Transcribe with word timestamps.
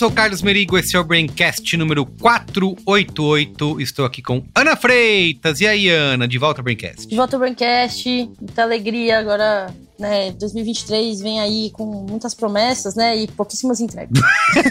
sou 0.00 0.08
o 0.08 0.12
Carlos 0.12 0.40
Merigo, 0.40 0.78
esse 0.78 0.96
é 0.96 0.98
o 0.98 1.04
Braincast 1.04 1.76
número 1.76 2.06
488. 2.06 3.82
Estou 3.82 4.06
aqui 4.06 4.22
com 4.22 4.42
Ana 4.54 4.74
Freitas. 4.74 5.60
E 5.60 5.66
aí, 5.66 5.90
Ana, 5.90 6.26
de 6.26 6.38
volta 6.38 6.62
ao 6.62 6.64
Braincast? 6.64 7.06
De 7.06 7.14
volta 7.14 7.36
ao 7.36 7.40
Braincast, 7.40 8.08
muita 8.40 8.62
alegria 8.62 9.18
agora, 9.18 9.66
né? 9.98 10.32
2023 10.40 11.20
vem 11.20 11.38
aí 11.38 11.70
com 11.74 11.84
muitas 11.84 12.32
promessas, 12.32 12.94
né? 12.94 13.14
E 13.14 13.26
pouquíssimas 13.26 13.78
entregas. 13.78 14.18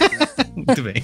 Muito 0.56 0.82
bem. 0.82 1.04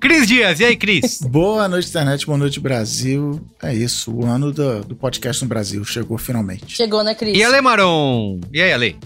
Cris 0.00 0.28
Dias, 0.28 0.60
e 0.60 0.66
aí, 0.66 0.76
Cris? 0.76 1.20
Boa 1.22 1.66
noite, 1.66 1.88
internet, 1.88 2.24
boa 2.26 2.38
noite, 2.38 2.60
Brasil. 2.60 3.44
É 3.60 3.74
isso, 3.74 4.12
o 4.12 4.24
ano 4.24 4.52
do, 4.52 4.84
do 4.84 4.94
podcast 4.94 5.42
no 5.42 5.48
Brasil 5.48 5.84
chegou 5.84 6.16
finalmente. 6.16 6.76
Chegou, 6.76 7.02
né, 7.02 7.12
Cris? 7.12 7.36
E 7.36 7.42
Ale 7.42 7.60
Maron? 7.60 8.38
E 8.52 8.62
aí, 8.62 8.72
Ale? 8.72 8.96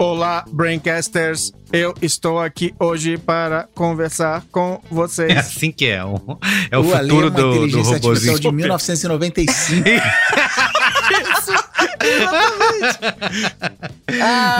Olá, 0.00 0.44
Braincasters. 0.48 1.52
Eu 1.72 1.92
estou 2.00 2.38
aqui 2.38 2.72
hoje 2.78 3.18
para 3.18 3.68
conversar 3.74 4.44
com 4.52 4.80
vocês. 4.88 5.28
É 5.28 5.38
assim 5.38 5.72
que 5.72 5.86
é. 5.86 6.04
O, 6.04 6.38
é 6.70 6.78
o, 6.78 6.82
o 6.82 6.84
futuro 6.84 6.96
Ale 6.96 7.10
é 7.10 7.14
uma 7.14 7.30
do, 7.30 7.66
do 7.66 7.82
robôzinho. 7.82 8.38
de 8.38 8.52
1995. 8.52 9.82
Exatamente. 12.08 12.98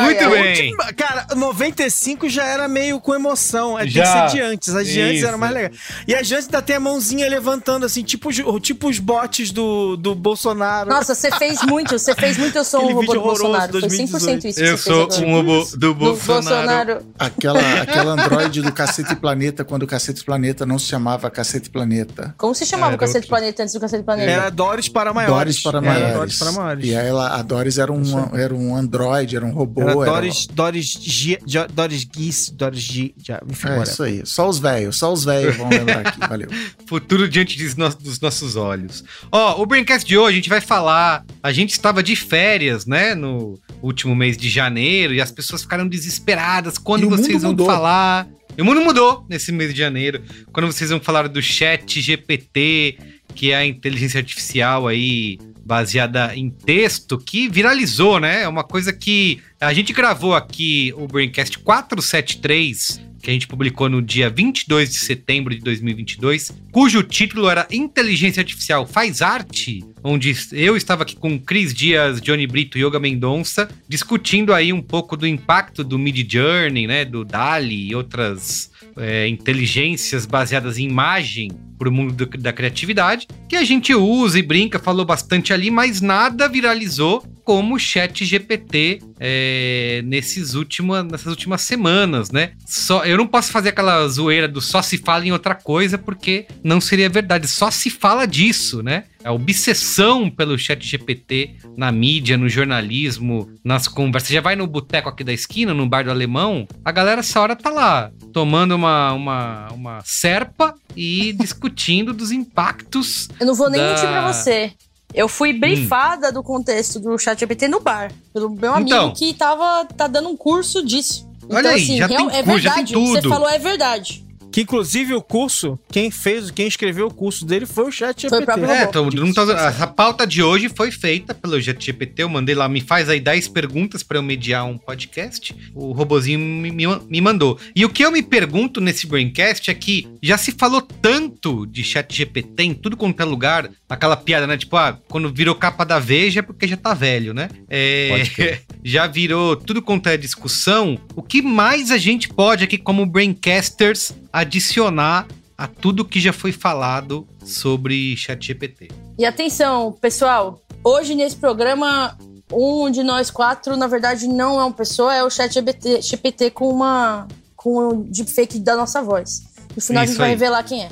Muito 0.02 0.30
bem. 0.30 0.70
Última, 0.70 0.92
cara, 0.92 1.26
95 1.34 2.28
já 2.28 2.44
era 2.44 2.68
meio 2.68 3.00
com 3.00 3.14
emoção. 3.14 3.78
É, 3.78 3.86
já. 3.86 4.02
Tem 4.02 4.12
que 4.24 4.30
ser 4.30 4.36
de 4.36 4.42
antes. 4.42 4.74
As 4.74 4.86
de 4.86 5.00
antes 5.00 5.22
eram 5.22 5.38
mais 5.38 5.52
legais. 5.52 5.78
E 6.06 6.14
as 6.14 6.26
de 6.26 6.34
antes 6.34 6.46
ainda 6.46 6.62
tem 6.62 6.76
a 6.76 6.80
mãozinha 6.80 7.28
levantando, 7.28 7.86
assim, 7.86 8.02
tipo, 8.02 8.30
tipo 8.60 8.88
os 8.88 8.98
bots 8.98 9.50
do, 9.50 9.96
do 9.96 10.14
Bolsonaro. 10.14 10.90
Nossa, 10.90 11.14
você 11.14 11.30
fez 11.32 11.62
muito. 11.62 11.98
Você 11.98 12.14
fez 12.14 12.36
muito. 12.36 12.56
Eu 12.56 12.64
sou 12.64 12.84
um 12.84 12.94
robô 12.94 13.14
do 13.14 13.20
Bolsonaro. 13.20 13.72
2018. 13.72 14.10
Foi 14.10 14.34
100% 14.34 14.44
isso. 14.44 14.60
Eu 14.60 14.78
sou 14.78 15.08
um 15.24 15.32
robô 15.32 15.66
do 15.76 15.94
Bolsonaro. 15.94 15.94
Do 15.94 16.26
Bolsonaro. 16.26 17.06
Aquela, 17.18 17.82
aquela 17.82 18.12
androide 18.12 18.62
do 18.62 18.72
Cacete 18.72 19.16
Planeta, 19.16 19.64
quando 19.64 19.84
o 19.84 19.86
Cacete 19.86 20.24
Planeta 20.24 20.66
não 20.66 20.78
se 20.78 20.86
chamava 20.86 21.30
Cacete 21.30 21.70
Planeta. 21.70 22.34
Como 22.36 22.54
se 22.54 22.66
chamava 22.66 22.94
o 22.94 22.98
Cacete 22.98 23.18
outro. 23.18 23.30
Planeta 23.30 23.62
antes 23.62 23.74
do 23.74 23.80
Cacete 23.80 24.04
Planeta? 24.04 24.30
Era 24.30 24.50
Doris 24.50 24.88
para 24.88 25.12
maiores. 25.12 25.34
Doris 25.34 25.62
para 25.62 25.80
maiores. 25.80 26.14
Doris 26.14 26.38
para 26.38 26.52
maiores. 26.52 26.84
E 26.84 26.92
ela, 26.92 27.37
a 27.38 27.42
Doris 27.42 27.78
era 27.78 27.92
um, 27.92 28.36
era 28.36 28.54
um 28.54 28.74
androide, 28.74 29.36
era 29.36 29.44
um 29.44 29.52
robô. 29.52 29.82
Era 29.82 29.94
Doris, 29.94 30.46
era... 30.46 30.54
Doris, 30.56 30.86
G, 31.00 31.38
Doris 31.72 32.06
Geese, 32.14 32.52
Doris 32.52 32.82
G. 32.82 33.14
Enfim, 33.48 33.68
é 33.68 33.82
isso 33.82 34.02
aí. 34.02 34.22
Só 34.24 34.48
os 34.48 34.58
velhos, 34.58 34.96
só 34.96 35.12
os 35.12 35.24
velhos 35.24 35.56
vão 35.56 35.68
lembrar 35.68 36.06
aqui. 36.06 36.18
Valeu. 36.28 36.48
Futuro 36.86 37.28
diante 37.28 37.56
dos 37.56 38.20
nossos 38.20 38.56
olhos. 38.56 39.04
Ó, 39.30 39.62
o 39.62 39.66
Braincast 39.66 40.06
de 40.06 40.18
hoje 40.18 40.32
a 40.32 40.36
gente 40.36 40.48
vai 40.48 40.60
falar. 40.60 41.24
A 41.42 41.52
gente 41.52 41.70
estava 41.70 42.02
de 42.02 42.16
férias, 42.16 42.86
né? 42.86 43.14
No 43.14 43.58
último 43.80 44.16
mês 44.16 44.36
de 44.36 44.48
janeiro 44.48 45.14
e 45.14 45.20
as 45.20 45.30
pessoas 45.30 45.62
ficaram 45.62 45.86
desesperadas. 45.86 46.76
Quando 46.76 47.08
vocês 47.08 47.42
vão 47.42 47.52
mudou. 47.52 47.66
falar? 47.66 48.26
O 48.58 48.64
mundo 48.64 48.80
mudou 48.80 49.24
nesse 49.28 49.52
mês 49.52 49.72
de 49.72 49.78
janeiro. 49.78 50.20
Quando 50.52 50.66
vocês 50.66 50.90
vão 50.90 50.98
falar 50.98 51.28
do 51.28 51.40
chat 51.40 52.00
GPT, 52.00 52.98
que 53.32 53.52
é 53.52 53.56
a 53.56 53.64
inteligência 53.64 54.18
artificial 54.18 54.88
aí 54.88 55.38
baseada 55.68 56.34
em 56.34 56.48
texto 56.48 57.18
que 57.18 57.46
viralizou, 57.46 58.18
né? 58.18 58.42
É 58.42 58.48
uma 58.48 58.64
coisa 58.64 58.90
que 58.90 59.38
a 59.60 59.74
gente 59.74 59.92
gravou 59.92 60.34
aqui 60.34 60.94
o 60.96 61.06
Braincast 61.06 61.58
473 61.58 63.06
que 63.20 63.30
a 63.30 63.32
gente 63.32 63.48
publicou 63.48 63.88
no 63.88 64.00
dia 64.00 64.30
22 64.30 64.90
de 64.90 64.98
setembro 64.98 65.52
de 65.52 65.60
2022, 65.60 66.52
cujo 66.70 67.02
título 67.02 67.50
era 67.50 67.66
Inteligência 67.68 68.40
Artificial 68.40 68.86
Faz 68.86 69.20
Arte, 69.20 69.84
onde 70.02 70.34
eu 70.52 70.76
estava 70.76 71.02
aqui 71.02 71.16
com 71.16 71.38
Cris 71.38 71.74
Dias, 71.74 72.20
Johnny 72.20 72.46
Brito 72.46 72.78
e 72.78 72.84
Yoga 72.84 72.98
Mendonça, 72.98 73.68
discutindo 73.88 74.52
aí 74.52 74.72
um 74.72 74.82
pouco 74.82 75.16
do 75.16 75.26
impacto 75.26 75.82
do 75.84 75.98
Mid 75.98 76.30
Journey, 76.30 76.86
né, 76.86 77.04
do 77.04 77.24
DALI 77.24 77.88
e 77.88 77.94
outras 77.94 78.70
é, 78.96 79.28
inteligências 79.28 80.26
baseadas 80.26 80.78
em 80.78 80.88
imagem 80.88 81.50
para 81.78 81.88
o 81.88 81.92
mundo 81.92 82.12
do, 82.12 82.38
da 82.38 82.52
criatividade, 82.52 83.28
que 83.48 83.56
a 83.56 83.64
gente 83.64 83.94
usa 83.94 84.38
e 84.38 84.42
brinca, 84.42 84.78
falou 84.78 85.04
bastante 85.04 85.52
ali, 85.52 85.70
mas 85.70 86.00
nada 86.00 86.48
viralizou 86.48 87.24
como 87.44 87.76
o 87.76 87.78
chat 87.78 88.26
GPT 88.26 89.00
é, 89.18 90.02
nesses 90.04 90.54
última, 90.54 91.02
nessas 91.02 91.28
últimas 91.28 91.62
semanas, 91.62 92.30
né? 92.30 92.52
Só, 92.66 93.06
eu 93.06 93.16
não 93.16 93.26
posso 93.26 93.50
fazer 93.50 93.70
aquela 93.70 94.06
zoeira 94.06 94.46
do 94.46 94.60
só 94.60 94.82
se 94.82 94.98
fala 94.98 95.24
em 95.24 95.32
outra 95.32 95.54
coisa, 95.54 95.96
porque 95.96 96.46
não 96.62 96.78
seria 96.78 97.08
verdade. 97.08 97.48
Só 97.48 97.70
se 97.70 97.88
fala 97.88 98.26
disso, 98.26 98.82
né? 98.82 99.04
A 99.28 99.32
obsessão 99.32 100.30
pelo 100.30 100.56
chat 100.56 100.82
GPT 100.82 101.56
na 101.76 101.92
mídia, 101.92 102.38
no 102.38 102.48
jornalismo, 102.48 103.46
nas 103.62 103.86
conversas. 103.86 104.28
Você 104.28 104.34
já 104.34 104.40
vai 104.40 104.56
no 104.56 104.66
boteco 104.66 105.06
aqui 105.06 105.22
da 105.22 105.34
esquina, 105.34 105.74
no 105.74 105.86
bar 105.86 106.04
do 106.04 106.10
alemão, 106.10 106.66
a 106.82 106.90
galera 106.90 107.20
essa 107.20 107.38
hora 107.38 107.54
tá 107.54 107.68
lá, 107.68 108.10
tomando 108.32 108.74
uma, 108.74 109.12
uma, 109.12 109.68
uma 109.68 110.00
serpa 110.02 110.74
e 110.96 111.34
discutindo 111.38 112.14
dos 112.14 112.32
impactos. 112.32 113.28
Eu 113.38 113.48
não 113.48 113.54
vou 113.54 113.68
nem 113.68 113.78
da... 113.78 113.88
mentir 113.88 114.08
pra 114.08 114.32
você. 114.32 114.72
Eu 115.12 115.28
fui 115.28 115.52
brifada 115.52 116.30
hum. 116.30 116.32
do 116.32 116.42
contexto 116.42 116.98
do 116.98 117.18
chat 117.18 117.38
GPT 117.38 117.68
no 117.68 117.80
bar, 117.80 118.10
pelo 118.32 118.48
meu 118.48 118.72
amigo 118.72 118.88
então, 118.88 119.12
que 119.12 119.34
tava, 119.34 119.84
tá 119.94 120.06
dando 120.06 120.30
um 120.30 120.36
curso 120.38 120.82
disso. 120.82 121.28
Olha 121.50 121.60
então, 121.60 121.70
aí, 121.72 121.82
assim, 121.82 121.96
já 121.98 122.06
real, 122.06 122.28
tem, 122.30 122.38
é 122.38 122.42
verdade, 122.42 122.62
já 122.62 122.74
tem 122.76 122.84
tudo. 122.86 123.10
o 123.10 123.14
que 123.14 123.20
você 123.20 123.28
falou 123.28 123.50
é 123.50 123.58
verdade. 123.58 124.27
Que 124.58 124.62
inclusive 124.62 125.14
o 125.14 125.22
curso, 125.22 125.78
quem 125.88 126.10
fez, 126.10 126.50
quem 126.50 126.66
escreveu 126.66 127.06
o 127.06 127.14
curso 127.14 127.46
dele 127.46 127.64
foi 127.64 127.84
o 127.84 127.92
Chat 127.92 128.22
GPT. 128.22 128.44
Foi 128.44 128.68
é, 128.68 128.82
então, 128.82 129.08
não 129.08 129.32
tá, 129.32 129.68
a 129.68 129.86
pauta 129.86 130.26
de 130.26 130.42
hoje 130.42 130.68
foi 130.68 130.90
feita 130.90 131.32
pelo 131.32 131.62
Chat 131.62 131.80
GPT. 131.80 132.24
Eu 132.24 132.28
mandei 132.28 132.56
lá, 132.56 132.68
me 132.68 132.80
faz 132.80 133.08
aí 133.08 133.20
10 133.20 133.46
perguntas 133.46 134.02
para 134.02 134.18
eu 134.18 134.22
mediar 134.22 134.66
um 134.66 134.76
podcast. 134.76 135.54
O 135.72 135.92
robozinho 135.92 136.40
me, 136.40 136.72
me, 136.72 136.86
me, 137.08 137.20
mandou. 137.20 137.56
E 137.72 137.84
o 137.84 137.88
que 137.88 138.04
eu 138.04 138.10
me 138.10 138.20
pergunto 138.20 138.80
nesse 138.80 139.06
Braincast 139.06 139.70
é 139.70 139.74
que 139.74 140.08
já 140.20 140.36
se 140.36 140.50
falou 140.50 140.82
tanto 140.82 141.64
de 141.64 141.84
Chat 141.84 142.12
GPT 142.12 142.64
em 142.64 142.74
tudo 142.74 142.96
quanto 142.96 143.22
é 143.22 143.24
lugar, 143.24 143.70
aquela 143.88 144.16
piada, 144.16 144.44
né? 144.48 144.56
Tipo, 144.56 144.76
ah, 144.76 144.98
quando 145.08 145.32
virou 145.32 145.54
capa 145.54 145.84
da 145.84 146.00
Veja 146.00 146.40
é 146.40 146.42
porque 146.42 146.66
já 146.66 146.76
tá 146.76 146.94
velho, 146.94 147.32
né? 147.32 147.48
É, 147.70 148.24
já 148.88 149.06
virou 149.06 149.54
tudo 149.54 149.82
quanto 149.82 150.08
é 150.08 150.16
discussão. 150.16 150.98
O 151.14 151.22
que 151.22 151.42
mais 151.42 151.90
a 151.90 151.98
gente 151.98 152.26
pode 152.28 152.64
aqui 152.64 152.78
como 152.78 153.04
Braincasters 153.04 154.14
adicionar 154.32 155.28
a 155.58 155.66
tudo 155.66 156.06
que 156.06 156.18
já 156.18 156.32
foi 156.32 156.52
falado 156.52 157.28
sobre 157.44 158.16
ChatGPT. 158.16 158.88
E 159.18 159.26
atenção, 159.26 159.92
pessoal, 159.92 160.62
hoje 160.82 161.14
nesse 161.14 161.36
programa 161.36 162.16
um 162.50 162.90
de 162.90 163.02
nós 163.02 163.30
quatro, 163.30 163.76
na 163.76 163.86
verdade, 163.86 164.26
não 164.26 164.58
é 164.58 164.64
uma 164.64 164.72
pessoa, 164.72 165.14
é 165.14 165.22
o 165.22 165.28
ChatGPT 165.28 166.00
GPT 166.00 166.50
com 166.52 166.70
uma 166.70 167.28
com 167.54 167.88
um 167.88 168.02
deepfake 168.04 168.58
da 168.58 168.74
nossa 168.74 169.02
voz. 169.02 169.42
No 169.76 169.82
final 169.82 170.02
Isso 170.04 170.12
a 170.12 170.14
gente 170.14 170.16
vai 170.16 170.30
revelar 170.30 170.62
quem 170.62 170.84
é. 170.84 170.88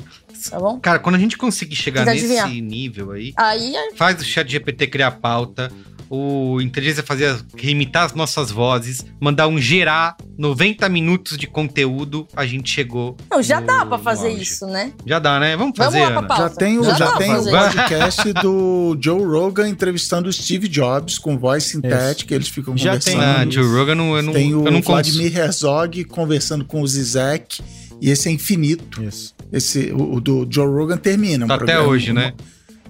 Tá 0.51 0.59
bom? 0.59 0.79
Cara, 0.79 0.99
quando 0.99 1.15
a 1.15 1.19
gente 1.19 1.35
conseguir 1.35 1.75
chegar 1.75 2.05
nesse 2.05 2.25
adivinhar. 2.25 2.47
nível 2.47 3.11
aí, 3.11 3.33
aí, 3.35 3.73
faz 3.95 4.21
o 4.21 4.23
ChatGPT 4.23 4.85
criar 4.85 5.11
pauta, 5.11 5.71
o 6.09 6.61
inteligência 6.61 7.03
fazer 7.03 7.37
imitar 7.61 8.05
as 8.05 8.13
nossas 8.13 8.51
vozes, 8.51 9.05
mandar 9.19 9.47
um 9.47 9.59
gerar 9.59 10.15
90 10.37 10.87
minutos 10.89 11.37
de 11.37 11.47
conteúdo, 11.47 12.27
a 12.35 12.45
gente 12.45 12.69
chegou. 12.69 13.17
Não, 13.29 13.41
já 13.41 13.59
dá 13.59 13.85
para 13.85 13.97
fazer 13.97 14.29
isso, 14.29 14.65
né? 14.67 14.93
Já 15.05 15.19
dá, 15.19 15.39
né? 15.39 15.57
Vamos 15.57 15.77
fazer. 15.77 16.11
Vamos 16.11 16.29
lá, 16.29 16.37
já 16.37 16.49
tem 16.49 16.79
o, 16.79 16.83
já, 16.83 16.93
já 16.93 17.17
tem 17.17 17.35
o 17.35 17.43
podcast 17.43 18.33
do 18.33 18.97
Joe 18.99 19.23
Rogan 19.23 19.67
entrevistando 19.67 20.29
o 20.29 20.33
Steve 20.33 20.67
Jobs 20.67 21.17
com 21.17 21.37
voz 21.37 21.63
sintética, 21.63 22.35
eles 22.35 22.47
ficam 22.47 22.77
já 22.77 22.91
conversando. 22.91 23.13
Tem. 23.13 23.23
Ah, 23.23 23.45
Joe 23.49 23.67
Rogan 23.67 23.95
não, 23.95 24.15
eu 24.15 24.23
não 24.23 24.33
Tem 24.33 24.55
o 24.55 24.65
eu 24.65 24.71
não 24.71 24.81
Vladimir 24.81 25.31
cons... 25.31 25.39
Herzog 25.39 26.03
conversando 26.05 26.65
com 26.65 26.81
o 26.81 26.87
Zizek, 26.87 27.61
e 28.01 28.09
esse 28.09 28.29
é 28.29 28.31
infinito. 28.31 29.03
Isso. 29.03 29.35
Esse, 29.51 29.91
o, 29.91 30.15
o 30.15 30.21
do 30.21 30.47
Joe 30.49 30.67
Rogan 30.67 30.97
termina. 30.97 31.47
Tá 31.47 31.53
um 31.53 31.57
até 31.57 31.79
hoje, 31.79 32.13
né? 32.13 32.33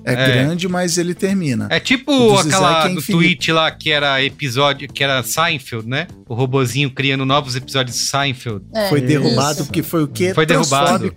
É, 0.08 0.14
é, 0.14 0.28
grande, 0.28 0.68
mas 0.68 0.98
ele 0.98 1.14
termina. 1.14 1.68
É 1.70 1.80
tipo 1.80 2.38
aquela 2.38 2.88
é 2.88 2.94
do 2.94 3.02
tweet 3.02 3.52
lá 3.52 3.70
que 3.70 3.92
era 3.92 4.24
episódio, 4.24 4.88
que 4.88 5.04
era 5.04 5.22
Seinfeld, 5.22 5.88
né? 5.88 6.08
O 6.28 6.34
robozinho 6.34 6.90
criando 6.90 7.26
novos 7.26 7.56
episódios 7.56 7.98
de 7.98 8.04
Seinfeld. 8.04 8.64
É, 8.74 8.88
foi 8.90 9.02
derrubado 9.02 9.60
isso. 9.60 9.66
porque 9.66 9.84
foi 9.84 10.04
o 10.04 10.08
quê? 10.08 10.34
Foi 10.34 10.46
derrubado. 10.46 11.12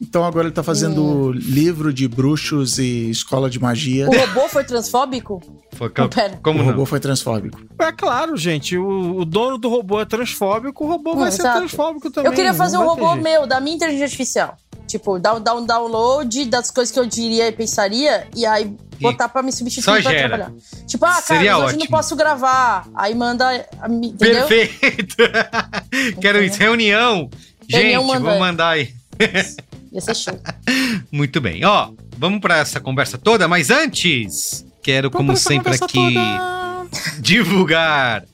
Então 0.00 0.24
agora 0.24 0.46
ele 0.46 0.54
tá 0.54 0.62
fazendo 0.62 1.02
hum. 1.02 1.30
livro 1.32 1.92
de 1.92 2.08
bruxos 2.08 2.78
e 2.78 3.10
escola 3.10 3.50
de 3.50 3.60
magia. 3.60 4.08
O 4.08 4.16
robô 4.16 4.48
foi 4.48 4.64
transfóbico? 4.64 5.42
Foi, 5.72 5.88
oh, 5.88 6.38
Como 6.42 6.62
o 6.62 6.64
robô 6.64 6.86
foi 6.86 6.98
transfóbico. 6.98 7.60
É 7.78 7.92
claro, 7.92 8.34
gente. 8.36 8.78
O, 8.78 9.18
o, 9.18 9.24
dono 9.26 9.58
do 9.58 9.68
robô 9.68 10.00
é 10.00 10.06
transfóbico, 10.06 10.84
o 10.84 10.88
robô 10.88 11.12
hum, 11.12 11.16
vai 11.16 11.28
exato. 11.28 11.42
ser 11.42 11.58
transfóbico 11.58 12.10
também. 12.10 12.30
Eu 12.30 12.34
queria 12.34 12.54
fazer 12.54 12.78
um 12.78 12.84
robô 12.84 13.14
meu, 13.14 13.46
da 13.46 13.60
minha 13.60 13.76
inteligência 13.76 14.06
artificial. 14.06 14.56
Tipo, 14.90 15.20
dar, 15.20 15.38
dar 15.38 15.54
um 15.54 15.64
download 15.64 16.46
das 16.46 16.68
coisas 16.68 16.92
que 16.92 16.98
eu 16.98 17.06
diria 17.06 17.46
e 17.46 17.52
pensaria, 17.52 18.26
e 18.34 18.44
aí 18.44 18.74
botar 19.00 19.28
pra 19.28 19.40
me 19.40 19.52
substituir 19.52 19.84
Só 19.84 19.92
pra 20.02 20.10
gera. 20.10 20.28
trabalhar. 20.28 20.52
Tipo, 20.84 21.04
ah, 21.04 21.22
cara, 21.22 21.58
hoje 21.58 21.76
não 21.78 21.86
posso 21.86 22.16
gravar. 22.16 22.88
Aí 22.92 23.14
manda. 23.14 23.64
Entendeu? 23.88 24.48
Perfeito! 24.48 25.14
Quero 26.20 26.42
isso, 26.42 26.58
reunião. 26.58 27.30
Reunião 27.68 28.04
Gente, 28.08 28.18
vou 28.18 28.38
mandar 28.40 28.70
aí. 28.70 28.92
Ia 29.92 30.00
ser 30.00 30.16
show. 30.16 30.40
Muito 31.12 31.40
bem. 31.40 31.64
Ó, 31.64 31.92
vamos 32.18 32.40
para 32.40 32.58
essa 32.58 32.80
conversa 32.80 33.16
toda, 33.16 33.46
mas 33.46 33.70
antes, 33.70 34.66
quero, 34.82 35.08
vamos 35.08 35.26
como 35.26 35.36
sempre, 35.36 35.72
aqui 35.76 36.14
toda. 36.14 36.86
divulgar 37.20 38.24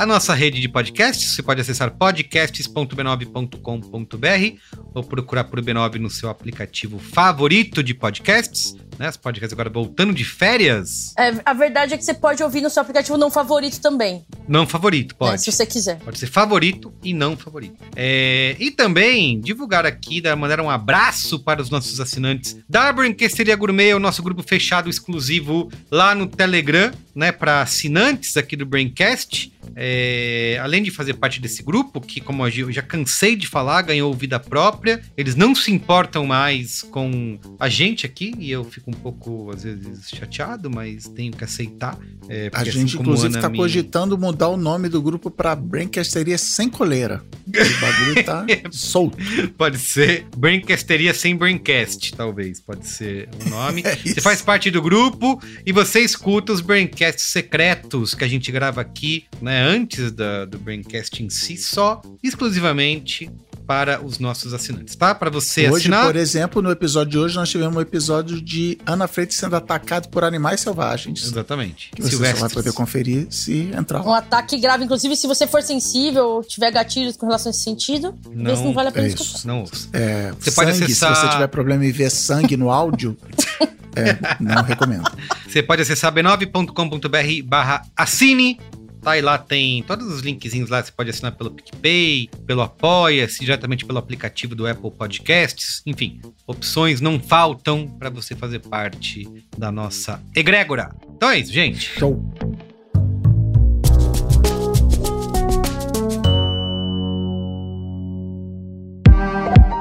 a 0.00 0.06
nossa 0.06 0.32
rede 0.32 0.60
de 0.60 0.68
podcasts. 0.68 1.34
Você 1.34 1.42
pode 1.42 1.60
acessar 1.60 1.90
podcasts.b9.com.br 1.90 4.58
ou 4.94 5.04
procurar 5.04 5.44
por 5.44 5.60
B9 5.60 5.96
no 5.96 6.08
seu 6.08 6.30
aplicativo 6.30 6.98
favorito 6.98 7.82
de 7.82 7.92
podcasts 7.92 8.74
né? 8.98 9.08
As 9.08 9.16
podcasts 9.16 9.52
agora 9.52 9.70
voltando 9.70 10.12
de 10.12 10.24
férias. 10.24 11.12
É, 11.18 11.34
a 11.44 11.52
verdade 11.52 11.94
é 11.94 11.98
que 11.98 12.04
você 12.04 12.14
pode 12.14 12.42
ouvir 12.42 12.60
no 12.60 12.70
seu 12.70 12.82
aplicativo 12.82 13.16
não 13.16 13.30
favorito 13.30 13.80
também. 13.80 14.24
Não 14.48 14.66
favorito, 14.66 15.14
pode. 15.14 15.34
É, 15.34 15.38
se 15.38 15.50
você 15.50 15.66
quiser. 15.66 15.98
Pode 15.98 16.18
ser 16.18 16.26
favorito 16.26 16.92
e 17.02 17.12
não 17.12 17.36
favorito. 17.36 17.76
É, 17.96 18.56
e 18.58 18.70
também 18.70 19.40
divulgar 19.40 19.86
aqui, 19.86 20.22
mandar 20.36 20.60
um 20.60 20.70
abraço 20.70 21.38
para 21.38 21.62
os 21.62 21.70
nossos 21.70 22.00
assinantes 22.00 22.56
da 22.68 22.92
Brinquesteria 22.92 23.56
Gourmet, 23.56 23.94
o 23.94 24.00
nosso 24.00 24.22
grupo 24.22 24.42
fechado 24.42 24.88
exclusivo 24.88 25.70
lá 25.90 26.14
no 26.14 26.26
Telegram, 26.26 26.90
né? 27.14 27.32
Para 27.32 27.62
assinantes 27.62 28.36
aqui 28.36 28.56
do 28.56 28.66
Braincast. 28.66 29.52
É, 29.76 30.58
além 30.62 30.82
de 30.82 30.90
fazer 30.90 31.14
parte 31.14 31.40
desse 31.40 31.62
grupo, 31.62 32.00
que, 32.00 32.20
como 32.20 32.46
eu 32.46 32.72
já 32.72 32.82
cansei 32.82 33.36
de 33.36 33.46
falar, 33.46 33.82
ganhou 33.82 34.12
vida 34.12 34.38
própria, 34.38 35.02
eles 35.16 35.36
não 35.36 35.54
se 35.54 35.70
importam 35.70 36.26
mais 36.26 36.82
com 36.82 37.38
a 37.58 37.68
gente 37.68 38.04
aqui, 38.04 38.34
e 38.38 38.50
eu 38.50 38.64
fico 38.64 38.89
um 38.90 39.00
pouco, 39.00 39.50
às 39.50 39.62
vezes, 39.62 40.08
chateado, 40.08 40.70
mas 40.70 41.08
tenho 41.08 41.32
que 41.32 41.44
aceitar. 41.44 41.98
É, 42.28 42.50
a 42.52 42.64
gente, 42.64 42.96
assim, 42.96 42.98
inclusive, 42.98 43.34
está 43.34 43.48
me... 43.48 43.58
cogitando 43.58 44.18
mudar 44.18 44.48
o 44.48 44.56
nome 44.56 44.88
do 44.88 45.00
grupo 45.00 45.30
para 45.30 45.54
Braincasteria 45.54 46.36
Sem 46.36 46.68
Coleira. 46.68 47.22
O 47.46 47.80
bagulho 47.80 48.24
tá 48.24 48.46
solto. 48.70 49.16
Pode 49.56 49.78
ser 49.78 50.26
Braincasteria 50.36 51.14
Sem 51.14 51.36
Braincast, 51.36 52.14
talvez. 52.14 52.60
Pode 52.60 52.86
ser 52.86 53.28
o 53.46 53.48
nome. 53.48 53.82
É 53.90 53.96
você 53.96 54.20
faz 54.20 54.40
parte 54.42 54.70
do 54.70 54.80
grupo 54.80 55.40
e 55.64 55.72
você 55.72 56.00
escuta 56.00 56.52
os 56.52 56.60
Braincasts 56.60 57.26
secretos 57.26 58.14
que 58.14 58.24
a 58.24 58.28
gente 58.28 58.50
grava 58.52 58.80
aqui, 58.80 59.24
né? 59.40 59.62
Antes 59.62 60.12
da, 60.12 60.44
do 60.44 60.58
Braincast 60.58 61.22
em 61.22 61.30
si, 61.30 61.56
só 61.56 62.00
exclusivamente 62.22 63.30
para 63.70 64.04
os 64.04 64.18
nossos 64.18 64.52
assinantes, 64.52 64.96
tá? 64.96 65.14
Para 65.14 65.30
você 65.30 65.70
hoje, 65.70 65.82
assinar. 65.82 66.06
por 66.06 66.16
exemplo, 66.16 66.60
no 66.60 66.72
episódio 66.72 67.12
de 67.12 67.18
hoje 67.18 67.36
nós 67.36 67.48
tivemos 67.48 67.76
um 67.76 67.80
episódio 67.80 68.42
de 68.42 68.76
Ana 68.84 69.06
Freitas 69.06 69.36
sendo 69.36 69.54
atacado 69.54 70.08
por 70.08 70.24
animais 70.24 70.60
selvagens. 70.60 71.22
Exatamente. 71.22 71.92
Que 71.94 72.02
você 72.02 72.16
só 72.16 72.40
vai 72.40 72.50
poder 72.50 72.72
conferir 72.72 73.28
se 73.30 73.70
entrar. 73.72 74.04
Um 74.04 74.12
ataque 74.12 74.58
grave, 74.58 74.82
inclusive, 74.82 75.14
se 75.14 75.28
você 75.28 75.46
for 75.46 75.62
sensível 75.62 76.26
ou 76.26 76.42
tiver 76.42 76.72
gatilhos 76.72 77.16
com 77.16 77.26
relação 77.26 77.48
a 77.48 77.54
esse 77.54 77.62
sentido, 77.62 78.12
não, 78.32 78.56
não 78.56 78.72
vale 78.72 78.88
a 78.88 78.90
pena 78.90 79.06
é 79.06 79.10
escutar. 79.10 79.46
Não 79.46 79.60
ouça. 79.60 79.88
É, 79.92 80.32
você 80.32 80.50
sangue, 80.50 80.56
pode 80.56 80.70
acessar... 80.82 81.14
se 81.14 81.22
você 81.22 81.28
tiver 81.28 81.46
problema 81.46 81.86
em 81.86 81.92
ver 81.92 82.10
sangue 82.10 82.56
no 82.56 82.72
áudio, 82.72 83.16
é, 83.94 84.18
não 84.40 84.64
recomendo. 84.64 85.08
Você 85.46 85.62
pode 85.62 85.82
acessar 85.82 86.12
b9.com.br 86.12 87.44
barra 87.44 87.86
assine 87.96 88.58
Tá, 89.02 89.16
e 89.16 89.22
lá 89.22 89.38
tem 89.38 89.82
todos 89.82 90.06
os 90.06 90.20
linkzinhos 90.20 90.68
lá, 90.68 90.82
você 90.82 90.92
pode 90.92 91.08
assinar 91.08 91.32
pelo 91.32 91.50
PicPay, 91.50 92.28
pelo 92.46 92.60
Apoia-se, 92.60 93.40
diretamente 93.40 93.86
pelo 93.86 93.98
aplicativo 93.98 94.54
do 94.54 94.66
Apple 94.66 94.90
Podcasts. 94.90 95.82
Enfim, 95.86 96.20
opções 96.46 97.00
não 97.00 97.18
faltam 97.18 97.88
para 97.88 98.10
você 98.10 98.36
fazer 98.36 98.58
parte 98.58 99.26
da 99.56 99.72
nossa 99.72 100.22
egrégora. 100.36 100.94
Então 101.16 101.30
é 101.30 101.38
isso, 101.38 101.52
gente. 101.52 101.80
Show. 101.98 102.22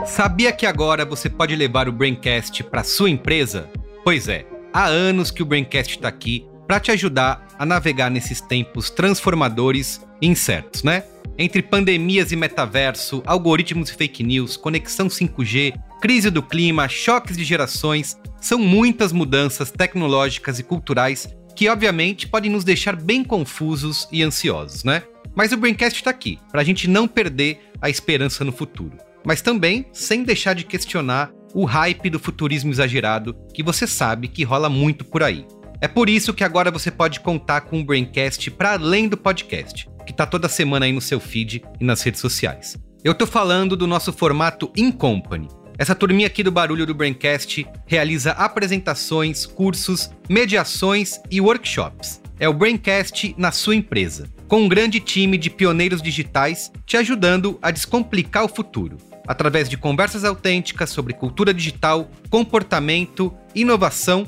Sabia 0.06 0.52
que 0.52 0.66
agora 0.66 1.06
você 1.06 1.30
pode 1.30 1.56
levar 1.56 1.88
o 1.88 1.92
Braincast 1.92 2.64
para 2.64 2.84
sua 2.84 3.10
empresa? 3.10 3.70
Pois 4.04 4.28
é, 4.28 4.46
há 4.74 4.86
anos 4.86 5.30
que 5.30 5.44
o 5.44 5.46
Braincast 5.46 5.96
está 5.96 6.08
aqui 6.08 6.49
para 6.70 6.80
te 6.80 6.92
ajudar 6.92 7.48
a 7.58 7.66
navegar 7.66 8.12
nesses 8.12 8.40
tempos 8.42 8.92
transformadores 8.92 10.06
e 10.22 10.28
incertos, 10.28 10.84
né? 10.84 11.04
Entre 11.36 11.64
pandemias 11.64 12.32
e 12.32 12.36
metaverso, 12.36 13.24
algoritmos 13.26 13.90
e 13.90 13.96
fake 13.96 14.22
news, 14.22 14.56
conexão 14.56 15.08
5G, 15.08 15.74
crise 16.00 16.30
do 16.30 16.44
clima, 16.44 16.88
choques 16.88 17.36
de 17.36 17.44
gerações, 17.44 18.16
são 18.40 18.60
muitas 18.60 19.12
mudanças 19.12 19.72
tecnológicas 19.72 20.60
e 20.60 20.64
culturais 20.64 21.28
que, 21.56 21.68
obviamente, 21.68 22.28
podem 22.28 22.52
nos 22.52 22.64
deixar 22.64 22.96
bem 22.96 23.24
confusos 23.24 24.08
e 24.12 24.22
ansiosos, 24.22 24.84
né? 24.84 25.02
Mas 25.34 25.52
o 25.52 25.58
Braincast 25.58 25.98
está 25.98 26.12
aqui, 26.12 26.38
para 26.52 26.62
a 26.62 26.64
gente 26.64 26.88
não 26.88 27.08
perder 27.08 27.72
a 27.82 27.90
esperança 27.90 28.46
no 28.46 28.52
futuro. 28.52 28.96
Mas 29.26 29.42
também 29.42 29.88
sem 29.92 30.22
deixar 30.22 30.54
de 30.54 30.66
questionar 30.66 31.32
o 31.52 31.66
hype 31.66 32.12
do 32.12 32.20
futurismo 32.20 32.70
exagerado 32.70 33.36
que 33.56 33.64
você 33.64 33.88
sabe 33.88 34.28
que 34.28 34.44
rola 34.44 34.70
muito 34.70 35.04
por 35.04 35.24
aí. 35.24 35.48
É 35.82 35.88
por 35.88 36.10
isso 36.10 36.34
que 36.34 36.44
agora 36.44 36.70
você 36.70 36.92
pode 36.92 37.22
contar 37.22 37.62
com 37.62 37.80
o 37.80 37.84
Braincast 37.86 38.52
para 38.52 38.74
além 38.74 39.08
do 39.08 39.16
podcast, 39.16 39.90
que 40.06 40.12
está 40.12 40.26
toda 40.26 40.50
semana 40.50 40.86
aí 40.86 40.92
no 40.92 41.00
seu 41.00 41.22
feed 41.22 41.64
e 41.80 41.84
nas 41.86 42.02
redes 42.02 42.20
sociais. 42.20 42.78
Eu 43.02 43.16
tô 43.16 43.26
falando 43.26 43.78
do 43.78 43.88
nosso 43.88 44.12
formato 44.12 44.70
In 44.76 44.92
Company. 44.92 45.48
Essa 45.78 45.96
turminha 45.96 46.28
aqui 46.28 46.44
do 46.44 46.52
Barulho 46.52 46.86
do 46.86 46.94
Braincast 46.94 47.66
realiza 47.86 48.32
apresentações, 48.34 49.46
cursos, 49.46 50.12
mediações 50.28 51.22
e 51.32 51.40
workshops. 51.40 52.22
É 52.38 52.50
o 52.50 52.54
Braincast 52.54 53.34
na 53.38 53.54
sua 53.54 53.76
empresa, 53.76 54.28
com 54.50 54.64
um 54.64 54.68
grande 54.68 55.00
time 55.00 55.38
de 55.38 55.50
pioneiros 55.50 56.02
digitais 56.02 56.74
te 56.86 56.98
ajudando 56.98 57.58
a 57.62 57.72
descomplicar 57.72 58.44
o 58.44 58.50
futuro 58.50 58.98
através 59.30 59.70
de 59.70 59.78
conversas 59.78 60.26
autênticas 60.26 60.90
sobre 60.90 61.14
cultura 61.14 61.54
digital, 61.54 62.10
comportamento, 62.32 63.32
inovação 63.54 64.28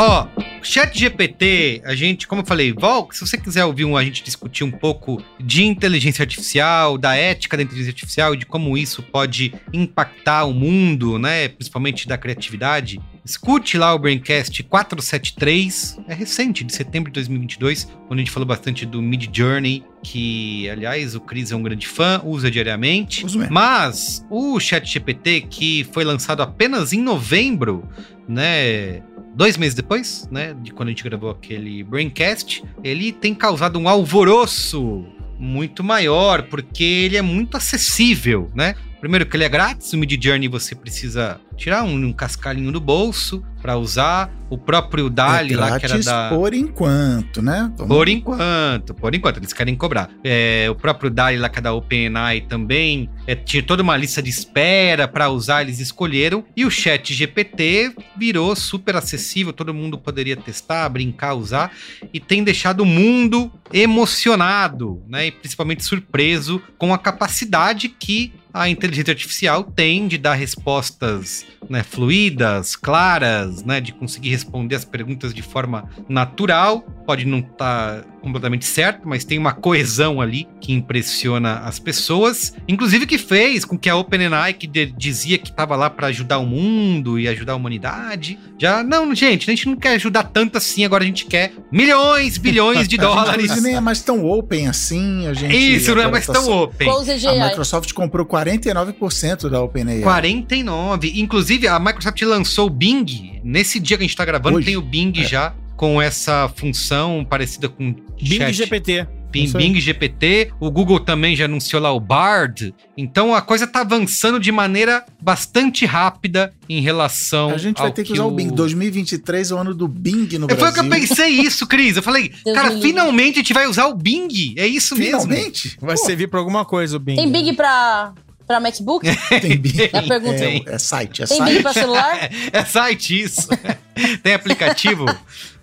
Ó, 0.00 0.28
oh, 0.36 0.42
Chat 0.62 0.96
GPT, 0.96 1.82
a 1.84 1.92
gente, 1.92 2.28
como 2.28 2.42
eu 2.42 2.46
falei, 2.46 2.72
Vol, 2.72 3.08
se 3.10 3.20
você 3.20 3.36
quiser 3.36 3.64
ouvir 3.64 3.84
um, 3.84 3.96
a 3.96 4.04
gente 4.04 4.22
discutir 4.22 4.62
um 4.62 4.70
pouco 4.70 5.20
de 5.40 5.64
inteligência 5.64 6.22
artificial, 6.22 6.96
da 6.96 7.16
ética 7.16 7.56
da 7.56 7.64
inteligência 7.64 7.90
artificial 7.90 8.32
e 8.32 8.36
de 8.36 8.46
como 8.46 8.78
isso 8.78 9.02
pode 9.02 9.52
impactar 9.72 10.44
o 10.44 10.54
mundo, 10.54 11.18
né? 11.18 11.48
Principalmente 11.48 12.06
da 12.06 12.16
criatividade. 12.16 13.00
Escute 13.24 13.76
lá 13.76 13.92
o 13.92 13.98
Braincast 13.98 14.62
473, 14.62 15.98
é 16.06 16.14
recente, 16.14 16.62
de 16.62 16.72
setembro 16.72 17.10
de 17.10 17.14
2022, 17.14 17.88
onde 18.08 18.22
a 18.22 18.24
gente 18.24 18.30
falou 18.30 18.46
bastante 18.46 18.86
do 18.86 19.02
Mid 19.02 19.28
Journey, 19.30 19.84
que, 20.02 20.68
aliás, 20.70 21.14
o 21.14 21.20
Cris 21.20 21.50
é 21.50 21.56
um 21.56 21.62
grande 21.62 21.86
fã, 21.86 22.22
usa 22.24 22.50
diariamente. 22.50 23.26
Uso 23.26 23.38
mesmo. 23.38 23.52
Mas 23.52 24.24
o 24.30 24.58
ChatGPT, 24.60 25.42
que 25.42 25.84
foi 25.92 26.04
lançado 26.04 26.40
apenas 26.40 26.92
em 26.92 27.02
novembro, 27.02 27.86
né? 28.28 29.02
Dois 29.34 29.56
meses 29.56 29.74
depois, 29.74 30.28
né? 30.30 30.54
De 30.60 30.72
quando 30.72 30.88
a 30.88 30.90
gente 30.90 31.04
gravou 31.04 31.30
aquele 31.30 31.82
Braincast, 31.82 32.62
ele 32.84 33.12
tem 33.12 33.34
causado 33.34 33.78
um 33.78 33.88
alvoroço 33.88 35.06
muito 35.38 35.84
maior, 35.84 36.42
porque 36.42 36.82
ele 36.82 37.16
é 37.16 37.22
muito 37.22 37.56
acessível, 37.56 38.50
né? 38.54 38.74
Primeiro 39.00 39.26
que 39.26 39.36
ele 39.36 39.44
é 39.44 39.48
grátis, 39.48 39.92
o 39.92 39.98
Mid 39.98 40.22
Journey 40.22 40.48
você 40.48 40.74
precisa 40.74 41.40
tirar 41.56 41.84
um, 41.84 41.94
um 41.94 42.12
cascalhinho 42.12 42.72
do 42.72 42.80
bolso 42.80 43.44
para 43.60 43.76
usar. 43.76 44.30
O 44.50 44.56
próprio 44.56 45.10
Dali 45.10 45.54
é 45.54 45.56
lá, 45.56 45.78
que 45.78 45.84
era 45.84 45.98
da. 45.98 46.30
Por 46.30 46.54
enquanto, 46.54 47.42
né? 47.42 47.70
Vamos... 47.76 47.94
Por 47.94 48.08
enquanto, 48.08 48.94
por 48.94 49.14
enquanto, 49.14 49.36
eles 49.36 49.52
querem 49.52 49.74
cobrar. 49.74 50.08
É, 50.24 50.66
o 50.70 50.74
próprio 50.74 51.10
Dali 51.10 51.36
lá, 51.36 51.48
que 51.48 51.58
é 51.58 51.62
da 51.62 51.72
OpenAI 51.72 52.42
também, 52.42 53.10
é, 53.26 53.34
tinha 53.34 53.62
toda 53.62 53.82
uma 53.82 53.96
lista 53.96 54.22
de 54.22 54.30
espera 54.30 55.06
para 55.06 55.28
usar, 55.28 55.62
eles 55.62 55.80
escolheram. 55.80 56.44
E 56.56 56.64
o 56.64 56.70
Chat 56.70 57.12
GPT 57.12 57.94
virou 58.16 58.56
super 58.56 58.96
acessível, 58.96 59.52
todo 59.52 59.74
mundo 59.74 59.98
poderia 59.98 60.36
testar, 60.36 60.88
brincar, 60.88 61.34
usar. 61.34 61.70
E 62.12 62.18
tem 62.18 62.42
deixado 62.42 62.80
o 62.80 62.86
mundo 62.86 63.52
emocionado, 63.72 65.02
né? 65.06 65.26
E 65.26 65.30
principalmente 65.30 65.84
surpreso 65.84 66.62
com 66.78 66.94
a 66.94 66.98
capacidade 66.98 67.88
que 67.88 68.32
a 68.58 68.68
inteligência 68.68 69.12
artificial 69.12 69.62
tem 69.62 70.08
de 70.08 70.18
dar 70.18 70.34
respostas 70.34 71.46
né, 71.70 71.84
fluidas, 71.84 72.74
claras, 72.74 73.62
né, 73.62 73.80
de 73.80 73.92
conseguir 73.92 74.30
responder 74.30 74.74
as 74.74 74.84
perguntas 74.84 75.32
de 75.32 75.42
forma 75.42 75.88
natural. 76.08 76.80
Pode 77.06 77.24
não 77.24 77.38
estar 77.38 78.02
tá 78.02 78.08
completamente 78.20 78.64
certo, 78.64 79.08
mas 79.08 79.24
tem 79.24 79.38
uma 79.38 79.52
coesão 79.52 80.20
ali 80.20 80.46
que 80.60 80.72
impressiona 80.72 81.60
as 81.60 81.78
pessoas. 81.78 82.54
Inclusive 82.66 83.06
que 83.06 83.18
fez 83.18 83.64
com 83.64 83.78
que 83.78 83.88
a 83.88 83.96
OpenAI, 83.96 84.52
que 84.54 84.66
dizia 84.66 85.38
que 85.38 85.50
estava 85.50 85.76
lá 85.76 85.88
para 85.88 86.08
ajudar 86.08 86.38
o 86.38 86.46
mundo 86.46 87.18
e 87.18 87.28
ajudar 87.28 87.54
a 87.54 87.56
humanidade, 87.56 88.38
já 88.58 88.82
não, 88.82 89.14
gente, 89.14 89.48
a 89.48 89.54
gente 89.54 89.68
não 89.68 89.76
quer 89.76 89.94
ajudar 89.94 90.24
tanto 90.24 90.58
assim. 90.58 90.84
Agora 90.84 91.04
a 91.04 91.06
gente 91.06 91.26
quer 91.26 91.52
milhões, 91.70 92.38
bilhões 92.38 92.88
de 92.88 92.96
dólares. 92.98 93.62
Nem 93.62 93.76
é 93.76 93.80
mais 93.80 94.02
tão 94.02 94.24
open 94.24 94.68
assim. 94.68 95.26
A 95.26 95.32
gente 95.32 95.56
Isso 95.56 95.94
não 95.94 96.02
é 96.02 96.10
mais 96.10 96.26
tão 96.26 96.50
open. 96.50 96.88
A 96.88 97.48
Microsoft 97.48 97.92
comprou 97.92 98.26
49% 98.26 99.48
da 99.48 99.62
OpenAI. 99.62 100.00
49. 100.00 101.12
Inclusive 101.16 101.68
a 101.68 101.78
Microsoft 101.78 102.20
lançou 102.22 102.66
o 102.66 102.70
Bing 102.70 103.40
nesse 103.44 103.80
dia 103.80 103.96
que 103.96 104.02
a 104.02 104.06
gente 104.06 104.14
está 104.14 104.24
gravando. 104.24 104.56
Hoje? 104.56 104.66
Tem 104.66 104.76
o 104.76 104.82
Bing 104.82 105.12
é. 105.16 105.24
já 105.24 105.54
com 105.78 106.02
essa 106.02 106.50
função 106.56 107.24
parecida 107.24 107.68
com 107.68 107.92
Bing 108.20 108.36
chat. 108.36 108.52
GPT. 108.52 109.06
Bing, 109.30 109.52
Bing, 109.52 109.78
GPT, 109.78 110.50
o 110.58 110.70
Google 110.70 110.98
também 110.98 111.36
já 111.36 111.44
anunciou 111.44 111.80
lá 111.80 111.92
o 111.92 112.00
Bard. 112.00 112.74
Então 112.96 113.34
a 113.34 113.42
coisa 113.42 113.66
tá 113.66 113.82
avançando 113.82 114.40
de 114.40 114.50
maneira 114.50 115.04
bastante 115.20 115.86
rápida 115.86 116.52
em 116.68 116.80
relação. 116.80 117.50
A 117.50 117.58
gente 117.58 117.80
vai 117.80 117.92
ter 117.92 118.04
que, 118.04 118.14
usar 118.14 118.24
o 118.24 118.30
Bing. 118.30 118.48
2023 118.48 119.50
é 119.50 119.54
o 119.54 119.58
ano 119.58 119.74
do 119.74 119.86
Bing 119.86 120.36
no 120.38 120.46
Brasil. 120.46 120.64
Foi 120.64 120.70
o 120.70 120.72
que 120.72 120.80
eu 120.80 120.88
pensei 120.88 121.28
isso, 121.28 121.66
Cris. 121.66 121.96
Eu 121.96 122.02
falei, 122.02 122.32
cara, 122.54 122.80
finalmente 122.80 123.34
a 123.34 123.38
gente 123.38 123.52
vai 123.52 123.66
usar 123.66 123.86
o 123.86 123.94
Bing. 123.94 124.54
É 124.56 124.66
isso 124.66 124.96
finalmente? 124.96 125.28
mesmo. 125.28 125.30
Finalmente? 125.30 125.78
Vai 125.80 125.96
Pô. 125.96 126.04
servir 126.04 126.28
pra 126.28 126.40
alguma 126.40 126.64
coisa 126.64 126.96
o 126.96 127.00
Bing. 127.00 127.16
Tem 127.16 127.30
Bing 127.30 127.54
pra 127.54 128.14
Pra 128.48 128.58
MacBook? 128.60 129.06
Tem 129.42 129.58
Bing. 129.58 129.78
É, 129.92 130.00
pergunta. 130.00 130.42
É, 130.42 130.62
é 130.66 130.78
site, 130.78 131.22
é 131.22 131.26
Tem 131.26 131.36
site. 131.36 131.52
Bing 131.52 131.62
pra 131.62 131.74
celular? 131.74 132.30
é 132.50 132.64
site, 132.64 133.22
isso. 133.22 133.46
Tem 134.24 134.32
aplicativo. 134.32 135.04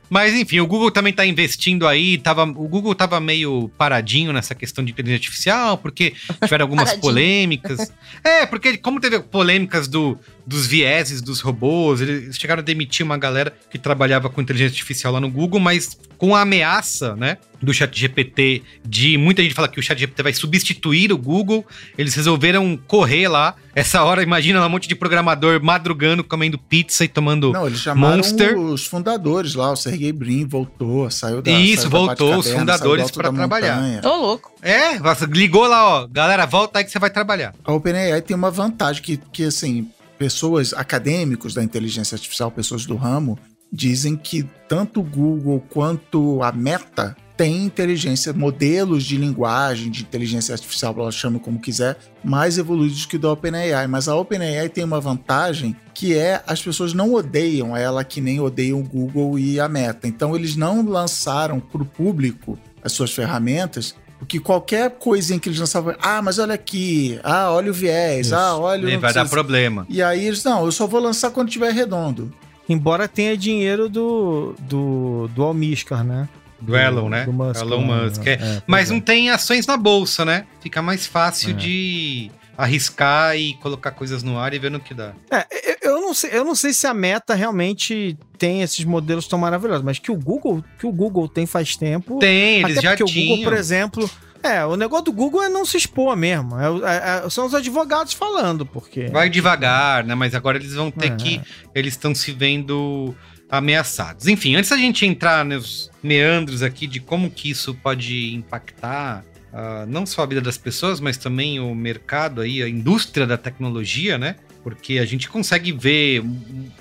Mas 0.09 0.33
enfim, 0.33 0.59
o 0.59 0.67
Google 0.67 0.91
também 0.91 1.11
está 1.11 1.25
investindo 1.25 1.87
aí. 1.87 2.17
Tava, 2.17 2.43
o 2.43 2.67
Google 2.67 2.91
estava 2.91 3.19
meio 3.19 3.69
paradinho 3.77 4.31
nessa 4.31 4.53
questão 4.53 4.83
de 4.83 4.91
inteligência 4.91 5.27
artificial, 5.27 5.77
porque 5.77 6.13
tiveram 6.43 6.63
algumas 6.63 6.93
polêmicas. 6.93 7.91
É, 8.23 8.45
porque 8.45 8.77
como 8.77 8.99
teve 8.99 9.19
polêmicas 9.19 9.87
do, 9.87 10.17
dos 10.47 10.65
vieses 10.65 11.21
dos 11.21 11.41
robôs, 11.41 12.01
eles 12.01 12.35
chegaram 12.35 12.61
a 12.61 12.63
demitir 12.63 13.05
uma 13.05 13.17
galera 13.17 13.55
que 13.69 13.77
trabalhava 13.77 14.29
com 14.29 14.41
inteligência 14.41 14.73
artificial 14.73 15.13
lá 15.13 15.19
no 15.19 15.29
Google, 15.29 15.59
mas 15.59 15.97
com 16.17 16.35
a 16.35 16.41
ameaça, 16.41 17.15
né, 17.15 17.37
do 17.65 17.73
chat 17.73 17.97
GPT 17.97 18.63
de 18.83 19.17
muita 19.17 19.41
gente 19.41 19.53
fala 19.53 19.67
que 19.67 19.79
o 19.79 19.83
chat 19.83 19.97
GPT 19.97 20.23
vai 20.23 20.33
substituir 20.33 21.11
o 21.11 21.17
Google, 21.17 21.65
eles 21.97 22.13
resolveram 22.13 22.77
correr 22.87 23.27
lá. 23.27 23.55
Essa 23.73 24.03
hora, 24.03 24.23
imagina 24.23 24.65
um 24.65 24.69
monte 24.69 24.87
de 24.87 24.95
programador 24.95 25.61
madrugando, 25.61 26.23
comendo 26.23 26.57
pizza 26.57 27.03
e 27.03 27.09
tomando 27.09 27.51
Não, 27.51 27.67
eles 27.67 27.79
chamaram 27.79 28.17
Monster. 28.17 28.57
os 28.57 28.85
fundadores 28.85 29.53
lá, 29.53 29.71
o 29.71 29.75
Sergey 29.75 30.13
Brin 30.13 30.45
voltou, 30.45 31.09
saiu 31.11 31.41
da 31.41 31.51
Isso, 31.51 31.81
saiu 31.81 31.91
voltou 31.91 32.31
da 32.31 32.37
os 32.37 32.49
fundadores 32.49 33.11
para 33.11 33.33
trabalhar. 33.33 34.05
Ô, 34.05 34.15
louco. 34.15 34.53
É, 34.61 34.97
ligou 35.29 35.67
lá, 35.67 35.87
ó, 35.87 36.07
galera, 36.07 36.45
volta 36.45 36.79
aí 36.79 36.85
que 36.85 36.91
você 36.91 36.99
vai 36.99 37.09
trabalhar. 37.09 37.53
A 37.63 37.73
OpenAI 37.73 38.21
tem 38.21 38.35
uma 38.35 38.49
vantagem 38.49 39.01
que, 39.01 39.17
que 39.17 39.43
assim, 39.43 39.89
pessoas 40.17 40.73
acadêmicos 40.73 41.53
da 41.53 41.63
inteligência 41.63 42.15
artificial, 42.15 42.49
pessoas 42.49 42.85
do 42.85 42.95
ramo, 42.95 43.37
dizem 43.71 44.15
que 44.15 44.47
tanto 44.67 45.01
o 45.01 45.03
Google 45.03 45.63
quanto 45.69 46.41
a 46.41 46.51
Meta 46.51 47.15
tem 47.35 47.63
inteligência, 47.63 48.31
modelos 48.33 49.03
de 49.03 49.17
linguagem, 49.17 49.91
de 49.91 50.01
inteligência 50.01 50.53
artificial, 50.53 50.95
ela 50.97 51.11
chama 51.11 51.39
como 51.39 51.59
quiser, 51.59 51.97
mais 52.23 52.57
evoluídos 52.57 53.05
que 53.05 53.17
o 53.17 53.19
da 53.19 53.31
OpenAI. 53.31 53.87
Mas 53.87 54.07
a 54.07 54.15
OpenAI 54.15 54.69
tem 54.69 54.83
uma 54.83 55.01
vantagem 55.01 55.75
que 55.93 56.17
é 56.17 56.41
as 56.47 56.61
pessoas 56.61 56.93
não 56.93 57.13
odeiam 57.13 57.75
ela 57.75 58.03
que 58.03 58.21
nem 58.21 58.39
odeiam 58.39 58.79
o 58.79 58.83
Google 58.83 59.37
e 59.37 59.59
a 59.59 59.67
Meta. 59.67 60.07
Então 60.07 60.35
eles 60.35 60.55
não 60.55 60.85
lançaram 60.85 61.59
para 61.59 61.81
o 61.81 61.85
público 61.85 62.57
as 62.83 62.91
suas 62.91 63.11
ferramentas 63.11 63.95
porque 64.17 64.39
qualquer 64.39 64.91
coisinha 64.91 65.39
que 65.39 65.49
eles 65.49 65.59
lançavam, 65.59 65.93
ah, 66.01 66.21
mas 66.21 66.39
olha 66.39 66.53
aqui, 66.53 67.19
ah, 67.21 67.51
olha 67.51 67.69
o 67.69 67.73
viés, 67.73 68.27
Isso. 68.27 68.35
ah, 68.35 68.57
olha 68.57 68.97
o. 68.97 68.99
Vai 68.99 69.13
dar 69.13 69.27
problema. 69.27 69.85
E 69.89 70.01
aí 70.01 70.25
eles, 70.25 70.43
não, 70.43 70.65
eu 70.65 70.71
só 70.71 70.87
vou 70.87 71.01
lançar 71.01 71.31
quando 71.31 71.49
tiver 71.49 71.71
redondo. 71.71 72.33
Embora 72.67 73.07
tenha 73.07 73.37
dinheiro 73.37 73.87
do, 73.87 74.55
do, 74.61 75.27
do 75.35 75.43
Almiscar, 75.43 76.03
né? 76.03 76.27
Do 76.59 76.75
Elon, 76.75 77.09
né? 77.09 77.25
Do 77.25 77.33
Musk, 77.33 77.61
Elon 77.61 77.81
Musk. 77.81 78.25
É. 78.25 78.33
É, 78.33 78.63
mas 78.65 78.89
não 78.89 78.97
é. 78.97 79.01
tem 79.01 79.29
ações 79.29 79.67
na 79.67 79.77
bolsa, 79.77 80.23
né? 80.23 80.45
Fica 80.61 80.81
mais 80.81 81.05
fácil 81.05 81.51
é. 81.51 81.53
de 81.53 82.31
arriscar 82.57 83.35
e 83.35 83.53
colocar 83.55 83.91
coisas 83.91 84.23
no 84.23 84.39
ar 84.39 84.53
e 84.53 84.59
ver 84.59 84.71
no 84.71 84.79
que 84.79 84.93
dá. 84.93 85.13
É, 85.29 85.45
eu 85.81 85.99
não 86.01 86.13
sei, 86.13 86.29
eu 86.33 86.43
não 86.45 86.55
sei 86.55 86.73
se 86.73 86.87
a 86.87 86.93
Meta 86.93 87.35
realmente 87.35 88.17
tem 88.37 88.61
esses 88.61 88.83
modelos 88.85 89.27
tão 89.27 89.37
maravilhosos, 89.37 89.83
mas 89.83 89.99
que 89.99 90.11
o 90.11 90.15
Google, 90.15 90.63
que 90.79 90.87
o 90.87 90.91
Google 90.91 91.27
tem 91.27 91.45
faz 91.45 91.75
tempo. 91.75 92.19
Tem, 92.19 92.61
eles 92.61 92.81
já 92.81 92.95
tinham. 92.95 93.09
o 93.09 93.13
Google, 93.13 93.43
por 93.43 93.53
exemplo, 93.53 94.09
é, 94.45 94.63
o 94.63 94.75
negócio 94.75 95.05
do 95.05 95.11
Google 95.11 95.43
é 95.43 95.49
não 95.49 95.65
se 95.65 95.75
expor 95.75 96.15
mesmo. 96.15 96.55
É, 96.59 96.67
é, 96.67 97.25
é, 97.25 97.29
são 97.29 97.47
os 97.47 97.55
advogados 97.55 98.13
falando, 98.13 98.65
porque. 98.65 99.07
Vai 99.07 99.27
devagar, 99.27 100.03
né? 100.03 100.13
Mas 100.13 100.35
agora 100.35 100.57
eles 100.57 100.73
vão 100.73 100.91
ter 100.91 101.11
é. 101.11 101.15
que. 101.15 101.41
Eles 101.73 101.93
estão 101.93 102.13
se 102.13 102.31
vendo 102.31 103.15
ameaçados. 103.49 104.27
Enfim, 104.27 104.55
antes 104.55 104.69
da 104.69 104.77
gente 104.77 105.05
entrar 105.05 105.45
nos 105.45 105.89
meandros 106.01 106.63
aqui 106.63 106.87
de 106.87 106.99
como 106.99 107.29
que 107.29 107.49
isso 107.49 107.73
pode 107.75 108.33
impactar 108.33 109.23
uh, 109.51 109.85
não 109.87 110.05
só 110.05 110.23
a 110.23 110.25
vida 110.25 110.41
das 110.41 110.57
pessoas, 110.57 110.99
mas 110.99 111.17
também 111.17 111.59
o 111.59 111.73
mercado 111.73 112.41
aí, 112.41 112.61
a 112.61 112.69
indústria 112.69 113.25
da 113.25 113.37
tecnologia, 113.37 114.17
né? 114.17 114.35
Porque 114.63 114.97
a 114.97 115.05
gente 115.05 115.29
consegue 115.29 115.71
ver 115.71 116.23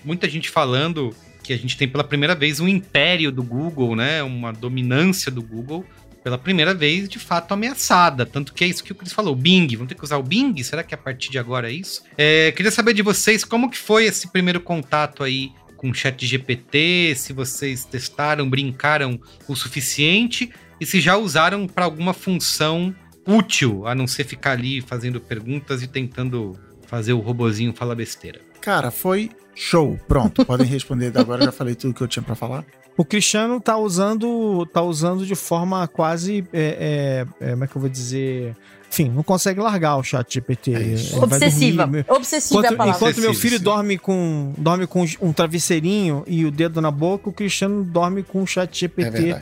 muita 0.04 0.28
gente 0.28 0.50
falando 0.50 1.14
que 1.42 1.52
a 1.52 1.59
gente 1.59 1.76
tem 1.76 1.87
pela 1.87 2.02
primeira 2.02 2.35
vez 2.35 2.59
um 2.59 2.66
império 2.66 3.30
do 3.30 3.42
Google, 3.42 3.94
né? 3.94 4.23
Uma 4.23 4.52
dominância 4.52 5.30
do 5.30 5.42
Google 5.42 5.85
pela 6.25 6.38
primeira 6.38 6.73
vez, 6.73 7.06
de 7.06 7.18
fato, 7.18 7.52
ameaçada. 7.52 8.25
Tanto 8.25 8.54
que 8.54 8.64
é 8.64 8.66
isso 8.66 8.83
que 8.83 8.92
o 8.92 8.94
Chris 8.94 9.12
falou, 9.12 9.37
Bing. 9.37 9.68
Vamos 9.76 9.88
ter 9.88 9.94
que 9.94 10.02
usar 10.02 10.16
o 10.16 10.23
Bing? 10.23 10.54
Será 10.62 10.83
que 10.83 10.94
a 10.94 10.99
partir 10.99 11.30
de 11.30 11.38
agora 11.38 11.71
é 11.71 11.75
isso? 11.75 12.02
É, 12.16 12.50
queria 12.52 12.73
saber 12.73 12.94
de 12.94 13.02
vocês 13.02 13.44
como 13.44 13.71
que 13.71 13.76
foi 13.76 14.06
esse 14.06 14.28
primeiro 14.28 14.59
contato 14.59 15.23
aí 15.23 15.52
com 15.85 15.91
o 15.91 15.95
chat 15.95 16.25
GPT, 16.25 17.14
se 17.14 17.35
vocês 17.35 17.85
testaram, 17.85 18.49
brincaram 18.49 19.21
o 19.47 19.55
suficiente 19.55 20.50
e 20.81 20.87
se 20.87 20.99
já 20.99 21.14
usaram 21.19 21.67
para 21.67 21.85
alguma 21.85 22.14
função 22.14 22.95
útil, 23.26 23.87
a 23.87 23.95
não 23.95 24.07
ser 24.07 24.25
ficar 24.25 24.53
ali 24.53 24.81
fazendo 24.81 25.21
perguntas 25.21 25.83
e 25.83 25.87
tentando 25.87 26.59
fazer 26.87 27.12
o 27.12 27.19
robozinho 27.19 27.75
falar 27.75 27.95
besteira. 27.95 28.41
Cara, 28.62 28.91
foi 28.91 29.31
show. 29.55 30.00
Pronto, 30.09 30.47
podem 30.47 30.67
responder 30.67 31.12
agora, 31.19 31.45
já 31.45 31.53
falei 31.53 31.75
tudo 31.75 31.93
que 31.93 32.00
eu 32.00 32.09
tinha 32.09 32.23
para 32.23 32.35
falar. 32.35 32.64
O 32.97 33.05
Cristiano 33.05 33.61
tá 33.61 33.76
usando, 33.76 34.64
tá 34.73 34.81
usando 34.81 35.26
de 35.26 35.35
forma 35.35 35.87
quase, 35.87 36.47
é, 36.50 37.26
é, 37.41 37.47
é, 37.47 37.50
como 37.50 37.64
é 37.64 37.67
que 37.67 37.76
eu 37.76 37.81
vou 37.81 37.91
dizer, 37.91 38.57
enfim, 38.95 39.11
não 39.11 39.25
consegue 39.25 39.61
largar 39.61 39.97
o 39.97 40.05
chat 40.05 40.35
GPT. 40.35 40.73
É 40.73 41.19
Obsessiva. 41.19 41.83
Dormir, 41.83 42.07
Obsessiva 42.09 42.61
enquanto, 42.61 42.71
é 42.71 42.75
a 42.75 42.77
palavra. 42.77 43.11
Enquanto 43.11 43.21
meu 43.21 43.35
filho 43.35 43.59
dorme 43.59 43.99
com, 43.99 44.53
dorme 44.57 44.87
com 44.87 45.05
um 45.21 45.33
travesseirinho 45.33 46.23
e 46.27 46.45
o 46.45 46.51
dedo 46.51 46.81
na 46.81 46.91
boca, 46.91 47.29
o 47.29 47.33
Cristiano 47.33 47.83
dorme 47.83 48.23
com 48.23 48.43
o 48.43 48.47
chat 48.47 48.79
GPT. 48.79 49.31
É 49.31 49.41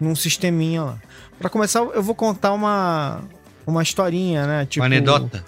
num 0.00 0.14
sisteminha 0.14 0.82
lá. 0.82 0.98
Para 1.38 1.50
começar, 1.50 1.80
eu 1.80 2.02
vou 2.02 2.14
contar 2.14 2.52
uma, 2.52 3.20
uma 3.66 3.82
historinha, 3.82 4.46
né? 4.46 4.66
Tipo, 4.66 4.82
uma 4.82 4.86
anedota. 4.86 5.44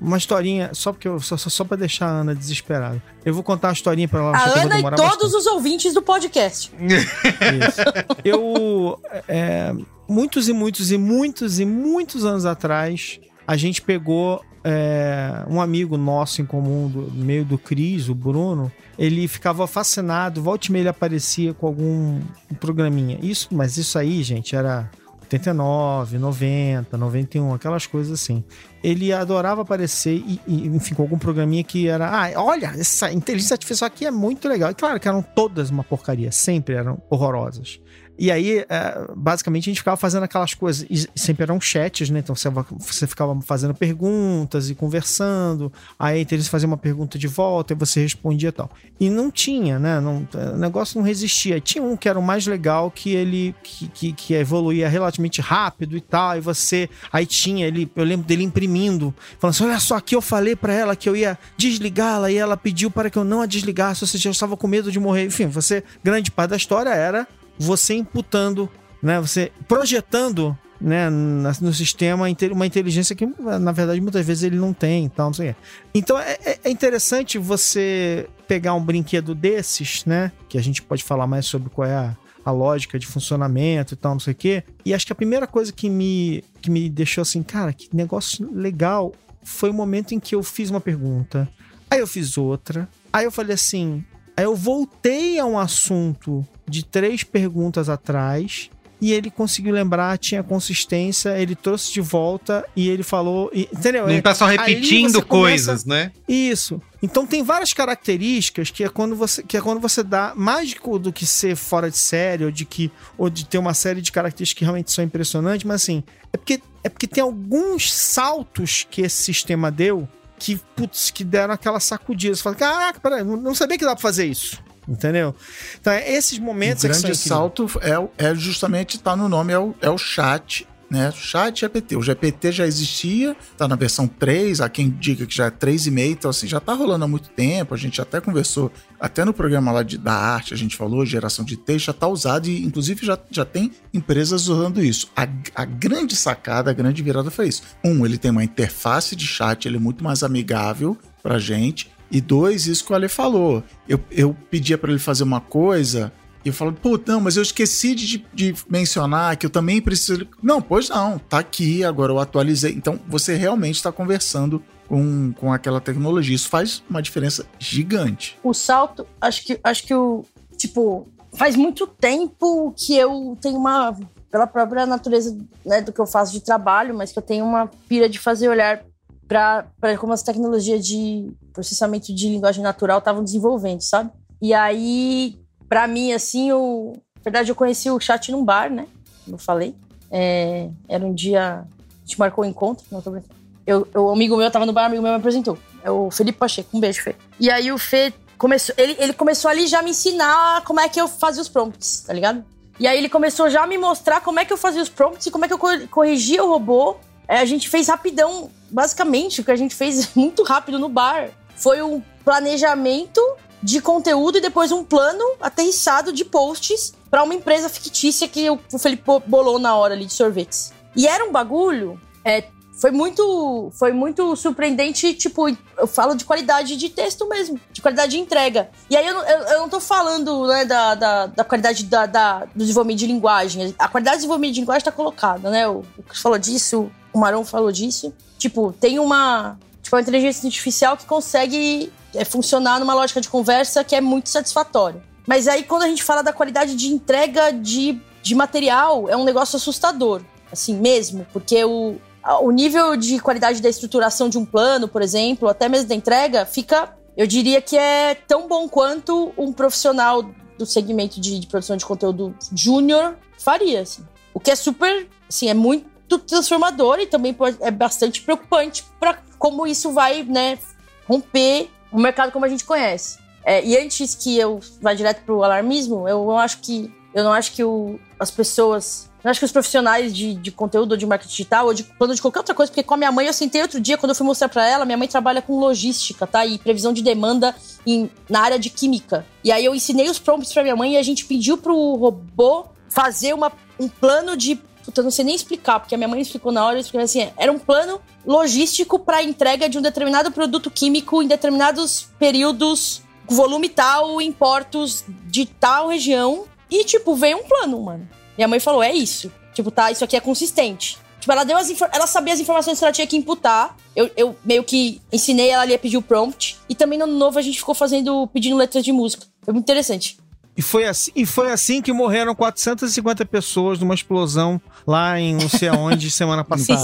Uma 0.00 0.18
historinha, 0.18 0.70
só 0.72 0.92
porque 0.92 1.06
eu, 1.06 1.20
só, 1.20 1.36
só 1.36 1.64
pra 1.64 1.76
deixar 1.76 2.06
a 2.06 2.20
Ana 2.20 2.34
desesperada. 2.34 3.02
Eu 3.24 3.32
vou 3.32 3.42
contar 3.42 3.68
uma 3.68 3.74
historinha 3.74 4.08
pra 4.08 4.20
ela. 4.20 4.36
A 4.36 4.60
Ana 4.60 4.78
e 4.78 4.82
todos 4.82 4.98
bastante. 4.98 5.36
os 5.36 5.46
ouvintes 5.46 5.94
do 5.94 6.02
podcast. 6.02 6.72
Isso. 6.80 7.80
eu. 8.24 9.00
É, 9.28 9.72
muitos 10.08 10.48
e 10.48 10.52
muitos 10.52 10.90
e 10.90 10.98
muitos 10.98 11.60
e 11.60 11.64
muitos 11.64 12.24
anos 12.24 12.44
atrás, 12.46 13.20
a 13.46 13.56
gente 13.56 13.82
pegou 13.82 14.42
é, 14.64 15.44
um 15.48 15.60
amigo 15.60 15.96
nosso 15.98 16.40
em 16.40 16.46
comum, 16.46 16.88
do 16.88 17.10
meio 17.12 17.44
do 17.44 17.58
Cris, 17.58 18.08
o 18.08 18.14
Bruno, 18.14 18.72
ele 18.98 19.28
ficava 19.28 19.66
fascinado, 19.66 20.42
volta 20.42 20.72
meia 20.72 20.82
ele 20.82 20.88
aparecia 20.88 21.52
com 21.52 21.66
algum 21.66 22.20
programinha. 22.58 23.18
Isso, 23.22 23.48
mas 23.52 23.76
isso 23.76 23.98
aí, 23.98 24.22
gente, 24.22 24.56
era 24.56 24.90
89, 25.20 26.18
90, 26.18 26.96
91, 26.96 27.54
aquelas 27.54 27.86
coisas 27.86 28.12
assim. 28.20 28.42
Ele 28.82 29.12
adorava 29.12 29.62
aparecer 29.62 30.22
e, 30.26 30.40
e, 30.46 30.66
enfim, 30.68 30.94
com 30.94 31.02
algum 31.02 31.18
programinha 31.18 31.64
que 31.64 31.88
era, 31.88 32.08
ah, 32.08 32.42
olha, 32.42 32.72
essa 32.78 33.12
inteligência 33.12 33.54
artificial 33.54 33.86
aqui 33.86 34.06
é 34.06 34.10
muito 34.10 34.48
legal. 34.48 34.70
E 34.70 34.74
claro 34.74 34.98
que 34.98 35.08
eram 35.08 35.22
todas 35.22 35.70
uma 35.70 35.84
porcaria, 35.84 36.30
sempre 36.32 36.74
eram 36.74 37.02
horrorosas. 37.10 37.80
E 38.16 38.30
aí, 38.30 38.64
é, 38.68 39.08
basicamente, 39.16 39.64
a 39.64 39.70
gente 39.70 39.78
ficava 39.78 39.96
fazendo 39.96 40.22
aquelas 40.22 40.54
coisas. 40.54 40.86
Sempre 41.16 41.42
eram 41.42 41.60
chats, 41.60 42.10
né? 42.10 42.20
Então 42.20 42.34
você, 42.34 43.06
ficava 43.06 43.38
fazendo 43.42 43.74
perguntas 43.74 44.70
e 44.70 44.74
conversando. 44.74 45.72
Aí 45.98 46.18
a 46.18 46.20
inteligência 46.20 46.50
fazia 46.50 46.66
uma 46.66 46.76
pergunta 46.76 47.18
de 47.18 47.26
volta 47.26 47.72
e 47.72 47.76
você 47.76 48.02
respondia 48.02 48.50
e 48.50 48.52
tal. 48.52 48.70
E 49.00 49.10
não 49.10 49.30
tinha, 49.30 49.78
né? 49.78 50.00
Não, 50.00 50.26
o 50.54 50.56
negócio 50.56 50.98
não 50.98 51.04
resistia. 51.04 51.60
Tinha 51.60 51.82
um 51.82 51.96
que 51.96 52.08
era 52.08 52.18
o 52.18 52.22
mais 52.22 52.46
legal, 52.46 52.90
que 52.90 53.10
ele 53.10 53.54
que, 53.62 53.88
que, 53.88 54.12
que 54.12 54.34
evoluía 54.34 54.88
relativamente 54.88 55.40
rápido 55.40 55.96
e 55.96 56.00
tal. 56.00 56.36
E 56.36 56.40
você. 56.40 56.88
Aí 57.12 57.26
tinha 57.26 57.66
ele. 57.66 57.90
Eu 57.96 58.04
lembro 58.04 58.26
dele 58.26 58.44
imprimindo, 58.44 59.12
falando 59.40 59.54
assim: 59.54 59.64
olha 59.64 59.80
só, 59.80 59.96
aqui 59.96 60.14
eu 60.14 60.22
falei 60.22 60.54
para 60.54 60.72
ela 60.72 60.94
que 60.94 61.08
eu 61.08 61.16
ia 61.16 61.36
desligá-la 61.56 62.30
e 62.30 62.36
ela 62.36 62.56
pediu 62.56 62.90
para 62.90 63.10
que 63.10 63.18
eu 63.18 63.24
não 63.24 63.40
a 63.40 63.46
desligasse. 63.46 64.04
Ou 64.04 64.08
seja, 64.08 64.28
eu 64.28 64.32
estava 64.32 64.56
com 64.56 64.68
medo 64.68 64.92
de 64.92 65.00
morrer. 65.00 65.24
Enfim, 65.24 65.46
você. 65.46 65.82
Grande 66.02 66.30
parte 66.30 66.50
da 66.50 66.56
história 66.56 66.90
era 66.90 67.26
você 67.58 67.94
imputando, 67.94 68.68
né, 69.02 69.20
você 69.20 69.52
projetando 69.68 70.56
né, 70.80 71.08
no 71.08 71.72
sistema 71.72 72.26
uma 72.52 72.66
inteligência 72.66 73.16
que, 73.16 73.26
na 73.26 73.72
verdade, 73.72 74.00
muitas 74.00 74.26
vezes 74.26 74.42
ele 74.42 74.56
não 74.56 74.72
tem 74.72 75.08
tal, 75.08 75.26
não 75.26 75.34
sei 75.34 75.54
Então 75.94 76.18
é, 76.18 76.36
é, 76.44 76.58
é 76.64 76.70
interessante 76.70 77.38
você 77.38 78.28
pegar 78.46 78.74
um 78.74 78.84
brinquedo 78.84 79.34
desses, 79.34 80.04
né? 80.04 80.30
Que 80.48 80.58
a 80.58 80.62
gente 80.62 80.82
pode 80.82 81.02
falar 81.02 81.26
mais 81.26 81.46
sobre 81.46 81.70
qual 81.70 81.88
é 81.88 81.94
a, 81.94 82.16
a 82.44 82.50
lógica 82.50 82.98
de 82.98 83.06
funcionamento 83.06 83.94
e 83.94 83.96
tal, 83.96 84.12
não 84.12 84.20
sei 84.20 84.32
o 84.32 84.36
quê. 84.36 84.62
E 84.84 84.92
acho 84.92 85.06
que 85.06 85.12
a 85.12 85.16
primeira 85.16 85.46
coisa 85.46 85.72
que 85.72 85.88
me, 85.88 86.44
que 86.60 86.70
me 86.70 86.90
deixou 86.90 87.22
assim, 87.22 87.42
cara, 87.42 87.72
que 87.72 87.88
negócio 87.96 88.52
legal, 88.52 89.14
foi 89.42 89.70
o 89.70 89.74
momento 89.74 90.12
em 90.12 90.20
que 90.20 90.34
eu 90.34 90.42
fiz 90.42 90.68
uma 90.68 90.80
pergunta, 90.80 91.48
aí 91.90 92.00
eu 92.00 92.06
fiz 92.06 92.36
outra, 92.36 92.88
aí 93.10 93.24
eu 93.24 93.30
falei 93.30 93.54
assim, 93.54 94.04
Aí 94.36 94.44
eu 94.44 94.56
voltei 94.56 95.38
a 95.38 95.46
um 95.46 95.58
assunto 95.58 96.46
de 96.66 96.84
três 96.84 97.22
perguntas 97.22 97.88
atrás 97.88 98.70
e 99.00 99.12
ele 99.12 99.30
conseguiu 99.30 99.74
lembrar, 99.74 100.16
tinha 100.16 100.42
consistência, 100.42 101.38
ele 101.38 101.54
trouxe 101.54 101.92
de 101.92 102.00
volta 102.00 102.64
e 102.74 102.88
ele 102.88 103.02
falou. 103.02 103.50
Entendeu? 103.52 104.06
Não 104.06 104.20
tá 104.22 104.34
só 104.34 104.46
repetindo 104.46 105.22
coisas, 105.24 105.82
começa... 105.82 106.04
né? 106.06 106.12
Isso. 106.26 106.80
Então 107.02 107.26
tem 107.26 107.42
várias 107.42 107.74
características 107.74 108.70
que 108.70 108.82
é 108.82 108.88
quando 108.88 109.14
você, 109.14 109.42
que 109.42 109.58
é 109.58 109.60
quando 109.60 109.78
você 109.78 110.02
dá 110.02 110.32
mais 110.34 110.74
do 111.00 111.12
que 111.12 111.26
ser 111.26 111.54
fora 111.54 111.90
de 111.90 111.98
série 111.98 112.46
ou 112.46 112.50
de 112.50 112.64
que 112.64 112.90
ou 113.18 113.28
de 113.28 113.44
ter 113.44 113.58
uma 113.58 113.74
série 113.74 114.00
de 114.00 114.10
características 114.10 114.58
que 114.58 114.64
realmente 114.64 114.90
são 114.90 115.04
impressionantes, 115.04 115.64
mas 115.64 115.82
assim, 115.82 116.02
é 116.32 116.38
porque 116.38 116.62
é 116.82 116.88
porque 116.88 117.06
tem 117.06 117.22
alguns 117.22 117.92
saltos 117.92 118.86
que 118.90 119.02
esse 119.02 119.22
sistema 119.22 119.70
deu 119.70 120.08
que, 120.38 120.56
putz, 120.74 121.10
que 121.10 121.24
deram 121.24 121.54
aquela 121.54 121.80
sacudida. 121.80 122.34
Você 122.34 122.42
fala, 122.42 122.56
caraca, 122.56 123.00
peraí, 123.00 123.24
não 123.24 123.54
sabia 123.54 123.78
que 123.78 123.84
dá 123.84 123.94
pra 123.94 124.02
fazer 124.02 124.26
isso. 124.26 124.63
Entendeu? 124.86 125.34
Então, 125.80 125.92
é 125.92 126.12
esses 126.12 126.38
momentos. 126.38 126.84
O 126.84 126.88
grande 126.88 127.14
salto 127.16 127.66
é, 127.80 128.26
é 128.26 128.34
justamente, 128.34 128.98
tá 128.98 129.16
no 129.16 129.28
nome, 129.28 129.52
é 129.52 129.58
o, 129.58 129.74
é 129.80 129.90
o 129.90 129.98
chat 129.98 130.66
né? 130.94 131.12
Chat 131.12 131.60
GPT. 131.60 131.96
O 131.96 132.02
GPT 132.02 132.52
já 132.52 132.66
existia, 132.66 133.36
tá 133.56 133.66
na 133.66 133.74
versão 133.74 134.06
3, 134.06 134.60
há 134.60 134.68
quem 134.68 134.88
diga 134.90 135.26
que 135.26 135.34
já 135.34 135.46
é 135.46 135.50
3,5, 135.50 136.10
então 136.10 136.30
assim, 136.30 136.46
já 136.46 136.60
tá 136.60 136.72
rolando 136.72 137.04
há 137.04 137.08
muito 137.08 137.28
tempo, 137.30 137.74
a 137.74 137.76
gente 137.76 138.00
até 138.00 138.20
conversou, 138.20 138.70
até 139.00 139.24
no 139.24 139.34
programa 139.34 139.72
lá 139.72 139.82
de, 139.82 139.98
da 139.98 140.12
arte, 140.12 140.54
a 140.54 140.56
gente 140.56 140.76
falou, 140.76 141.04
geração 141.04 141.44
de 141.44 141.56
texto, 141.56 141.86
já 141.86 141.92
tá 141.92 142.06
usado 142.06 142.48
e 142.48 142.64
inclusive 142.64 143.04
já, 143.04 143.18
já 143.30 143.44
tem 143.44 143.72
empresas 143.92 144.48
usando 144.48 144.82
isso. 144.82 145.08
A, 145.16 145.26
a 145.54 145.64
grande 145.64 146.14
sacada, 146.14 146.70
a 146.70 146.74
grande 146.74 147.02
virada 147.02 147.30
foi 147.30 147.48
isso. 147.48 147.62
Um, 147.84 148.06
ele 148.06 148.18
tem 148.18 148.30
uma 148.30 148.44
interface 148.44 149.16
de 149.16 149.26
chat, 149.26 149.66
ele 149.66 149.76
é 149.76 149.80
muito 149.80 150.04
mais 150.04 150.22
amigável 150.22 150.96
pra 151.22 151.38
gente, 151.38 151.90
e 152.14 152.20
dois, 152.20 152.66
isso 152.66 152.84
que 152.84 152.92
o 152.92 152.94
Ale 152.94 153.08
falou. 153.08 153.62
Eu, 153.88 154.00
eu 154.10 154.36
pedia 154.48 154.78
para 154.78 154.90
ele 154.90 155.00
fazer 155.00 155.24
uma 155.24 155.40
coisa, 155.40 156.12
e 156.44 156.48
eu 156.48 156.54
falo, 156.54 156.72
pô, 156.72 157.00
não, 157.06 157.20
mas 157.20 157.36
eu 157.36 157.42
esqueci 157.42 157.94
de, 157.94 158.24
de, 158.32 158.54
mencionar 158.68 159.36
que 159.36 159.46
eu 159.46 159.50
também 159.50 159.80
preciso. 159.80 160.28
Não, 160.42 160.60
pois 160.60 160.90
não, 160.90 161.18
tá 161.18 161.38
aqui, 161.38 161.82
agora 161.82 162.12
eu 162.12 162.18
atualizei. 162.18 162.72
Então 162.72 163.00
você 163.08 163.34
realmente 163.34 163.76
está 163.76 163.90
conversando 163.90 164.62
com, 164.86 165.32
com 165.32 165.52
aquela 165.52 165.80
tecnologia. 165.80 166.36
Isso 166.36 166.48
faz 166.48 166.84
uma 166.88 167.00
diferença 167.00 167.46
gigante. 167.58 168.38
O 168.42 168.52
salto, 168.52 169.06
acho 169.20 169.44
que, 169.44 169.58
acho 169.64 169.84
que 169.84 169.94
o. 169.94 170.24
Tipo, 170.56 171.08
faz 171.32 171.56
muito 171.56 171.86
tempo 171.86 172.74
que 172.76 172.94
eu 172.94 173.36
tenho 173.40 173.56
uma. 173.56 173.96
Pela 174.30 174.46
própria 174.46 174.84
natureza 174.84 175.36
né, 175.64 175.80
do 175.80 175.92
que 175.92 176.00
eu 176.00 176.06
faço 176.06 176.32
de 176.32 176.40
trabalho, 176.40 176.94
mas 176.94 177.12
que 177.12 177.18
eu 177.18 177.22
tenho 177.22 177.44
uma 177.44 177.68
pira 177.88 178.08
de 178.08 178.18
fazer 178.18 178.48
olhar 178.48 178.84
para 179.26 179.96
como 179.98 180.12
as 180.12 180.22
tecnologias 180.22 180.84
de 180.84 181.32
processamento 181.54 182.14
de 182.14 182.28
linguagem 182.28 182.62
natural 182.62 182.98
estavam 182.98 183.24
desenvolvendo, 183.24 183.80
sabe? 183.80 184.10
E 184.42 184.52
aí 184.52 185.38
Pra 185.68 185.86
mim, 185.86 186.12
assim, 186.12 186.52
o... 186.52 186.92
na 187.16 187.22
verdade, 187.22 187.50
eu 187.50 187.54
conheci 187.54 187.90
o 187.90 187.98
chat 187.98 188.30
num 188.30 188.44
bar, 188.44 188.70
né? 188.70 188.86
Como 189.24 189.34
eu 189.34 189.38
falei. 189.38 189.74
É... 190.10 190.68
Era 190.88 191.04
um 191.04 191.14
dia. 191.14 191.64
A 191.66 192.06
gente 192.06 192.18
marcou 192.18 192.44
o 192.44 192.46
um 192.46 192.50
encontro, 192.50 192.84
não 192.90 193.00
tô 193.00 193.10
brincando. 193.10 193.34
Eu, 193.66 193.88
eu, 193.94 194.10
amigo 194.10 194.36
meu 194.36 194.50
tava 194.50 194.66
no 194.66 194.72
bar, 194.72 194.84
amigo 194.84 195.02
meu 195.02 195.10
me 195.10 195.18
apresentou. 195.18 195.58
É 195.82 195.90
o 195.90 196.10
Felipe 196.10 196.38
Pacheco. 196.38 196.68
Um 196.76 196.80
beijo, 196.80 197.02
Fê. 197.02 197.16
E 197.40 197.50
aí 197.50 197.72
o 197.72 197.78
Fê 197.78 198.12
começou. 198.36 198.74
Ele, 198.78 198.94
ele 198.98 199.12
começou 199.14 199.50
ali 199.50 199.66
já 199.66 199.82
me 199.82 199.90
ensinar 199.90 200.62
como 200.64 200.80
é 200.80 200.88
que 200.88 201.00
eu 201.00 201.08
fazia 201.08 201.40
os 201.40 201.48
prompts, 201.48 202.02
tá 202.06 202.12
ligado? 202.12 202.44
E 202.78 202.86
aí 202.86 202.98
ele 202.98 203.08
começou 203.08 203.48
já 203.48 203.62
a 203.62 203.66
me 203.66 203.78
mostrar 203.78 204.20
como 204.20 204.38
é 204.38 204.44
que 204.44 204.52
eu 204.52 204.56
fazia 204.56 204.82
os 204.82 204.88
prompts 204.88 205.26
e 205.26 205.30
como 205.30 205.44
é 205.44 205.48
que 205.48 205.54
eu 205.54 205.88
corrigia 205.88 206.44
o 206.44 206.48
robô. 206.50 206.96
É, 207.26 207.38
a 207.38 207.44
gente 207.46 207.70
fez 207.70 207.88
rapidão, 207.88 208.50
basicamente, 208.70 209.40
o 209.40 209.44
que 209.44 209.50
a 209.50 209.56
gente 209.56 209.74
fez 209.74 210.10
muito 210.14 210.42
rápido 210.42 210.78
no 210.78 210.88
bar. 210.88 211.30
Foi 211.56 211.82
um 211.82 212.02
planejamento 212.24 213.20
de 213.62 213.80
conteúdo 213.80 214.38
e 214.38 214.40
depois 214.40 214.70
um 214.70 214.84
plano 214.84 215.24
aterrissado 215.40 216.12
de 216.12 216.24
posts 216.24 216.92
para 217.10 217.22
uma 217.22 217.34
empresa 217.34 217.68
fictícia 217.68 218.28
que 218.28 218.50
o 218.50 218.78
Felipe 218.78 219.04
bolou 219.26 219.58
na 219.58 219.74
hora 219.74 219.94
ali 219.94 220.04
de 220.04 220.12
sorvetes. 220.12 220.72
E 220.94 221.08
era 221.08 221.24
um 221.24 221.32
bagulho. 221.32 221.98
É, 222.24 222.44
foi 222.78 222.90
muito 222.90 223.70
foi 223.72 223.92
muito 223.92 224.34
surpreendente, 224.36 225.14
tipo, 225.14 225.48
eu 225.78 225.86
falo 225.86 226.14
de 226.14 226.24
qualidade 226.24 226.76
de 226.76 226.88
texto 226.88 227.26
mesmo, 227.28 227.58
de 227.72 227.80
qualidade 227.80 228.12
de 228.12 228.18
entrega. 228.18 228.68
E 228.90 228.96
aí 228.96 229.06
eu, 229.06 229.16
eu, 229.16 229.38
eu 229.38 229.60
não 229.60 229.68
tô 229.68 229.80
falando 229.80 230.46
né, 230.46 230.64
da, 230.64 230.94
da, 230.94 231.26
da 231.26 231.44
qualidade 231.44 231.84
da, 231.84 232.04
da, 232.04 232.40
do 232.40 232.58
desenvolvimento 232.58 232.98
de 232.98 233.06
linguagem. 233.06 233.74
A 233.78 233.88
qualidade 233.88 234.16
de 234.16 234.20
desenvolvimento 234.22 234.54
de 234.54 234.60
linguagem 234.60 234.84
tá 234.84 234.92
colocada, 234.92 235.50
né? 235.50 235.66
O, 235.68 235.84
Chris 236.06 236.20
falou 236.20 236.38
disso, 236.38 236.90
o 237.12 237.18
Marão 237.18 237.44
falou 237.44 237.70
disso. 237.70 238.12
Tipo, 238.36 238.72
tem 238.72 238.98
uma, 238.98 239.56
uma 239.94 240.02
inteligência 240.02 240.46
artificial 240.46 240.96
que 240.96 241.04
consegue 241.04 241.92
é, 242.14 242.24
funcionar 242.24 242.78
numa 242.80 242.94
lógica 242.94 243.20
de 243.20 243.28
conversa 243.28 243.82
que 243.84 243.94
é 243.94 244.00
muito 244.00 244.28
satisfatória. 244.28 245.02
Mas 245.26 245.48
aí, 245.48 245.62
quando 245.62 245.82
a 245.82 245.88
gente 245.88 246.02
fala 246.02 246.22
da 246.22 246.32
qualidade 246.32 246.74
de 246.76 246.88
entrega 246.88 247.50
de, 247.50 247.98
de 248.22 248.34
material, 248.34 249.08
é 249.08 249.16
um 249.16 249.24
negócio 249.24 249.56
assustador, 249.56 250.22
assim 250.52 250.74
mesmo, 250.76 251.26
porque 251.32 251.64
o, 251.64 251.96
o 252.42 252.50
nível 252.50 252.96
de 252.96 253.18
qualidade 253.18 253.62
da 253.62 253.68
estruturação 253.68 254.28
de 254.28 254.38
um 254.38 254.44
plano, 254.44 254.86
por 254.86 255.02
exemplo, 255.02 255.48
até 255.48 255.68
mesmo 255.68 255.88
da 255.88 255.94
entrega, 255.94 256.44
fica, 256.44 256.94
eu 257.16 257.26
diria 257.26 257.60
que 257.62 257.76
é 257.76 258.14
tão 258.14 258.46
bom 258.46 258.68
quanto 258.68 259.32
um 259.36 259.52
profissional 259.52 260.22
do 260.58 260.66
segmento 260.66 261.20
de, 261.20 261.38
de 261.40 261.46
produção 261.46 261.76
de 261.76 261.84
conteúdo 261.84 262.34
júnior 262.54 263.16
faria, 263.38 263.80
assim. 263.80 264.04
O 264.32 264.40
que 264.40 264.50
é 264.50 264.56
super, 264.56 265.08
assim, 265.28 265.48
é 265.48 265.54
muito 265.54 266.18
transformador 266.18 266.98
e 267.00 267.06
também 267.06 267.32
pode, 267.32 267.56
é 267.60 267.70
bastante 267.70 268.20
preocupante 268.20 268.84
para 269.00 269.18
como 269.44 269.66
isso 269.66 269.92
vai, 269.92 270.22
né, 270.22 270.58
romper 271.06 271.68
o 271.92 272.00
mercado 272.00 272.32
como 272.32 272.46
a 272.46 272.48
gente 272.48 272.64
conhece. 272.64 273.18
É, 273.44 273.62
e 273.62 273.76
antes 273.76 274.14
que 274.14 274.38
eu 274.38 274.58
vá 274.80 274.94
direto 274.94 275.22
pro 275.22 275.44
alarmismo, 275.44 276.08
eu 276.08 276.30
acho 276.38 276.60
que 276.60 276.90
eu 277.12 277.22
não 277.22 277.30
acho 277.30 277.52
que 277.52 277.62
o, 277.62 278.00
as 278.18 278.30
pessoas 278.30 279.10
acho 279.22 279.38
que 279.38 279.44
os 279.44 279.52
profissionais 279.52 280.16
de, 280.16 280.34
de 280.34 280.50
conteúdo 280.50 280.92
ou 280.92 280.96
de 280.96 281.04
marketing 281.04 281.30
digital 281.30 281.66
ou 281.66 281.74
de 281.74 281.82
plano 281.82 282.14
de 282.14 282.22
qualquer 282.22 282.38
outra 282.38 282.54
coisa, 282.54 282.72
porque 282.72 282.82
com 282.82 282.94
a 282.94 282.96
minha 282.96 283.12
mãe 283.12 283.26
eu 283.26 283.34
sentei 283.34 283.60
outro 283.60 283.78
dia, 283.80 283.98
quando 283.98 284.10
eu 284.10 284.14
fui 284.14 284.26
mostrar 284.26 284.48
para 284.48 284.66
ela, 284.66 284.86
minha 284.86 284.96
mãe 284.96 285.08
trabalha 285.08 285.42
com 285.42 285.58
logística, 285.58 286.26
tá? 286.26 286.46
E 286.46 286.58
previsão 286.58 286.94
de 286.94 287.02
demanda 287.02 287.54
em, 287.86 288.10
na 288.30 288.40
área 288.40 288.58
de 288.58 288.70
química. 288.70 289.26
E 289.44 289.52
aí 289.52 289.62
eu 289.62 289.74
ensinei 289.74 290.08
os 290.08 290.18
prompts 290.18 290.54
para 290.54 290.62
minha 290.62 290.76
mãe 290.76 290.94
e 290.94 290.96
a 290.96 291.02
gente 291.02 291.26
pediu 291.26 291.58
pro 291.58 291.96
robô 291.96 292.64
fazer 292.88 293.34
uma, 293.34 293.52
um 293.78 293.88
plano 293.88 294.38
de 294.38 294.58
Puta, 294.84 295.00
eu 295.00 295.04
não 295.04 295.10
sei 295.10 295.24
nem 295.24 295.34
explicar, 295.34 295.80
porque 295.80 295.94
a 295.94 295.98
minha 295.98 296.08
mãe 296.08 296.20
explicou 296.20 296.52
na 296.52 296.64
hora, 296.64 296.78
explicou 296.78 297.04
assim, 297.04 297.30
era 297.36 297.50
um 297.50 297.58
plano 297.58 298.00
logístico 298.26 298.98
para 298.98 299.22
entrega 299.22 299.68
de 299.68 299.78
um 299.78 299.82
determinado 299.82 300.30
produto 300.30 300.70
químico 300.70 301.22
em 301.22 301.26
determinados 301.26 302.08
períodos, 302.18 303.02
volume 303.26 303.68
tal, 303.68 304.20
em 304.20 304.30
portos 304.30 305.04
de 305.26 305.46
tal 305.46 305.88
região. 305.88 306.44
E, 306.70 306.84
tipo, 306.84 307.14
veio 307.14 307.38
um 307.38 307.44
plano, 307.44 307.80
mano. 307.80 308.08
Minha 308.36 308.48
mãe 308.48 308.60
falou, 308.60 308.82
é 308.82 308.92
isso. 308.92 309.32
Tipo, 309.54 309.70
tá, 309.70 309.90
isso 309.90 310.04
aqui 310.04 310.16
é 310.16 310.20
consistente. 310.20 310.98
Tipo, 311.18 311.32
ela 311.32 311.44
deu 311.44 311.56
as 311.56 311.72
ela 311.90 312.06
sabia 312.06 312.34
as 312.34 312.40
informações 312.40 312.78
que 312.78 312.84
ela 312.84 312.92
tinha 312.92 313.06
que 313.06 313.16
imputar. 313.16 313.74
Eu, 313.96 314.10
eu 314.14 314.36
meio 314.44 314.62
que 314.62 315.00
ensinei 315.10 315.48
ela 315.48 315.62
ali 315.62 315.72
a 315.72 315.78
pedir 315.78 315.96
o 315.96 316.02
prompt. 316.02 316.58
E 316.68 316.74
também 316.74 316.98
no 316.98 317.06
novo 317.06 317.38
a 317.38 317.42
gente 317.42 317.58
ficou 317.58 317.74
fazendo, 317.74 318.26
pedindo 318.26 318.56
letras 318.56 318.84
de 318.84 318.92
música. 318.92 319.24
Foi 319.42 319.54
muito 319.54 319.64
interessante. 319.64 320.18
E 320.56 320.62
foi, 320.62 320.84
assim, 320.84 321.10
e 321.16 321.26
foi 321.26 321.50
assim 321.50 321.82
que 321.82 321.92
morreram 321.92 322.32
450 322.32 323.24
pessoas 323.26 323.80
numa 323.80 323.92
explosão 323.94 324.60
lá 324.86 325.18
em 325.18 325.34
não 325.34 325.48
sei 325.48 325.66
aonde 325.68 326.08
semana 326.12 326.44
passada. 326.44 326.80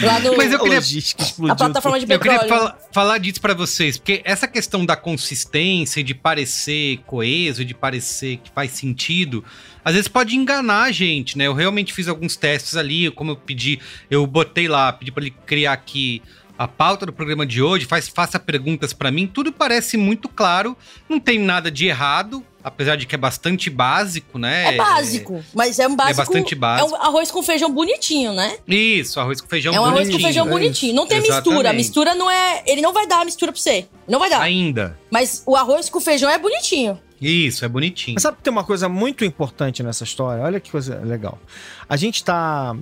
Lá 0.00 0.20
no, 0.20 0.36
Mas 0.38 0.50
eu 0.52 0.58
queria- 0.58 0.80
a 1.50 1.54
plataforma 1.54 2.00
de 2.00 2.10
Eu 2.10 2.18
queria 2.18 2.38
petróleo. 2.38 2.48
fala- 2.62 2.78
falar 2.90 3.18
disso 3.18 3.38
pra 3.38 3.52
vocês, 3.52 3.98
porque 3.98 4.22
essa 4.24 4.48
questão 4.48 4.86
da 4.86 4.96
consistência, 4.96 6.02
de 6.02 6.14
parecer 6.14 6.98
coeso, 7.06 7.62
de 7.64 7.74
parecer 7.74 8.38
que 8.38 8.50
faz 8.54 8.70
sentido, 8.72 9.44
às 9.84 9.92
vezes 9.92 10.08
pode 10.08 10.34
enganar 10.34 10.84
a 10.84 10.92
gente, 10.92 11.36
né? 11.36 11.46
Eu 11.46 11.52
realmente 11.54 11.92
fiz 11.92 12.08
alguns 12.08 12.36
testes 12.36 12.74
ali, 12.74 13.10
como 13.10 13.32
eu 13.32 13.36
pedi, 13.36 13.78
eu 14.10 14.26
botei 14.26 14.66
lá, 14.66 14.90
pedi 14.92 15.12
pra 15.12 15.22
ele 15.22 15.34
criar 15.44 15.72
aqui 15.74 16.22
a 16.58 16.68
pauta 16.68 17.06
do 17.06 17.12
programa 17.12 17.46
de 17.46 17.62
hoje, 17.62 17.86
faz, 17.86 18.06
faça 18.08 18.38
perguntas 18.38 18.92
pra 18.92 19.10
mim, 19.10 19.26
tudo 19.26 19.50
parece 19.52 19.96
muito 19.96 20.28
claro, 20.28 20.76
não 21.08 21.18
tem 21.18 21.38
nada 21.38 21.70
de 21.70 21.86
errado, 21.86 22.44
apesar 22.62 22.96
de 22.96 23.06
que 23.06 23.14
é 23.14 23.18
bastante 23.18 23.70
básico, 23.70 24.38
né? 24.38 24.74
É 24.74 24.76
básico, 24.76 25.42
mas 25.54 25.78
é 25.78 25.88
um 25.88 25.96
básico. 25.96 26.16
bastante 26.16 26.54
básico. 26.54 26.88
É 26.88 26.98
um 26.98 27.02
arroz 27.02 27.30
com 27.30 27.42
feijão 27.42 27.72
bonitinho, 27.72 28.32
né? 28.32 28.56
Isso, 28.66 29.18
arroz 29.20 29.40
com 29.40 29.48
feijão 29.48 29.74
É 29.74 29.80
um 29.80 29.84
arroz 29.84 30.00
com 30.00 30.04
bonitinho. 30.12 30.22
feijão 30.26 30.46
é 30.46 30.50
bonitinho. 30.50 30.94
Não 30.94 31.06
tem 31.06 31.18
Exatamente. 31.18 31.46
mistura. 31.48 31.70
A 31.70 31.72
mistura 31.72 32.14
não 32.14 32.30
é. 32.30 32.62
Ele 32.66 32.80
não 32.80 32.92
vai 32.92 33.06
dar 33.06 33.20
a 33.20 33.24
mistura 33.24 33.52
pra 33.52 33.60
você. 33.60 33.86
Não 34.08 34.18
vai 34.18 34.28
dar. 34.30 34.40
Ainda. 34.40 34.98
Mas 35.10 35.42
o 35.46 35.56
arroz 35.56 35.88
com 35.88 36.00
feijão 36.00 36.28
é 36.30 36.38
bonitinho. 36.38 36.98
Isso, 37.20 37.64
é 37.64 37.68
bonitinho. 37.68 38.14
Mas 38.14 38.22
sabe 38.22 38.38
que 38.38 38.42
tem 38.42 38.50
uma 38.50 38.64
coisa 38.64 38.88
muito 38.88 39.24
importante 39.24 39.82
nessa 39.82 40.04
história? 40.04 40.42
Olha 40.42 40.58
que 40.58 40.70
coisa 40.70 40.98
legal. 41.04 41.38
A 41.88 41.96
gente 41.96 42.16
está 42.16 42.74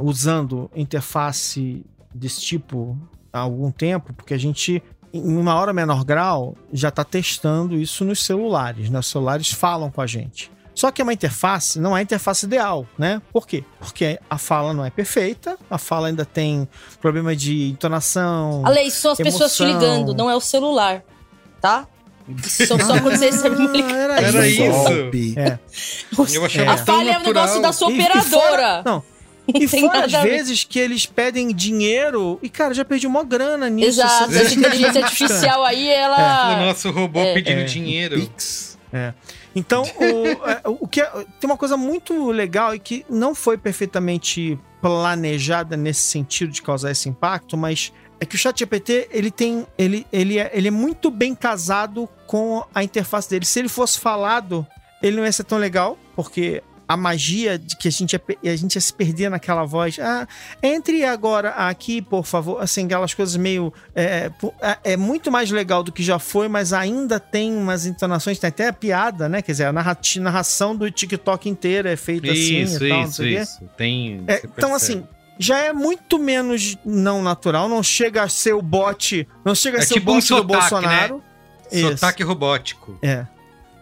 usando 0.00 0.70
interface 0.74 1.84
desse 2.14 2.40
tipo 2.40 2.96
há 3.32 3.40
algum 3.40 3.70
tempo, 3.70 4.12
porque 4.12 4.34
a 4.34 4.38
gente, 4.38 4.82
em 5.12 5.36
uma 5.36 5.54
hora 5.54 5.72
menor 5.72 6.04
grau, 6.04 6.54
já 6.72 6.88
está 6.88 7.04
testando 7.04 7.76
isso 7.76 8.04
nos 8.04 8.24
celulares. 8.24 8.90
Né? 8.90 8.98
Os 8.98 9.06
celulares 9.06 9.50
falam 9.50 9.90
com 9.90 10.00
a 10.00 10.06
gente. 10.06 10.50
Só 10.74 10.92
que 10.92 11.02
é 11.02 11.04
uma 11.04 11.12
interface, 11.12 11.80
não 11.80 11.96
é 11.96 12.00
a 12.00 12.02
interface 12.04 12.46
ideal, 12.46 12.86
né? 12.96 13.20
Por 13.32 13.48
quê? 13.48 13.64
Porque 13.80 14.16
a 14.30 14.38
fala 14.38 14.72
não 14.72 14.84
é 14.84 14.90
perfeita, 14.90 15.58
a 15.68 15.76
fala 15.76 16.06
ainda 16.06 16.24
tem 16.24 16.68
problema 17.00 17.34
de 17.34 17.70
entonação. 17.70 18.62
Ale, 18.64 18.88
são 18.92 19.10
as 19.10 19.18
pessoas 19.18 19.56
te 19.56 19.64
Emoção. 19.64 19.80
ligando, 19.80 20.14
não 20.14 20.30
é 20.30 20.36
o 20.36 20.40
celular. 20.40 21.02
Tá? 21.60 21.84
São 22.44 22.78
só 22.78 22.92
quando 23.02 23.16
você 23.16 23.26
recebe 23.30 23.56
uma 23.56 23.72
ligação. 23.72 23.96
era 23.98 24.20
Era 24.20 24.46
isso. 24.46 24.70
É. 25.36 25.58
Eu 26.36 26.44
achava 26.44 26.72
A 26.72 26.76
falha 26.76 27.10
é 27.10 27.16
o 27.16 27.18
natural. 27.18 27.24
negócio 27.24 27.62
da 27.62 27.72
sua 27.72 27.90
E- 27.90 27.96
e 27.96 28.00
operadora. 28.00 28.30
fora- 28.30 28.82
não. 28.84 29.02
E 29.54 29.66
fora 29.68 30.04
as 30.04 30.12
vezes 30.12 30.64
que 30.64 30.78
eles 30.78 31.06
pedem 31.06 31.54
dinheiro 31.54 32.38
e, 32.42 32.48
cara, 32.48 32.74
já 32.74 32.84
perdi 32.84 33.06
uma 33.06 33.24
grana 33.24 33.68
nisso. 33.70 34.00
Exato, 34.00 34.34
essa 34.34 34.54
inteligência 34.54 35.02
artificial 35.04 35.64
aí, 35.64 35.88
O 35.88 35.92
ela. 35.92 36.66
nosso 36.66 36.90
robô 36.90 37.20
É. 37.20 37.34
pedindo 37.34 37.60
É. 37.60 37.64
dinheiro. 37.64 38.16
Pix. 38.20 38.78
Então, 39.54 39.82
o, 39.82 40.48
é, 40.48 40.60
o 40.64 40.86
que 40.86 41.00
é- 41.00 41.10
tem 41.40 41.48
uma 41.50 41.56
coisa 41.56 41.76
muito 41.76 42.30
legal 42.30 42.74
e 42.74 42.78
que 42.78 43.04
não 43.08 43.34
foi 43.34 43.56
perfeitamente 43.58 44.58
planejada 44.80 45.76
nesse 45.76 46.02
sentido 46.02 46.52
de 46.52 46.62
causar 46.62 46.90
esse 46.90 47.08
impacto, 47.08 47.56
mas 47.56 47.92
é 48.20 48.24
que 48.26 48.34
o 48.34 48.38
ChatGPT 48.38 49.08
ele 49.10 49.30
tem 49.30 49.66
ele, 49.76 50.06
ele, 50.12 50.38
é, 50.38 50.50
ele 50.54 50.68
é 50.68 50.70
muito 50.70 51.10
bem 51.10 51.34
casado 51.34 52.08
com 52.26 52.64
a 52.74 52.82
interface 52.84 53.28
dele. 53.28 53.44
Se 53.44 53.58
ele 53.58 53.68
fosse 53.68 53.98
falado, 53.98 54.66
ele 55.02 55.16
não 55.16 55.24
ia 55.24 55.32
ser 55.32 55.44
tão 55.44 55.58
legal, 55.58 55.98
porque 56.14 56.62
a 56.88 56.96
magia 56.96 57.58
de 57.58 57.76
que 57.76 57.86
a 57.86 57.90
gente 57.92 58.14
ia, 58.42 58.52
a 58.52 58.56
gente 58.56 58.74
ia 58.74 58.80
se 58.80 58.92
perder 58.92 59.28
naquela 59.28 59.62
voz. 59.64 59.98
Ah, 60.00 60.26
entre 60.62 61.04
agora 61.04 61.50
aqui, 61.50 62.00
por 62.00 62.24
favor. 62.24 62.62
Assim, 62.62 62.86
aquelas 62.86 63.12
coisas 63.12 63.36
meio. 63.36 63.70
É, 63.94 64.30
po- 64.30 64.54
é- 64.60 64.78
é 64.92 64.96
muito 64.96 65.30
mais 65.30 65.50
legal 65.50 65.82
do 65.82 65.92
que 65.92 66.02
já 66.02 66.18
foi, 66.18 66.48
mas 66.48 66.72
ainda 66.72 67.20
tem 67.20 67.54
umas 67.54 67.84
entonações, 67.84 68.38
tem 68.38 68.48
até 68.48 68.68
a 68.68 68.72
piada, 68.72 69.28
né? 69.28 69.42
Quer 69.42 69.52
dizer, 69.52 69.64
a 69.66 69.72
narração 69.72 70.74
do 70.74 70.90
TikTok 70.90 71.48
inteira 71.48 71.90
é 71.92 71.96
feita 71.96 72.32
assim 72.32 72.62
Isso, 72.62 72.88
tal, 72.88 73.02
isso, 73.04 73.24
isso. 73.24 73.60
Tem. 73.76 74.24
É, 74.26 74.40
então, 74.44 74.74
assim, 74.74 75.06
já 75.38 75.58
é 75.58 75.72
muito 75.74 76.18
menos 76.18 76.76
não 76.84 77.22
natural, 77.22 77.68
não 77.68 77.82
chega 77.82 78.22
a 78.22 78.28
ser 78.30 78.54
o 78.54 78.62
bot, 78.62 79.28
não 79.44 79.54
chega 79.54 79.78
a 79.78 79.82
É 79.82 79.84
ser 79.84 79.94
tipo 79.94 80.10
o 80.10 80.14
um 80.14 80.16
bot 80.16 80.22
do 80.22 80.26
sotaque, 80.36 80.46
Bolsonaro. 80.52 81.22
Isso. 81.70 81.90
Sotaque 81.90 82.22
robótico. 82.22 82.98
É. 83.02 83.26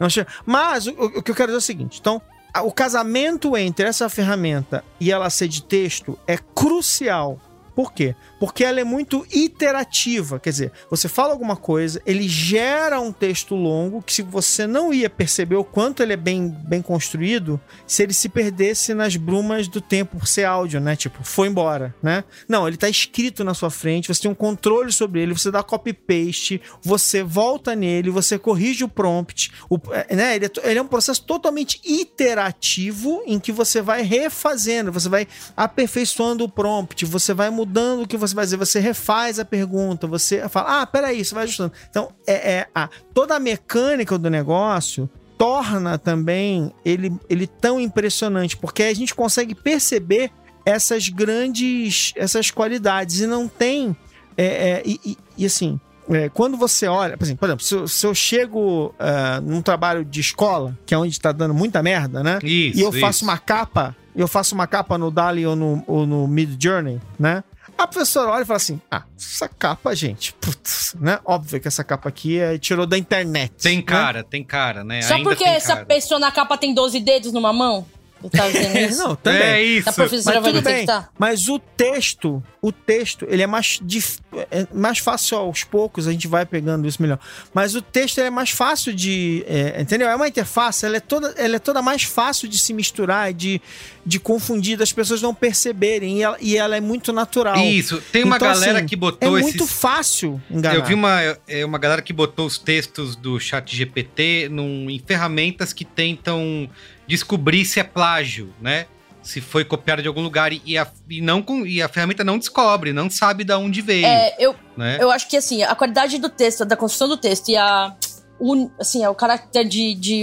Não 0.01 0.11
chega. 0.11 0.29
Mas 0.45 0.87
o, 0.89 0.91
o 0.91 1.23
que 1.23 1.31
eu 1.31 1.35
quero 1.35 1.47
dizer 1.47 1.57
é 1.57 1.59
o 1.59 1.63
seguinte: 1.63 1.99
então, 2.01 2.21
o 2.63 2.73
casamento 2.73 3.57
entre 3.57 3.87
essa 3.87 4.09
ferramenta 4.09 4.85
e 5.01 5.11
ela 5.11 5.31
ser 5.31 5.49
de 5.49 5.63
texto 5.63 6.19
é 6.27 6.37
crucial. 6.37 7.39
Por 7.77 7.93
quê? 7.93 8.17
Porque 8.41 8.65
ela 8.65 8.81
é 8.81 8.85
muito 8.85 9.27
iterativa. 9.31 10.41
Quer 10.41 10.49
dizer, 10.49 10.73
você 10.89 11.11
fala 11.11 11.35
alguma 11.35 11.57
coisa, 11.57 12.01
ele 12.07 12.27
gera 12.27 12.99
um 12.99 13.13
texto 13.13 13.55
longo 13.55 14.01
que, 14.01 14.15
se 14.15 14.23
você 14.23 14.67
não 14.67 14.95
ia 14.95 15.11
perceber 15.11 15.57
o 15.57 15.63
quanto 15.63 16.03
ele 16.03 16.15
é 16.15 16.17
bem, 16.17 16.49
bem 16.49 16.81
construído, 16.81 17.61
se 17.87 18.03
ele 18.03 18.15
se 18.15 18.31
perdesse 18.31 18.95
nas 18.95 19.17
brumas 19.17 19.69
do 19.69 19.83
tempo 19.83 20.17
por 20.17 20.27
ser 20.27 20.45
áudio, 20.45 20.81
né? 20.81 20.97
Tipo, 20.97 21.23
foi 21.23 21.49
embora, 21.49 21.95
né? 22.03 22.25
Não, 22.49 22.67
ele 22.67 22.79
tá 22.79 22.89
escrito 22.89 23.45
na 23.45 23.53
sua 23.53 23.69
frente, 23.69 24.09
você 24.09 24.23
tem 24.23 24.31
um 24.31 24.35
controle 24.35 24.91
sobre 24.91 25.21
ele, 25.21 25.35
você 25.35 25.51
dá 25.51 25.63
copy-paste, 25.63 26.63
você 26.81 27.23
volta 27.23 27.77
nele, 27.77 28.09
você 28.09 28.39
corrige 28.39 28.85
o 28.85 28.89
prompt, 28.89 29.53
o, 29.69 29.79
é, 29.91 30.17
né? 30.17 30.37
Ele 30.37 30.47
é, 30.47 30.51
ele 30.65 30.79
é 30.79 30.83
um 30.83 30.89
processo 30.89 31.23
totalmente 31.25 31.79
iterativo 31.85 33.23
em 33.27 33.39
que 33.39 33.53
você 33.53 33.83
vai 33.83 34.01
refazendo, 34.01 34.91
você 34.91 35.11
vai 35.11 35.29
aperfeiçoando 35.55 36.43
o 36.43 36.49
prompt, 36.49 37.05
você 37.05 37.35
vai 37.35 37.51
mudando 37.51 37.66
o 38.03 38.07
que 38.07 38.17
você 38.17 38.35
vai 38.35 38.45
dizer, 38.45 38.57
você 38.57 38.81
refaz 38.81 39.39
a 39.39 39.45
pergunta, 39.45 40.07
você 40.07 40.49
fala, 40.49 40.83
ah, 40.83 40.87
peraí, 40.87 41.25
você 41.25 41.35
vai 41.35 41.45
ajustando. 41.45 41.73
Então, 41.91 42.11
é, 42.27 42.53
é 42.53 42.67
a, 42.75 42.89
toda 43.13 43.37
a 43.37 43.41
mecânica 43.41 44.19
do 44.19 44.31
negócio 44.31 45.09
torna 45.39 45.99
também 45.99 46.73
ele, 46.85 47.13
ele 47.29 47.47
tão 47.47 47.81
impressionante, 47.81 48.57
porque 48.57 48.83
a 48.85 48.95
gente 48.95 49.15
consegue 49.15 49.55
perceber 49.55 50.31
essas 50.67 51.09
grandes 51.09 52.13
essas 52.17 52.51
qualidades 52.51 53.21
e 53.21 53.27
não 53.27 53.47
tem 53.47 53.97
é, 54.37 54.45
é, 54.45 54.83
e, 54.85 55.17
e- 55.39 55.47
assim 55.47 55.79
é, 56.11 56.29
quando 56.29 56.57
você 56.57 56.89
olha 56.89 57.17
por 57.17 57.23
exemplo, 57.23 57.39
por 57.39 57.47
exemplo 57.47 57.65
se, 57.65 57.75
eu, 57.75 57.87
se 57.87 58.05
eu 58.05 58.13
chego 58.13 58.93
ah, 58.99 59.41
num 59.41 59.63
trabalho 59.63 60.05
de 60.05 60.21
escola 60.21 60.77
que 60.85 60.93
é 60.93 60.99
onde 60.99 61.13
está 61.13 61.31
dando 61.31 61.55
muita 61.55 61.83
merda 61.85 62.21
né 62.23 62.41
Isso. 62.43 62.79
e 62.79 62.83
eu 62.83 62.91
faço 62.91 63.19
isso. 63.19 63.25
uma 63.25 63.39
capa 63.39 63.95
eu 64.15 64.27
faço 64.27 64.57
uma 64.57 64.67
capa 64.67 64.99
no 64.99 65.09
Dali 65.11 65.47
ou 65.47 65.55
no, 65.55 65.85
ou 65.87 66.05
no 66.05 66.27
Mid 66.27 66.61
Journey 66.61 67.01
né 67.17 67.45
a 67.79 67.87
professora 67.87 68.31
olha 68.31 68.43
e 68.43 68.47
fala 68.47 68.57
assim: 68.57 68.81
Ah, 68.91 69.03
essa 69.19 69.49
capa, 69.49 69.95
gente, 69.95 70.33
putz, 70.35 70.95
né? 71.01 71.19
Óbvio 71.25 71.61
que 71.61 71.69
essa 71.69 71.85
capa 71.85 72.09
aqui 72.09 72.39
é, 72.39 72.59
tirou 72.59 72.87
da 72.87 72.97
internet. 72.97 73.53
Tem 73.63 73.77
né? 73.79 73.83
cara, 73.83 74.25
tem 74.25 74.43
cara, 74.43 74.83
né? 74.85 75.03
Só 75.03 75.15
Ainda 75.15 75.29
porque 75.31 75.45
tem 75.45 75.53
essa 75.55 75.75
cara. 75.75 75.87
pessoa 75.87 76.19
na 76.19 76.31
capa 76.31 76.57
tem 76.57 76.73
12 76.75 77.01
dedos 77.01 77.33
numa 77.33 77.53
mão? 77.53 77.87
Você 78.31 78.37
tá 78.39 78.47
É, 78.79 78.87
isso? 78.87 78.99
não, 79.03 79.17
também. 79.17 79.43
É 79.43 79.63
isso. 79.63 79.89
A 79.89 79.93
professora 79.93 80.41
Mas 80.41 80.45
vai 80.45 80.53
tudo 80.53 80.65
bem. 80.65 80.73
detectar? 80.75 81.11
Mas 81.19 81.49
o 81.49 81.59
texto, 81.59 82.43
o 82.63 82.73
texto, 82.73 83.27
ele 83.29 83.43
é 83.43 83.47
mais, 83.47 83.79
dif- 83.83 84.19
é 84.51 84.67
mais 84.73 84.99
fácil 84.99 85.39
aos 85.39 85.65
poucos, 85.65 86.07
a 86.09 86.13
gente 86.13 86.27
vai 86.29 86.45
pegando 86.47 86.87
isso 86.87 87.01
melhor. 87.01 87.19
Mas 87.55 87.75
o 87.75 87.83
texto 87.83 88.19
ele 88.19 88.29
é 88.29 88.31
mais 88.31 88.51
fácil 88.51 88.93
de. 88.95 89.45
é, 89.47 89.81
entendeu? 89.81 90.09
É 90.09 90.15
uma 90.17 90.29
interface, 90.29 90.85
ela 90.87 90.97
é, 90.97 91.01
toda, 91.01 91.35
ela 91.37 91.57
é 91.57 91.59
toda 91.59 91.81
mais 91.83 92.03
fácil 92.03 92.49
de 92.49 92.59
se 92.59 92.73
misturar, 92.73 93.33
de, 93.33 93.61
de 94.05 94.19
confundir, 94.19 94.77
das 94.77 94.93
pessoas 94.93 95.21
não 95.23 95.35
perceberem. 95.35 96.19
E 96.19 96.23
ela, 96.23 96.37
e 96.41 96.57
ela 96.57 96.77
é 96.77 96.81
muito 96.81 97.13
natural. 97.13 97.57
Isso. 97.57 98.01
Tem 98.13 98.25
uma 98.25 98.37
Então, 98.37 98.49
galera 98.49 98.79
assim, 98.79 98.87
que 98.87 98.95
É 98.95 98.99
botou 98.99 99.31
muito 99.33 99.65
esses. 99.65 99.73
fácil 99.73 100.41
enganar. 100.51 100.75
Eu 100.77 100.85
vi 100.85 100.95
uma, 100.95 101.21
é, 101.49 101.65
uma 101.65 101.79
galera 101.79 102.03
que 102.03 102.13
botou 102.13 102.47
os 102.47 102.59
textos 102.59 103.15
do 103.17 103.39
chat 103.39 103.75
GPT 103.75 104.49
num, 104.51 104.91
em 104.91 104.99
ferramentas 104.99 105.73
que 105.73 105.85
tentam 105.85 106.69
descobrir 107.07 107.65
se 107.65 107.81
é 107.81 107.85
plágio, 107.85 108.53
né? 108.61 108.87
Se 109.23 109.41
foi 109.41 109.65
copiado 109.65 110.01
de 110.03 110.09
algum 110.09 110.23
lugar 110.23 110.53
e, 110.53 110.79
a, 110.79 110.87
e 111.11 111.21
não, 111.21 111.43
com- 111.43 111.67
e 111.67 111.83
a 111.83 111.89
ferramenta 111.89 112.23
não 112.23 112.39
descobre, 112.39 112.93
não 112.93 113.11
sabe 113.11 113.43
de 113.43 113.53
onde 113.55 113.81
veio, 113.83 114.07
É, 114.07 114.37
eu, 114.39 114.55
né? 114.77 114.99
eu 115.01 115.11
acho 115.11 115.29
que 115.29 115.37
assim, 115.37 115.63
a 115.65 115.75
qualidade 115.75 116.19
do 116.19 116.29
texto, 116.29 116.65
da 116.65 116.77
construção 116.77 117.09
do 117.09 117.17
texto 117.17 117.49
e 117.49 117.57
a. 117.57 117.95
un- 118.41 118.71
assim, 118.79 119.05
o 119.07 119.15
caráter 119.15 119.65
de, 119.67 119.95
de, 119.95 120.23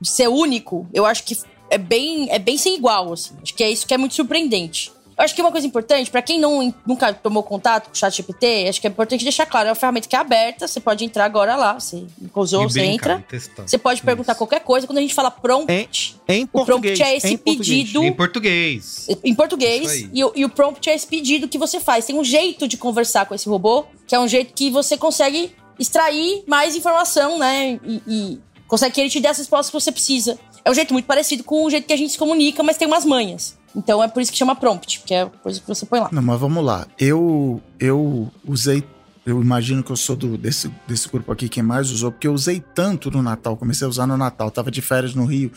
de 0.00 0.08
ser 0.10 0.28
único, 0.28 0.88
eu 0.94 1.04
acho 1.04 1.24
que 1.24 1.36
é 1.70 1.76
bem, 1.76 2.30
é 2.30 2.38
bem 2.38 2.56
sem 2.56 2.74
igual, 2.76 3.12
assim. 3.12 3.34
Acho 3.42 3.52
que 3.54 3.62
é 3.62 3.70
isso 3.70 3.86
que 3.86 3.92
é 3.92 3.98
muito 3.98 4.14
surpreendente. 4.14 4.90
Eu 5.18 5.24
acho 5.24 5.34
que 5.34 5.40
uma 5.42 5.50
coisa 5.50 5.66
importante, 5.66 6.10
pra 6.12 6.22
quem 6.22 6.38
não, 6.38 6.72
nunca 6.86 7.12
tomou 7.12 7.42
contato 7.42 7.86
com 7.86 7.92
o 7.92 7.96
chat 7.96 8.14
GPT, 8.16 8.66
acho 8.68 8.80
que 8.80 8.86
é 8.86 8.90
importante 8.90 9.24
deixar 9.24 9.46
claro, 9.46 9.66
é 9.66 9.70
uma 9.70 9.74
ferramenta 9.74 10.06
que 10.06 10.14
é 10.14 10.18
aberta, 10.18 10.68
você 10.68 10.78
pode 10.78 11.04
entrar 11.04 11.24
agora 11.24 11.56
lá, 11.56 11.74
você 11.80 12.04
usou, 12.36 12.62
você 12.70 12.82
entra. 12.82 13.24
Você 13.66 13.76
pode 13.76 14.00
perguntar 14.02 14.32
Isso. 14.32 14.38
qualquer 14.38 14.60
coisa. 14.60 14.86
Quando 14.86 14.98
a 14.98 15.00
gente 15.00 15.14
fala 15.14 15.28
prompt, 15.30 16.14
Em 16.28 16.44
o 16.44 16.46
português. 16.46 16.96
prompt 16.98 17.02
é 17.02 17.16
esse 17.16 17.26
em 17.34 17.36
português. 17.36 17.66
pedido 17.68 18.04
Em 18.04 18.12
português. 18.12 19.06
em 19.24 19.34
português. 19.34 20.08
E, 20.12 20.24
o- 20.24 20.32
e 20.36 20.44
o 20.44 20.48
prompt 20.48 20.88
é 20.88 20.94
esse 20.94 21.06
pedido 21.06 21.48
que 21.48 21.58
você 21.58 21.80
faz. 21.80 22.04
Tem 22.06 22.16
um 22.16 22.22
jeito 22.22 22.68
de 22.68 22.76
conversar 22.76 23.26
com 23.26 23.34
esse 23.34 23.48
robô, 23.48 23.86
que 24.06 24.14
é 24.14 24.20
um 24.20 24.28
jeito 24.28 24.54
que 24.54 24.70
você 24.70 24.96
consegue 24.96 25.52
extrair 25.80 26.44
mais 26.46 26.76
informação, 26.76 27.38
né? 27.38 27.80
E, 27.84 28.02
e 28.06 28.40
consegue 28.68 28.94
que 28.94 29.00
ele 29.00 29.10
te 29.10 29.18
dê 29.18 29.26
as 29.26 29.38
respostas 29.38 29.68
que 29.70 29.80
você 29.80 29.90
precisa. 29.90 30.38
É 30.64 30.70
um 30.70 30.74
jeito 30.74 30.92
muito 30.92 31.06
parecido 31.06 31.42
com 31.42 31.64
o 31.64 31.70
jeito 31.70 31.88
que 31.88 31.92
a 31.92 31.96
gente 31.96 32.12
se 32.12 32.18
comunica, 32.18 32.62
mas 32.62 32.76
tem 32.76 32.86
umas 32.86 33.04
manhas. 33.04 33.57
Então 33.76 34.02
é 34.02 34.08
por 34.08 34.20
isso 34.20 34.32
que 34.32 34.38
chama 34.38 34.56
prompt, 34.56 35.00
porque 35.00 35.14
é 35.14 35.22
a 35.22 35.26
coisa 35.26 35.60
que 35.60 35.66
você 35.66 35.86
põe 35.86 36.00
lá. 36.00 36.08
Não, 36.10 36.22
mas 36.22 36.40
vamos 36.40 36.64
lá. 36.64 36.86
Eu, 36.98 37.60
eu 37.78 38.30
usei 38.46 38.82
eu 39.28 39.42
imagino 39.42 39.82
que 39.82 39.92
eu 39.92 39.96
sou 39.96 40.16
do, 40.16 40.38
desse, 40.38 40.70
desse 40.86 41.06
grupo 41.06 41.30
aqui 41.30 41.50
quem 41.50 41.62
mais 41.62 41.90
usou, 41.90 42.10
porque 42.10 42.26
eu 42.26 42.32
usei 42.32 42.64
tanto 42.74 43.10
no 43.10 43.20
Natal, 43.22 43.58
comecei 43.58 43.86
a 43.86 43.90
usar 43.90 44.06
no 44.06 44.16
Natal, 44.16 44.50
tava 44.50 44.70
de 44.70 44.80
férias 44.80 45.14
no 45.14 45.26
Rio. 45.26 45.52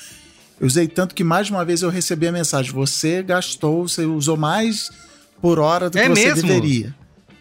Eu 0.59 0.67
usei 0.67 0.89
tanto 0.89 1.15
que 1.15 1.23
mais 1.23 1.49
uma 1.49 1.63
vez 1.63 1.81
eu 1.81 1.89
recebi 1.89 2.27
a 2.27 2.33
mensagem: 2.33 2.71
você 2.73 3.23
gastou, 3.23 3.87
você 3.87 4.03
usou 4.05 4.35
mais 4.35 4.89
por 5.41 5.57
hora 5.57 5.89
do 5.89 5.97
É 5.97 6.03
que 6.03 6.09
você 6.09 6.33
mesmo? 6.33 6.47
deveria. 6.47 6.93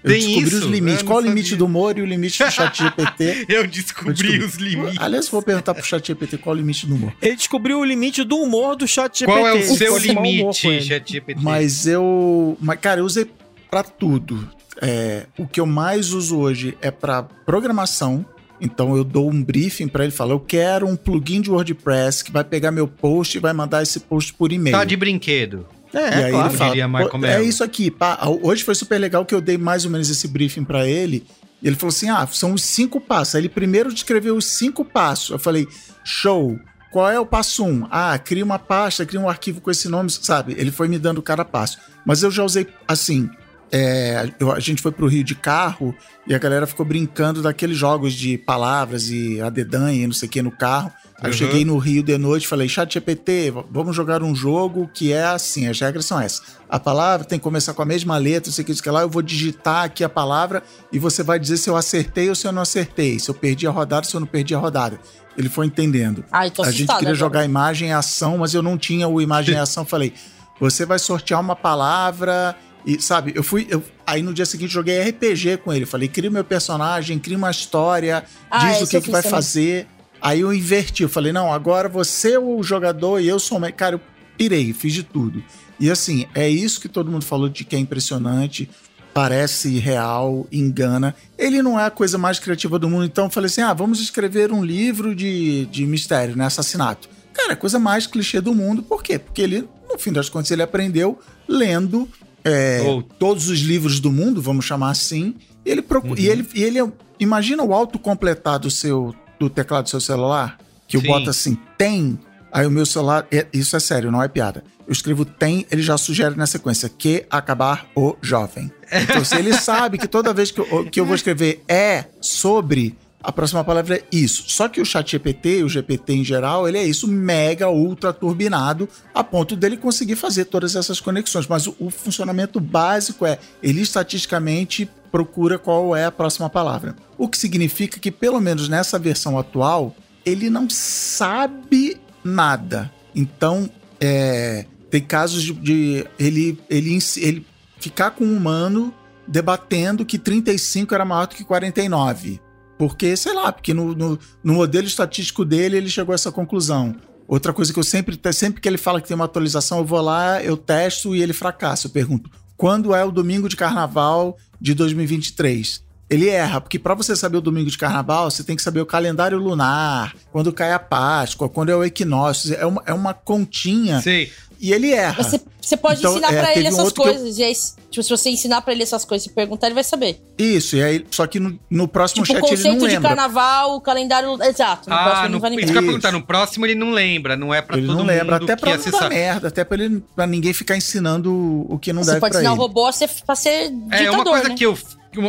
Eu 0.02 0.10
Tem 0.12 0.20
descobri 0.20 0.48
isso? 0.48 0.56
os 0.58 0.64
limites. 0.64 1.00
Eu 1.00 1.06
Qual 1.06 1.18
o 1.18 1.22
limite 1.22 1.48
sabia. 1.50 1.58
do 1.58 1.64
humor 1.66 1.98
e 1.98 2.02
o 2.02 2.06
limite 2.06 2.42
do 2.42 2.50
chat 2.50 2.76
GPT? 2.82 3.46
Eu 3.48 3.60
Eu 3.62 3.66
descobri 3.66 4.12
descobri. 4.14 4.44
os 4.44 4.54
limites. 4.54 4.98
Aliás, 5.00 5.28
vou 5.28 5.42
perguntar 5.42 5.74
pro 5.74 5.84
chat 5.84 6.06
GPT 6.06 6.38
qual 6.38 6.54
o 6.54 6.58
limite 6.58 6.86
do 6.86 6.94
humor. 6.94 7.12
Ele 7.20 7.36
descobriu 7.36 7.78
o 7.80 7.84
limite 7.84 8.24
do 8.24 8.36
humor 8.38 8.76
do 8.76 8.88
chat 8.88 9.18
GPT. 9.20 9.38
Qual 9.38 9.46
é 9.46 9.54
o 9.54 9.62
seu 9.62 9.98
limite, 9.98 10.62
com 10.62 10.70
ele. 10.72 10.80
ChatGPT? 10.82 11.40
Mas 11.42 11.86
eu. 11.86 12.56
Mas, 12.60 12.78
cara, 12.80 13.00
eu 13.00 13.04
usei 13.04 13.26
pra 13.70 13.82
tudo. 13.82 14.48
É, 14.80 15.26
o 15.38 15.46
que 15.46 15.60
eu 15.60 15.66
mais 15.66 16.12
uso 16.12 16.38
hoje 16.38 16.76
é 16.80 16.90
pra 16.90 17.22
programação. 17.22 18.24
Então 18.62 18.94
eu 18.96 19.02
dou 19.04 19.30
um 19.30 19.42
briefing 19.42 19.88
pra 19.88 20.04
ele, 20.04 20.12
falo, 20.12 20.32
eu 20.32 20.40
quero 20.40 20.86
um 20.86 20.94
plugin 20.94 21.40
de 21.40 21.50
WordPress 21.50 22.22
que 22.22 22.30
vai 22.30 22.44
pegar 22.44 22.70
meu 22.70 22.86
post 22.86 23.36
e 23.36 23.40
vai 23.40 23.54
mandar 23.54 23.82
esse 23.82 24.00
post 24.00 24.34
por 24.34 24.52
e-mail. 24.52 24.76
Tá 24.76 24.84
de 24.84 24.96
brinquedo. 24.98 25.66
É, 25.92 25.98
e 25.98 26.24
aí 26.24 26.30
claro. 26.30 26.48
ele 26.48 26.56
fala, 26.56 27.26
é 27.26 27.42
isso 27.42 27.64
aqui, 27.64 27.90
pá. 27.90 28.18
Hoje 28.42 28.62
foi 28.62 28.74
super 28.74 28.98
legal 28.98 29.24
que 29.24 29.34
eu 29.34 29.40
dei 29.40 29.58
mais 29.58 29.84
ou 29.84 29.90
menos 29.90 30.08
esse 30.08 30.28
briefing 30.28 30.64
pra 30.64 30.86
ele. 30.86 31.26
E 31.62 31.66
ele 31.66 31.76
falou 31.76 31.90
assim: 31.90 32.08
ah, 32.08 32.26
são 32.30 32.52
os 32.52 32.62
cinco 32.62 33.00
passos. 33.00 33.34
Aí 33.34 33.42
ele 33.42 33.48
primeiro 33.48 33.92
descreveu 33.92 34.36
os 34.36 34.44
cinco 34.44 34.84
passos. 34.84 35.30
Eu 35.30 35.38
falei, 35.38 35.66
show. 36.04 36.58
Qual 36.90 37.08
é 37.08 37.20
o 37.20 37.26
passo 37.26 37.64
um? 37.64 37.86
Ah, 37.88 38.18
cria 38.18 38.44
uma 38.44 38.58
pasta, 38.58 39.06
cria 39.06 39.20
um 39.20 39.28
arquivo 39.28 39.60
com 39.60 39.70
esse 39.70 39.88
nome, 39.88 40.10
sabe? 40.10 40.56
Ele 40.58 40.72
foi 40.72 40.88
me 40.88 40.98
dando 40.98 41.22
cada 41.22 41.44
passo. 41.44 41.78
Mas 42.04 42.24
eu 42.24 42.32
já 42.32 42.42
usei, 42.42 42.66
assim, 42.88 43.30
é, 43.72 44.28
eu- 44.40 44.50
a 44.52 44.58
gente 44.60 44.82
foi 44.82 44.90
pro 44.92 45.06
Rio 45.06 45.22
de 45.22 45.34
carro 45.34 45.94
e 46.26 46.34
a 46.34 46.38
galera 46.38 46.66
ficou 46.66 46.84
brincando 46.84 47.40
daqueles 47.42 47.76
jogos 47.76 48.14
de 48.14 48.36
palavras 48.36 49.10
e 49.10 49.40
a 49.40 49.48
dedanha 49.48 50.04
e 50.04 50.06
não 50.06 50.14
sei 50.14 50.28
o 50.28 50.30
que 50.30 50.42
no 50.42 50.50
carro. 50.50 50.90
Aí 51.18 51.26
eu 51.26 51.32
Uhum. 51.32 51.32
cheguei 51.38 51.64
no 51.64 51.76
Rio 51.76 52.02
de 52.02 52.16
noite 52.16 52.44
e 52.44 52.46
falei, 52.48 52.66
chat 52.68 52.94
GPT, 52.94 53.52
vamos 53.70 53.94
jogar 53.94 54.22
um 54.22 54.34
jogo 54.34 54.90
que 54.92 55.12
é 55.12 55.22
assim, 55.24 55.68
as 55.68 55.78
regras 55.78 56.06
são 56.06 56.18
essas. 56.20 56.42
A 56.68 56.80
palavra 56.80 57.26
tem 57.26 57.38
que 57.38 57.42
começar 57.42 57.74
com 57.74 57.82
a 57.82 57.84
mesma 57.84 58.16
letra, 58.16 58.48
não 58.48 58.54
sei 58.54 58.62
o 58.62 58.66
que, 58.66 58.72
não 58.72 58.76
sei 58.76 58.80
o 58.80 58.84
que 58.84 58.90
lá, 58.90 59.02
eu 59.02 59.10
vou 59.10 59.20
digitar 59.22 59.84
aqui 59.84 60.02
a 60.02 60.08
palavra 60.08 60.62
e 60.90 60.98
você 60.98 61.22
vai 61.22 61.38
dizer 61.38 61.58
se 61.58 61.68
eu 61.68 61.76
acertei 61.76 62.28
ou 62.30 62.34
se 62.34 62.46
eu 62.46 62.52
não 62.52 62.62
acertei, 62.62 63.18
se 63.18 63.28
eu 63.30 63.34
perdi 63.34 63.66
a 63.66 63.70
rodada, 63.70 64.06
se 64.06 64.14
eu 64.14 64.20
não 64.20 64.26
perdi 64.26 64.54
a 64.54 64.58
rodada. 64.58 64.98
Ele 65.36 65.48
foi 65.48 65.66
entendendo. 65.66 66.24
Ai, 66.32 66.50
tô 66.50 66.62
a 66.62 66.70
gente 66.70 66.92
queria 66.96 67.14
jogar 67.14 67.44
imagem 67.44 67.90
e 67.90 67.92
ação, 67.92 68.38
mas 68.38 68.52
eu 68.54 68.62
não 68.62 68.76
tinha 68.78 69.06
o 69.06 69.20
imagem 69.20 69.54
e 69.54 69.58
ação. 69.58 69.84
Falei, 69.84 70.12
você 70.58 70.84
vai 70.86 70.98
sortear 70.98 71.40
uma 71.40 71.54
palavra 71.54 72.56
e, 72.86 73.00
sabe, 73.00 73.32
eu 73.34 73.42
fui. 73.42 73.66
eu- 73.70 73.82
aí 74.06 74.22
no 74.22 74.32
dia 74.34 74.46
seguinte 74.46 74.72
joguei 74.72 75.00
RPG 75.00 75.58
com 75.58 75.72
ele. 75.72 75.86
Falei, 75.86 76.08
cria 76.08 76.30
o 76.30 76.32
meu 76.32 76.44
personagem, 76.44 77.18
cria 77.18 77.36
uma 77.36 77.50
história, 77.50 78.24
Ah, 78.50 78.70
diz 78.72 78.82
o 78.82 78.86
que, 78.88 79.00
que 79.00 79.10
vai 79.10 79.22
também. 79.22 79.30
fazer. 79.36 79.86
Aí 80.20 80.40
eu 80.40 80.52
inverti. 80.52 81.02
Eu 81.02 81.08
falei, 81.08 81.32
não, 81.32 81.52
agora 81.52 81.88
você 81.88 82.32
é 82.34 82.38
o 82.38 82.62
jogador 82.62 83.20
e 83.20 83.28
eu 83.28 83.38
sou 83.38 83.58
o. 83.58 83.60
me-" 83.60 83.72
Cara, 83.72 83.94
eu 83.96 84.00
pirei, 84.36 84.72
fiz 84.72 84.92
de 84.94 85.02
tudo. 85.02 85.42
E 85.78 85.90
assim, 85.90 86.26
é 86.34 86.48
isso 86.48 86.80
que 86.80 86.88
todo 86.88 87.10
mundo 87.10 87.24
falou 87.24 87.48
de 87.48 87.64
que 87.64 87.74
é 87.74 87.78
impressionante. 87.78 88.68
Parece 89.12 89.78
real, 89.78 90.46
engana. 90.52 91.16
Ele 91.36 91.62
não 91.62 91.78
é 91.80 91.84
a 91.84 91.90
coisa 91.90 92.16
mais 92.16 92.38
criativa 92.38 92.78
do 92.78 92.88
mundo, 92.88 93.04
então 93.06 93.24
eu 93.24 93.30
falei 93.30 93.46
assim: 93.46 93.60
ah, 93.60 93.72
vamos 93.74 94.00
escrever 94.00 94.52
um 94.52 94.64
livro 94.64 95.14
de, 95.16 95.66
de 95.66 95.84
mistério, 95.84 96.36
né? 96.36 96.44
Assassinato. 96.46 97.08
Cara, 97.32 97.50
é 97.50 97.52
a 97.54 97.56
coisa 97.56 97.78
mais 97.78 98.06
clichê 98.06 98.40
do 98.40 98.54
mundo. 98.54 98.82
Por 98.82 99.02
quê? 99.02 99.18
Porque 99.18 99.42
ele, 99.42 99.68
no 99.88 99.98
fim 99.98 100.12
das 100.12 100.28
contas, 100.28 100.50
ele 100.52 100.62
aprendeu 100.62 101.18
lendo 101.48 102.08
é, 102.44 102.80
todos 103.18 103.48
os 103.48 103.58
livros 103.60 104.00
do 104.00 104.10
mundo, 104.10 104.40
vamos 104.40 104.64
chamar 104.64 104.90
assim. 104.90 105.34
E 105.64 105.70
ele, 105.70 105.82
procu- 105.82 106.08
Uhum. 106.08 106.14
e 106.18 106.28
ele, 106.28 106.46
e 106.54 106.62
ele 106.62 106.78
é- 106.80 106.92
imagina 107.18 107.62
o 107.62 107.72
autocompletar 107.74 108.58
do 108.58 108.70
seu 108.70 109.14
do 109.38 109.48
teclado 109.48 109.84
do 109.84 109.90
seu 109.90 110.00
celular, 110.00 110.58
que 110.86 110.96
eu 110.96 111.00
Sim. 111.00 111.06
boto 111.06 111.30
assim, 111.30 111.56
tem. 111.78 112.18
Aí 112.52 112.66
o 112.66 112.70
meu 112.70 112.84
celular, 112.84 113.26
é- 113.30 113.46
isso 113.52 113.74
é 113.76 113.80
sério, 113.80 114.10
não 114.10 114.22
é 114.22 114.28
piada. 114.28 114.62
Eu 114.86 114.92
escrevo 114.92 115.24
tem, 115.24 115.64
ele 115.70 115.80
já 115.82 115.96
sugere 115.96 116.34
na 116.36 116.46
sequência 116.46 116.88
que 116.88 117.24
acabar 117.30 117.86
o 117.96 118.16
jovem. 118.20 118.70
Então, 118.92 119.24
se 119.24 119.36
ele 119.36 119.54
sabe 119.54 119.96
que 119.98 120.08
toda 120.08 120.34
vez 120.34 120.50
que 120.50 120.60
eu, 120.60 120.84
que 120.90 120.98
eu 121.00 121.06
vou 121.06 121.14
escrever 121.14 121.62
é 121.68 122.06
sobre, 122.20 122.98
a 123.22 123.30
próxima 123.30 123.62
palavra 123.62 123.96
é 123.96 124.04
isso. 124.10 124.44
Só 124.48 124.68
que 124.68 124.80
o 124.80 124.84
chat 124.84 125.10
GPT, 125.10 125.62
o 125.62 125.68
GPT 125.68 126.14
em 126.14 126.24
geral, 126.24 126.66
ele 126.66 126.78
é 126.78 126.84
isso 126.84 127.06
mega 127.06 127.68
ultra 127.68 128.12
turbinado 128.12 128.88
a 129.14 129.22
ponto 129.22 129.54
dele 129.54 129.76
conseguir 129.76 130.16
fazer 130.16 130.46
todas 130.46 130.74
essas 130.74 131.00
conexões. 131.00 131.46
Mas 131.46 131.66
o, 131.66 131.76
o 131.78 131.90
funcionamento 131.90 132.58
básico 132.58 133.26
é 133.26 133.38
ele 133.62 133.82
estatisticamente 133.82 134.88
procura 135.12 135.58
qual 135.58 135.94
é 135.94 136.06
a 136.06 136.12
próxima 136.12 136.48
palavra. 136.48 136.96
O 137.18 137.28
que 137.28 137.36
significa 137.36 137.98
que, 137.98 138.10
pelo 138.10 138.40
menos 138.40 138.68
nessa 138.68 138.98
versão 138.98 139.38
atual, 139.38 139.94
ele 140.24 140.48
não 140.48 140.70
sabe 140.70 141.98
nada. 142.24 142.90
Então, 143.14 143.68
é, 144.00 144.64
tem 144.90 145.02
casos 145.02 145.42
de, 145.42 145.52
de 145.52 146.06
ele, 146.18 146.58
ele, 146.70 146.98
ele 147.16 147.46
ficar 147.78 148.12
com 148.12 148.24
um 148.24 148.36
humano 148.36 148.94
debatendo 149.26 150.04
que 150.04 150.18
35 150.18 150.94
era 150.94 151.04
maior 151.04 151.26
do 151.26 151.34
que 151.34 151.44
49. 151.44 152.40
Porque, 152.80 153.14
sei 153.14 153.34
lá, 153.34 153.52
porque 153.52 153.74
no, 153.74 153.94
no, 153.94 154.18
no 154.42 154.54
modelo 154.54 154.86
estatístico 154.86 155.44
dele 155.44 155.76
ele 155.76 155.90
chegou 155.90 156.12
a 156.12 156.14
essa 156.14 156.32
conclusão. 156.32 156.96
Outra 157.28 157.52
coisa 157.52 157.70
que 157.70 157.78
eu 157.78 157.82
sempre, 157.82 158.18
sempre 158.32 158.58
que 158.58 158.66
ele 158.66 158.78
fala 158.78 159.02
que 159.02 159.06
tem 159.06 159.14
uma 159.14 159.26
atualização, 159.26 159.80
eu 159.80 159.84
vou 159.84 160.00
lá, 160.00 160.42
eu 160.42 160.56
testo 160.56 161.14
e 161.14 161.20
ele 161.20 161.34
fracassa. 161.34 161.88
Eu 161.88 161.90
pergunto, 161.90 162.30
quando 162.56 162.94
é 162.94 163.04
o 163.04 163.10
domingo 163.10 163.50
de 163.50 163.54
carnaval 163.54 164.38
de 164.58 164.72
2023? 164.72 165.84
Ele 166.08 166.30
erra, 166.30 166.58
porque 166.58 166.78
para 166.78 166.94
você 166.94 167.14
saber 167.14 167.36
o 167.36 167.42
domingo 167.42 167.70
de 167.70 167.76
carnaval, 167.76 168.30
você 168.30 168.42
tem 168.42 168.56
que 168.56 168.62
saber 168.62 168.80
o 168.80 168.86
calendário 168.86 169.36
lunar, 169.36 170.16
quando 170.32 170.50
cai 170.50 170.72
a 170.72 170.78
Páscoa, 170.78 171.50
quando 171.50 171.68
é 171.68 171.76
o 171.76 171.84
equinócio. 171.84 172.54
É 172.54 172.64
uma, 172.64 172.82
é 172.86 172.94
uma 172.94 173.12
continha 173.12 174.00
Sei. 174.00 174.32
E 174.60 174.72
ele 174.72 174.92
erra. 174.92 175.22
Você, 175.22 175.40
você 175.60 175.76
pode 175.76 176.00
Então, 176.00 176.12
ensinar 176.12 176.32
é, 176.32 176.38
pra 176.38 176.46
teve 176.48 176.60
ele 176.60 176.68
essas 176.68 176.92
que 176.92 177.00
eu- 177.00 177.04
coisas. 177.04 177.38
E 177.38 177.42
aí, 177.44 177.52
tipo, 177.90 178.02
se 178.02 178.10
você 178.10 178.30
ensinar 178.30 178.60
pra 178.60 178.72
ele 178.72 178.82
essas 178.82 179.04
coisas 179.04 179.26
e 179.26 179.30
perguntar, 179.32 179.66
ele 179.68 179.74
vai 179.74 179.84
saber. 179.84 180.20
Isso, 180.38 180.76
e 180.76 180.82
aí, 180.82 181.06
só 181.10 181.26
que 181.26 181.40
no, 181.40 181.58
no 181.70 181.88
próximo 181.88 182.22
Tipo, 182.24 182.38
o 182.38 182.42
chat 182.42 182.52
ele 182.52 182.62
não 182.62 182.70
conceito 182.74 182.88
de 182.88 182.94
lembra. 182.94 183.08
carnaval, 183.08 183.76
o 183.76 183.80
calendário. 183.80 184.42
Exato. 184.42 184.90
No 184.90 184.96
próximo 184.96 185.14
Ah, 185.16 185.20
ele 185.20 185.28
no, 185.28 185.32
não 185.32 185.40
vai 185.40 185.50
isso 185.50 185.58
lembrar. 185.60 185.72
que 185.72 185.72
eu 185.72 185.74
ia 185.74 185.80
Isso. 185.80 185.86
perguntar. 186.00 186.12
No 186.12 186.22
próximo 186.26 186.66
ele 186.66 186.74
não 186.74 186.90
lembra, 186.90 187.36
não 187.36 187.54
é 187.54 187.62
pra 187.62 187.76
Ele 187.78 187.86
todo 187.86 187.96
não 187.96 188.04
mundo 188.04 188.12
lembra, 188.14 188.36
até 188.36 188.54
que 188.54 188.60
pra 188.60 188.76
não 188.76 188.90
dar 189.00 189.08
merda, 189.08 189.48
até 189.48 189.64
pra, 189.64 189.82
ele, 189.82 190.02
pra 190.14 190.26
ninguém 190.26 190.52
ficar 190.52 190.76
ensinando 190.76 191.66
o 191.68 191.78
que 191.78 191.92
não 191.92 192.02
Você 192.02 192.10
deve 192.10 192.20
pode 192.20 192.32
pra 192.32 192.40
ensinar 192.40 192.52
ele. 192.52 192.58
o 192.60 192.62
robô 192.62 192.86
a 192.86 192.92
ser, 192.92 193.08
pra 193.26 193.34
ser 193.34 193.70
ditador, 193.70 194.04
É, 194.04 194.10
uma 194.10 194.24
coisa 194.24 194.48
né? 194.50 194.54
que 194.54 194.64
eu. 194.66 194.76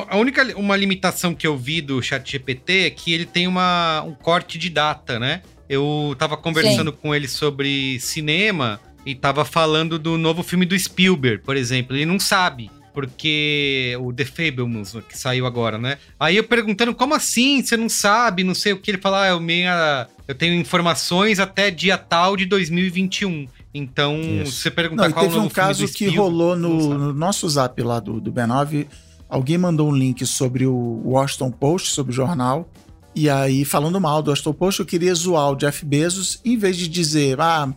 A 0.10 0.16
única 0.18 0.44
uma 0.58 0.76
limitação 0.76 1.34
que 1.34 1.48
eu 1.48 1.58
vi 1.58 1.82
do 1.82 2.00
ChatGPT 2.04 2.86
é 2.86 2.90
que 2.92 3.12
ele 3.14 3.26
tem 3.26 3.48
uma, 3.48 4.04
um 4.04 4.14
corte 4.14 4.60
de 4.60 4.70
data, 4.70 5.18
né? 5.20 5.42
Eu 5.68 6.16
tava 6.20 6.38
conversando 6.38 6.92
com 6.94 7.16
ele 7.16 7.28
sobre 7.28 7.98
cinema 8.00 8.80
e 9.06 9.16
tava 9.16 9.44
falando 9.44 9.98
do 9.98 10.18
novo 10.18 10.44
filme 10.44 10.66
do 10.66 10.78
Spielberg, 10.78 11.44
por 11.44 11.58
exemplo. 11.58 11.96
Ele 11.96 12.06
não 12.06 12.20
sabe, 12.20 12.70
porque 12.94 13.98
o 14.00 14.14
The 14.14 14.26
Fablemans, 14.26 14.96
que 15.08 15.18
saiu 15.18 15.46
agora, 15.46 15.78
né? 15.78 15.98
Aí 16.20 16.38
eu 16.38 16.44
perguntando, 16.44 16.94
como 16.94 17.14
assim? 17.14 17.64
Você 17.64 17.78
não 17.78 17.90
sabe? 17.90 18.44
Não 18.44 18.54
sei 18.54 18.74
o 18.74 18.78
que. 18.78 18.92
Ele 18.92 18.98
fala, 18.98 19.24
ah, 19.24 19.28
eu, 19.30 19.40
meia, 19.40 20.08
eu 20.28 20.36
tenho 20.36 20.54
informações 20.54 21.40
até 21.40 21.72
dia 21.72 21.98
tal 21.98 22.36
de 22.36 22.46
2021. 22.46 23.48
Então, 23.74 24.20
Isso. 24.20 24.52
se 24.52 24.62
você 24.64 24.72
perguntar 24.72 25.06
Não, 25.06 25.14
qual 25.14 25.26
é 25.26 25.28
o 25.28 25.30
teve 25.30 25.40
um 25.40 25.44
novo 25.44 25.54
filme 25.54 25.68
caso 25.68 25.88
que 25.88 26.08
rolou 26.10 26.56
no, 26.56 26.94
no 26.94 27.14
nosso 27.14 27.48
zap 27.48 27.82
lá 27.82 28.00
do, 28.00 28.20
do 28.20 28.32
B9. 28.32 28.88
Alguém 29.30 29.58
mandou 29.58 29.90
um 29.90 29.96
link 29.96 30.26
sobre 30.26 30.66
o 30.66 31.02
Washington 31.06 31.52
Post, 31.52 31.92
sobre 31.92 32.12
o 32.12 32.16
jornal. 32.16 32.70
E 33.16 33.30
aí, 33.30 33.64
falando 33.64 34.00
mal 34.00 34.22
do 34.22 34.30
Washington 34.30 34.54
Post, 34.54 34.80
eu 34.82 34.86
queria 34.86 35.16
zoar 35.16 35.52
o 35.52 35.56
Jeff 35.56 35.86
Bezos. 35.86 36.40
Em 36.44 36.58
vez 36.58 36.76
de 36.76 36.90
dizer, 36.90 37.40
ah, 37.40 37.74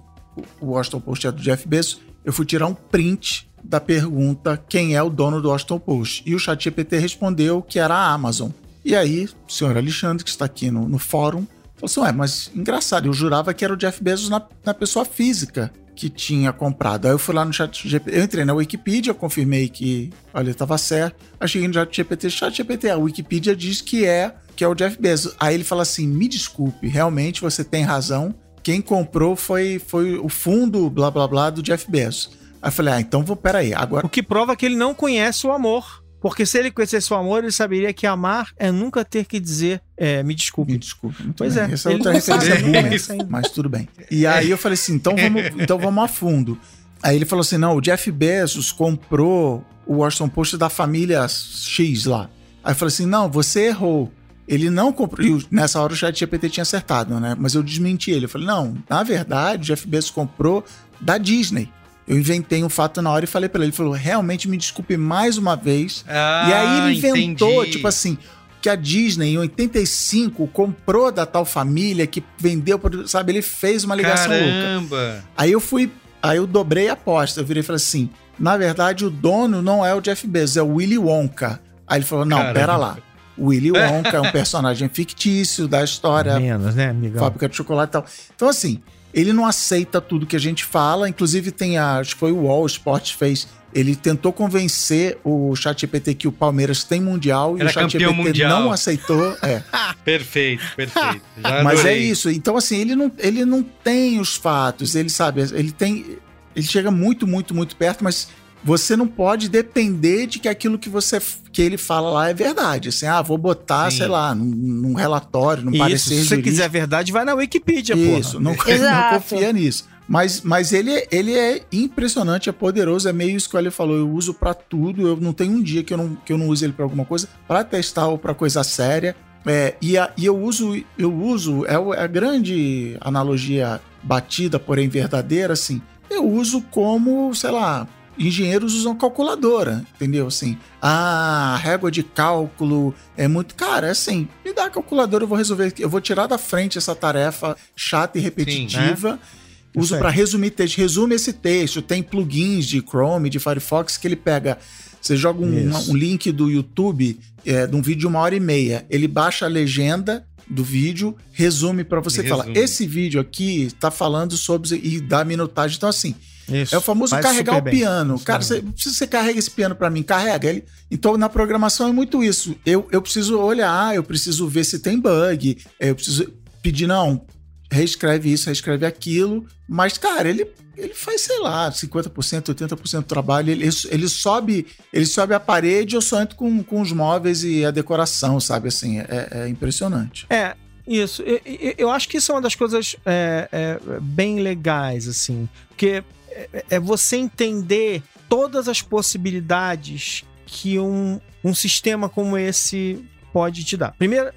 o 0.60 0.66
Washington 0.66 1.00
Post 1.00 1.26
é 1.26 1.32
do 1.32 1.42
Jeff 1.42 1.66
Bezos, 1.66 2.00
eu 2.24 2.32
fui 2.32 2.46
tirar 2.46 2.66
um 2.66 2.74
print 2.74 3.48
da 3.62 3.80
pergunta 3.80 4.62
quem 4.68 4.94
é 4.94 5.02
o 5.02 5.10
dono 5.10 5.40
do 5.40 5.48
Washington 5.48 5.78
Post. 5.78 6.22
E 6.26 6.34
o 6.34 6.38
ChatGPT 6.38 6.98
respondeu 6.98 7.62
que 7.62 7.78
era 7.78 7.94
a 7.94 8.12
Amazon. 8.12 8.50
E 8.84 8.94
aí, 8.94 9.28
o 9.48 9.52
senhor 9.52 9.76
Alexandre, 9.76 10.22
que 10.22 10.30
está 10.30 10.44
aqui 10.44 10.70
no, 10.70 10.86
no 10.86 10.98
fórum, 10.98 11.46
falou 11.74 11.84
assim: 11.84 12.00
Ué, 12.00 12.12
mas 12.12 12.50
engraçado, 12.54 13.06
eu 13.06 13.12
jurava 13.12 13.54
que 13.54 13.64
era 13.64 13.72
o 13.72 13.76
Jeff 13.76 14.02
Bezos 14.02 14.28
na, 14.28 14.42
na 14.64 14.74
pessoa 14.74 15.04
física 15.04 15.72
que 15.94 16.10
tinha 16.10 16.52
comprado. 16.52 17.06
Aí 17.06 17.12
eu 17.12 17.18
fui 17.18 17.34
lá 17.34 17.44
no 17.44 17.52
chat 17.52 17.88
GPT, 17.88 18.18
eu 18.18 18.24
entrei 18.24 18.44
na 18.44 18.52
Wikipedia, 18.52 19.14
confirmei 19.14 19.68
que, 19.68 20.10
olha, 20.32 20.50
estava 20.50 20.76
certo. 20.76 21.16
Aí 21.38 21.48
cheguei 21.48 21.68
no 21.68 21.74
chat 21.74 21.96
GPT, 21.96 22.30
chat 22.30 22.56
GPT, 22.56 22.90
a 22.90 22.96
Wikipedia 22.96 23.54
diz 23.54 23.80
que 23.80 24.04
é 24.04 24.34
que 24.54 24.62
é 24.62 24.68
o 24.68 24.74
Jeff 24.74 25.00
Bezos. 25.00 25.34
Aí 25.38 25.54
ele 25.54 25.64
fala 25.64 25.82
assim: 25.82 26.06
me 26.06 26.28
desculpe, 26.28 26.86
realmente 26.88 27.40
você 27.40 27.64
tem 27.64 27.82
razão. 27.82 28.34
Quem 28.64 28.80
comprou 28.80 29.36
foi, 29.36 29.78
foi 29.78 30.16
o 30.18 30.28
fundo, 30.28 30.90
blá 30.90 31.10
blá 31.10 31.28
blá, 31.28 31.50
do 31.50 31.62
Jeff 31.62 31.88
Bezos. 31.88 32.30
Aí 32.60 32.68
eu 32.68 32.72
falei, 32.72 32.94
ah, 32.94 33.00
então 33.00 33.22
vou, 33.22 33.36
peraí, 33.36 33.72
agora 33.72 34.04
O 34.06 34.08
que 34.08 34.22
prova 34.22 34.56
que 34.56 34.66
ele 34.66 34.74
não 34.74 34.94
conhece 34.94 35.46
o 35.46 35.52
amor. 35.52 36.02
Porque 36.20 36.46
se 36.46 36.58
ele 36.58 36.70
conhecesse 36.70 37.12
o 37.12 37.16
amor, 37.16 37.42
ele 37.44 37.52
saberia 37.52 37.92
que 37.92 38.06
amar 38.06 38.48
é 38.56 38.72
nunca 38.72 39.04
ter 39.04 39.26
que 39.26 39.38
dizer 39.38 39.82
é, 39.94 40.22
me 40.22 40.34
desculpe. 40.34 40.72
Me 40.72 40.78
desculpe. 40.78 41.22
Muito 41.22 41.36
Pois 41.36 41.54
bem. 41.54 41.64
é, 41.64 41.72
Essa 41.74 41.90
é 41.90 41.92
outra 41.92 42.12
referência 42.12 42.56
boomer, 42.60 42.92
isso 42.94 43.12
ainda. 43.12 43.26
mas 43.28 43.50
tudo 43.50 43.68
bem. 43.68 43.86
E 44.10 44.26
aí 44.26 44.50
eu 44.50 44.56
falei 44.56 44.74
assim, 44.74 44.94
então 44.94 45.14
vamos, 45.14 45.42
então 45.60 45.78
vamos 45.78 46.02
a 46.02 46.08
fundo. 46.08 46.58
Aí 47.02 47.14
ele 47.14 47.26
falou 47.26 47.42
assim, 47.42 47.58
não, 47.58 47.76
o 47.76 47.80
Jeff 47.82 48.10
Bezos 48.10 48.72
comprou 48.72 49.62
o 49.86 49.96
Washington 49.96 50.30
Post 50.30 50.56
da 50.56 50.70
família 50.70 51.26
X 51.28 52.06
lá. 52.06 52.30
Aí 52.64 52.72
eu 52.72 52.76
falei 52.76 52.88
assim: 52.92 53.04
não, 53.06 53.30
você 53.30 53.66
errou. 53.66 54.10
Ele 54.46 54.68
não 54.70 54.92
comprou. 54.92 55.26
E 55.26 55.46
nessa 55.50 55.80
hora 55.80 55.92
o 55.92 55.96
chat 55.96 56.18
GPT 56.18 56.50
tinha 56.50 56.62
acertado, 56.62 57.18
né? 57.18 57.34
Mas 57.38 57.54
eu 57.54 57.62
desmenti 57.62 58.10
ele. 58.10 58.26
Eu 58.26 58.28
falei: 58.28 58.46
não, 58.46 58.76
na 58.88 59.02
verdade, 59.02 59.62
o 59.62 59.64
Jeff 59.74 59.86
Bezos 59.86 60.10
comprou 60.10 60.64
da 61.00 61.18
Disney. 61.18 61.70
Eu 62.06 62.18
inventei 62.18 62.62
um 62.62 62.68
fato 62.68 63.00
na 63.00 63.10
hora 63.10 63.24
e 63.24 63.28
falei 63.28 63.48
para 63.48 63.60
ele. 63.60 63.70
Ele 63.70 63.76
falou: 63.76 63.92
realmente 63.92 64.48
me 64.48 64.56
desculpe 64.56 64.96
mais 64.96 65.38
uma 65.38 65.56
vez. 65.56 66.04
Ah, 66.06 66.46
e 66.48 66.52
aí 66.52 66.78
ele 66.78 66.98
inventou, 66.98 67.62
entendi. 67.62 67.70
tipo 67.72 67.88
assim, 67.88 68.18
que 68.60 68.68
a 68.68 68.76
Disney 68.76 69.34
em 69.34 69.38
85 69.38 70.46
comprou 70.48 71.10
da 71.10 71.24
tal 71.24 71.44
família 71.44 72.06
que 72.06 72.22
vendeu, 72.38 72.80
sabe? 73.06 73.32
Ele 73.32 73.42
fez 73.42 73.84
uma 73.84 73.94
ligação 73.94 74.32
louca. 74.32 74.46
Caramba! 74.46 75.24
Aí 75.36 75.52
eu 75.52 75.60
fui, 75.60 75.90
aí 76.22 76.36
eu 76.36 76.46
dobrei 76.46 76.88
a 76.88 76.92
aposta. 76.92 77.40
Eu 77.40 77.46
virei 77.46 77.62
e 77.62 77.64
falei 77.64 77.76
assim: 77.76 78.10
na 78.38 78.56
verdade, 78.56 79.04
o 79.04 79.10
dono 79.10 79.62
não 79.62 79.84
é 79.84 79.94
o 79.94 80.00
Jeff 80.00 80.26
Bezos, 80.26 80.56
é 80.56 80.62
o 80.62 80.74
Willy 80.74 80.98
Wonka. 80.98 81.60
Aí 81.86 81.98
ele 81.98 82.04
falou: 82.04 82.24
não, 82.24 82.38
Caramba. 82.38 82.58
pera 82.58 82.76
lá. 82.76 82.98
O 83.36 83.46
Willy 83.46 83.72
Wonka 83.72 84.16
é 84.16 84.20
um 84.20 84.30
personagem 84.30 84.88
fictício 84.88 85.66
da 85.66 85.82
história, 85.82 86.38
Menos, 86.38 86.74
né, 86.74 86.90
amigão? 86.90 87.20
fábrica 87.20 87.48
de 87.48 87.56
chocolate 87.56 87.90
e 87.90 87.92
tal. 87.92 88.06
Então, 88.34 88.48
assim, 88.48 88.80
ele 89.12 89.32
não 89.32 89.46
aceita 89.46 90.00
tudo 90.00 90.26
que 90.26 90.36
a 90.36 90.40
gente 90.40 90.64
fala. 90.64 91.08
Inclusive, 91.08 91.50
tem 91.52 91.78
a. 91.78 91.98
Acho 91.98 92.14
que 92.14 92.20
foi 92.20 92.32
o 92.32 92.42
UOL, 92.42 92.62
o 92.62 92.66
Sport 92.66 93.14
fez. 93.14 93.46
Ele 93.72 93.96
tentou 93.96 94.32
convencer 94.32 95.18
o 95.24 95.54
ChatGPT 95.56 96.14
que 96.14 96.28
o 96.28 96.32
Palmeiras 96.32 96.84
tem 96.84 97.00
mundial 97.00 97.58
e 97.58 97.60
Era 97.60 97.70
o 97.70 97.74
campeão 97.74 98.14
ChatGPT 98.14 98.44
não 98.44 98.70
aceitou. 98.70 99.36
É. 99.42 99.62
Perfeito, 100.04 100.62
perfeito. 100.76 101.22
Já 101.42 101.62
Mas 101.64 101.84
é 101.84 101.96
isso. 101.96 102.30
Então, 102.30 102.56
assim, 102.56 102.80
ele 102.80 102.94
não, 102.94 103.10
ele 103.18 103.44
não 103.44 103.62
tem 103.62 104.20
os 104.20 104.36
fatos. 104.36 104.94
Ele 104.94 105.08
sabe, 105.08 105.40
ele 105.40 105.72
tem. 105.72 106.18
Ele 106.54 106.66
chega 106.66 106.90
muito, 106.90 107.26
muito, 107.26 107.52
muito 107.52 107.74
perto, 107.74 108.04
mas 108.04 108.28
você 108.64 108.96
não 108.96 109.06
pode 109.06 109.48
depender 109.48 110.26
de 110.26 110.38
que 110.38 110.48
aquilo 110.48 110.78
que 110.78 110.88
você 110.88 111.20
que 111.52 111.60
ele 111.62 111.76
fala 111.76 112.10
lá 112.10 112.30
é 112.30 112.34
verdade. 112.34 112.88
Assim, 112.88 113.06
ah, 113.06 113.20
vou 113.22 113.36
botar, 113.38 113.90
Sim. 113.90 113.98
sei 113.98 114.06
lá, 114.08 114.34
num, 114.34 114.44
num 114.46 114.94
relatório, 114.94 115.62
num 115.62 115.70
Isso, 115.70 115.78
parecer 115.78 116.14
se 116.14 116.24
você 116.26 116.42
quiser 116.42 116.68
verdade, 116.70 117.12
vai 117.12 117.24
na 117.24 117.34
Wikipedia, 117.34 117.94
Isso, 117.94 118.32
porra. 118.40 118.42
não, 118.42 118.52
não 118.56 119.10
confia 119.18 119.52
nisso. 119.52 119.86
Mas, 120.06 120.42
mas 120.42 120.72
ele, 120.72 120.92
é- 120.92 121.06
ele 121.10 121.32
é 121.34 121.62
impressionante, 121.72 122.48
é 122.48 122.52
poderoso, 122.52 123.08
é 123.08 123.12
meio 123.12 123.36
isso 123.36 123.48
que 123.48 123.56
ele 123.56 123.70
falou. 123.70 123.96
Eu 123.96 124.10
uso 124.10 124.34
pra 124.34 124.52
tudo, 124.52 125.06
eu 125.08 125.16
não 125.16 125.32
tenho 125.32 125.52
um 125.52 125.62
dia 125.62 125.82
que 125.82 125.94
eu 125.94 125.96
não, 125.98 126.14
que 126.14 126.32
eu 126.32 126.36
não 126.38 126.48
use 126.48 126.64
ele 126.64 126.72
pra 126.74 126.84
alguma 126.84 127.04
coisa, 127.04 127.28
pra 127.48 127.62
testar 127.64 128.08
ou 128.08 128.18
pra 128.18 128.34
coisa 128.34 128.62
séria. 128.64 129.14
É, 129.46 129.74
e, 129.80 129.96
a- 129.98 130.10
e 130.16 130.24
eu 130.26 130.36
uso, 130.38 130.74
eu 130.98 131.14
uso, 131.14 131.64
é, 131.66 131.74
é 131.74 132.02
a 132.02 132.06
grande 132.06 132.96
analogia 133.00 133.80
batida, 134.02 134.58
porém 134.58 134.88
verdadeira, 134.88 135.52
assim. 135.54 135.80
Eu 136.10 136.26
uso 136.28 136.60
como, 136.70 137.34
sei 137.34 137.50
lá, 137.50 137.86
engenheiros 138.18 138.74
usam 138.74 138.96
calculadora, 138.96 139.84
entendeu? 139.94 140.26
Assim, 140.26 140.56
ah, 140.80 141.58
régua 141.62 141.90
de 141.90 142.02
cálculo 142.02 142.94
é 143.16 143.26
muito. 143.26 143.54
Cara, 143.54 143.88
é 143.88 143.90
assim, 143.90 144.28
me 144.44 144.52
dá 144.52 144.66
a 144.66 144.70
calculadora, 144.70 145.24
eu 145.24 145.28
vou 145.28 145.38
resolver. 145.38 145.72
Eu 145.78 145.88
vou 145.88 146.00
tirar 146.00 146.26
da 146.26 146.38
frente 146.38 146.78
essa 146.78 146.94
tarefa 146.94 147.56
chata 147.74 148.18
e 148.18 148.20
repetitiva. 148.20 149.18
Isso 149.22 149.44
Uso 149.76 149.94
aí. 149.94 150.00
para 150.00 150.10
resumir 150.10 150.50
texto. 150.50 150.76
Resume 150.76 151.16
esse 151.16 151.32
texto. 151.32 151.82
Tem 151.82 152.02
plugins 152.02 152.66
de 152.66 152.80
Chrome, 152.80 153.28
de 153.28 153.40
Firefox 153.40 153.96
que 153.96 154.06
ele 154.06 154.16
pega. 154.16 154.56
Você 155.00 155.16
joga 155.16 155.40
um, 155.44 155.70
um 155.90 155.96
link 155.96 156.30
do 156.30 156.48
YouTube 156.48 157.18
é, 157.44 157.66
de 157.66 157.74
um 157.74 157.82
vídeo 157.82 158.00
de 158.00 158.06
uma 158.06 158.20
hora 158.20 158.36
e 158.36 158.40
meia. 158.40 158.86
Ele 158.88 159.08
baixa 159.08 159.46
a 159.46 159.48
legenda 159.48 160.24
do 160.48 160.62
vídeo, 160.62 161.16
resume 161.32 161.82
para 161.84 162.00
você 162.00 162.22
E 162.22 162.28
fala: 162.28 162.46
esse 162.54 162.86
vídeo 162.86 163.20
aqui 163.20 163.70
tá 163.80 163.90
falando 163.90 164.36
sobre. 164.36 164.80
e 164.82 165.00
dá 165.00 165.24
minutagem. 165.24 165.76
Então, 165.76 165.88
assim, 165.88 166.14
Isso. 166.48 166.74
é 166.74 166.78
o 166.78 166.80
famoso 166.80 167.18
carregar 167.20 167.56
o 167.58 167.60
bem. 167.62 167.74
piano. 167.74 168.18
Cara, 168.20 168.42
você, 168.42 168.62
você 168.76 169.06
carrega 169.06 169.38
esse 169.38 169.50
piano 169.50 169.74
pra 169.74 169.88
mim, 169.90 170.02
carrega 170.02 170.48
ele. 170.48 170.64
Então 170.90 171.16
na 171.16 171.28
programação 171.28 171.88
é 171.88 171.92
muito 171.92 172.22
isso. 172.22 172.54
Eu, 172.64 172.88
eu 172.92 173.00
preciso 173.02 173.38
olhar, 173.38 173.94
eu 173.94 174.02
preciso 174.04 174.46
ver 174.48 174.64
se 174.64 174.78
tem 174.78 174.98
bug, 174.98 175.58
eu 175.80 175.94
preciso 175.94 176.32
pedir, 176.62 176.86
não, 176.86 177.24
reescreve 177.70 178.32
isso, 178.32 178.46
reescreve 178.46 178.86
aquilo. 178.86 179.44
Mas, 179.68 179.96
cara, 179.98 180.28
ele, 180.28 180.46
ele 180.76 180.92
faz, 180.94 181.22
sei 181.22 181.38
lá, 181.40 181.70
50%, 181.70 182.54
80% 182.54 182.96
do 182.98 183.02
trabalho. 183.04 183.50
Ele, 183.50 183.68
ele 183.90 184.08
sobe 184.08 184.66
ele 184.92 185.06
sobe 185.06 185.34
a 185.34 185.40
parede, 185.40 185.94
eu 185.96 186.00
só 186.02 186.20
entro 186.22 186.36
com, 186.36 186.62
com 186.62 186.80
os 186.80 186.92
móveis 186.92 187.42
e 187.44 187.64
a 187.64 187.70
decoração, 187.70 188.38
sabe? 188.40 188.68
Assim, 188.68 188.98
é, 189.00 189.28
é 189.30 189.48
impressionante. 189.48 190.26
É, 190.30 190.54
isso. 190.86 191.22
Eu, 191.22 191.40
eu- 191.44 191.74
eu 191.78 191.90
acho 191.90 192.08
que 192.08 192.18
isso 192.18 192.30
é 192.30 192.34
uma 192.34 192.42
das 192.42 192.54
coisas 192.54 192.94
é, 193.06 193.48
é, 193.50 193.78
bem 194.00 194.40
legais, 194.40 195.08
assim. 195.08 195.48
Porque 195.68 196.04
é, 196.52 196.64
é 196.70 196.80
você 196.80 197.16
entender 197.16 198.02
todas 198.28 198.68
as 198.68 198.82
possibilidades 198.82 200.24
que 200.46 200.78
um, 200.78 201.20
um 201.42 201.54
sistema 201.54 202.08
como 202.08 202.36
esse 202.36 203.04
pode 203.32 203.64
te 203.64 203.76
dar. 203.76 203.92
Primeiro, 203.92 204.32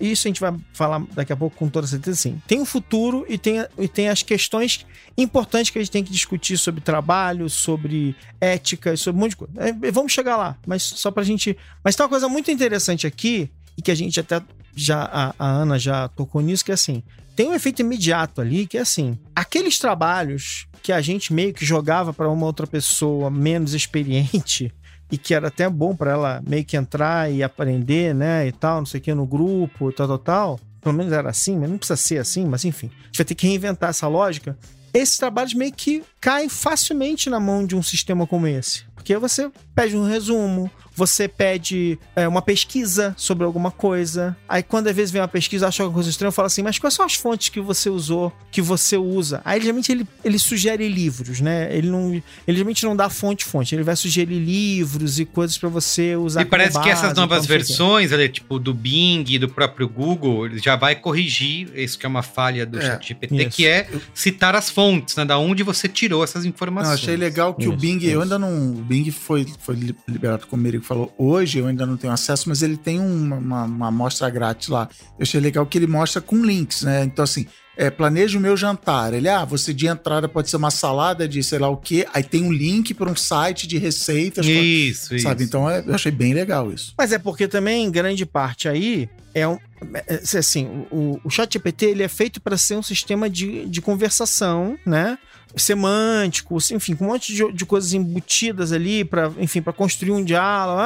isso 0.00 0.26
a 0.26 0.30
gente 0.30 0.40
vai 0.40 0.54
falar 0.72 1.02
daqui 1.12 1.32
a 1.32 1.36
pouco 1.36 1.56
com 1.56 1.68
toda 1.68 1.86
certeza, 1.86 2.16
sim. 2.16 2.40
Tem 2.46 2.60
o 2.60 2.64
futuro 2.64 3.26
e 3.28 3.36
tem, 3.36 3.66
e 3.78 3.86
tem 3.86 4.08
as 4.08 4.22
questões 4.22 4.86
importantes 5.16 5.70
que 5.70 5.78
a 5.78 5.82
gente 5.82 5.90
tem 5.90 6.04
que 6.04 6.12
discutir 6.12 6.56
sobre 6.56 6.80
trabalho, 6.80 7.50
sobre 7.50 8.16
ética, 8.40 8.96
sobre 8.96 9.18
um 9.18 9.22
monte 9.22 9.30
de 9.30 9.36
coisa. 9.36 9.52
É, 9.58 9.90
vamos 9.90 10.12
chegar 10.12 10.36
lá, 10.36 10.56
mas 10.66 10.82
só 10.82 11.10
pra 11.10 11.22
gente. 11.22 11.56
Mas 11.82 11.94
tem 11.94 12.04
uma 12.04 12.08
coisa 12.08 12.28
muito 12.28 12.50
interessante 12.50 13.06
aqui, 13.06 13.50
e 13.76 13.82
que 13.82 13.90
a 13.90 13.94
gente 13.94 14.18
até 14.18 14.40
já. 14.74 15.04
A, 15.04 15.34
a 15.38 15.46
Ana 15.46 15.78
já 15.78 16.08
tocou 16.08 16.40
nisso, 16.40 16.64
que 16.64 16.70
é 16.70 16.74
assim. 16.74 17.02
Tem 17.34 17.48
um 17.48 17.54
efeito 17.54 17.80
imediato 17.80 18.40
ali, 18.40 18.66
que 18.66 18.78
é 18.78 18.80
assim: 18.80 19.18
aqueles 19.34 19.78
trabalhos 19.78 20.66
que 20.82 20.92
a 20.92 21.00
gente 21.00 21.32
meio 21.32 21.52
que 21.52 21.64
jogava 21.64 22.12
pra 22.12 22.28
uma 22.28 22.46
outra 22.46 22.66
pessoa 22.66 23.30
menos 23.30 23.74
experiente 23.74 24.72
e 25.10 25.18
que 25.18 25.34
era 25.34 25.48
até 25.48 25.68
bom 25.68 25.96
pra 25.96 26.12
ela 26.12 26.42
meio 26.46 26.64
que 26.64 26.76
entrar 26.76 27.30
e 27.32 27.42
aprender, 27.42 28.14
né, 28.14 28.46
e 28.46 28.52
tal, 28.52 28.78
não 28.78 28.86
sei 28.86 29.00
o 29.00 29.02
que, 29.02 29.14
no 29.14 29.26
grupo, 29.26 29.92
tal, 29.92 30.06
tal, 30.06 30.18
tal. 30.18 30.60
Pelo 30.80 30.94
menos 30.94 31.12
era 31.12 31.30
assim, 31.30 31.58
mas 31.58 31.70
não 31.70 31.78
precisa 31.78 31.96
ser 31.96 32.18
assim, 32.18 32.44
mas 32.44 32.64
enfim. 32.64 32.90
A 33.02 33.06
gente 33.06 33.18
vai 33.18 33.24
ter 33.24 33.34
que 33.34 33.46
reinventar 33.46 33.90
essa 33.90 34.06
lógica. 34.06 34.56
Esses 34.92 35.16
trabalhos 35.16 35.54
meio 35.54 35.72
que 35.72 36.04
caem 36.20 36.48
facilmente 36.48 37.28
na 37.28 37.40
mão 37.40 37.66
de 37.66 37.74
um 37.74 37.82
sistema 37.82 38.26
como 38.26 38.46
esse. 38.46 38.84
Porque 38.94 39.16
você 39.18 39.50
pede 39.74 39.96
um 39.96 40.06
resumo, 40.06 40.70
você 40.96 41.26
pede 41.26 41.98
é, 42.14 42.26
uma 42.28 42.40
pesquisa 42.40 43.12
sobre 43.18 43.44
alguma 43.44 43.70
coisa. 43.70 44.36
Aí 44.48 44.62
quando 44.62 44.86
às 44.86 44.94
vezes 44.96 45.10
vem 45.10 45.20
uma 45.20 45.28
pesquisa, 45.28 45.66
acha 45.66 45.82
alguma 45.82 45.94
coisa 45.96 46.08
estranha, 46.08 46.30
fala 46.30 46.46
assim, 46.46 46.62
mas 46.62 46.78
quais 46.78 46.94
são 46.94 47.04
as 47.04 47.14
fontes 47.14 47.48
que 47.48 47.60
você 47.60 47.90
usou, 47.90 48.32
que 48.52 48.62
você 48.62 48.96
usa? 48.96 49.42
Aí 49.44 49.60
geralmente 49.60 49.90
ele, 49.90 50.06
ele 50.24 50.38
sugere 50.38 50.88
livros, 50.88 51.40
né? 51.40 51.68
Ele 51.76 51.90
não. 51.90 52.12
Ele 52.12 52.22
geralmente 52.56 52.84
não 52.84 52.94
dá 52.96 53.10
fonte-fonte, 53.10 53.74
ele 53.74 53.82
vai 53.82 53.96
sugerir 53.96 54.38
livros 54.38 55.18
e 55.18 55.24
coisas 55.24 55.58
pra 55.58 55.68
você 55.68 56.14
usar. 56.16 56.42
E 56.42 56.44
parece 56.44 56.72
como 56.74 56.84
que 56.84 56.90
essas 56.90 57.08
base, 57.08 57.20
novas 57.20 57.44
então, 57.44 57.48
não 57.48 57.62
o 57.62 57.66
versões, 57.66 58.12
ali, 58.12 58.28
tipo 58.28 58.58
do 58.58 58.72
Bing 58.72 59.24
e 59.28 59.38
do 59.38 59.48
próprio 59.48 59.88
Google, 59.88 60.46
ele 60.46 60.58
já 60.60 60.76
vai 60.76 60.94
corrigir 60.94 61.68
isso 61.74 61.98
que 61.98 62.06
é 62.06 62.08
uma 62.08 62.22
falha 62.22 62.64
do 62.64 62.78
É, 62.78 62.82
ChatGPT, 62.82 63.34
isso. 63.46 63.50
que 63.56 63.66
é 63.66 63.88
citar 64.14 64.54
as 64.54 64.70
fontes, 64.70 65.16
né? 65.16 65.24
Da 65.24 65.36
onde 65.38 65.62
você 65.64 65.88
tirou 65.88 66.22
essas 66.22 66.44
Não, 66.44 66.50
informações. 66.50 66.94
achei 67.00 67.16
legal 67.16 67.52
que 67.54 67.66
o 67.66 67.70
Isso, 67.70 67.76
Bing, 67.80 67.98
eu 68.04 68.10
isso. 68.10 68.20
ainda 68.22 68.38
não. 68.38 68.83
O 68.84 68.86
Bing 68.86 69.10
foi, 69.10 69.46
foi 69.60 69.74
li- 69.76 69.96
liberado, 70.06 70.46
como 70.46 70.66
ele 70.66 70.78
falou, 70.80 71.12
hoje 71.16 71.58
eu 71.58 71.66
ainda 71.66 71.86
não 71.86 71.96
tenho 71.96 72.12
acesso, 72.12 72.48
mas 72.50 72.62
ele 72.62 72.76
tem 72.76 73.00
uma, 73.00 73.36
uma, 73.36 73.64
uma 73.64 73.88
amostra 73.88 74.28
grátis 74.28 74.68
lá. 74.68 74.88
Eu 75.18 75.22
achei 75.22 75.40
legal 75.40 75.64
que 75.64 75.78
ele 75.78 75.86
mostra 75.86 76.20
com 76.20 76.44
links, 76.44 76.82
né? 76.82 77.02
Então, 77.02 77.22
assim, 77.24 77.46
é, 77.78 77.88
planeja 77.90 78.36
o 78.38 78.40
meu 78.40 78.56
jantar. 78.56 79.14
Ele, 79.14 79.26
ah, 79.28 79.44
você 79.44 79.72
de 79.72 79.86
entrada 79.86 80.28
pode 80.28 80.50
ser 80.50 80.56
uma 80.56 80.70
salada 80.70 81.26
de 81.26 81.42
sei 81.42 81.58
lá 81.58 81.68
o 81.68 81.76
quê, 81.78 82.06
aí 82.12 82.22
tem 82.22 82.44
um 82.44 82.52
link 82.52 82.92
para 82.92 83.10
um 83.10 83.16
site 83.16 83.66
de 83.66 83.78
receitas, 83.78 84.44
Isso, 84.46 85.14
isso. 85.14 85.22
sabe? 85.26 85.44
Então 85.44 85.68
é, 85.68 85.82
eu 85.84 85.94
achei 85.94 86.12
bem 86.12 86.34
legal 86.34 86.70
isso. 86.70 86.92
Mas 86.98 87.10
é 87.10 87.18
porque 87.18 87.48
também, 87.48 87.84
em 87.86 87.90
grande 87.90 88.26
parte 88.26 88.68
aí, 88.68 89.08
é 89.34 89.48
um. 89.48 89.58
é, 89.94 90.20
é, 90.34 90.38
Assim, 90.38 90.84
o, 90.90 91.18
o 91.24 91.30
ChatGPT 91.30 91.86
ele 91.86 92.02
é 92.02 92.08
feito 92.08 92.40
para 92.40 92.56
ser 92.58 92.76
um 92.76 92.82
sistema 92.82 93.28
de, 93.30 93.64
de 93.66 93.80
conversação, 93.80 94.78
né? 94.86 95.18
Semântico, 95.56 96.58
enfim, 96.72 96.96
com 96.96 97.04
um 97.04 97.08
monte 97.08 97.32
de, 97.34 97.52
de 97.52 97.66
coisas 97.66 97.92
embutidas 97.92 98.72
ali, 98.72 99.04
para 99.04 99.32
enfim, 99.38 99.62
para 99.62 99.72
construir 99.72 100.12
um 100.12 100.24
diálogo. 100.24 100.80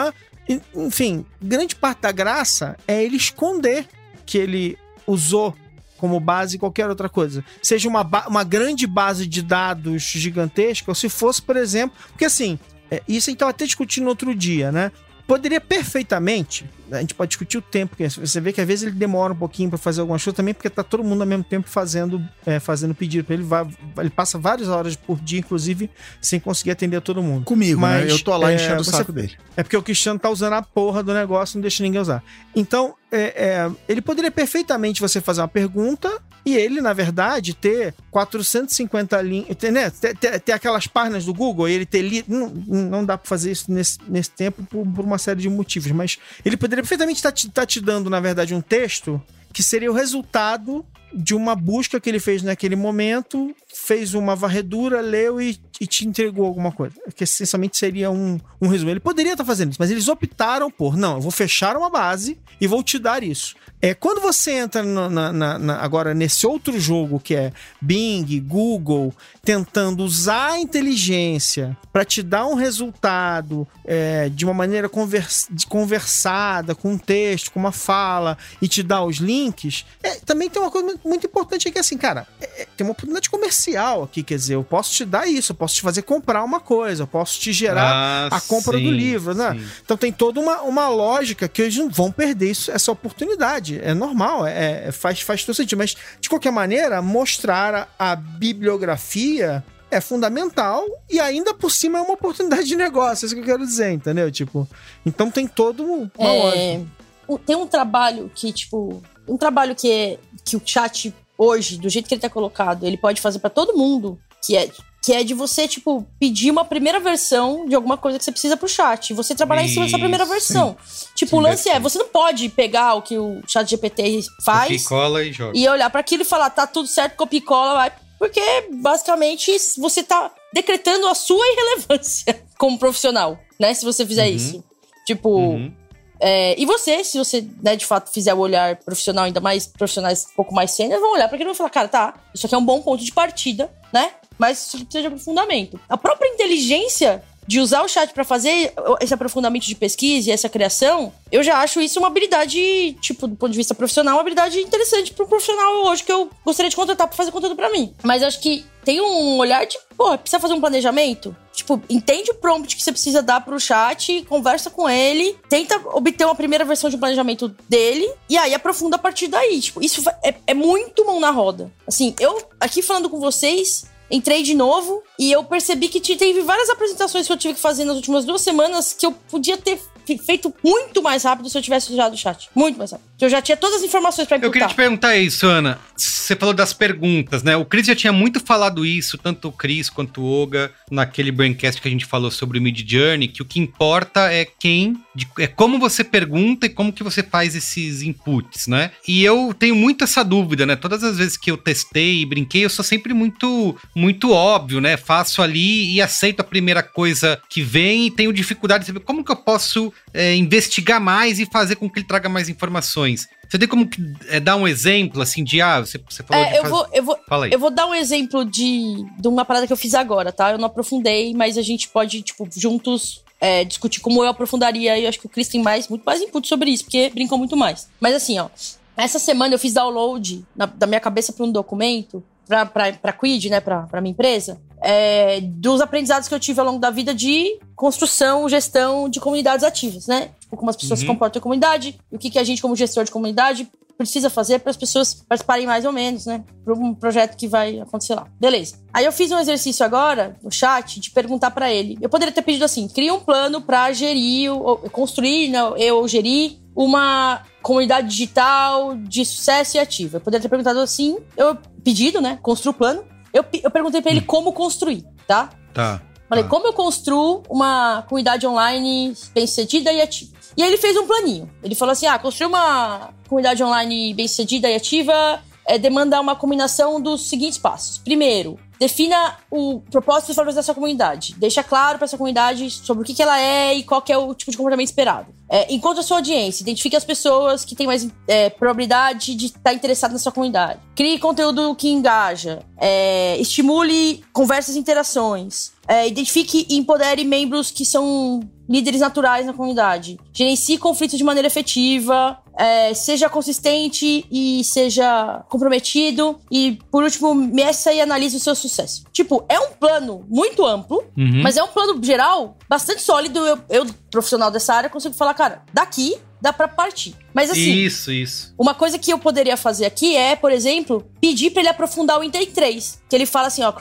né? 0.49 0.61
Enfim, 0.75 1.25
grande 1.41 1.75
parte 1.75 2.01
da 2.01 2.13
graça 2.13 2.77
é 2.87 3.03
ele 3.03 3.17
esconder 3.17 3.87
que 4.25 4.39
ele 4.39 4.79
usou 5.07 5.55
como 5.97 6.21
base 6.21 6.59
qualquer 6.59 6.89
outra 6.89 7.09
coisa. 7.09 7.45
Seja 7.63 7.89
uma, 7.89 8.03
uma 8.27 8.45
grande 8.45 8.87
base 8.87 9.27
de 9.27 9.43
dados 9.43 10.03
gigantesca, 10.03 10.91
ou 10.91 10.95
se 10.95 11.09
fosse, 11.09 11.43
por 11.43 11.57
exemplo. 11.57 11.97
Porque 12.11 12.25
assim, 12.25 12.59
é, 12.91 13.03
isso 13.09 13.29
a 13.29 13.31
gente 13.31 13.37
estava 13.37 13.51
até 13.51 13.65
discutindo 13.65 14.07
outro 14.09 14.35
dia, 14.35 14.73
né? 14.73 14.93
Poderia 15.29 15.61
perfeitamente, 15.61 16.65
a 16.91 17.01
gente 17.03 17.13
pode 17.15 17.29
discutir 17.29 17.59
o 17.59 17.61
tempo, 17.63 17.91
porque 17.95 18.09
você 18.09 18.41
vê 18.41 18.51
que 18.51 18.63
às 18.63 18.67
vezes 18.67 18.87
ele 18.87 18.97
demora 18.97 19.35
um 19.35 19.37
pouquinho 19.37 19.69
para 19.69 19.77
fazer 19.79 20.01
alguma 20.01 20.19
coisa 20.19 20.33
também, 20.33 20.55
porque 20.55 20.71
tá 20.71 20.83
todo 20.83 21.05
mundo 21.05 21.21
ao 21.21 21.27
mesmo 21.27 21.45
tempo 21.45 21.69
fazendo, 21.69 22.27
é, 22.47 22.59
fazendo 22.59 22.95
pedido 22.95 23.27
para 23.27 23.35
ele, 23.35 23.43
vai, 23.43 23.69
ele 23.99 24.09
passa 24.09 24.39
várias 24.39 24.69
horas 24.69 24.97
por 24.97 25.21
dia, 25.21 25.39
inclusive, 25.41 25.91
sem 26.19 26.41
conseguir 26.41 26.71
atender 26.71 27.03
todo 27.03 27.23
mundo. 27.23 27.45
Comigo, 27.45 27.79
né? 27.79 28.01
Mas, 28.05 28.11
Eu 28.11 28.19
tô 28.25 28.35
lá 28.39 28.51
é, 28.51 28.55
enchendo 28.55 28.81
o 28.81 28.85
você- 28.85 28.91
saco 28.91 29.13
dele. 29.13 29.37
É 29.55 29.63
porque 29.63 29.77
o 29.77 29.83
Cristiano 29.83 30.19
tá 30.19 30.31
usando 30.31 30.55
a 30.55 30.63
porra 30.63 31.03
do 31.03 31.13
negócio, 31.13 31.59
não 31.59 31.61
deixa 31.63 31.83
ninguém 31.83 32.01
usar. 32.01 32.25
Então, 32.57 32.95
é, 33.13 33.21
é, 33.67 33.71
ele 33.87 34.01
poderia 34.01 34.31
perfeitamente 34.31 34.99
você 35.03 35.21
fazer 35.21 35.43
uma 35.43 35.49
pergunta 35.49 36.11
e 36.49 36.57
ele, 36.57 36.81
na 36.81 36.93
verdade, 36.93 37.55
ter 37.55 37.95
450 38.11 39.21
linhas, 39.21 39.49
né? 39.73 39.91
ter, 39.91 40.17
ter, 40.17 40.41
ter, 40.41 40.53
aquelas 40.53 40.87
páginas 40.87 41.25
do 41.25 41.35
Google 41.35 41.69
e 41.69 41.73
ele 41.73 41.87
ter 41.87 42.03
lido. 42.03 42.33
Não, 42.33 42.49
não 42.49 43.05
dá 43.05 43.19
para 43.19 43.29
fazer 43.29 43.53
isso 43.53 43.71
nesse, 43.71 43.99
nesse 44.09 44.31
tempo 44.31 44.63
por, 44.65 44.87
por, 44.87 45.05
uma 45.05 45.19
série 45.19 45.41
de 45.41 45.49
motivos, 45.49 45.91
mas 45.93 46.19
ele 46.45 46.57
poderia 46.57 46.83
perfeitamente 46.83 47.19
estar 47.19 47.31
tá 47.31 47.37
te, 47.37 47.51
tá 47.51 47.67
te 47.67 47.81
dando, 47.81 48.09
na 48.09 48.21
verdade, 48.21 48.55
um 48.55 48.61
texto 48.61 49.23
que 49.53 49.63
seria 49.63 49.91
o 49.91 49.95
resultado 49.95 50.85
de 51.13 51.35
uma 51.35 51.55
busca 51.55 52.01
que 52.01 52.09
ele 52.09 52.21
fez 52.21 52.43
naquele 52.43 52.77
momento, 52.77 53.55
fez 53.73 54.15
uma 54.15 54.37
varredura, 54.37 55.01
leu 55.01 55.41
e, 55.41 55.59
e 55.81 55.87
te 55.87 56.07
entregou 56.07 56.47
alguma 56.47 56.73
coisa. 56.73 56.95
Que 57.15 57.25
essencialmente 57.25 57.77
seria 57.77 58.11
um, 58.11 58.39
um 58.61 58.69
resumo. 58.69 58.91
Ele 58.91 59.01
poderia 59.01 59.33
estar 59.33 59.45
fazendo 59.45 59.71
isso, 59.71 59.81
mas 59.81 59.91
eles 59.91 60.09
optaram 60.09 60.71
por, 60.71 60.97
não, 60.97 61.15
eu 61.15 61.21
vou 61.21 61.31
fechar 61.31 61.77
uma 61.77 61.91
base 61.91 62.39
e 62.61 62.67
vou 62.67 62.83
te 62.83 62.99
dar 62.99 63.23
isso. 63.23 63.55
É 63.81 63.95
quando 63.95 64.21
você 64.21 64.53
entra 64.53 64.83
na, 64.83 65.33
na, 65.33 65.59
na, 65.59 65.77
agora 65.77 66.13
nesse 66.13 66.45
outro 66.45 66.81
jogo 66.81 67.21
que 67.21 67.35
é 67.35 67.53
Bing, 67.81 68.41
Google, 68.41 69.15
tentando 69.45 70.03
usar 70.03 70.53
a 70.53 70.59
inteligência 70.59 71.77
para 71.93 72.05
te 72.05 72.21
dar 72.21 72.47
um 72.47 72.55
resultado 72.55 73.67
é, 73.85 74.29
de 74.31 74.45
uma 74.45 74.53
maneira 74.53 74.89
convers, 74.89 75.49
conversada, 75.69 76.75
com 76.75 76.93
um 76.93 76.99
texto, 76.99 77.53
com 77.53 77.61
uma 77.61 77.71
fala 77.71 78.37
e 78.61 78.67
te 78.67 78.83
dar 78.83 79.05
os 79.05 79.19
links, 79.19 79.85
é, 80.03 80.17
também 80.17 80.51
tem 80.51 80.61
uma 80.61 80.73
coisa 80.73 80.98
muito 81.05 81.27
importante 81.27 81.69
aqui, 81.69 81.79
assim, 81.79 81.97
cara, 81.97 82.27
é, 82.41 82.63
é, 82.63 82.67
tem 82.77 82.87
uma 82.87 82.93
oportunidade 82.93 83.31
comercial 83.31 84.03
aqui, 84.03 84.23
quer 84.23 84.37
dizer, 84.37 84.55
eu 84.55 84.65
posso 84.65 84.93
te 84.93 85.05
dar 85.05 85.27
isso, 85.27 85.53
eu 85.53 85.57
posso 85.57 85.77
te 85.77 85.83
fazer 85.83 86.03
comprar 86.03 86.45
uma 86.45 86.61
coisa, 86.61 87.03
eu 87.03 87.07
posso 87.07 87.39
te 87.39 87.53
gerar 87.53 88.29
ah, 88.33 88.37
a 88.37 88.41
compra 88.41 88.79
sim, 88.79 88.85
do 88.85 88.91
livro, 88.91 89.35
né? 89.35 89.61
Então 89.85 89.97
tem 89.97 90.13
toda 90.13 90.41
uma, 90.41 90.63
uma 90.63 90.89
lógica 90.89 91.49
que 91.49 91.63
eles 91.63 91.77
não 91.77 91.89
vão 91.89 92.11
perder 92.11 92.51
isso, 92.51 92.71
essa 92.71 92.91
oportunidade. 92.91 93.81
É 93.83 93.95
normal, 93.95 94.47
é, 94.47 94.89
é, 94.89 94.93
faz, 94.93 95.21
faz 95.21 95.45
todo 95.45 95.55
sentido. 95.55 95.79
Mas, 95.79 95.97
de 96.21 96.29
qualquer 96.29 96.53
maneira, 96.53 97.01
mostrar 97.03 97.89
a, 97.99 98.13
a 98.13 98.17
bibliografia 98.17 99.65
é 99.91 100.01
fundamental 100.01 100.85
e 101.09 101.19
ainda 101.19 101.55
por 101.55 101.71
cima 101.71 101.99
é 101.99 102.03
uma 102.03 102.13
oportunidade 102.13 102.65
de 102.65 102.77
negócio, 102.77 103.25
é 103.25 103.27
isso 103.27 103.35
que 103.35 103.41
eu 103.41 103.47
quero 103.47 103.65
dizer, 103.65 103.91
entendeu? 103.91 104.31
Tipo, 104.31 104.69
então 105.05 105.31
tem 105.31 105.47
todo 105.47 105.83
uma 105.83 106.11
é, 106.19 106.43
lógica. 106.43 106.99
Tem 107.45 107.57
um 107.57 107.67
trabalho 107.67 108.31
que, 108.35 108.53
tipo, 108.53 109.03
um 109.27 109.37
trabalho 109.37 109.75
que, 109.75 109.91
é, 109.91 110.19
que 110.49 110.57
o 110.57 110.63
chat 110.65 111.15
hoje, 111.37 111.79
do 111.79 111.89
jeito 111.89 112.09
que 112.09 112.15
ele 112.15 112.21
tá 112.21 112.31
colocado, 112.31 112.85
ele 112.85 112.97
pode 112.97 113.21
fazer 113.21 113.39
para 113.39 113.51
todo 113.51 113.77
mundo, 113.77 114.19
que 114.45 114.57
é 114.57 114.71
que 115.01 115.13
é 115.13 115.23
de 115.23 115.33
você, 115.33 115.67
tipo, 115.67 116.07
pedir 116.19 116.51
uma 116.51 116.65
primeira 116.65 116.99
versão 116.99 117.67
de 117.67 117.75
alguma 117.75 117.97
coisa 117.97 118.19
que 118.19 118.25
você 118.25 118.33
precisa 118.33 118.57
pro 118.57 118.69
chat. 118.69 119.11
E 119.11 119.15
você 119.15 119.35
trabalhar 119.35 119.63
Isso, 119.63 119.71
em 119.71 119.75
cima 119.75 119.87
dessa 119.87 119.99
primeira 119.99 120.27
versão. 120.27 120.77
Sim. 120.85 121.07
Tipo, 121.15 121.31
sim, 121.31 121.37
o 121.37 121.41
lance 121.41 121.69
é, 121.69 121.81
você 121.81 121.99
não 121.99 122.09
pode 122.09 122.49
pegar 122.51 122.95
o 122.95 123.01
que 123.01 123.17
o 123.17 123.41
chat 123.47 123.71
GPT 123.71 124.25
faz. 124.45 124.87
Copia, 124.87 125.23
e 125.23 125.33
joga. 125.33 125.57
E 125.57 125.69
olhar 125.69 125.89
para 125.89 126.01
aquilo 126.01 126.23
e 126.23 126.27
falar, 126.27 126.51
tá 126.51 126.67
tudo 126.67 126.89
certo, 126.89 127.17
copia 127.17 127.39
e 127.39 127.43
cola, 127.43 127.75
vai. 127.75 127.93
Porque, 128.19 128.69
basicamente, 128.83 129.51
você 129.79 130.03
tá 130.03 130.33
decretando 130.53 131.07
a 131.07 131.15
sua 131.15 131.47
irrelevância 131.47 132.43
como 132.59 132.79
profissional, 132.79 133.39
né? 133.59 133.73
Se 133.73 133.85
você 133.85 134.05
fizer 134.05 134.29
uhum. 134.29 134.35
isso. 134.35 134.65
Tipo, 135.07 135.31
uhum. 135.31 135.73
É, 136.21 136.61
e 136.61 136.67
você, 136.67 137.05
se 137.05 137.19
você, 137.19 137.47
né, 137.63 137.77
de 137.77 137.87
fato, 137.87 138.11
fizer 138.11 138.35
o 138.35 138.39
olhar 138.39 138.77
profissional, 138.77 139.25
ainda 139.25 139.41
mais 139.41 139.67
profissionais 139.67 140.27
um 140.33 140.35
pouco 140.35 140.55
mais 140.55 140.73
sênior, 140.73 141.01
vão 141.01 141.13
olhar 141.13 141.29
para 141.29 141.37
aquilo 141.37 141.53
e 141.53 141.55
falar, 141.55 141.71
cara, 141.71 141.89
tá, 141.89 142.15
isso 142.35 142.47
aqui 142.47 142.55
é 142.55 142.59
um 142.59 142.65
bom 142.65 142.83
ponto 142.83 143.05
de 143.05 143.13
partida, 143.13 143.71
né? 143.93 144.13
Mas 144.37 144.67
isso 144.67 144.79
precisa 144.79 145.03
de 145.03 145.07
aprofundamento. 145.09 145.81
A 145.89 145.97
própria 145.97 146.29
inteligência 146.29 147.23
de 147.49 147.61
usar 147.61 147.83
o 147.83 147.89
chat 147.89 148.13
para 148.13 148.25
fazer 148.25 148.75
esse 149.01 149.15
aprofundamento 149.15 149.65
de 149.65 149.75
pesquisa 149.75 150.29
e 150.29 150.33
essa 150.33 150.51
criação, 150.51 151.11
eu 151.33 151.43
já 151.43 151.63
acho 151.63 151.81
isso 151.81 151.99
uma 151.99 152.09
habilidade, 152.09 152.93
tipo, 153.01 153.27
do 153.27 153.35
ponto 153.37 153.51
de 153.51 153.57
vista 153.57 153.75
profissional, 153.75 154.17
uma 154.17 154.21
habilidade 154.21 154.61
interessante 154.61 155.15
pro 155.15 155.27
profissional 155.27 155.87
hoje 155.87 156.05
que 156.05 156.13
eu 156.13 156.29
gostaria 156.45 156.69
de 156.69 156.77
contratar 156.77 157.07
para 157.07 157.17
fazer 157.17 157.33
conteúdo 157.33 157.57
para 157.57 157.71
mim. 157.71 157.95
Mas 158.03 158.23
acho 158.23 158.39
que 158.41 158.67
tem 158.85 159.01
um 159.01 159.39
olhar 159.39 159.65
de, 159.67 159.79
pô, 159.97 160.17
precisa 160.19 160.39
fazer 160.39 160.53
um 160.53 160.61
planejamento? 160.61 161.35
Tipo, 161.55 161.83
entende 161.89 162.31
o 162.31 162.35
prompt 162.35 162.77
que 162.77 162.83
você 162.83 162.93
precisa 162.93 163.23
dar 163.23 163.41
pro 163.41 163.59
chat, 163.59 164.27
conversa 164.29 164.69
com 164.69 164.87
ele, 164.89 165.35
tenta 165.49 165.81
obter 165.95 166.27
uma 166.27 166.35
primeira 166.35 166.67
versão 166.67 166.91
de 166.91 166.99
planejamento 166.99 167.49
dele 167.67 168.07
e 168.29 168.37
aí 168.37 168.53
aprofunda 168.53 168.97
a 168.97 168.99
partir 168.99 169.27
daí. 169.27 169.59
Tipo, 169.59 169.83
isso 169.83 170.03
é, 170.23 170.35
é 170.47 170.53
muito 170.55 171.07
mão 171.07 171.19
na 171.19 171.31
roda. 171.31 171.73
Assim, 171.87 172.15
eu 172.21 172.47
aqui 172.61 172.83
falando 172.83 173.09
com 173.09 173.19
vocês, 173.19 173.87
entrei 174.11 174.43
de 174.43 174.55
novo 174.55 175.03
e 175.19 175.31
eu 175.31 175.45
percebi 175.45 175.89
que 175.89 176.01
teve 176.01 176.41
várias 176.43 176.69
apresentações 176.71 177.27
que 177.27 177.33
eu 177.33 177.37
tive 177.37 177.55
que 177.55 177.61
fazer 177.61 177.85
nas 177.85 177.97
últimas 177.97 178.25
duas 178.25 178.41
semanas 178.43 178.93
que 178.93 179.07
eu 179.07 179.13
podia 179.13 179.57
ter 179.57 179.79
feito 180.25 180.55
muito 180.65 181.03
mais 181.03 181.23
rápido 181.25 181.51
se 181.51 181.59
eu 181.59 181.63
tivesse 181.63 181.93
usado 181.93 182.15
o 182.15 182.17
chat. 182.17 182.49
Muito 182.55 182.79
mais 182.79 182.93
rápido. 182.93 183.08
Eu 183.21 183.29
já 183.29 183.43
tinha 183.43 183.57
todas 183.57 183.79
as 183.79 183.83
informações 183.83 184.29
para 184.29 184.39
Eu 184.39 184.51
queria 184.51 184.69
te 184.69 184.75
perguntar 184.75 185.17
isso, 185.17 185.47
Ana. 185.47 185.79
Você 185.97 186.37
falou 186.37 186.55
das 186.55 186.73
perguntas, 186.73 187.43
né? 187.43 187.57
O 187.57 187.65
Cris 187.65 187.87
já 187.87 187.95
tinha 187.95 188.13
muito 188.13 188.39
falado 188.39 188.87
isso, 188.87 189.19
tanto 189.19 189.49
o 189.49 189.53
Cris 189.53 189.91
quanto 189.91 190.21
o 190.21 190.43
Oga, 190.43 190.71
naquele 190.91 191.33
braincast 191.33 191.81
que 191.81 191.89
a 191.89 191.91
gente 191.91 192.05
falou 192.05 192.31
sobre 192.31 192.59
o 192.59 192.63
Mid 192.63 192.89
Journey, 192.89 193.27
que 193.27 193.43
o 193.43 193.45
que 193.45 193.59
importa 193.59 194.33
é 194.33 194.45
quem, 194.45 194.97
é 195.39 195.49
como 195.49 195.79
você 195.79 196.05
pergunta 196.05 196.67
e 196.67 196.69
como 196.69 196.93
que 196.93 197.03
você 197.03 197.23
faz 197.23 197.57
esses 197.57 198.03
inputs, 198.03 198.69
né? 198.69 198.93
E 199.07 199.25
eu 199.25 199.53
tenho 199.59 199.75
muito 199.75 200.05
essa 200.05 200.23
dúvida, 200.23 200.65
né? 200.65 200.77
Todas 200.77 201.03
as 201.03 201.19
vezes 201.19 201.37
que 201.37 201.51
eu 201.51 201.57
testei 201.57 202.21
e 202.21 202.27
brinquei, 202.27 202.65
eu 202.65 202.71
sou 202.71 202.85
sempre 202.85 203.13
muito, 203.13 203.77
muito 203.97 204.31
óbvio, 204.31 204.81
né? 204.81 204.97
Faço 204.97 205.43
ali 205.43 205.93
e 205.93 206.01
aceito 206.01 206.41
a 206.41 206.45
primeira 206.45 206.83
coisa 206.83 207.41
que 207.49 207.63
vem 207.63 208.07
e 208.07 208.11
tenho 208.11 208.33
dificuldade 208.33 208.83
de 208.83 208.89
saber 208.89 209.01
como 209.01 209.25
que 209.25 209.33
eu 209.33 209.37
posso 209.37 209.93
é, 210.15 210.37
investigar 210.37 211.01
mais 211.01 211.41
e 211.41 211.47
fazer 211.47 211.77
com 211.77 211.91
que 211.91 211.99
ele 211.99 212.07
traga 212.07 212.29
mais 212.29 212.49
informações. 212.49 213.08
Você 213.17 213.59
tem 213.59 213.67
como 213.69 213.89
é, 214.29 214.39
dar 214.39 214.57
um 214.57 214.69
exemplo, 214.69 215.23
assim, 215.23 215.43
de, 215.43 215.61
ah, 215.61 215.81
você, 215.81 215.99
você 216.09 216.23
falou 216.23 216.45
é, 216.45 216.59
eu 216.59 216.63
faz... 216.63 216.69
vou, 216.69 216.87
eu 216.93 217.03
vou, 217.03 217.19
Fala 217.29 217.47
aí. 217.47 217.53
Eu 217.53 217.59
vou 217.59 217.71
dar 217.71 217.87
um 217.87 217.95
exemplo 217.95 218.45
de, 218.45 219.05
de 219.19 219.27
uma 219.29 219.45
parada 219.45 219.67
que 219.67 219.73
eu 219.73 219.77
fiz 219.77 219.95
agora, 219.95 220.31
tá? 220.31 220.53
Eu 220.53 220.59
não 220.59 220.67
aprofundei, 220.67 221.33
mas 221.35 221.57
a 221.57 221.63
gente 221.63 221.89
pode, 221.89 222.21
tipo, 222.23 222.47
juntos 222.55 223.25
é, 223.41 223.65
discutir 223.65 224.01
como 224.01 224.23
eu 224.23 224.29
aprofundaria. 224.29 224.99
E 224.99 225.05
eu 225.05 225.09
acho 225.09 225.19
que 225.19 225.27
o 225.27 225.31
Chris 225.31 225.49
tem 225.49 225.63
mais, 225.63 225.89
muito 225.89 226.05
mais 226.05 226.21
input 226.21 226.47
sobre 226.47 226.71
isso, 226.71 226.85
porque 226.85 227.11
brincou 227.11 227.39
muito 227.39 227.57
mais. 227.57 227.89
Mas 227.99 228.15
assim, 228.15 228.39
ó, 228.39 228.49
essa 228.97 229.19
semana 229.19 229.55
eu 229.55 229.59
fiz 229.59 229.73
download 229.73 230.45
na, 230.55 230.67
da 230.67 230.87
minha 230.87 231.01
cabeça 231.01 231.33
para 231.33 231.47
um 231.47 231.53
documento, 231.53 232.23
pra 232.49 233.13
Quid, 233.13 233.51
né, 233.51 233.61
pra, 233.61 233.83
pra 233.83 234.01
minha 234.01 234.13
empresa, 234.13 234.61
é, 234.83 235.41
dos 235.41 235.81
aprendizados 235.81 236.29
que 236.29 236.35
eu 236.35 236.41
tive 236.41 236.59
ao 236.61 236.67
longo 236.67 236.79
da 236.79 236.91
vida 236.91 237.15
de 237.15 237.59
construção, 237.77 238.49
gestão 238.49 239.09
de 239.09 239.21
comunidades 239.21 239.65
ativas, 239.65 240.07
né? 240.07 240.31
Tipo, 240.49 240.57
como 240.57 240.71
as 240.71 240.77
pessoas 240.77 241.01
uhum. 241.01 241.07
se 241.07 241.13
comportam 241.13 241.39
em 241.39 241.43
comunidade, 241.43 242.01
e 242.11 242.17
o 242.17 242.19
que, 242.19 242.31
que 242.31 242.39
a 242.39 242.45
gente, 242.45 242.63
como 242.63 242.75
gestor 242.75 243.05
de 243.05 243.11
comunidade, 243.11 243.69
precisa 243.99 244.31
fazer 244.31 244.61
para 244.61 244.71
as 244.71 244.77
pessoas 244.77 245.13
participarem 245.29 245.67
mais 245.67 245.85
ou 245.85 245.93
menos, 245.93 246.25
né? 246.25 246.43
Para 246.65 246.73
um 246.73 246.95
projeto 246.95 247.37
que 247.37 247.47
vai 247.47 247.81
acontecer 247.81 248.15
lá. 248.15 248.27
Beleza. 248.41 248.77
Aí 248.95 249.05
eu 249.05 249.13
fiz 249.13 249.31
um 249.31 249.39
exercício 249.39 249.85
agora 249.85 250.37
no 250.43 250.51
chat 250.51 251.01
de 251.01 251.11
perguntar 251.11 251.51
para 251.51 251.71
ele. 251.71 251.99
Eu 252.01 252.09
poderia 252.09 252.33
ter 252.33 252.43
pedido 252.43 252.65
assim: 252.65 252.89
cria 252.89 253.13
um 253.13 253.21
plano 253.21 253.61
para 253.61 253.93
gerir, 253.93 254.53
ou 254.53 254.79
construir, 254.91 255.49
né, 255.49 255.59
eu 255.77 256.07
gerir 256.07 256.59
uma 256.75 257.43
comunidade 257.61 258.09
digital 258.09 258.97
de 258.97 259.25
sucesso 259.25 259.77
e 259.77 259.81
ativa. 259.81 260.19
Eu 260.19 260.21
poderia 260.21 260.43
ter 260.43 260.49
perguntado 260.49 260.79
assim, 260.79 261.19
eu 261.37 261.59
pedido, 261.83 262.21
né? 262.21 262.39
Construa 262.41 262.71
o 262.71 262.75
plano. 262.75 263.05
Eu, 263.35 263.45
eu 263.63 263.71
perguntei 263.71 264.01
para 264.01 264.13
ele 264.13 264.21
hum. 264.21 264.27
como 264.27 264.53
construir, 264.53 265.05
tá? 265.27 265.51
Tá. 265.75 266.01
Falei, 266.29 266.45
tá. 266.45 266.51
como 266.51 266.67
eu 266.67 266.73
construo 266.73 267.43
uma 267.49 268.03
comunidade 268.03 268.47
online 268.47 269.13
bem-sucedida 269.35 269.93
e 269.93 270.01
ativa? 270.01 270.38
E 270.59 270.63
aí 270.63 270.71
ele 270.71 270.77
fez 270.77 270.97
um 270.97 271.07
planinho. 271.07 271.49
Ele 271.63 271.77
falou 271.77 271.93
assim: 271.93 272.07
ah, 272.07 272.19
construir 272.19 272.49
uma 272.49 273.15
comunidade 273.29 273.63
online 273.63 274.13
bem-sucedida 274.13 274.69
e 274.69 274.75
ativa 274.75 275.41
é, 275.65 275.79
demanda 275.79 276.21
uma 276.21 276.35
combinação 276.35 277.01
dos 277.01 277.29
seguintes 277.29 277.59
passos. 277.59 277.99
Primeiro, 277.99 278.59
defina 278.81 279.37
o 279.51 279.81
propósito 279.91 280.31
e 280.31 280.33
os 280.33 280.37
valores 280.37 280.57
da 280.57 280.63
sua 280.63 280.75
comunidade. 280.75 281.35
Deixa 281.37 281.63
claro 281.63 281.97
para 281.99 282.07
essa 282.07 282.17
comunidade 282.17 282.71
sobre 282.73 283.05
o 283.05 283.07
que, 283.07 283.15
que 283.15 283.23
ela 283.23 283.39
é 283.39 283.75
e 283.75 283.85
qual 283.85 284.03
é 284.09 284.19
o 284.19 284.35
tipo 284.35 284.51
de 284.51 284.57
comportamento 284.57 284.89
esperado. 284.89 285.33
É, 285.49 285.73
encontre 285.73 286.01
a 286.01 286.03
sua 286.03 286.17
audiência, 286.17 286.63
identifique 286.63 286.97
as 286.97 287.05
pessoas 287.05 287.65
que 287.65 287.77
têm 287.77 287.87
mais 287.87 288.09
é, 288.27 288.51
probabilidade 288.51 289.37
de 289.37 289.47
estar 289.47 289.61
tá 289.61 289.73
interessado 289.73 290.13
na 290.13 290.19
sua 290.19 290.33
comunidade. 290.33 290.81
Crie 290.97 291.21
conteúdo 291.21 291.73
que 291.77 291.89
engaja. 291.89 292.65
É, 292.77 293.37
estimule 293.39 294.25
conversas 294.33 294.75
e 294.75 294.79
interações. 294.81 295.71
É, 295.87 296.09
identifique 296.09 296.67
e 296.69 296.77
empodere 296.77 297.25
membros 297.25 297.71
que 297.71 297.85
são 297.85 298.41
líderes 298.69 299.01
naturais 299.01 299.47
na 299.47 299.53
comunidade. 299.53 300.19
Gerencie 300.33 300.79
conflitos 300.79 301.17
de 301.17 301.25
maneira 301.25 301.47
efetiva. 301.47 302.39
É, 302.57 302.93
seja 302.93 303.29
consistente 303.29 304.27
e 304.31 304.65
seja 304.65 305.45
comprometido. 305.49 306.39
E, 306.51 306.79
por 306.91 307.05
último, 307.05 307.33
meça 307.33 307.93
e 307.93 308.01
analise 308.01 308.37
o 308.37 308.41
seu 308.41 308.55
sucesso. 308.55 309.05
Tipo, 309.13 309.45
é 309.49 309.59
um 309.61 309.71
plano 309.71 310.25
muito 310.29 310.67
amplo, 310.67 311.05
uhum. 311.17 311.43
mas 311.43 311.57
é 311.57 311.63
um 311.63 311.69
plano 311.69 312.03
geral 312.03 312.57
bastante 312.69 313.01
sólido. 313.01 313.39
Eu, 313.39 313.59
eu, 313.71 313.87
profissional 314.11 314.51
dessa 314.51 314.75
área, 314.75 314.91
consigo 314.91 315.15
falar, 315.15 315.35
cara, 315.35 315.63
daqui 315.73 316.19
dá 316.41 316.53
para 316.53 316.69
partir. 316.69 317.15
Mas 317.35 317.51
assim, 317.51 317.75
isso, 317.75 318.13
isso. 318.13 318.55
Uma 318.59 318.75
coisa 318.75 318.99
que 318.99 319.13
eu 319.13 319.19
poderia 319.19 319.57
fazer 319.57 319.87
aqui 319.87 320.17
é, 320.17 320.37
por 320.37 320.51
exemplo, 320.51 321.05
pedir 321.21 321.51
para 321.51 321.61
ele 321.61 321.69
aprofundar 321.69 322.19
o 322.19 322.25
Inter 322.25 322.47
3, 322.51 323.03
que 323.09 323.17
ele 323.17 323.27
fala 323.27 323.49
assim, 323.49 323.63
ó, 323.63 323.73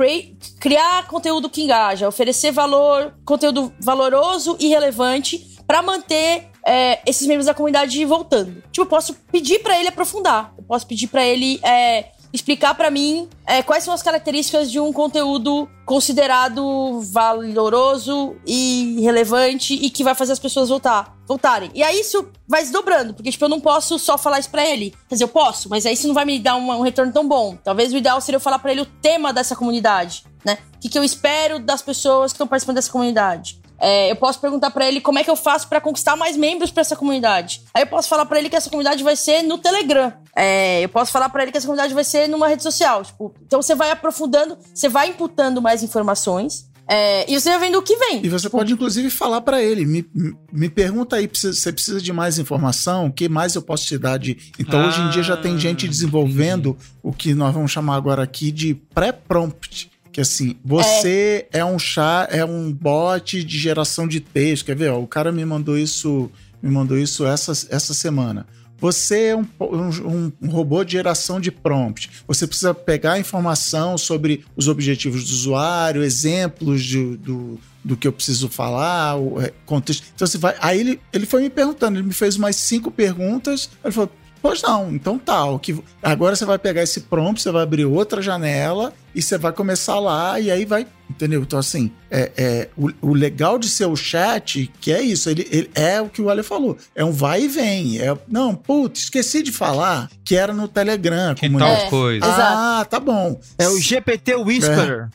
criar 0.60 1.08
conteúdo 1.08 1.50
que 1.50 1.64
engaja, 1.64 2.08
oferecer 2.08 2.52
valor, 2.52 3.14
conteúdo 3.26 3.74
valoroso 3.80 4.58
e 4.60 4.68
relevante 4.68 5.58
para 5.66 5.82
manter 5.82 6.50
é, 6.66 7.00
esses 7.06 7.28
membros 7.28 7.46
da 7.46 7.54
comunidade 7.54 8.04
voltando. 8.06 8.62
Tipo, 8.72 8.82
eu 8.82 8.86
posso 8.86 9.14
pedir 9.32 9.60
para 9.60 9.80
ele 9.80 9.90
aprofundar. 9.90 10.54
Eu 10.58 10.64
posso 10.64 10.86
pedir 10.86 11.08
para 11.08 11.26
ele 11.26 11.60
é, 11.64 12.12
explicar 12.32 12.76
para 12.76 12.92
mim 12.92 13.30
é, 13.46 13.62
quais 13.64 13.84
são 13.84 13.94
as 13.94 14.02
características 14.02 14.70
de 14.70 14.80
um 14.80 14.92
conteúdo 14.92 15.68
considerado 15.86 17.00
valoroso 17.12 18.36
e 18.46 19.00
relevante 19.02 19.74
e 19.74 19.90
que 19.90 20.04
vai 20.04 20.14
fazer 20.14 20.34
as 20.34 20.40
pessoas 20.40 20.70
voltar, 20.70 21.16
voltarem. 21.26 21.72
E 21.74 21.82
aí 21.82 22.00
isso 22.00 22.28
vai 22.48 22.66
se 22.66 22.72
dobrando, 22.72 23.14
porque 23.14 23.32
tipo, 23.32 23.46
eu 23.46 23.50
não 23.50 23.60
posso 23.60 23.98
só 23.98 24.18
falar 24.18 24.40
isso 24.40 24.50
pra 24.50 24.66
ele. 24.66 24.92
Quer 25.08 25.16
dizer, 25.16 25.24
eu 25.24 25.30
posso, 25.30 25.70
mas 25.70 25.86
aí 25.86 25.94
isso 25.94 26.08
não 26.08 26.14
vai 26.14 26.26
me 26.26 26.40
dar 26.40 26.56
um, 26.56 26.70
um 26.72 26.82
retorno 26.82 27.12
tão 27.12 27.28
bom. 27.28 27.58
Talvez 27.64 27.94
o 27.94 27.98
ideal 27.98 28.20
seria 28.20 28.38
eu 28.38 28.42
falar 28.42 28.60
para 28.60 28.72
ele 28.72 28.82
o 28.82 28.86
tema 28.86 29.32
dessa 29.32 29.56
comunidade, 29.56 30.26
né? 30.46 30.58
O 30.76 30.80
que, 30.80 30.90
que 30.90 31.00
eu 31.00 31.04
espero 31.04 31.60
das 31.60 31.82
pessoas 31.82 32.32
que 32.32 32.36
estão 32.36 32.48
participando 32.48 32.76
dessa 32.76 32.92
comunidade. 32.92 33.60
É, 33.80 34.12
eu 34.12 34.16
posso 34.16 34.40
perguntar 34.40 34.72
para 34.72 34.88
ele 34.88 35.00
como 35.00 35.20
é 35.20 35.24
que 35.24 35.30
eu 35.30 35.36
faço 35.36 35.68
para 35.68 35.80
conquistar 35.80 36.16
mais 36.16 36.36
membros 36.36 36.72
para 36.72 36.82
essa 36.82 36.96
comunidade. 36.96 37.62
Aí 37.74 37.84
eu 37.84 37.88
posso 37.88 38.10
falar 38.10 38.26
para 38.26 38.40
ele 38.40 38.50
que 38.50 38.56
essa 38.56 38.70
comunidade 38.70 39.04
vai 39.04 39.16
ser 39.16 39.44
no 39.44 39.58
Telegram. 39.58 40.14
É, 40.36 40.84
eu 40.84 40.90
posso 40.90 41.12
falar 41.12 41.30
para 41.30 41.44
ele 41.44 41.52
que 41.52 41.58
essa 41.58 41.68
comunidade 41.68 41.94
vai 41.94 42.04
ser 42.04 42.28
numa 42.28 42.48
rede 42.48 42.64
social. 42.64 43.04
Tipo, 43.04 43.34
então 43.46 43.62
você 43.62 43.76
vai 43.76 43.92
aprofundando, 43.92 44.58
você 44.74 44.90
vai 44.90 45.10
imputando 45.10 45.62
mais 45.62 45.84
informações. 45.84 46.68
É, 46.90 47.30
e 47.30 47.38
você 47.38 47.50
vai 47.50 47.60
vendo 47.60 47.78
o 47.80 47.82
que 47.82 47.98
vem. 47.98 48.26
E 48.26 48.30
você 48.30 48.50
pode, 48.50 48.72
inclusive, 48.72 49.10
falar 49.10 49.42
para 49.42 49.62
ele: 49.62 49.86
me, 49.86 50.06
me 50.54 50.70
pergunta 50.70 51.18
aí, 51.18 51.30
você 51.32 51.72
precisa 51.74 52.00
de 52.00 52.14
mais 52.14 52.40
informação? 52.40 53.08
O 53.08 53.12
que 53.12 53.28
mais 53.28 53.56
eu 53.56 53.62
posso 53.62 53.86
te 53.86 53.98
dar 53.98 54.18
de. 54.18 54.38
Então, 54.58 54.80
ah, 54.80 54.88
hoje 54.88 55.02
em 55.02 55.10
dia 55.10 55.22
já 55.22 55.36
tem 55.36 55.60
gente 55.60 55.86
desenvolvendo 55.86 56.70
entendi. 56.70 57.00
o 57.04 57.12
que 57.12 57.34
nós 57.34 57.54
vamos 57.54 57.72
chamar 57.72 57.96
agora 57.96 58.24
aqui 58.24 58.52
de 58.52 58.74
pré-prompt 58.74 59.87
que 60.18 60.22
assim, 60.22 60.56
você 60.66 61.46
é. 61.54 61.60
é. 61.60 61.66
um 61.66 61.78
chá, 61.78 62.28
é 62.32 62.44
um 62.44 62.74
bot 62.74 63.44
de 63.44 63.60
geração 63.60 64.08
de 64.08 64.20
texto. 64.20 64.66
Quer 64.66 64.76
ver? 64.76 64.90
Ó, 64.90 65.00
o 65.00 65.06
cara 65.06 65.32
me 65.32 65.46
mandou 65.46 65.78
isso, 65.78 66.32
me 66.60 66.72
mandou 66.72 66.98
isso 66.98 67.24
essa, 67.24 67.52
essa 67.70 67.94
semana. 67.94 68.48
Você 68.80 69.26
é 69.26 69.36
um, 69.36 69.46
um, 69.62 70.32
um, 70.42 70.50
robô 70.50 70.84
de 70.84 70.94
geração 70.94 71.40
de 71.40 71.52
prompt. 71.52 72.10
Você 72.28 72.48
precisa 72.48 72.74
pegar 72.74 73.20
informação 73.20 73.96
sobre 73.96 74.44
os 74.56 74.68
objetivos 74.68 75.24
do 75.24 75.30
usuário, 75.30 76.04
exemplos 76.04 76.84
de, 76.84 77.16
do, 77.18 77.60
do 77.84 77.96
que 77.96 78.08
eu 78.08 78.12
preciso 78.12 78.50
falar, 78.50 79.18
o 79.18 79.40
é, 79.40 79.54
contexto. 79.68 80.04
Então 80.16 80.26
você 80.26 80.40
vai. 80.40 80.56
Aí 80.60 80.80
ele, 80.80 81.00
ele 81.14 81.28
foi 81.28 81.44
me 81.44 81.50
perguntando, 81.52 82.00
ele 82.00 82.08
me 82.08 82.14
fez 82.14 82.38
mais 82.38 82.56
cinco 82.56 82.90
perguntas. 82.90 83.70
Ele 83.84 83.94
falou: 83.94 84.12
Pois 84.42 84.62
não, 84.62 84.92
então 84.92 85.18
tá. 85.18 85.46
O 85.46 85.60
que, 85.60 85.78
agora 86.02 86.36
você 86.36 86.46
vai 86.46 86.58
pegar 86.58 86.84
esse 86.84 87.02
prompt, 87.02 87.42
você 87.42 87.52
vai 87.52 87.64
abrir 87.64 87.86
outra 87.86 88.22
janela 88.22 88.94
e 89.14 89.22
você 89.22 89.38
vai 89.38 89.52
começar 89.52 90.00
lá 90.00 90.40
e 90.40 90.52
aí 90.52 90.66
vai. 90.66 90.88
Entendeu? 91.10 91.42
Então, 91.42 91.58
assim, 91.58 91.90
é, 92.12 92.32
é 92.38 92.70
o, 92.78 92.92
o, 93.02 93.14
legal 93.14 93.58
de 93.58 93.70
ser 93.70 93.86
o 93.86 93.96
chat, 93.96 94.70
que 94.82 94.92
é 94.92 95.02
isso, 95.02 95.30
ele, 95.30 95.48
ele 95.50 95.72
é 95.74 96.02
o 96.02 96.10
que 96.10 96.22
o 96.22 96.30
Ale 96.30 96.44
falou. 96.44 96.78
É 96.94 97.04
um 97.04 97.12
vai 97.12 97.44
e 97.44 97.48
vem. 97.48 98.00
É, 98.00 98.16
não, 98.28 98.54
putz, 98.54 99.04
esqueci 99.04 99.42
de 99.42 99.52
falar 99.52 100.10
que 100.24 100.36
era 100.36 100.54
no 100.54 100.68
Telegram. 100.68 101.34
Que 101.34 101.50
tal 101.50 101.70
é, 101.70 101.90
coisa. 101.90 102.26
Ah, 102.26 102.86
tá 102.88 103.00
bom. 103.00 103.40
É 103.58 103.68
o 103.70 103.80
GPT 103.80 104.36
Whisperer. 104.36 105.04
É. 105.04 105.08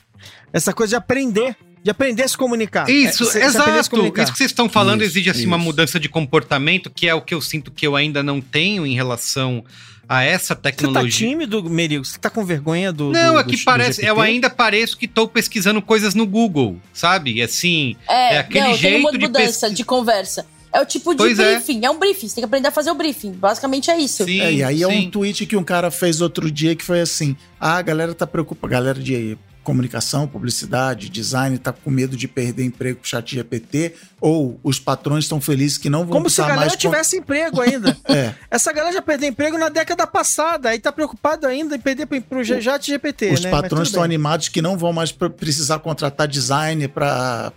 Essa 0.53 0.73
coisa 0.73 0.91
de 0.91 0.97
aprender 0.97 1.57
de 1.83 1.91
aprender 1.91 2.23
a 2.23 2.29
se 2.29 2.37
comunicar. 2.37 2.89
Isso, 2.89 3.25
é, 3.37 3.45
exato. 3.45 3.91
Comunicar. 3.91 4.23
Isso 4.23 4.33
que 4.33 4.39
vocês 4.39 4.51
estão 4.51 4.69
falando 4.69 5.03
isso, 5.03 5.13
exige 5.13 5.31
assim, 5.31 5.47
uma 5.47 5.59
mudança 5.59 5.99
de 5.99 6.09
comportamento, 6.09 6.89
que 6.89 7.09
é 7.09 7.15
o 7.15 7.21
que 7.21 7.35
eu 7.35 7.41
sinto 7.41 7.71
que 7.71 7.87
eu 7.87 7.97
ainda 7.97 8.23
não 8.23 8.41
tenho 8.41 8.87
em 8.87 8.95
relação 8.95 9.65
a 10.09 10.23
essa 10.23 10.55
tecnologia. 10.55 11.11
Você 11.11 11.25
tá 11.25 11.31
tímido, 11.31 11.65
Merigo? 11.69 12.05
Você 12.05 12.19
tá 12.19 12.31
com 12.31 12.45
vergonha 12.45 12.93
do. 12.93 13.11
Não, 13.11 13.35
do, 13.35 13.41
é 13.41 13.45
que 13.45 13.57
do 13.57 13.65
parece. 13.65 14.05
Eu 14.05 14.21
ainda 14.21 14.49
pareço 14.49 14.97
que 14.97 15.09
tô 15.09 15.27
pesquisando 15.27 15.81
coisas 15.83 16.15
no 16.15 16.27
Google, 16.27 16.79
sabe? 16.93 17.43
Assim. 17.43 17.97
É, 18.09 18.35
é 18.35 18.39
aquele 18.39 18.69
não, 18.69 18.77
jeito 18.77 18.93
tem 18.93 19.01
uma 19.01 19.13
mudança 19.13 19.69
de, 19.69 19.77
de 19.77 19.85
conversa. 19.85 20.47
É 20.73 20.81
o 20.81 20.87
tipo 20.87 21.13
de 21.13 21.19
pois 21.19 21.39
é. 21.39 21.57
briefing, 21.57 21.83
é. 21.83 21.87
é. 21.87 21.91
um 21.91 21.99
briefing, 21.99 22.29
você 22.29 22.37
tem 22.37 22.43
que 22.43 22.47
aprender 22.47 22.69
a 22.69 22.71
fazer 22.71 22.91
o 22.91 22.95
briefing. 22.95 23.33
Basicamente 23.33 23.91
é 23.91 23.99
isso. 23.99 24.25
Sim, 24.25 24.41
é, 24.41 24.53
e 24.53 24.65
aí 24.65 24.79
sim. 24.79 24.85
é 24.85 24.89
um 24.89 25.11
tweet 25.11 25.45
que 25.45 25.57
um 25.57 25.65
cara 25.65 25.91
fez 25.91 26.21
outro 26.21 26.51
dia 26.51 26.75
que 26.75 26.85
foi 26.85 27.01
assim: 27.01 27.37
ah, 27.61 27.77
a 27.77 27.83
galera 27.83 28.15
tá 28.15 28.27
preocupada, 28.27 28.73
galera 28.73 28.99
de 28.99 29.37
comunicação, 29.63 30.27
publicidade, 30.27 31.09
design 31.09 31.57
está 31.57 31.73
com 31.73 31.91
medo 31.91 32.17
de 32.17 32.27
perder 32.29 32.65
emprego 32.65 33.01
pro 33.01 33.09
chat 33.09 33.35
GPT, 33.35 33.95
ou 34.21 34.59
os 34.63 34.79
patrões 34.79 35.25
estão 35.25 35.41
felizes 35.41 35.79
que 35.79 35.89
não 35.89 36.01
vão 36.01 36.13
Como 36.13 36.31
se 36.31 36.41
a 36.41 36.49
galera 36.49 36.77
tivesse 36.77 37.17
emprego 37.17 37.61
ainda. 37.61 37.97
é. 38.09 38.35
Essa 38.51 38.73
galera 38.73 38.93
já 38.93 39.03
perdeu 39.03 39.29
emprego 39.29 39.59
na 39.59 39.69
década 39.69 40.07
passada, 40.07 40.71
aí 40.71 40.79
tá 40.79 40.93
preocupado 40.93 41.47
ainda 41.47 41.77
em 41.77 41.81
perder 41.81 42.07
pro 42.07 42.45
chat 42.45 42.87
GPT, 42.87 43.33
Os 43.33 43.41
né? 43.41 43.51
patrões 43.51 43.89
estão 43.89 44.03
animados 44.03 44.49
que 44.49 44.61
não 44.61 44.77
vão 44.77 44.93
mais 44.93 45.13
precisar 45.13 45.79
contratar 45.79 46.29
design 46.29 46.89
para 46.89 47.53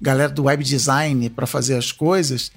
galera 0.00 0.32
do 0.32 0.44
web 0.44 0.62
design 0.64 1.28
para 1.30 1.46
fazer 1.46 1.76
as 1.76 1.92
coisas 1.92 2.50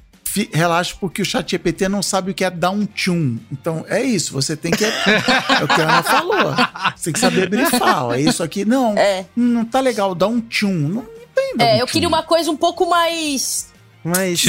relaxa 0.52 0.96
porque 1.00 1.22
o 1.22 1.26
chat 1.26 1.52
GPT 1.52 1.88
não 1.88 2.02
sabe 2.02 2.32
o 2.32 2.34
que 2.34 2.44
é 2.44 2.50
dar 2.50 2.72
um 2.72 2.86
tchum. 2.86 3.38
Então, 3.52 3.86
é 3.88 4.02
isso, 4.02 4.34
você 4.34 4.56
tem 4.56 4.72
que... 4.72 4.84
é 4.86 5.64
o 5.64 5.68
que 5.68 5.82
a 5.82 5.84
Ana 5.84 6.04
falou. 6.04 6.56
Você 6.96 7.06
tem 7.06 7.14
que 7.14 7.20
saber 7.20 7.50
brifar. 7.50 8.12
É 8.12 8.22
isso 8.22 8.42
aqui, 8.42 8.66
não, 8.66 8.98
é. 8.98 9.26
não 9.36 9.64
tá 9.66 9.80
legal, 9.80 10.16
dá 10.16 10.28
um 10.28 10.42
tchum. 10.42 10.74
Não, 10.74 11.06
tem 11.36 11.54
É, 11.60 11.76
um 11.76 11.78
eu 11.80 11.88
queria 11.88 12.08
uma 12.08 12.24
coisa 12.24 12.50
um 12.52 12.58
pouco 12.58 12.90
mais... 12.90 13.72
Mas... 14.04 14.40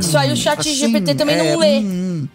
Isso 0.00 0.16
aí 0.16 0.32
o 0.32 0.36
chat 0.36 0.60
assim, 0.60 0.74
GPT 0.74 1.14
também 1.14 1.36
é, 1.36 1.52
não 1.52 1.58
lê. 1.58 1.78
Hum, 1.80 2.28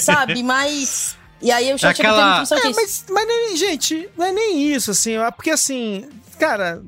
sabe, 0.00 0.42
mas... 0.42 1.16
E 1.44 1.50
aí 1.50 1.74
o 1.74 1.78
chat 1.78 2.00
Aquela... 2.00 2.42
GPT 2.42 2.54
não 2.54 2.70
é, 2.70 2.74
mas, 2.74 3.04
mas, 3.10 3.58
gente, 3.58 4.08
não 4.16 4.24
é 4.24 4.32
nem 4.32 4.72
isso, 4.72 4.90
assim, 4.90 5.12
porque 5.36 5.50
assim, 5.50 6.08
cara, 6.38 6.82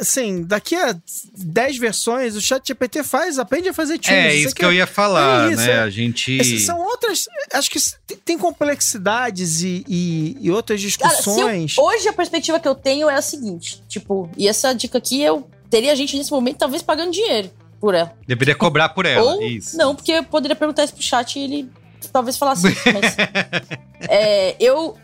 assim, 0.00 0.44
daqui 0.44 0.76
a 0.76 0.96
10 1.36 1.78
versões, 1.78 2.36
o 2.36 2.40
chat 2.40 2.64
GPT 2.64 3.02
faz, 3.02 3.36
aprende 3.36 3.68
a 3.68 3.74
fazer 3.74 3.98
tunes. 3.98 4.16
É, 4.16 4.34
isso 4.36 4.54
que 4.54 4.64
eu 4.64 4.72
ia 4.72 4.86
falar, 4.86 5.48
é 5.48 5.52
isso, 5.54 5.62
né? 5.62 5.72
É. 5.72 5.78
A 5.80 5.90
gente. 5.90 6.40
Essas 6.40 6.62
são 6.62 6.80
outras. 6.80 7.26
Acho 7.52 7.68
que 7.68 7.80
tem 8.24 8.38
complexidades 8.38 9.62
e, 9.62 9.84
e, 9.88 10.36
e 10.40 10.52
outras 10.52 10.80
discussões. 10.80 11.74
Cara, 11.74 11.86
eu, 11.88 11.92
hoje 11.92 12.08
a 12.08 12.12
perspectiva 12.12 12.60
que 12.60 12.68
eu 12.68 12.76
tenho 12.76 13.10
é 13.10 13.16
a 13.16 13.22
seguinte: 13.22 13.82
tipo, 13.88 14.30
e 14.36 14.46
essa 14.46 14.72
dica 14.72 14.98
aqui 14.98 15.20
eu 15.20 15.50
teria 15.68 15.96
gente 15.96 16.16
nesse 16.16 16.30
momento 16.30 16.58
talvez 16.58 16.80
pagando 16.80 17.10
dinheiro 17.10 17.50
por 17.80 17.94
ela. 17.94 18.14
Deveria 18.26 18.54
cobrar 18.54 18.90
por 18.90 19.06
ela. 19.06 19.34
Ou, 19.34 19.42
isso. 19.42 19.76
Não, 19.76 19.96
porque 19.96 20.12
eu 20.12 20.24
poderia 20.24 20.54
perguntar 20.54 20.84
isso 20.84 20.94
pro 20.94 21.02
chat 21.02 21.36
e 21.36 21.42
ele 21.42 21.70
talvez 22.08 22.36
falasse 22.36 22.68
isso, 22.68 22.82
mas. 22.92 23.16
é, 24.08 24.56
eu 24.58 24.96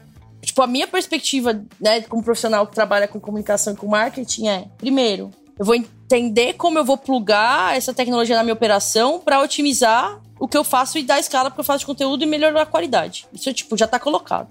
Tipo, 0.47 0.62
a 0.62 0.66
minha 0.68 0.86
perspectiva, 0.86 1.61
né, 1.80 2.03
como 2.03 2.22
profissional 2.22 2.66
que 2.68 2.72
trabalha 2.72 3.09
com 3.09 3.18
comunicação 3.18 3.72
e 3.72 3.76
com 3.76 3.88
marketing 3.88 4.47
é, 4.47 4.64
primeiro, 4.78 5.32
eu 5.59 5.64
vou 5.64 5.74
entender 5.74 6.53
como 6.53 6.78
eu 6.78 6.84
vou 6.84 6.97
plugar 6.97 7.76
essa 7.76 7.92
tecnologia 7.92 8.36
na 8.36 8.44
minha 8.44 8.55
operação 8.55 9.18
para 9.18 9.40
otimizar 9.40 10.20
o 10.38 10.47
que 10.47 10.57
eu 10.57 10.62
faço 10.62 10.99
e 10.99 11.03
dar 11.03 11.18
escala 11.18 11.51
porque 11.51 11.62
eu 11.62 11.64
faço 11.64 11.80
de 11.80 11.86
conteúdo 11.86 12.22
e 12.22 12.26
melhorar 12.26 12.62
a 12.62 12.66
qualidade. 12.66 13.26
Isso, 13.32 13.53
tipo, 13.53 13.76
já 13.76 13.88
tá 13.88 13.99
colocado. 13.99 14.49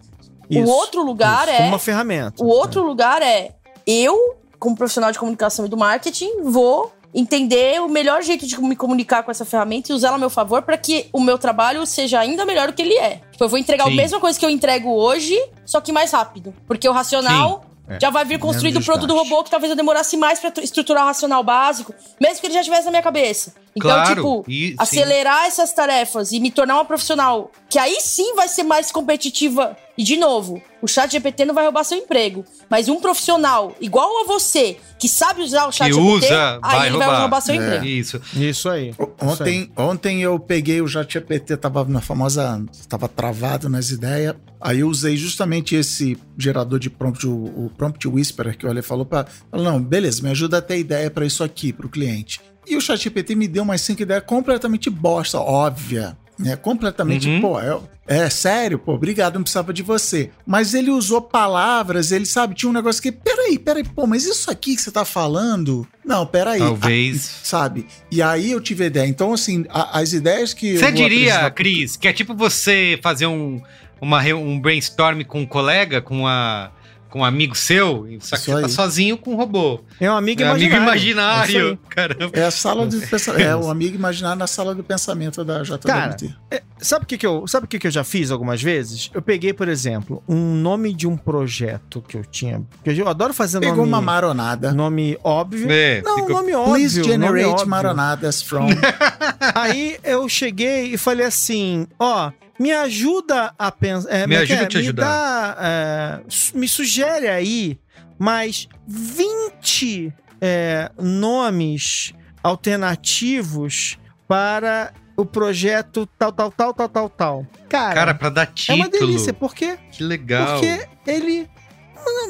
Isso, 0.49 0.69
o 0.69 0.69
outro 0.69 1.01
lugar 1.01 1.47
isso, 1.47 1.61
é... 1.61 1.67
uma 1.67 1.79
ferramenta. 1.79 2.43
O 2.43 2.47
outro 2.47 2.81
é. 2.81 2.83
lugar 2.83 3.21
é, 3.21 3.55
eu, 3.87 4.35
como 4.59 4.75
profissional 4.75 5.13
de 5.13 5.17
comunicação 5.17 5.65
e 5.65 5.69
do 5.69 5.77
marketing, 5.77 6.41
vou 6.43 6.91
entender 7.15 7.81
o 7.81 7.87
melhor 7.87 8.21
jeito 8.21 8.45
de 8.45 8.59
me 8.61 8.75
comunicar 8.75 9.23
com 9.23 9.31
essa 9.31 9.45
ferramenta 9.45 9.91
e 9.91 9.95
usá-la 9.95 10.17
a 10.17 10.19
meu 10.19 10.29
favor 10.29 10.61
para 10.61 10.77
que 10.77 11.07
o 11.13 11.21
meu 11.21 11.37
trabalho 11.37 11.85
seja 11.85 12.19
ainda 12.19 12.45
melhor 12.45 12.67
do 12.67 12.73
que 12.73 12.81
ele 12.81 12.95
é. 12.95 13.21
Tipo, 13.31 13.45
eu 13.45 13.49
vou 13.49 13.57
entregar 13.57 13.85
Sim. 13.85 13.93
a 13.93 13.95
mesma 13.95 14.19
coisa 14.19 14.37
que 14.37 14.45
eu 14.45 14.49
entrego 14.49 14.89
hoje, 14.89 15.35
só 15.65 15.79
que 15.79 15.93
mais 15.93 16.11
rápido. 16.11 16.53
Porque 16.67 16.87
o 16.87 16.91
racional 16.91 17.65
é. 17.87 17.99
Já 18.01 18.09
vai 18.09 18.25
vir 18.25 18.39
construído 18.39 18.77
o 18.77 18.83
produto 18.83 19.07
do 19.07 19.15
robô 19.15 19.43
que 19.43 19.49
talvez 19.49 19.69
eu 19.69 19.75
demorasse 19.75 20.17
mais 20.17 20.39
para 20.39 20.51
estruturar 20.63 21.03
o 21.03 21.07
racional 21.07 21.43
básico, 21.43 21.93
mesmo 22.19 22.39
que 22.39 22.47
ele 22.47 22.53
já 22.53 22.61
estivesse 22.61 22.85
na 22.85 22.91
minha 22.91 23.03
cabeça. 23.03 23.53
Então, 23.75 23.91
claro, 23.91 24.15
tipo, 24.15 24.45
e, 24.47 24.75
acelerar 24.77 25.41
sim. 25.41 25.47
essas 25.47 25.71
tarefas 25.71 26.31
e 26.31 26.39
me 26.39 26.49
tornar 26.49 26.75
uma 26.75 26.85
profissional 26.85 27.51
que 27.69 27.77
aí 27.77 27.97
sim 27.99 28.33
vai 28.35 28.47
ser 28.47 28.63
mais 28.63 28.91
competitiva. 28.91 29.77
E, 29.97 30.03
de 30.03 30.17
novo, 30.17 30.61
o 30.85 30.87
chat 30.87 31.11
GPT 31.11 31.45
não 31.45 31.55
vai 31.55 31.63
roubar 31.63 31.83
seu 31.83 31.97
emprego. 31.97 32.45
Mas 32.69 32.87
um 32.87 33.01
profissional 33.01 33.75
igual 33.81 34.23
a 34.23 34.27
você, 34.27 34.77
que 34.99 35.09
sabe 35.09 35.41
usar 35.41 35.65
o 35.65 35.71
chat 35.71 35.87
que 35.87 35.95
GPT, 35.95 36.25
usa, 36.25 36.59
aí 36.61 36.77
vai 36.77 36.87
ele 36.87 36.89
roubar. 36.91 37.07
vai 37.07 37.19
roubar 37.21 37.41
seu 37.41 37.55
é. 37.55 37.57
emprego. 37.57 37.85
Isso. 37.85 38.21
Isso 38.35 38.69
aí. 38.69 38.93
Ontem, 39.19 39.33
Isso 39.33 39.43
aí. 39.43 39.71
ontem 39.75 40.21
eu 40.21 40.39
peguei 40.39 40.79
o 40.81 40.87
chat 40.87 41.11
GPT, 41.11 41.57
tava 41.57 41.83
na 41.85 42.01
famosa. 42.01 42.63
Tava 42.87 43.07
travado 43.07 43.67
nas 43.67 43.89
ideias. 43.89 44.35
Aí 44.61 44.81
eu 44.81 44.87
usei 44.87 45.17
justamente 45.17 45.75
esse 45.75 46.17
gerador 46.37 46.77
de 46.77 46.89
prompt, 46.89 47.25
o, 47.25 47.33
o 47.33 47.71
Prompt 47.75 48.07
Whisperer 48.07 48.55
que 48.55 48.65
o 48.65 48.69
Ale 48.69 48.81
falou, 48.81 49.05
para 49.05 49.25
não, 49.51 49.81
beleza, 49.81 50.21
me 50.21 50.29
ajuda 50.29 50.59
a 50.59 50.61
ter 50.61 50.77
ideia 50.77 51.09
para 51.09 51.25
isso 51.25 51.43
aqui, 51.43 51.73
para 51.73 51.85
o 51.85 51.89
cliente. 51.89 52.39
E 52.67 52.75
o 52.75 52.81
ChatGPT 52.81 53.35
me 53.35 53.47
deu 53.47 53.63
umas 53.63 53.81
cinco 53.81 54.01
ideias 54.01 54.23
completamente 54.25 54.89
bosta, 54.89 55.39
óbvia. 55.39 56.17
Né? 56.37 56.55
Completamente, 56.55 57.29
uhum. 57.29 57.41
pô, 57.41 57.59
é, 57.59 57.79
é, 58.07 58.29
sério, 58.29 58.77
pô, 58.77 58.93
obrigado, 58.93 59.35
não 59.35 59.43
precisava 59.43 59.73
de 59.73 59.81
você. 59.81 60.29
Mas 60.45 60.73
ele 60.73 60.91
usou 60.91 61.21
palavras, 61.21 62.11
ele 62.11 62.25
sabe, 62.25 62.53
tinha 62.53 62.69
um 62.69 62.73
negócio 62.73 63.01
que, 63.01 63.11
peraí, 63.11 63.57
peraí, 63.57 63.83
pô, 63.83 64.05
mas 64.05 64.25
isso 64.25 64.51
aqui 64.51 64.75
que 64.75 64.81
você 64.81 64.91
tá 64.91 65.05
falando? 65.05 65.87
Não, 66.03 66.25
peraí. 66.25 66.59
Talvez. 66.59 67.39
A, 67.41 67.45
sabe? 67.45 67.87
E 68.11 68.21
aí 68.21 68.51
eu 68.51 68.61
tive 68.61 68.85
ideia. 68.85 69.07
Então, 69.07 69.33
assim, 69.33 69.65
a, 69.69 69.99
as 69.99 70.13
ideias 70.13 70.53
que. 70.53 70.77
Você 70.77 70.91
diria, 70.91 71.33
apresentar... 71.33 71.51
Cris, 71.51 71.97
que 71.97 72.07
é 72.07 72.13
tipo 72.13 72.35
você 72.35 72.99
fazer 73.01 73.27
um, 73.27 73.61
uma, 73.99 74.21
um 74.35 74.59
brainstorm 74.59 75.21
com 75.23 75.41
um 75.41 75.45
colega, 75.45 76.01
com 76.01 76.27
a 76.27 76.71
com 77.15 77.21
um 77.21 77.23
amigo 77.23 77.55
seu, 77.55 78.05
só 78.19 78.35
que 78.35 78.41
Isso 78.41 78.45
você 78.45 78.51
tá 78.51 78.57
aí. 78.57 78.61
tá 78.63 78.67
sozinho 78.67 79.17
com 79.17 79.31
um 79.31 79.35
robô. 79.37 79.79
É 80.01 80.11
um 80.11 80.17
amigo 80.17 80.41
é 80.41 80.45
imaginário. 80.47 80.75
Amigo 80.75 80.83
imaginário. 80.83 81.79
É, 81.89 81.95
Caramba. 81.95 82.31
é 82.33 82.43
a 82.43 82.51
sala 82.51 82.85
do 82.85 82.99
pensamento. 82.99 83.41
É 83.41 83.55
o 83.55 83.69
amigo 83.69 83.95
imaginário 83.95 84.37
na 84.37 84.47
sala 84.47 84.75
do 84.75 84.83
pensamento 84.83 85.41
da 85.45 85.63
JWT. 85.63 85.79
Cara, 85.85 86.17
é, 86.51 86.61
sabe 86.79 87.03
o 87.05 87.07
que, 87.07 87.17
que 87.17 87.25
eu, 87.25 87.47
sabe 87.47 87.65
o 87.65 87.67
que, 87.67 87.79
que 87.79 87.87
eu 87.87 87.91
já 87.91 88.03
fiz 88.03 88.31
algumas 88.31 88.61
vezes? 88.61 89.09
Eu 89.13 89.21
peguei, 89.21 89.53
por 89.53 89.67
exemplo, 89.67 90.23
um 90.27 90.55
nome 90.55 90.93
de 90.93 91.07
um 91.07 91.15
projeto 91.17 92.01
que 92.01 92.17
eu 92.17 92.23
tinha, 92.25 92.61
porque 92.83 92.99
eu 93.01 93.07
adoro 93.07 93.33
fazer 93.33 93.59
Pegou 93.59 93.77
nome, 93.77 93.89
uma 93.89 94.01
maronada. 94.01 94.71
nome 94.73 95.17
óbvio. 95.23 95.71
É, 95.71 96.01
não, 96.01 96.15
fica- 96.19 96.33
nome 96.33 96.53
óbvio. 96.53 96.73
Please 96.75 97.03
generate 97.03 97.45
óbvio. 97.53 97.67
maronadas 97.67 98.41
from. 98.41 98.67
Aí 99.55 99.97
eu 100.03 100.27
cheguei 100.29 100.93
e 100.93 100.97
falei 100.97 101.25
assim, 101.25 101.87
ó, 101.99 102.31
me 102.59 102.71
ajuda 102.71 103.53
a 103.57 103.71
pensar. 103.71 104.09
é, 104.09 104.27
Me 104.27 104.35
é 104.35 104.45
que 104.45 104.53
ajuda 104.53 104.61
é? 104.61 104.65
a 104.65 104.67
te 104.67 104.77
me 104.77 104.83
ajudar. 104.83 105.05
dá, 105.05 105.57
é, 105.61 106.57
me 106.57 106.67
sugere 106.67 107.27
aí 107.27 107.79
mais 108.17 108.67
20 108.87 110.13
é, 110.41 110.91
nomes 110.99 112.13
alternativos 112.43 113.97
para 114.27 114.93
o 115.17 115.25
projeto 115.25 116.07
tal, 116.17 116.31
tal, 116.31 116.51
tal, 116.51 116.73
tal, 116.73 116.89
tal, 116.89 117.09
tal. 117.09 117.47
Cara, 117.69 117.93
Cara, 117.93 118.13
pra 118.15 118.29
dar 118.29 118.43
é 118.43 118.45
título. 118.47 118.77
uma 118.79 118.89
delícia. 118.89 119.33
Por 119.33 119.53
quê? 119.53 119.77
Que 119.91 120.03
legal. 120.03 120.59
Porque 120.59 120.87
ele. 121.07 121.49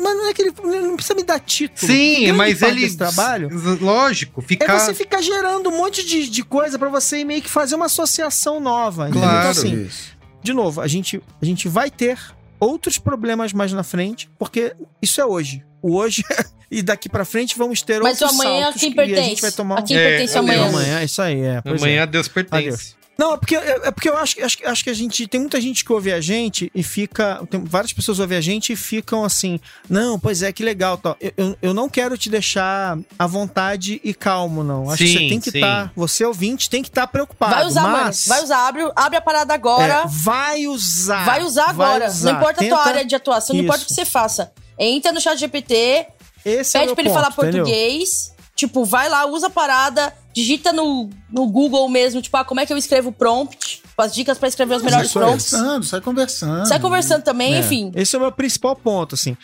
Mas 0.01 0.15
não 0.15 0.27
é 0.29 0.33
que 0.33 0.41
ele 0.41 0.53
ele 0.63 0.87
não 0.87 0.95
precisa 0.95 1.15
me 1.15 1.23
dar 1.23 1.39
título. 1.39 1.91
Sim, 1.91 2.31
mas 2.31 2.61
ele. 2.61 2.89
trabalho 2.95 3.49
Lógico, 3.81 4.41
é 4.41 4.43
ficar. 4.43 4.79
você 4.79 4.93
ficar 4.93 5.21
gerando 5.21 5.69
um 5.69 5.77
monte 5.77 6.05
de, 6.05 6.29
de 6.29 6.43
coisa 6.43 6.79
pra 6.79 6.87
você 6.89 7.25
meio 7.25 7.41
que 7.41 7.49
fazer 7.49 7.75
uma 7.75 7.85
associação 7.87 8.59
nova. 8.61 9.09
entendeu? 9.09 9.21
Claro. 9.27 9.39
Então, 9.39 9.51
assim, 9.51 9.83
Isso. 9.83 10.15
de 10.41 10.53
novo, 10.53 10.79
a 10.79 10.87
gente, 10.87 11.21
a 11.41 11.45
gente 11.45 11.67
vai 11.67 11.91
ter 11.91 12.17
outros 12.57 12.97
problemas 12.97 13.51
mais 13.51 13.73
na 13.73 13.83
frente, 13.83 14.29
porque 14.39 14.73
isso 15.01 15.19
é 15.19 15.25
hoje. 15.25 15.61
O 15.85 15.95
hoje 15.97 16.23
e 16.71 16.81
daqui 16.81 17.07
pra 17.07 17.23
frente 17.23 17.55
vamos 17.55 17.81
ter 17.83 18.01
Mas 18.01 18.19
o 18.19 18.23
outros 18.25 18.39
amanhã 18.39 18.59
a 18.59 18.63
saltos 18.63 18.81
quem 18.81 18.91
que 18.93 18.99
a 18.99 19.05
gente 19.05 19.15
pertence? 19.15 19.41
vai 19.41 19.51
tomar 19.51 19.79
A 19.79 19.81
quem 19.83 19.97
É, 19.97 20.09
pertence 20.09 20.37
adeus. 20.37 20.55
amanhã? 20.55 20.69
amanhã, 20.69 21.03
isso 21.03 21.21
aí, 21.21 21.41
é. 21.41 21.61
pois 21.61 21.81
é. 21.81 21.85
Amanhã 21.85 22.07
Deus 22.07 22.27
pertence. 22.27 22.67
Adeus. 22.67 23.05
Não, 23.17 23.33
é 23.35 23.37
porque, 23.37 23.55
é 23.55 23.79
é 23.83 23.91
porque 23.91 24.09
eu 24.09 24.17
acho, 24.17 24.43
acho, 24.43 24.57
acho 24.65 24.83
que 24.83 24.89
a 24.89 24.93
gente. 24.93 25.25
Tem 25.25 25.39
muita 25.39 25.61
gente 25.61 25.85
que 25.85 25.93
ouve 25.93 26.11
a 26.11 26.19
gente 26.19 26.69
e 26.75 26.83
fica. 26.83 27.41
Tem 27.49 27.63
várias 27.63 27.93
pessoas 27.93 28.17
que 28.17 28.21
ouvem 28.23 28.37
a 28.37 28.41
gente 28.41 28.73
e 28.73 28.75
ficam 28.75 29.23
assim. 29.23 29.57
Não, 29.89 30.19
pois 30.19 30.43
é, 30.43 30.51
que 30.51 30.61
legal. 30.61 30.97
Tal. 30.97 31.15
Eu, 31.21 31.55
eu, 31.61 31.73
não 31.73 31.87
quero 31.87 32.17
te 32.17 32.29
deixar 32.29 32.97
à 33.17 33.25
vontade 33.25 34.01
e 34.03 34.13
calmo, 34.13 34.65
não. 34.65 34.89
Acho 34.89 34.97
que 34.97 35.07
Sim, 35.07 35.13
você 35.13 35.29
tem 35.29 35.39
que 35.39 35.49
estar. 35.49 35.93
você 35.95 36.25
ouvinte 36.25 36.69
tem 36.69 36.81
que 36.81 36.89
estar 36.89 37.07
preocupado. 37.07 37.55
Vai 37.55 37.65
usar, 37.65 37.83
mas, 37.83 38.27
mano. 38.27 38.37
Vai 38.37 38.43
usar. 38.43 38.67
Abre, 38.67 38.91
abre 38.93 39.17
a 39.17 39.21
parada 39.21 39.53
agora. 39.53 39.93
é, 40.03 40.07
vai 40.07 40.67
usar. 40.67 41.23
Vai 41.23 41.41
usar 41.41 41.69
agora. 41.69 42.07
usar. 42.07 42.33
Não 42.33 42.39
importa 42.39 42.65
a 42.65 42.67
tua 42.67 42.85
área 42.85 43.05
de 43.05 43.15
atuação, 43.15 43.55
não 43.55 43.63
importa 43.63 43.83
o 43.83 43.85
que 43.85 43.93
Isso. 43.93 44.01
você 44.01 44.05
faça. 44.05 44.51
Entra 44.77 45.11
no 45.11 45.21
chat 45.21 45.37
GPT, 45.39 46.07
Esse 46.45 46.77
é 46.77 46.81
pede 46.81 46.85
meu 46.87 46.95
pra 46.95 47.01
ele 47.03 47.09
ponto, 47.09 47.21
falar 47.21 47.33
entendeu? 47.33 47.63
português. 47.65 48.33
Tipo, 48.55 48.85
vai 48.85 49.09
lá, 49.09 49.25
usa 49.25 49.47
a 49.47 49.49
parada, 49.49 50.13
digita 50.33 50.71
no, 50.71 51.09
no 51.29 51.45
Google 51.47 51.89
mesmo, 51.89 52.21
tipo, 52.21 52.37
ah, 52.37 52.45
como 52.45 52.61
é 52.61 52.65
que 52.65 52.71
eu 52.71 52.77
escrevo 52.77 53.11
prompt? 53.11 53.81
As 53.97 54.13
dicas 54.13 54.37
pra 54.37 54.47
escrever 54.47 54.75
os 54.75 54.81
melhores 54.83 55.11
sai 55.11 55.21
prompts. 55.23 55.49
conversando, 55.51 55.85
sai 55.85 56.01
conversando. 56.01 56.65
Sai 56.67 56.79
conversando 56.79 57.23
também, 57.23 57.55
É, 57.55 57.59
enfim. 57.59 57.91
Esse 57.95 58.15
é 58.15 58.19
o 58.19 58.21
meu 58.21 58.31
principal 58.31 58.75
ponto, 58.75 59.15
assim. 59.15 59.35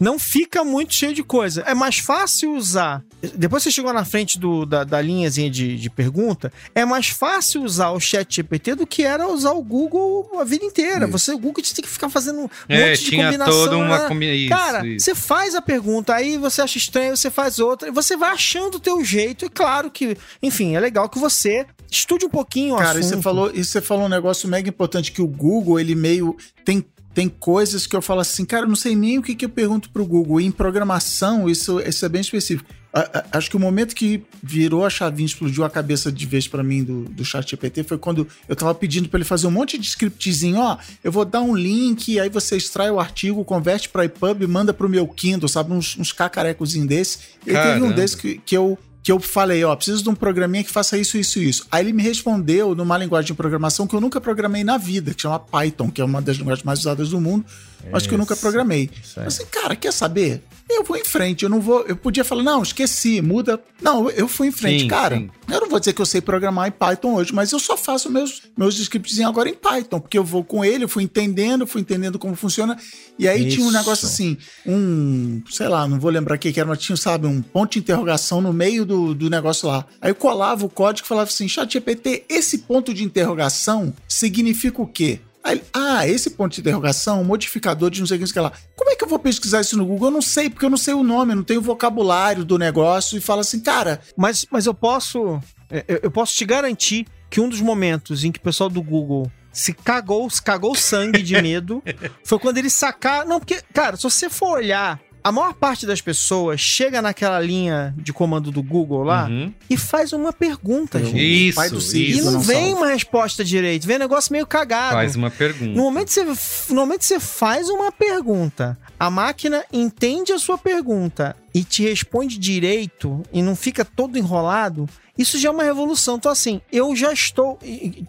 Não 0.00 0.18
fica 0.18 0.62
muito 0.64 0.94
cheio 0.94 1.12
de 1.14 1.22
coisa. 1.22 1.62
É 1.62 1.74
mais 1.74 1.98
fácil 1.98 2.54
usar. 2.54 3.02
Depois 3.34 3.62
que 3.64 3.70
você 3.70 3.74
chegou 3.74 3.92
na 3.92 4.04
frente 4.04 4.38
do, 4.38 4.64
da, 4.64 4.84
da 4.84 5.00
linhazinha 5.00 5.50
de, 5.50 5.76
de 5.76 5.90
pergunta, 5.90 6.52
é 6.74 6.84
mais 6.84 7.08
fácil 7.08 7.62
usar 7.64 7.90
o 7.90 7.98
chat 7.98 8.32
GPT 8.36 8.76
do 8.76 8.86
que 8.86 9.02
era 9.02 9.28
usar 9.28 9.50
o 9.52 9.62
Google 9.62 10.30
a 10.38 10.44
vida 10.44 10.64
inteira. 10.64 11.04
Isso. 11.06 11.12
Você, 11.18 11.32
o 11.32 11.38
Google 11.38 11.62
tem 11.64 11.82
que 11.84 11.88
ficar 11.90 12.08
fazendo 12.08 12.40
um 12.42 12.48
É, 12.68 12.90
monte 12.90 13.02
de 13.04 13.10
tinha 13.10 13.24
combinação. 13.26 13.52
toda 13.52 13.76
uma 13.76 13.98
né? 13.98 14.08
combinação. 14.08 14.48
Cara, 14.56 14.82
você 14.98 15.14
faz 15.14 15.54
a 15.56 15.60
pergunta, 15.62 16.14
aí 16.14 16.38
você 16.38 16.62
acha 16.62 16.78
estranho, 16.78 17.16
você 17.16 17.30
faz 17.30 17.58
outra, 17.58 17.88
e 17.88 17.90
você 17.90 18.16
vai 18.16 18.30
achando 18.30 18.76
o 18.76 18.80
teu 18.80 19.04
jeito. 19.04 19.44
E 19.46 19.48
claro 19.48 19.90
que, 19.90 20.16
enfim, 20.40 20.76
é 20.76 20.80
legal 20.80 21.08
que 21.08 21.18
você 21.18 21.66
estude 21.90 22.24
um 22.24 22.30
pouquinho 22.30 22.74
o 22.74 22.78
Cara, 22.78 22.98
e 22.98 23.00
assunto. 23.00 23.16
você 23.16 23.22
falou, 23.22 23.50
e 23.52 23.64
você 23.64 23.80
falou 23.80 24.04
um 24.04 24.08
negócio 24.08 24.48
mega 24.48 24.68
importante 24.68 25.10
que 25.10 25.20
o 25.22 25.26
Google, 25.26 25.80
ele 25.80 25.94
meio 25.96 26.36
tem 26.64 26.84
tem 27.18 27.28
coisas 27.28 27.84
que 27.84 27.96
eu 27.96 28.00
falo 28.00 28.20
assim, 28.20 28.44
cara, 28.44 28.64
não 28.64 28.76
sei 28.76 28.94
nem 28.94 29.18
o 29.18 29.22
que, 29.22 29.34
que 29.34 29.44
eu 29.44 29.48
pergunto 29.48 29.90
pro 29.90 30.06
Google. 30.06 30.40
E 30.40 30.44
em 30.46 30.52
programação, 30.52 31.50
isso, 31.50 31.80
isso 31.80 32.04
é 32.06 32.08
bem 32.08 32.20
específico. 32.20 32.70
A- 32.92 33.00
a- 33.32 33.38
acho 33.38 33.50
que 33.50 33.56
o 33.56 33.60
momento 33.60 33.92
que 33.92 34.22
virou 34.40 34.84
a 34.86 34.88
chavinha, 34.90 35.26
explodiu 35.26 35.64
a 35.64 35.68
cabeça 35.68 36.12
de 36.12 36.24
vez 36.24 36.46
pra 36.46 36.62
mim 36.62 36.84
do, 36.84 37.06
do 37.06 37.24
chat 37.24 37.50
GPT 37.50 37.82
foi 37.82 37.98
quando 37.98 38.24
eu 38.48 38.54
tava 38.54 38.72
pedindo 38.72 39.08
pra 39.08 39.18
ele 39.18 39.24
fazer 39.24 39.48
um 39.48 39.50
monte 39.50 39.76
de 39.76 39.84
scriptzinho, 39.88 40.58
ó, 40.60 40.78
eu 41.02 41.10
vou 41.10 41.24
dar 41.24 41.40
um 41.40 41.56
link, 41.56 42.20
aí 42.20 42.28
você 42.28 42.56
extrai 42.56 42.88
o 42.88 43.00
artigo, 43.00 43.44
converte 43.44 43.88
pra 43.88 44.04
EPUB, 44.04 44.46
manda 44.46 44.72
pro 44.72 44.88
meu 44.88 45.06
Kindle, 45.08 45.48
sabe, 45.48 45.72
uns, 45.72 45.98
uns 45.98 46.12
cacarecozinhos 46.12 46.86
desse. 46.86 47.18
E 47.44 47.52
teve 47.52 47.82
um 47.82 47.90
desse 47.92 48.16
que, 48.16 48.40
que 48.46 48.56
eu 48.56 48.78
que 49.08 49.12
eu 49.12 49.18
falei, 49.18 49.64
ó, 49.64 49.74
preciso 49.74 50.02
de 50.02 50.10
um 50.10 50.14
programinha 50.14 50.62
que 50.62 50.70
faça 50.70 50.98
isso, 50.98 51.16
isso 51.16 51.38
isso. 51.38 51.66
Aí 51.72 51.82
ele 51.82 51.94
me 51.94 52.02
respondeu 52.02 52.74
numa 52.74 52.98
linguagem 52.98 53.28
de 53.28 53.32
programação 53.32 53.86
que 53.86 53.96
eu 53.96 54.02
nunca 54.02 54.20
programei 54.20 54.62
na 54.62 54.76
vida, 54.76 55.14
que 55.14 55.22
chama 55.22 55.40
Python, 55.40 55.90
que 55.90 56.02
é 56.02 56.04
uma 56.04 56.20
das 56.20 56.36
linguagens 56.36 56.62
mais 56.62 56.80
usadas 56.80 57.08
do 57.08 57.18
mundo, 57.18 57.42
mas 57.90 58.06
que 58.06 58.14
eu 58.14 58.18
nunca 58.18 58.36
programei. 58.36 58.90
Isso. 59.02 59.20
Assim, 59.20 59.44
cara, 59.46 59.76
quer 59.76 59.92
saber? 59.92 60.42
Eu 60.70 60.84
vou 60.84 60.98
em 60.98 61.04
frente, 61.04 61.44
eu 61.44 61.48
não 61.48 61.60
vou. 61.60 61.80
Eu 61.86 61.96
podia 61.96 62.22
falar, 62.22 62.42
não, 62.42 62.62
esqueci, 62.62 63.22
muda. 63.22 63.58
Não, 63.80 64.10
eu 64.10 64.28
fui 64.28 64.48
em 64.48 64.52
frente, 64.52 64.82
Sim, 64.82 64.88
cara. 64.88 65.16
sim. 65.16 65.30
Eu 65.50 65.62
não 65.62 65.68
vou 65.68 65.78
dizer 65.80 65.94
que 65.94 66.02
eu 66.02 66.04
sei 66.04 66.20
programar 66.20 66.68
em 66.68 66.70
Python 66.70 67.14
hoje, 67.14 67.32
mas 67.32 67.50
eu 67.52 67.58
só 67.58 67.74
faço 67.74 68.10
meus, 68.10 68.42
meus 68.54 68.78
scripts 68.78 69.18
agora 69.20 69.48
em 69.48 69.54
Python, 69.54 69.98
porque 69.98 70.18
eu 70.18 70.24
vou 70.24 70.44
com 70.44 70.62
ele, 70.62 70.84
eu 70.84 70.88
fui 70.88 71.02
entendendo, 71.02 71.66
fui 71.66 71.80
entendendo 71.80 72.18
como 72.18 72.36
funciona. 72.36 72.76
E 73.18 73.26
aí 73.26 73.48
tinha 73.48 73.64
um 73.64 73.70
Isso. 73.70 73.78
negócio 73.78 74.06
assim, 74.06 74.36
um, 74.66 75.40
sei 75.50 75.68
lá, 75.68 75.88
não 75.88 75.98
vou 75.98 76.10
lembrar 76.10 76.36
o 76.36 76.38
que 76.38 76.52
que 76.52 76.60
era, 76.60 76.68
mas 76.68 76.78
tinha, 76.80 76.96
sabe, 76.96 77.26
um 77.26 77.40
ponto 77.40 77.72
de 77.72 77.78
interrogação 77.78 78.42
no 78.42 78.52
meio 78.52 78.84
do, 78.84 79.14
do 79.14 79.30
negócio 79.30 79.68
lá. 79.68 79.86
Aí 80.02 80.10
eu 80.10 80.14
colava 80.14 80.66
o 80.66 80.68
código 80.68 81.06
e 81.06 81.08
falava 81.08 81.30
assim, 81.30 81.48
chat 81.48 81.72
GPT, 81.72 82.24
esse 82.28 82.58
ponto 82.58 82.92
de 82.92 83.02
interrogação 83.02 83.94
significa 84.06 84.82
o 84.82 84.86
quê? 84.86 85.20
Aí, 85.48 85.56
ele, 85.56 85.64
ah, 85.72 86.06
esse 86.06 86.30
ponto 86.30 86.52
de 86.52 86.60
interrogação, 86.60 87.24
modificador 87.24 87.88
de 87.88 88.00
não 88.00 88.06
sei 88.06 88.16
o 88.16 88.18
que, 88.18 88.24
não 88.24 88.26
sei 88.26 88.42
o 88.42 88.50
que 88.50 88.54
lá. 88.54 88.60
Como 88.76 88.90
é 88.90 88.94
que 88.94 89.02
eu 89.02 89.08
vou 89.08 89.18
pesquisar 89.18 89.62
isso 89.62 89.78
no 89.78 89.86
Google? 89.86 90.08
Eu 90.08 90.12
não 90.12 90.20
sei, 90.20 90.50
porque 90.50 90.66
eu 90.66 90.70
não 90.70 90.76
sei 90.76 90.92
o 90.92 91.02
nome, 91.02 91.32
eu 91.32 91.36
não 91.36 91.42
tenho 91.42 91.60
o 91.60 91.62
vocabulário 91.62 92.44
do 92.44 92.58
negócio. 92.58 93.16
E 93.16 93.20
fala 93.20 93.40
assim, 93.40 93.60
cara, 93.60 93.98
Mas, 94.14 94.44
mas 94.50 94.66
eu 94.66 94.74
posso. 94.74 95.40
Eu, 95.70 96.00
eu 96.02 96.10
posso 96.10 96.34
te 96.34 96.44
garantir 96.44 97.06
que 97.30 97.40
um 97.40 97.48
dos 97.48 97.62
momentos 97.62 98.24
em 98.24 98.30
que 98.30 98.38
o 98.38 98.42
pessoal 98.42 98.68
do 98.68 98.82
Google 98.82 99.30
se 99.50 99.72
cagou, 99.72 100.28
se 100.28 100.42
cagou 100.42 100.74
sangue 100.74 101.22
de 101.22 101.40
medo 101.40 101.82
foi 102.24 102.38
quando 102.38 102.58
eles 102.58 102.74
sacaram. 102.74 103.26
Não, 103.26 103.40
porque, 103.40 103.62
cara, 103.72 103.96
se 103.96 104.02
você 104.02 104.28
for 104.28 104.58
olhar, 104.58 105.00
a 105.22 105.32
maior 105.32 105.54
parte 105.54 105.86
das 105.86 106.00
pessoas 106.00 106.60
chega 106.60 107.02
naquela 107.02 107.40
linha 107.40 107.94
de 107.96 108.12
comando 108.12 108.50
do 108.50 108.62
Google 108.62 109.02
lá 109.04 109.26
Uhum. 109.28 109.52
e 109.68 109.76
faz 109.76 110.12
uma 110.12 110.32
pergunta, 110.32 110.98
gente. 111.04 111.48
Isso, 111.48 111.56
pai 111.56 111.70
do 111.70 111.78
isso. 111.78 111.96
E 111.96 112.20
não 112.22 112.32
não 112.32 112.40
vem 112.40 112.74
uma 112.74 112.86
resposta 112.88 113.44
direito, 113.44 113.86
vem 113.86 113.96
um 113.96 114.00
negócio 114.00 114.32
meio 114.32 114.46
cagado. 114.46 114.94
Faz 114.94 115.16
uma 115.16 115.30
pergunta. 115.30 115.72
No 115.72 115.82
momento, 115.82 116.08
que 116.12 116.24
você, 116.24 116.72
no 116.72 116.80
momento 116.80 117.00
que 117.00 117.06
você 117.06 117.20
faz 117.20 117.68
uma 117.68 117.90
pergunta, 117.90 118.78
a 118.98 119.10
máquina 119.10 119.64
entende 119.72 120.32
a 120.32 120.38
sua 120.38 120.56
pergunta 120.58 121.36
e 121.54 121.64
te 121.64 121.82
responde 121.82 122.38
direito 122.38 123.22
e 123.32 123.42
não 123.42 123.56
fica 123.56 123.84
todo 123.84 124.18
enrolado, 124.18 124.88
isso 125.16 125.36
já 125.36 125.48
é 125.48 125.52
uma 125.52 125.64
revolução. 125.64 126.14
Então, 126.14 126.30
assim, 126.30 126.60
eu 126.70 126.94
já 126.94 127.12
estou. 127.12 127.58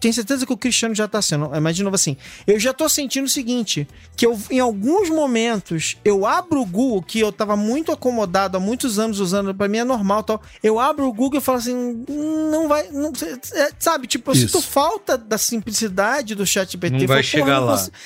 Tenho 0.00 0.14
certeza 0.14 0.46
que 0.46 0.52
o 0.52 0.56
Cristiano 0.56 0.94
já 0.94 1.06
está 1.06 1.20
sendo. 1.20 1.50
Mas, 1.60 1.74
de 1.74 1.82
novo, 1.82 1.96
assim, 1.96 2.16
eu 2.46 2.58
já 2.60 2.70
estou 2.70 2.88
sentindo 2.88 3.24
o 3.24 3.28
seguinte: 3.28 3.88
que 4.16 4.24
eu, 4.24 4.38
em 4.48 4.60
alguns 4.60 5.10
momentos, 5.10 5.96
eu 6.04 6.24
abro 6.24 6.60
o 6.60 6.66
Google, 6.66 7.02
que 7.02 7.18
eu 7.18 7.30
estava 7.30 7.56
muito 7.56 7.90
acomodado 7.90 8.56
há 8.56 8.60
muitos 8.60 8.96
anos 9.00 9.18
usando, 9.18 9.52
para 9.52 9.66
mim 9.66 9.78
é 9.78 9.84
normal 9.84 10.22
tal. 10.22 10.40
Eu 10.62 10.78
abro 10.78 11.08
o 11.08 11.12
Google 11.12 11.40
e 11.40 11.42
falo 11.42 11.58
assim: 11.58 11.74
"Hum, 11.74 12.48
não 12.52 12.68
vai. 12.68 12.88
Não, 12.92 13.10
é, 13.54 13.70
sabe, 13.80 14.06
tipo, 14.06 14.30
eu 14.30 14.34
Isso. 14.36 14.46
sinto 14.46 14.62
falta 14.62 15.18
da 15.18 15.36
simplicidade 15.38 16.36
do 16.36 16.46
chat 16.46 16.70
GPT. 16.70 16.96
Não 16.96 17.06
vai 17.08 17.22
falo, 17.24 17.32
"Porra, 17.42 17.44
chegar 17.44 17.58
lá." 17.58 17.72
consigo- 17.72 17.96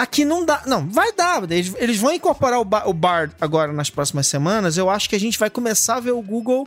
Aqui 0.00 0.24
não 0.24 0.46
dá. 0.46 0.62
Não, 0.64 0.88
vai 0.88 1.12
dar. 1.12 1.42
Eles, 1.50 1.74
eles 1.76 1.98
vão 1.98 2.10
incorporar 2.10 2.58
o, 2.58 2.64
ba 2.64 2.84
o 2.86 2.92
Bard 2.94 3.34
agora 3.38 3.70
nas 3.70 3.90
próximas 3.90 4.26
semanas. 4.26 4.78
Eu 4.78 4.88
acho 4.88 5.10
que 5.10 5.14
a 5.14 5.20
gente 5.20 5.38
vai 5.38 5.50
começar 5.50 5.96
a 5.96 6.00
ver 6.00 6.12
o 6.12 6.22
Google 6.22 6.66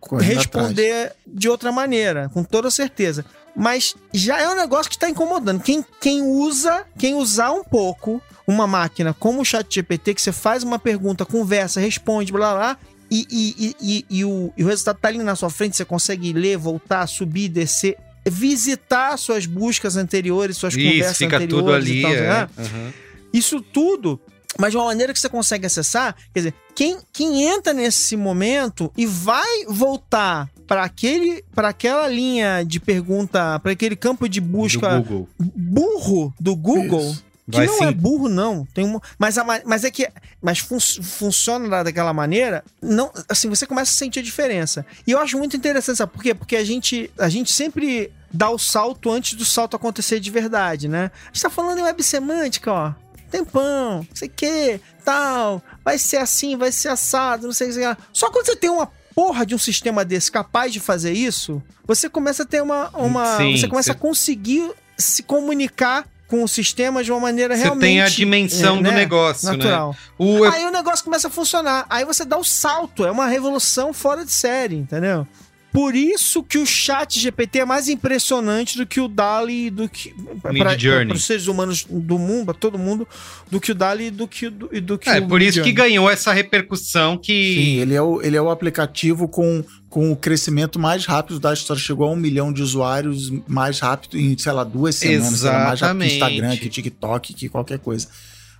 correndo 0.00 0.38
responder 0.38 1.12
de 1.26 1.50
outra 1.50 1.70
maneira, 1.70 2.30
com 2.32 2.42
toda 2.42 2.70
certeza. 2.70 3.26
Mas 3.54 3.94
já 4.10 4.40
é 4.40 4.48
um 4.48 4.56
negócio 4.56 4.88
que 4.88 4.96
está 4.96 5.06
incomodando. 5.06 5.60
Quem, 5.60 5.84
quem 6.00 6.22
usa, 6.22 6.86
quem 6.96 7.14
usar 7.14 7.52
um 7.52 7.62
pouco 7.62 8.22
uma 8.46 8.66
máquina 8.66 9.12
como 9.12 9.42
o 9.42 9.44
chat 9.44 9.66
GPT, 9.72 10.14
que 10.14 10.22
você 10.22 10.32
faz 10.32 10.62
uma 10.62 10.78
pergunta, 10.78 11.26
conversa, 11.26 11.78
responde, 11.78 12.32
blá 12.32 12.52
blá, 12.52 12.58
blá 12.58 12.78
e, 13.10 13.26
e, 13.30 13.76
e, 13.78 14.06
e, 14.08 14.24
o, 14.24 14.50
e 14.56 14.64
o 14.64 14.66
resultado 14.66 14.98
tá 14.98 15.08
ali 15.08 15.18
na 15.18 15.36
sua 15.36 15.50
frente, 15.50 15.76
você 15.76 15.84
consegue 15.84 16.32
ler, 16.32 16.56
voltar, 16.56 17.06
subir, 17.06 17.50
descer, 17.50 17.98
visitar 18.30 19.16
suas 19.16 19.46
buscas 19.46 19.96
anteriores, 19.96 20.56
suas 20.56 20.74
Isso, 20.74 20.86
conversas 20.86 21.16
fica 21.18 21.36
anteriores 21.36 21.84
tudo 21.84 21.92
e 21.92 21.92
ali. 21.92 22.02
tal, 22.02 22.12
é. 22.12 22.28
né? 22.28 22.48
Uhum. 22.58 22.92
Isso 23.32 23.60
tudo, 23.60 24.20
mas 24.58 24.70
de 24.72 24.76
uma 24.76 24.86
maneira 24.86 25.12
que 25.12 25.18
você 25.18 25.28
consegue 25.28 25.66
acessar. 25.66 26.14
Quer 26.32 26.40
dizer, 26.40 26.54
quem, 26.74 26.98
quem 27.12 27.44
entra 27.44 27.72
nesse 27.72 28.16
momento 28.16 28.92
e 28.96 29.06
vai 29.06 29.64
voltar 29.66 30.48
para 30.66 30.84
aquele 30.84 31.44
para 31.54 31.68
aquela 31.68 32.06
linha 32.08 32.62
de 32.64 32.78
pergunta, 32.80 33.58
para 33.60 33.72
aquele 33.72 33.96
campo 33.96 34.28
de 34.28 34.40
busca 34.40 34.98
Do 34.98 35.02
Google. 35.02 35.28
burro 35.38 36.34
do 36.40 36.56
Google, 36.56 37.10
Isso. 37.10 37.24
Que 37.52 37.58
Vai 37.58 37.66
não 37.66 37.78
sim. 37.78 37.84
é 37.84 37.92
burro, 37.92 38.28
não. 38.28 38.66
Tem 38.66 38.84
um, 38.84 38.98
mas, 39.18 39.38
a, 39.38 39.44
mas 39.64 39.84
é 39.84 39.90
que. 39.90 40.08
Mas 40.40 40.58
fun, 40.58 40.78
funciona 40.80 41.84
daquela 41.84 42.12
maneira. 42.12 42.64
Não, 42.80 43.12
assim, 43.28 43.48
você 43.48 43.66
começa 43.66 43.90
a 43.92 43.94
sentir 43.94 44.20
a 44.20 44.22
diferença. 44.22 44.84
E 45.06 45.12
eu 45.12 45.20
acho 45.20 45.38
muito 45.38 45.56
interessante, 45.56 45.98
sabe 45.98 46.12
por 46.12 46.22
quê? 46.22 46.34
Porque 46.34 46.56
a 46.56 46.64
gente, 46.64 47.10
a 47.18 47.28
gente 47.28 47.52
sempre 47.52 48.12
dá 48.32 48.50
o 48.50 48.58
salto 48.58 49.10
antes 49.10 49.34
do 49.34 49.44
salto 49.44 49.76
acontecer 49.76 50.18
de 50.18 50.30
verdade, 50.30 50.88
né? 50.88 51.10
A 51.24 51.26
gente 51.26 51.42
tá 51.42 51.50
falando 51.50 51.78
em 51.78 51.82
web 51.82 52.02
semântica, 52.02 52.72
ó. 52.72 52.94
Tempão, 53.30 54.06
não 54.08 54.16
sei 54.16 54.28
o 54.28 54.30
que, 54.30 54.80
tal. 55.04 55.62
Vai 55.84 55.98
ser 55.98 56.18
assim, 56.18 56.56
vai 56.56 56.72
ser 56.72 56.88
assado, 56.88 57.46
não 57.46 57.52
sei 57.52 57.70
o 57.70 57.74
que. 57.74 58.02
Só 58.12 58.30
quando 58.30 58.46
você 58.46 58.56
tem 58.56 58.70
uma 58.70 58.90
porra 59.14 59.46
de 59.46 59.54
um 59.54 59.58
sistema 59.58 60.04
desse 60.04 60.30
capaz 60.30 60.72
de 60.72 60.80
fazer 60.80 61.12
isso, 61.12 61.62
você 61.86 62.08
começa 62.08 62.42
a 62.42 62.46
ter 62.46 62.62
uma. 62.62 62.90
uma 62.90 63.36
Sim, 63.36 63.56
você 63.56 63.68
começa 63.68 63.92
a 63.92 63.94
conseguir 63.94 64.70
se 64.98 65.22
comunicar 65.22 66.06
com 66.32 66.42
o 66.42 66.48
sistema 66.48 67.04
de 67.04 67.12
uma 67.12 67.20
maneira 67.20 67.54
você 67.54 67.64
realmente. 67.64 67.82
Você 67.82 67.92
tem 67.92 68.00
a 68.00 68.08
dimensão 68.08 68.76
é, 68.76 68.78
do 68.78 68.82
né? 68.84 68.92
negócio, 68.92 69.50
né? 69.50 69.52
natural. 69.52 69.90
Né? 69.90 69.96
O... 70.16 70.44
Aí 70.44 70.64
o 70.64 70.70
negócio 70.70 71.04
começa 71.04 71.28
a 71.28 71.30
funcionar. 71.30 71.84
Aí 71.90 72.06
você 72.06 72.24
dá 72.24 72.38
o 72.38 72.44
salto. 72.44 73.04
É 73.04 73.10
uma 73.10 73.26
revolução 73.26 73.92
fora 73.92 74.24
de 74.24 74.32
série, 74.32 74.76
entendeu? 74.76 75.26
Por 75.70 75.94
isso 75.94 76.42
que 76.42 76.56
o 76.56 76.66
chat 76.66 77.18
GPT 77.18 77.60
é 77.60 77.64
mais 77.66 77.86
impressionante 77.88 78.78
do 78.78 78.86
que 78.86 79.00
o 79.00 79.08
DALI 79.08 79.70
do 79.70 79.88
que 79.88 80.14
para 80.40 81.14
os 81.14 81.24
seres 81.24 81.46
humanos 81.46 81.86
do 81.88 82.18
mundo, 82.18 82.46
para 82.46 82.54
todo 82.54 82.78
mundo, 82.78 83.06
do 83.50 83.58
que 83.58 83.72
o 83.72 83.74
DALI 83.74 84.10
do 84.10 84.28
que 84.28 84.50
do, 84.50 84.68
do 84.80 84.98
que 84.98 85.08
É, 85.08 85.20
por 85.20 85.40
isso 85.40 85.62
que 85.62 85.72
ganhou 85.72 86.10
essa 86.10 86.32
repercussão 86.32 87.16
que 87.16 87.32
Sim, 87.32 87.80
ele 87.80 87.94
é 87.94 88.02
o, 88.02 88.20
ele 88.22 88.36
é 88.36 88.42
o 88.42 88.50
aplicativo 88.50 89.26
com, 89.26 89.64
com 89.92 90.10
o 90.10 90.16
crescimento 90.16 90.78
mais 90.78 91.04
rápido 91.04 91.38
da 91.38 91.52
história, 91.52 91.80
chegou 91.80 92.08
a 92.08 92.10
um 92.10 92.16
milhão 92.16 92.50
de 92.50 92.62
usuários 92.62 93.30
mais 93.46 93.78
rápido 93.78 94.18
em, 94.18 94.36
sei 94.38 94.50
lá, 94.50 94.64
duas 94.64 94.94
semanas, 94.94 95.34
Exatamente. 95.34 95.68
mais 95.68 95.80
rápido 95.82 96.00
que 96.00 96.06
Instagram, 96.06 96.56
que 96.56 96.68
TikTok, 96.70 97.34
que 97.34 97.48
qualquer 97.50 97.78
coisa. 97.78 98.08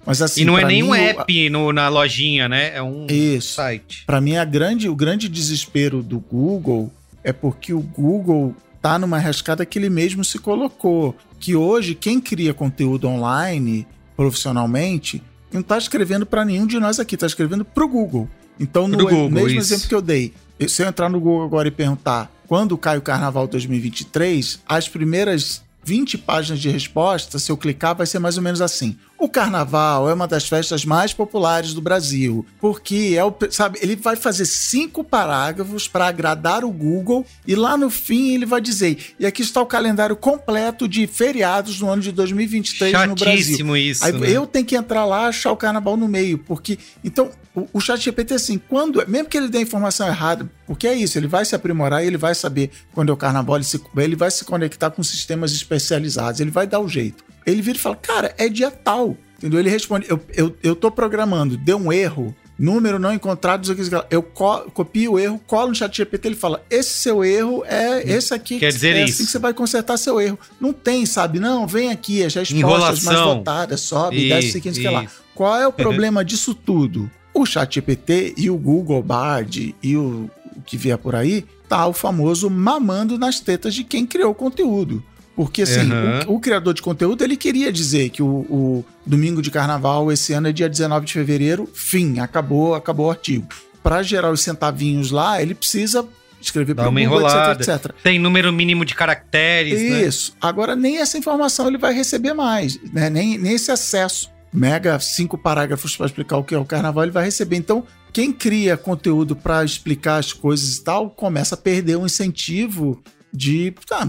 Mas 0.05 0.21
assim, 0.21 0.43
e 0.43 0.45
não 0.45 0.59
é 0.59 0.65
nem 0.67 0.83
um 0.83 0.95
app 0.95 1.49
no, 1.49 1.73
na 1.73 1.89
lojinha, 1.89 2.51
né? 2.51 2.77
É 2.77 2.83
um 2.83 3.07
Isso. 3.09 3.55
site. 3.55 4.05
Para 4.05 4.21
mim, 4.21 4.37
a 4.37 4.45
grande, 4.45 4.91
o 4.91 4.95
grande 4.95 5.27
desespero 5.27 6.03
do 6.03 6.21
Google 6.21 6.93
é 7.25 7.33
porque 7.33 7.73
o 7.73 7.81
Google 7.81 8.55
tá 8.83 8.99
numa 8.99 9.19
rascada 9.19 9.65
que 9.65 9.79
ele 9.79 9.89
mesmo 9.89 10.23
se 10.23 10.39
colocou. 10.39 11.17
Que 11.41 11.57
hoje, 11.57 11.95
quem 11.95 12.21
cria 12.21 12.53
conteúdo 12.53 13.09
online 13.09 13.87
profissionalmente, 14.15 15.23
não 15.51 15.63
está 15.63 15.79
escrevendo 15.79 16.27
para 16.27 16.45
nenhum 16.45 16.67
de 16.67 16.79
nós 16.79 17.01
aqui, 17.01 17.15
está 17.15 17.27
escrevendo 17.27 17.65
para 17.65 17.85
o 17.85 17.89
Google. 17.89 18.29
Então, 18.61 18.87
no 18.87 18.99
Google, 18.99 19.31
mesmo 19.31 19.49
isso. 19.49 19.73
exemplo 19.73 19.89
que 19.89 19.95
eu 19.95 20.03
dei, 20.03 20.35
se 20.69 20.83
eu 20.83 20.89
entrar 20.89 21.09
no 21.09 21.21
Google 21.21 21.45
agora 21.45 21.69
e 21.69 21.71
perguntar 21.71 22.31
quando 22.47 22.77
cai 22.77 22.99
o 22.99 23.03
Carnaval 23.03 23.47
2023, 23.47 24.61
as 24.69 24.89
primeiras 24.89 25.63
20 25.85 26.19
páginas 26.19 26.61
de 26.61 26.69
resposta, 26.69 27.39
se 27.39 27.51
eu 27.51 27.57
clicar, 27.57 27.95
vai 27.95 28.07
ser 28.07 28.19
mais 28.19 28.37
ou 28.37 28.43
menos 28.43 28.61
assim. 28.61 28.97
O 29.23 29.29
carnaval 29.29 30.11
é 30.11 30.15
uma 30.15 30.27
das 30.27 30.49
festas 30.49 30.85
mais 30.85 31.13
populares 31.13 31.73
do 31.73 31.81
Brasil, 31.81 32.45
porque 32.61 33.15
é 33.17 33.25
o, 33.25 33.33
sabe, 33.53 33.79
ele 33.81 33.95
vai 33.95 34.17
fazer 34.17 34.45
cinco 34.45 35.05
parágrafos 35.05 35.87
para 35.87 36.09
agradar 36.09 36.65
o 36.65 36.73
Google 36.73 37.25
e 37.47 37.55
lá 37.55 37.77
no 37.77 37.89
fim 37.89 38.35
ele 38.35 38.45
vai 38.45 38.61
dizer: 38.61 39.15
"E 39.21 39.25
aqui 39.25 39.43
está 39.43 39.63
o 39.63 39.67
calendário 39.67 40.17
completo 40.17 40.89
de 40.89 41.07
feriados 41.07 41.81
no 41.81 41.89
ano 41.89 42.03
de 42.03 42.11
2023 42.11 42.91
Chatíssimo 42.91 43.15
no 43.15 43.25
Brasil". 43.25 43.77
isso. 43.77 44.05
Aí 44.05 44.13
né? 44.13 44.29
eu 44.29 44.45
tenho 44.45 44.67
que 44.67 44.75
entrar 44.75 45.05
lá 45.05 45.29
achar 45.29 45.53
o 45.53 45.57
carnaval 45.57 45.97
no 45.97 46.09
meio, 46.09 46.39
porque 46.39 46.77
então 47.05 47.31
o, 47.55 47.69
o 47.75 47.81
chat 47.81 48.01
GPT 48.01 48.35
assim, 48.35 48.59
quando, 48.59 49.07
mesmo 49.07 49.29
que 49.29 49.37
ele 49.37 49.49
dê 49.49 49.59
a 49.59 49.63
informação 49.63 50.09
errada, 50.09 50.51
porque 50.67 50.89
é 50.89 50.95
isso, 50.95 51.17
ele 51.17 51.29
vai 51.29 51.45
se 51.45 51.55
aprimorar 51.55 52.03
e 52.03 52.09
ele 52.09 52.17
vai 52.17 52.35
saber 52.35 52.73
quando 52.93 53.11
é 53.11 53.13
o 53.13 53.17
carnaval, 53.17 53.55
ele, 53.55 53.65
se, 53.65 53.81
ele 53.99 54.17
vai 54.17 54.33
se 54.33 54.45
conectar 54.45 54.91
com 54.91 55.01
sistemas 55.01 55.53
especializados, 55.53 56.41
ele 56.41 56.51
vai 56.51 56.67
dar 56.67 56.81
o 56.81 56.89
jeito. 56.89 57.23
Ele 57.47 57.63
vira 57.63 57.77
e 57.77 57.81
fala, 57.81 57.97
cara, 57.97 58.35
é 58.39 58.49
dia 58.49 58.71
tal. 58.71 59.17
Entendeu? 59.39 59.59
Ele 59.59 59.71
responde, 59.71 60.07
eu, 60.09 60.21
eu, 60.35 60.57
eu 60.63 60.77
tô 60.77 60.91
programando, 60.91 61.57
deu 61.57 61.77
um 61.77 61.93
erro, 61.93 62.35
número 62.57 62.97
não 62.99 63.13
encontrado, 63.13 63.67
eu 64.09 64.23
co 64.23 64.71
copio 64.73 65.15
o 65.15 65.19
erro, 65.19 65.41
colo 65.49 65.71
no 65.71 65.75
chat 65.75 65.97
GPT, 65.97 66.29
ele 66.29 66.37
fala, 66.37 66.65
esse 66.71 66.91
seu 66.91 67.25
erro 67.25 67.65
é 67.67 68.09
esse 68.09 68.33
aqui. 68.33 68.61
Quer 68.61 68.71
dizer 68.73 68.95
é 68.95 69.05
isso. 69.05 69.15
assim 69.15 69.25
que 69.25 69.33
você 69.33 69.39
vai 69.41 69.53
consertar 69.53 69.97
seu 69.97 70.21
erro. 70.21 70.39
Não 70.61 70.73
tem, 70.73 71.05
sabe? 71.05 71.41
Não, 71.41 71.67
vem 71.67 71.91
aqui, 71.91 72.23
as 72.23 72.33
respostas 72.35 72.57
Enrolação. 72.57 73.13
mais 73.13 73.37
votadas, 73.37 73.81
sobe, 73.81 74.27
e, 74.27 74.29
desce, 74.29 74.53
seguinte, 74.53 74.81
que 74.81 74.89
lá. 74.89 75.07
Qual 75.35 75.57
é 75.57 75.67
o 75.67 75.73
problema 75.75 76.25
disso 76.25 76.55
tudo? 76.55 77.11
O 77.35 77.45
chat 77.45 77.75
GPT 77.75 78.35
e 78.37 78.49
o 78.49 78.57
Google 78.57 79.03
Bard 79.03 79.75
e 79.83 79.97
o, 79.97 80.31
o 80.57 80.63
que 80.63 80.77
vier 80.77 80.99
por 80.99 81.17
aí, 81.17 81.45
tá 81.69 81.87
o 81.87 81.93
famoso 81.93 82.49
mamando 82.49 83.19
nas 83.19 83.41
tetas 83.41 83.75
de 83.75 83.83
quem 83.83 84.07
criou 84.07 84.31
o 84.31 84.35
conteúdo. 84.35 85.03
Porque, 85.35 85.63
assim, 85.63 85.91
uhum. 85.91 86.21
o, 86.29 86.37
o, 86.37 86.41
criador 86.41 86.75
de 86.75 86.83
conteúdo, 86.83 87.25
ele 87.25 87.37
queria 87.37 87.73
dizer 87.73 88.11
que 88.11 88.23
o, 88.23 88.27
o, 88.27 88.85
domingo 89.05 89.41
de 89.41 89.51
carnaval 89.51 90.13
esse 90.13 90.33
ano 90.33 90.49
é 90.49 90.53
dia 90.53 90.69
19 90.69 91.07
de 91.07 91.13
fevereiro, 91.13 91.69
fim, 91.73 92.19
acabou, 92.19 92.75
acabou 92.75 93.07
o 93.07 93.11
artigo. 93.11 93.49
Para 93.83 94.03
gerar 94.03 94.31
os 94.31 94.43
centavinhos 94.43 95.11
lá, 95.11 95.41
ele 95.41 95.55
precisa 95.55 96.07
escrever 96.41 96.75
para 96.75 96.89
uma 96.89 97.01
enrolada, 97.01 97.53
etc, 97.53 97.77
etc. 97.77 97.93
Tem 98.03 98.19
número 98.19 98.53
mínimo 98.53 98.85
de 98.85 98.95
caracteres, 98.95 99.81
né? 99.81 100.03
Isso. 100.03 100.33
Né? 100.33 100.37
Agora, 100.41 100.77
nem 100.77 100.99
essa 100.99 101.17
informação 101.17 101.67
ele 101.69 101.79
vai 101.79 101.95
receber 101.95 102.35
mais, 102.35 102.79
né? 102.93 103.09
Nem, 103.09 103.39
nem 103.39 103.55
esse 103.55 103.71
acesso. 103.71 104.31
Mega 104.53 105.01
cinco 105.01 105.39
parágrafos 105.39 105.97
para 105.97 106.07
explicar 106.07 106.37
o 106.37 106.45
que 106.45 106.55
é 106.55 106.59
o 106.59 106.65
carnaval, 106.65 107.05
ele 107.05 107.13
vai 107.13 107.25
receber. 107.25 107.57
Então, 107.57 107.87
quem 108.13 108.31
cria 108.31 108.77
conteúdo 108.77 109.35
para 109.35 109.65
explicar 109.65 110.19
as 110.19 110.33
coisas 110.33 110.77
e 110.77 110.85
tal, 110.85 111.09
começa 111.09 111.55
a 111.55 111.59
perder 111.59 111.97
o 111.97 112.05
incentivo 112.05 113.03
de. 113.33 113.73
Tá, 113.89 114.07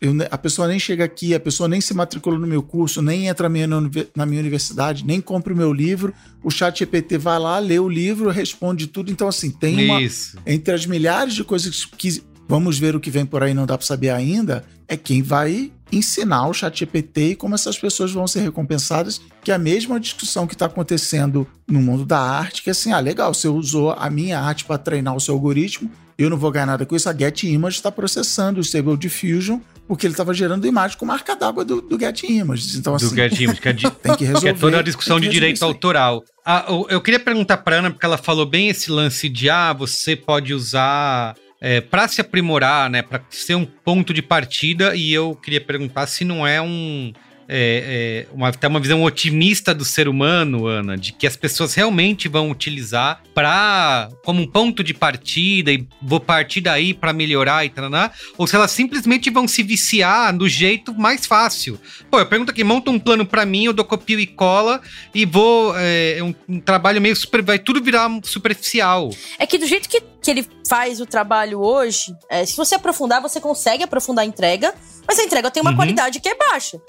eu, 0.00 0.14
a 0.30 0.38
pessoa 0.38 0.66
nem 0.66 0.78
chega 0.78 1.04
aqui, 1.04 1.34
a 1.34 1.40
pessoa 1.40 1.68
nem 1.68 1.80
se 1.80 1.92
matricula 1.92 2.38
no 2.38 2.46
meu 2.46 2.62
curso, 2.62 3.02
nem 3.02 3.26
entra 3.26 3.48
na 3.48 4.26
minha 4.26 4.40
universidade, 4.40 5.04
nem 5.04 5.20
compra 5.20 5.52
o 5.52 5.56
meu 5.56 5.72
livro. 5.72 6.14
O 6.42 6.50
chat 6.50 6.78
GPT 6.78 7.18
vai 7.18 7.38
lá, 7.38 7.58
lê 7.58 7.78
o 7.78 7.88
livro, 7.88 8.30
responde 8.30 8.86
tudo. 8.86 9.10
Então, 9.10 9.28
assim, 9.28 9.50
tem 9.50 9.84
uma. 9.84 10.00
Isso. 10.00 10.38
Entre 10.46 10.72
as 10.72 10.86
milhares 10.86 11.34
de 11.34 11.44
coisas 11.44 11.84
que 11.84 12.22
vamos 12.48 12.78
ver 12.78 12.96
o 12.96 13.00
que 13.00 13.10
vem 13.10 13.26
por 13.26 13.42
aí, 13.42 13.52
não 13.52 13.66
dá 13.66 13.76
para 13.76 13.86
saber 13.86 14.08
ainda, 14.10 14.64
é 14.88 14.96
quem 14.96 15.22
vai 15.22 15.70
ensinar 15.92 16.48
o 16.48 16.54
chat 16.54 16.78
GPT 16.78 17.30
e 17.30 17.36
como 17.36 17.54
essas 17.54 17.78
pessoas 17.78 18.10
vão 18.10 18.26
ser 18.26 18.40
recompensadas, 18.40 19.20
que 19.44 19.52
é 19.52 19.54
a 19.54 19.58
mesma 19.58 20.00
discussão 20.00 20.46
que 20.46 20.54
está 20.54 20.66
acontecendo 20.66 21.46
no 21.68 21.80
mundo 21.80 22.04
da 22.04 22.18
arte, 22.18 22.62
que 22.62 22.70
é 22.70 22.72
assim, 22.72 22.92
ah, 22.92 23.00
legal, 23.00 23.34
você 23.34 23.48
usou 23.48 23.92
a 23.92 24.08
minha 24.08 24.40
arte 24.40 24.64
para 24.64 24.78
treinar 24.78 25.14
o 25.14 25.20
seu 25.20 25.34
algoritmo, 25.34 25.90
eu 26.18 26.28
não 26.28 26.36
vou 26.36 26.50
ganhar 26.50 26.66
nada 26.66 26.84
com 26.84 26.94
isso, 26.94 27.08
a 27.08 27.16
Get 27.16 27.44
Image 27.44 27.76
está 27.76 27.90
processando 27.90 28.58
o 28.58 28.62
Stable 28.62 28.96
Diffusion 28.96 29.60
porque 29.90 30.06
ele 30.06 30.12
estava 30.12 30.32
gerando 30.32 30.68
imagem 30.68 30.96
com 30.96 31.04
marca 31.04 31.34
d'água 31.34 31.64
do, 31.64 31.82
do 31.82 31.98
Get 31.98 32.22
Images. 32.22 32.76
Então, 32.76 32.94
assim, 32.94 33.08
do 33.08 33.14
Get 33.16 33.40
Images, 33.40 33.58
que 33.58 33.68
é, 33.68 33.72
de, 33.72 33.90
tem 34.00 34.14
que 34.14 34.24
resolver. 34.24 34.52
Que 34.52 34.56
é 34.56 34.60
toda 34.60 34.78
a 34.78 34.82
discussão 34.82 35.18
de 35.18 35.28
direito 35.28 35.64
autoral. 35.64 36.22
Ah, 36.46 36.64
eu 36.88 37.00
queria 37.00 37.18
perguntar 37.18 37.56
para 37.56 37.74
Ana, 37.74 37.90
porque 37.90 38.06
ela 38.06 38.16
falou 38.16 38.46
bem 38.46 38.68
esse 38.68 38.88
lance 38.88 39.28
de, 39.28 39.50
ah, 39.50 39.72
você 39.72 40.14
pode 40.14 40.54
usar 40.54 41.34
é, 41.60 41.80
para 41.80 42.06
se 42.06 42.20
aprimorar, 42.20 42.88
né, 42.88 43.02
para 43.02 43.20
ser 43.30 43.56
um 43.56 43.64
ponto 43.64 44.14
de 44.14 44.22
partida, 44.22 44.94
e 44.94 45.12
eu 45.12 45.34
queria 45.34 45.60
perguntar 45.60 46.06
se 46.06 46.24
não 46.24 46.46
é 46.46 46.62
um 46.62 47.12
é, 47.52 48.26
é, 48.28 48.32
uma, 48.32 48.48
até 48.48 48.68
uma 48.68 48.78
visão 48.78 49.02
otimista 49.02 49.74
do 49.74 49.84
ser 49.84 50.06
humano, 50.06 50.68
Ana, 50.68 50.96
de 50.96 51.12
que 51.12 51.26
as 51.26 51.36
pessoas 51.36 51.74
realmente 51.74 52.28
vão 52.28 52.48
utilizar 52.48 53.22
para 53.34 54.08
como 54.24 54.40
um 54.40 54.46
ponto 54.46 54.84
de 54.84 54.94
partida 54.94 55.72
e 55.72 55.84
vou 56.00 56.20
partir 56.20 56.60
daí 56.60 56.94
para 56.94 57.12
melhorar 57.12 57.64
e 57.64 57.70
tal, 57.70 57.90
ou 58.38 58.46
se 58.46 58.54
elas 58.54 58.70
simplesmente 58.70 59.30
vão 59.30 59.48
se 59.48 59.64
viciar 59.64 60.36
do 60.36 60.48
jeito 60.48 60.94
mais 60.94 61.26
fácil. 61.26 61.80
Pô, 62.08 62.20
eu 62.20 62.26
pergunto 62.26 62.52
aqui, 62.52 62.62
monta 62.62 62.88
um 62.88 63.00
plano 63.00 63.26
para 63.26 63.44
mim, 63.44 63.64
eu 63.64 63.72
dou 63.72 63.84
copio 63.84 64.20
e 64.20 64.28
cola 64.28 64.80
e 65.12 65.26
vou 65.26 65.76
é, 65.76 66.18
é, 66.18 66.22
um, 66.22 66.32
um, 66.48 66.60
trabalho 66.60 67.00
meio 67.00 67.16
super, 67.16 67.42
vai 67.42 67.58
tudo 67.58 67.82
virar 67.82 68.08
superficial. 68.22 69.10
É 69.40 69.44
que 69.44 69.58
do 69.58 69.66
jeito 69.66 69.88
que, 69.88 70.00
que 70.22 70.30
ele 70.30 70.46
faz 70.68 71.00
o 71.00 71.06
trabalho 71.06 71.58
hoje, 71.58 72.14
é, 72.30 72.46
se 72.46 72.56
você 72.56 72.76
aprofundar, 72.76 73.20
você 73.20 73.40
consegue 73.40 73.82
aprofundar 73.82 74.24
a 74.24 74.28
entrega, 74.28 74.72
mas 75.04 75.18
a 75.18 75.24
entrega 75.24 75.50
tem 75.50 75.60
uma 75.60 75.70
uhum. 75.70 75.76
qualidade 75.76 76.20
que 76.20 76.28
é 76.28 76.36
baixa. 76.36 76.80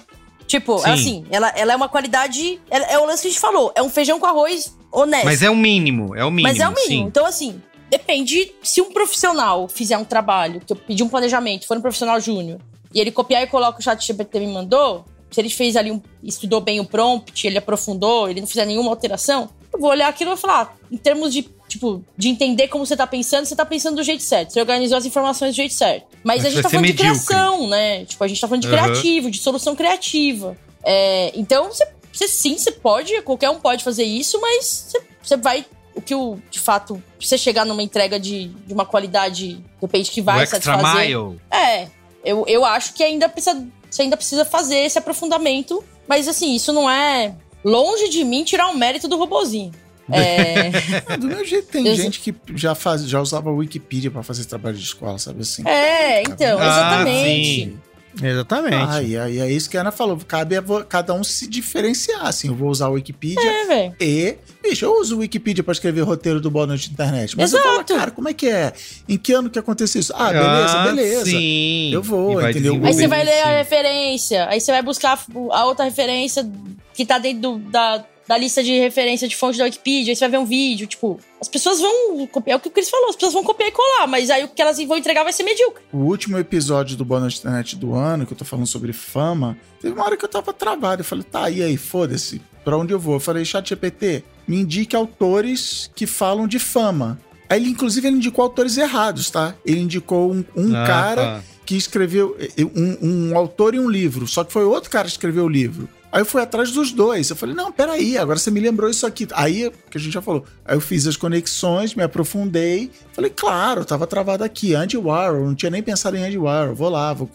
Tipo, 0.52 0.80
Sim. 0.80 0.90
assim, 0.90 1.26
ela, 1.32 1.48
ela 1.56 1.72
é 1.72 1.76
uma 1.78 1.88
qualidade. 1.88 2.60
É, 2.70 2.96
é 2.96 3.00
o 3.00 3.06
lance 3.06 3.22
que 3.22 3.30
a 3.30 3.32
gente 3.32 3.40
falou. 3.40 3.72
É 3.74 3.82
um 3.82 3.90
feijão 3.90 4.20
com 4.20 4.26
arroz 4.26 4.78
honesto. 4.92 5.24
Mas 5.24 5.42
é 5.42 5.50
o 5.50 5.56
mínimo, 5.56 6.14
é 6.14 6.26
o 6.26 6.30
mínimo. 6.30 6.50
Mas 6.50 6.60
é 6.60 6.68
o 6.68 6.74
mínimo. 6.74 7.04
Sim. 7.04 7.08
Então, 7.08 7.26
assim, 7.26 7.62
depende. 7.90 8.52
Se 8.62 8.82
um 8.82 8.92
profissional 8.92 9.70
fizer 9.70 9.98
um 9.98 10.04
trabalho, 10.04 10.60
que 10.60 10.74
eu 10.74 10.76
pedi 10.76 11.04
um 11.04 11.08
planejamento, 11.08 11.66
for 11.66 11.78
um 11.78 11.82
profissional 11.82 12.20
júnior, 12.20 12.60
e 12.94 13.00
ele 13.00 13.12
copiar 13.12 13.42
e 13.42 13.48
coloca 13.48 13.80
o 13.80 13.82
chat 13.82 14.06
GPT 14.06 14.42
me 14.42 14.48
mandou, 14.48 15.06
se 15.32 15.40
ele 15.40 15.50
fez 15.50 15.78
ali 15.78 15.90
um. 15.90 16.02
estudou 16.22 16.60
bem 16.60 16.82
o 16.82 16.86
prompt, 16.86 17.48
ele 17.48 17.58
aprofundou, 17.58 18.30
ele 18.30 18.42
não 18.42 18.48
fizer 18.48 18.66
nenhuma 18.66 18.90
alteração, 18.90 19.50
eu 19.72 19.80
vou 19.80 19.90
olhar 19.90 20.10
aquilo 20.10 20.32
e 20.32 20.34
vou 20.34 20.38
falar, 20.38 20.76
em 20.92 20.98
termos 20.98 21.32
de 21.32 21.50
tipo, 21.70 22.04
de 22.18 22.28
entender 22.28 22.68
como 22.68 22.86
você 22.86 22.98
tá 22.98 23.08
pensando, 23.08 23.46
você 23.46 23.56
tá 23.56 23.66
pensando 23.66 23.96
do 23.96 24.04
jeito 24.04 24.22
certo. 24.22 24.52
Você 24.52 24.60
organizou 24.60 24.98
as 24.98 25.06
informações 25.06 25.54
do 25.54 25.56
jeito 25.56 25.74
certo. 25.74 26.08
Mas, 26.24 26.46
a 26.46 26.50
gente 26.50 26.62
tá 26.62 26.70
falando 26.70 26.86
medíocre. 26.86 27.12
de 27.12 27.26
criação, 27.26 27.68
né? 27.68 28.06
Tipo, 28.06 28.24
a 28.24 28.28
gente 28.28 28.40
tá 28.40 28.48
falando 28.48 28.62
de 28.62 28.68
uhum. 28.68 28.74
criativo, 28.74 29.32
de 29.32 29.40
solução 29.40 29.76
criativa. 29.76 30.58
É, 30.84 31.32
então, 31.36 31.70
você, 31.70 31.88
você, 32.12 32.28
sim, 32.28 32.58
você 32.58 32.72
pode, 32.72 33.22
qualquer 33.22 33.50
um 33.50 33.60
pode 33.60 33.84
fazer 33.84 34.04
isso, 34.04 34.40
mas 34.40 34.66
você, 34.88 35.02
você 35.22 35.38
vai. 35.38 35.66
O 35.94 36.02
que 36.02 36.16
o, 36.16 36.40
de 36.50 36.60
fato, 36.60 37.04
você 37.20 37.38
chegar 37.38 37.66
numa 37.66 37.84
entrega 37.84 38.20
de, 38.20 38.48
de 38.48 38.74
uma 38.74 38.86
qualidade, 38.86 39.62
depende 39.82 40.10
que 40.10 40.22
vai 40.22 40.44
o 40.44 40.48
satisfazer. 40.48 41.18
Mile. 41.18 41.42
É. 41.52 41.88
Eu, 42.24 42.46
eu 42.48 42.64
acho 42.64 42.94
que 42.94 43.04
ainda 43.04 43.28
precisa, 43.28 43.68
você 43.90 44.04
ainda 44.04 44.16
precisa 44.16 44.46
fazer 44.46 44.78
esse 44.78 44.98
aprofundamento 45.00 45.84
Mas 46.08 46.28
assim, 46.28 46.54
isso 46.54 46.72
não 46.72 46.90
é 46.90 47.34
longe 47.64 48.10
de 48.10 48.24
mim 48.24 48.44
tirar 48.44 48.68
o 48.68 48.78
mérito 48.78 49.08
do 49.08 49.18
robozinho. 49.18 49.72
É... 50.10 50.72
do 51.18 51.28
meu 51.28 51.46
jeito, 51.46 51.68
tem 51.68 51.88
eu... 51.88 51.96
gente 51.96 52.20
que 52.20 52.34
já, 52.56 52.74
faz, 52.76 53.08
já 53.08 53.22
usava 53.22 53.50
a 53.50 53.54
Wikipedia 53.54 54.10
para 54.10 54.24
fazer 54.24 54.46
trabalho 54.46 54.78
de 54.78 54.84
escola, 54.84 55.18
sabe 55.18 55.42
assim? 55.42 55.68
É, 55.68 56.22
então, 56.24 56.58
ah, 56.60 56.66
exatamente. 56.66 57.78
Ah, 57.88 57.92
Exatamente. 58.22 58.76
Ah, 58.76 59.02
e 59.02 59.16
é, 59.16 59.46
é 59.46 59.52
isso 59.52 59.70
que 59.70 59.78
a 59.78 59.82
Ana 59.82 59.92
falou. 59.92 60.18
Cabe 60.28 60.58
a 60.58 60.64
cada 60.88 61.14
um 61.14 61.24
se 61.24 61.48
diferenciar. 61.48 62.26
Assim, 62.26 62.50
eu 62.50 62.56
vou 62.56 62.70
usar 62.70 62.90
o 62.90 62.94
Wikipedia 62.94 63.42
é, 63.42 63.92
e. 64.00 64.36
Bicho, 64.62 64.86
eu 64.86 65.00
uso 65.00 65.16
o 65.16 65.20
Wikipedia 65.20 65.64
pra 65.64 65.72
escrever 65.72 66.02
roteiro 66.02 66.40
do 66.40 66.52
Boa 66.52 66.68
Noite 66.68 66.92
Internet. 66.92 67.36
Mas 67.38 67.52
Exato. 67.52 67.68
eu 67.68 67.72
falo, 67.72 67.86
cara, 67.86 68.12
como 68.12 68.28
é 68.28 68.34
que 68.34 68.48
é? 68.48 68.74
Em 69.08 69.18
que 69.18 69.34
ano 69.34 69.50
que 69.50 69.58
aconteceu 69.58 70.00
isso? 70.02 70.14
Ah, 70.16 70.32
beleza, 70.32 70.78
ah, 70.78 70.84
beleza. 70.84 71.26
Sim. 71.26 71.92
Eu 71.94 72.04
vou, 72.04 72.42
entendeu? 72.48 72.80
Aí 72.84 72.94
você 72.94 73.08
vai 73.08 73.24
ler 73.24 73.42
a 73.42 73.58
referência, 73.58 74.48
aí 74.50 74.60
você 74.60 74.72
vai 74.72 74.82
buscar 74.82 75.24
a 75.52 75.66
outra 75.66 75.86
referência 75.86 76.50
que 76.94 77.06
tá 77.06 77.18
dentro 77.18 77.42
do, 77.42 77.60
da, 77.72 78.06
da 78.32 78.38
lista 78.38 78.64
de 78.64 78.80
referência 78.80 79.28
de 79.28 79.36
fonte 79.36 79.58
da 79.58 79.66
Wikipedia, 79.66 80.14
aí 80.14 80.16
você 80.16 80.22
vai 80.22 80.30
ver 80.30 80.38
um 80.38 80.46
vídeo, 80.46 80.88
tipo, 80.88 81.20
as 81.42 81.50
pessoas 81.50 81.82
vão 81.82 82.26
copiar 82.28 82.56
é 82.56 82.58
o 82.58 82.62
que 82.62 82.70
o 82.70 82.72
Chris 82.72 82.90
falou, 82.90 83.10
as 83.10 83.16
pessoas 83.16 83.34
vão 83.34 83.44
copiar 83.44 83.68
e 83.68 83.74
colar, 83.74 84.08
mas 84.08 84.30
aí 84.30 84.42
o 84.46 84.48
que 84.48 84.62
elas 84.62 84.78
vão 84.78 84.96
entregar 84.96 85.26
vai 85.26 85.34
ser 85.34 85.44
medíocre. 85.44 85.84
O 85.92 85.98
último 85.98 86.38
episódio 86.38 86.96
do 86.96 87.04
Boa 87.04 87.28
Internet 87.28 87.76
do 87.76 87.94
ano, 87.94 88.26
que 88.26 88.32
eu 88.32 88.38
tô 88.38 88.46
falando 88.46 88.68
sobre 88.68 88.94
fama, 88.94 89.58
teve 89.82 89.94
uma 89.94 90.06
hora 90.06 90.16
que 90.16 90.24
eu 90.24 90.30
tava 90.30 90.54
travado, 90.54 91.02
eu 91.02 91.06
falei, 91.06 91.26
tá, 91.26 91.50
e 91.50 91.62
aí, 91.62 91.76
foda-se, 91.76 92.42
pra 92.64 92.78
onde 92.78 92.94
eu 92.94 93.00
vou? 93.00 93.16
Eu 93.16 93.20
falei, 93.20 93.44
chat 93.44 93.68
GPT, 93.68 94.24
me 94.48 94.62
indique 94.62 94.96
autores 94.96 95.92
que 95.94 96.08
falam 96.08 96.48
de 96.48 96.58
fama. 96.58 97.20
Aí 97.50 97.60
ele, 97.60 97.72
inclusive, 97.72 98.08
ele 98.08 98.16
indicou 98.16 98.44
autores 98.44 98.78
errados, 98.78 99.30
tá? 99.30 99.56
Ele 99.66 99.82
indicou 99.82 100.32
um, 100.32 100.46
um 100.56 100.74
ah, 100.74 100.88
cara 100.88 101.22
tá. 101.22 101.44
que 101.66 101.76
escreveu 101.76 102.38
um, 102.74 103.32
um 103.32 103.38
autor 103.38 103.76
e 103.76 103.80
um 103.80 103.90
livro, 103.90 104.26
só 104.26 104.46
que 104.46 104.54
foi 104.54 104.64
outro 104.64 104.90
cara 104.90 105.04
que 105.04 105.12
escreveu 105.12 105.44
o 105.44 105.50
livro. 105.50 105.90
Aí 106.12 106.22
eu 106.22 106.26
fui 106.26 106.42
atrás 106.42 106.72
dos 106.72 106.92
dois. 106.92 107.30
Eu 107.30 107.36
falei, 107.36 107.56
não, 107.56 107.72
peraí, 107.72 108.18
agora 108.18 108.38
você 108.38 108.52
me 108.52 108.60
lembrou 108.60 108.90
isso 108.90 109.06
aqui. 109.08 109.28
Aí, 109.32 109.72
que 109.90 109.98
a 109.98 110.02
gente 110.02 110.14
já 110.14 110.22
falou. 110.22 110.46
Aí 110.66 110.76
eu 110.76 110.82
fiz 110.82 111.08
as 111.08 111.16
conexões, 111.16 111.96
me 111.96 112.04
aprofundei. 112.04 112.92
Falei, 113.14 113.32
claro, 113.32 113.86
tava 113.86 114.06
travado 114.06 114.44
aqui. 114.44 114.76
Andy 114.76 114.98
Warhol, 114.98 115.46
não 115.46 115.56
tinha 115.56 115.70
nem 115.70 115.82
pensado 115.82 116.18
em 116.18 116.24
Andy 116.24 116.38
Warhol. 116.38 116.76
Vou 116.76 116.90
lá, 116.90 117.14
vou. 117.14 117.30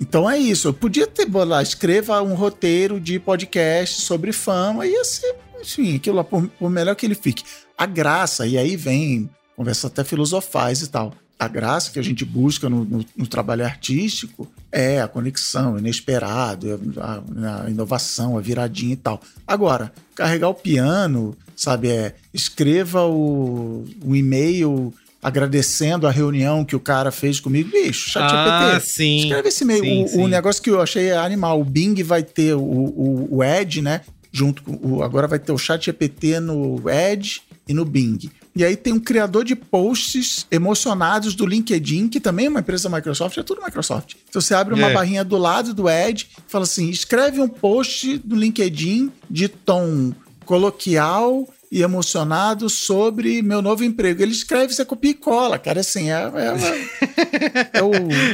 Então 0.00 0.28
é 0.28 0.36
isso. 0.36 0.68
Eu 0.68 0.74
podia 0.74 1.06
ter, 1.06 1.28
lá, 1.32 1.62
escreva 1.62 2.20
um 2.22 2.34
roteiro 2.34 2.98
de 2.98 3.20
podcast 3.20 4.02
sobre 4.02 4.32
fama. 4.32 4.86
Ia 4.86 5.04
ser, 5.04 5.36
enfim, 5.60 5.96
aquilo 5.96 6.16
lá, 6.16 6.24
por, 6.24 6.48
por 6.48 6.68
melhor 6.68 6.96
que 6.96 7.06
ele 7.06 7.14
fique. 7.14 7.44
A 7.78 7.86
graça, 7.86 8.46
e 8.46 8.58
aí 8.58 8.76
vem 8.76 9.30
conversa 9.54 9.86
até 9.86 10.04
filosofais 10.04 10.82
e 10.82 10.88
tal 10.88 11.14
a 11.38 11.48
graça 11.48 11.90
que 11.90 11.98
a 11.98 12.02
gente 12.02 12.24
busca 12.24 12.68
no, 12.68 12.84
no, 12.84 13.04
no 13.16 13.26
trabalho 13.26 13.64
artístico 13.64 14.48
é 14.76 15.00
a 15.00 15.08
conexão, 15.08 15.74
o 15.74 15.78
inesperado, 15.78 16.78
a, 16.98 17.64
a, 17.64 17.70
inovação, 17.70 18.36
a 18.36 18.42
viradinha 18.42 18.92
e 18.92 18.96
tal. 18.96 19.22
Agora, 19.46 19.90
carregar 20.14 20.50
o 20.50 20.54
piano, 20.54 21.34
sabe, 21.56 21.88
é 21.88 22.14
escreva 22.32 23.06
o, 23.06 23.86
um 24.04 24.14
e-mail 24.14 24.92
agradecendo 25.22 26.06
a 26.06 26.10
reunião 26.10 26.62
que 26.62 26.76
o 26.76 26.80
cara 26.80 27.10
fez 27.10 27.40
comigo. 27.40 27.70
Bicho, 27.70 28.10
chat 28.10 28.30
ah, 28.30 28.78
sim. 28.78 29.20
Escreve 29.20 29.48
esse 29.48 29.64
e-mail. 29.64 29.82
Sim, 29.82 30.04
o, 30.04 30.08
sim. 30.08 30.22
o, 30.22 30.28
negócio 30.28 30.62
que 30.62 30.68
eu 30.68 30.80
achei 30.80 31.10
animal, 31.10 31.58
o 31.58 31.64
Bing 31.64 32.02
vai 32.02 32.22
ter 32.22 32.54
o, 32.54 32.60
o, 32.60 33.36
o 33.36 33.42
Edge, 33.42 33.80
né? 33.80 34.02
Junto 34.30 34.62
com 34.62 34.78
o, 34.82 35.02
agora 35.02 35.26
vai 35.26 35.38
ter 35.38 35.52
o 35.52 35.58
chat 35.58 35.86
GPT 35.86 36.38
no 36.38 36.82
Edge 36.90 37.40
e 37.66 37.72
no 37.72 37.86
Bing. 37.86 38.30
E 38.56 38.64
aí 38.64 38.74
tem 38.74 38.94
um 38.94 38.98
criador 38.98 39.44
de 39.44 39.54
posts 39.54 40.46
emocionados 40.50 41.34
do 41.34 41.44
LinkedIn, 41.44 42.08
que 42.08 42.18
também 42.18 42.46
é 42.46 42.48
uma 42.48 42.60
empresa 42.60 42.88
da 42.88 42.96
Microsoft, 42.96 43.36
é 43.36 43.42
tudo 43.42 43.62
Microsoft. 43.62 44.14
Então 44.26 44.40
você 44.40 44.54
abre 44.54 44.72
uma 44.72 44.88
é. 44.88 44.94
barrinha 44.94 45.22
do 45.22 45.36
lado 45.36 45.74
do 45.74 45.90
Edge, 45.90 46.28
fala 46.48 46.64
assim: 46.64 46.88
escreve 46.88 47.38
um 47.38 47.48
post 47.48 48.16
do 48.24 48.34
LinkedIn 48.34 49.12
de 49.28 49.46
tom 49.46 50.14
coloquial 50.46 51.46
e 51.70 51.82
emocionado 51.82 52.70
sobre 52.70 53.42
meu 53.42 53.60
novo 53.60 53.84
emprego. 53.84 54.22
Ele 54.22 54.32
escreve, 54.32 54.72
você 54.72 54.86
copia 54.86 55.10
e 55.10 55.14
cola, 55.14 55.58
cara. 55.58 55.80
Assim, 55.80 56.10
é, 56.10 56.14
é, 56.14 57.76
é, 57.76 57.78
é 57.80 57.82
o, 57.82 57.92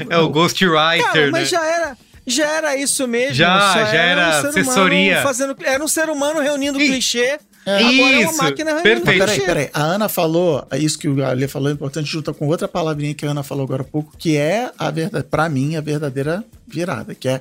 é 0.08 0.18
o 0.18 0.28
Ghostwriter. 0.28 1.04
Cara, 1.04 1.30
mas 1.32 1.50
né? 1.50 1.58
já 1.58 1.66
era. 1.66 1.98
Já 2.24 2.46
era 2.46 2.76
isso 2.76 3.08
mesmo. 3.08 3.34
Já, 3.34 3.58
já 3.72 3.88
era, 3.88 4.00
era 4.00 4.46
um 4.46 4.50
assessoria. 4.50 5.22
Fazendo, 5.22 5.56
era 5.64 5.82
um 5.82 5.88
ser 5.88 6.08
humano 6.08 6.38
reunindo 6.38 6.80
e, 6.80 6.86
clichê 6.86 7.40
é. 7.64 7.76
Agora 7.76 7.92
isso, 7.92 8.04
é 8.04 8.28
uma 8.28 8.42
máquina 8.42 8.74
perfeito. 8.82 9.18
Peraí, 9.18 9.40
peraí. 9.40 9.70
A 9.72 9.82
Ana 9.82 10.08
falou, 10.08 10.66
isso 10.72 10.98
que 10.98 11.08
o 11.08 11.24
Ale 11.24 11.46
falou 11.46 11.68
é 11.70 11.72
importante, 11.72 12.10
junta 12.10 12.32
com 12.34 12.48
outra 12.48 12.66
palavrinha 12.66 13.14
que 13.14 13.24
a 13.24 13.30
Ana 13.30 13.42
falou 13.42 13.64
agora 13.64 13.82
há 13.82 13.84
pouco, 13.84 14.16
que 14.16 14.36
é 14.36 14.70
a 14.76 14.90
verdade, 14.90 15.26
para 15.30 15.48
mim, 15.48 15.76
a 15.76 15.80
verdadeira 15.80 16.44
virada, 16.66 17.14
que 17.14 17.28
é 17.28 17.40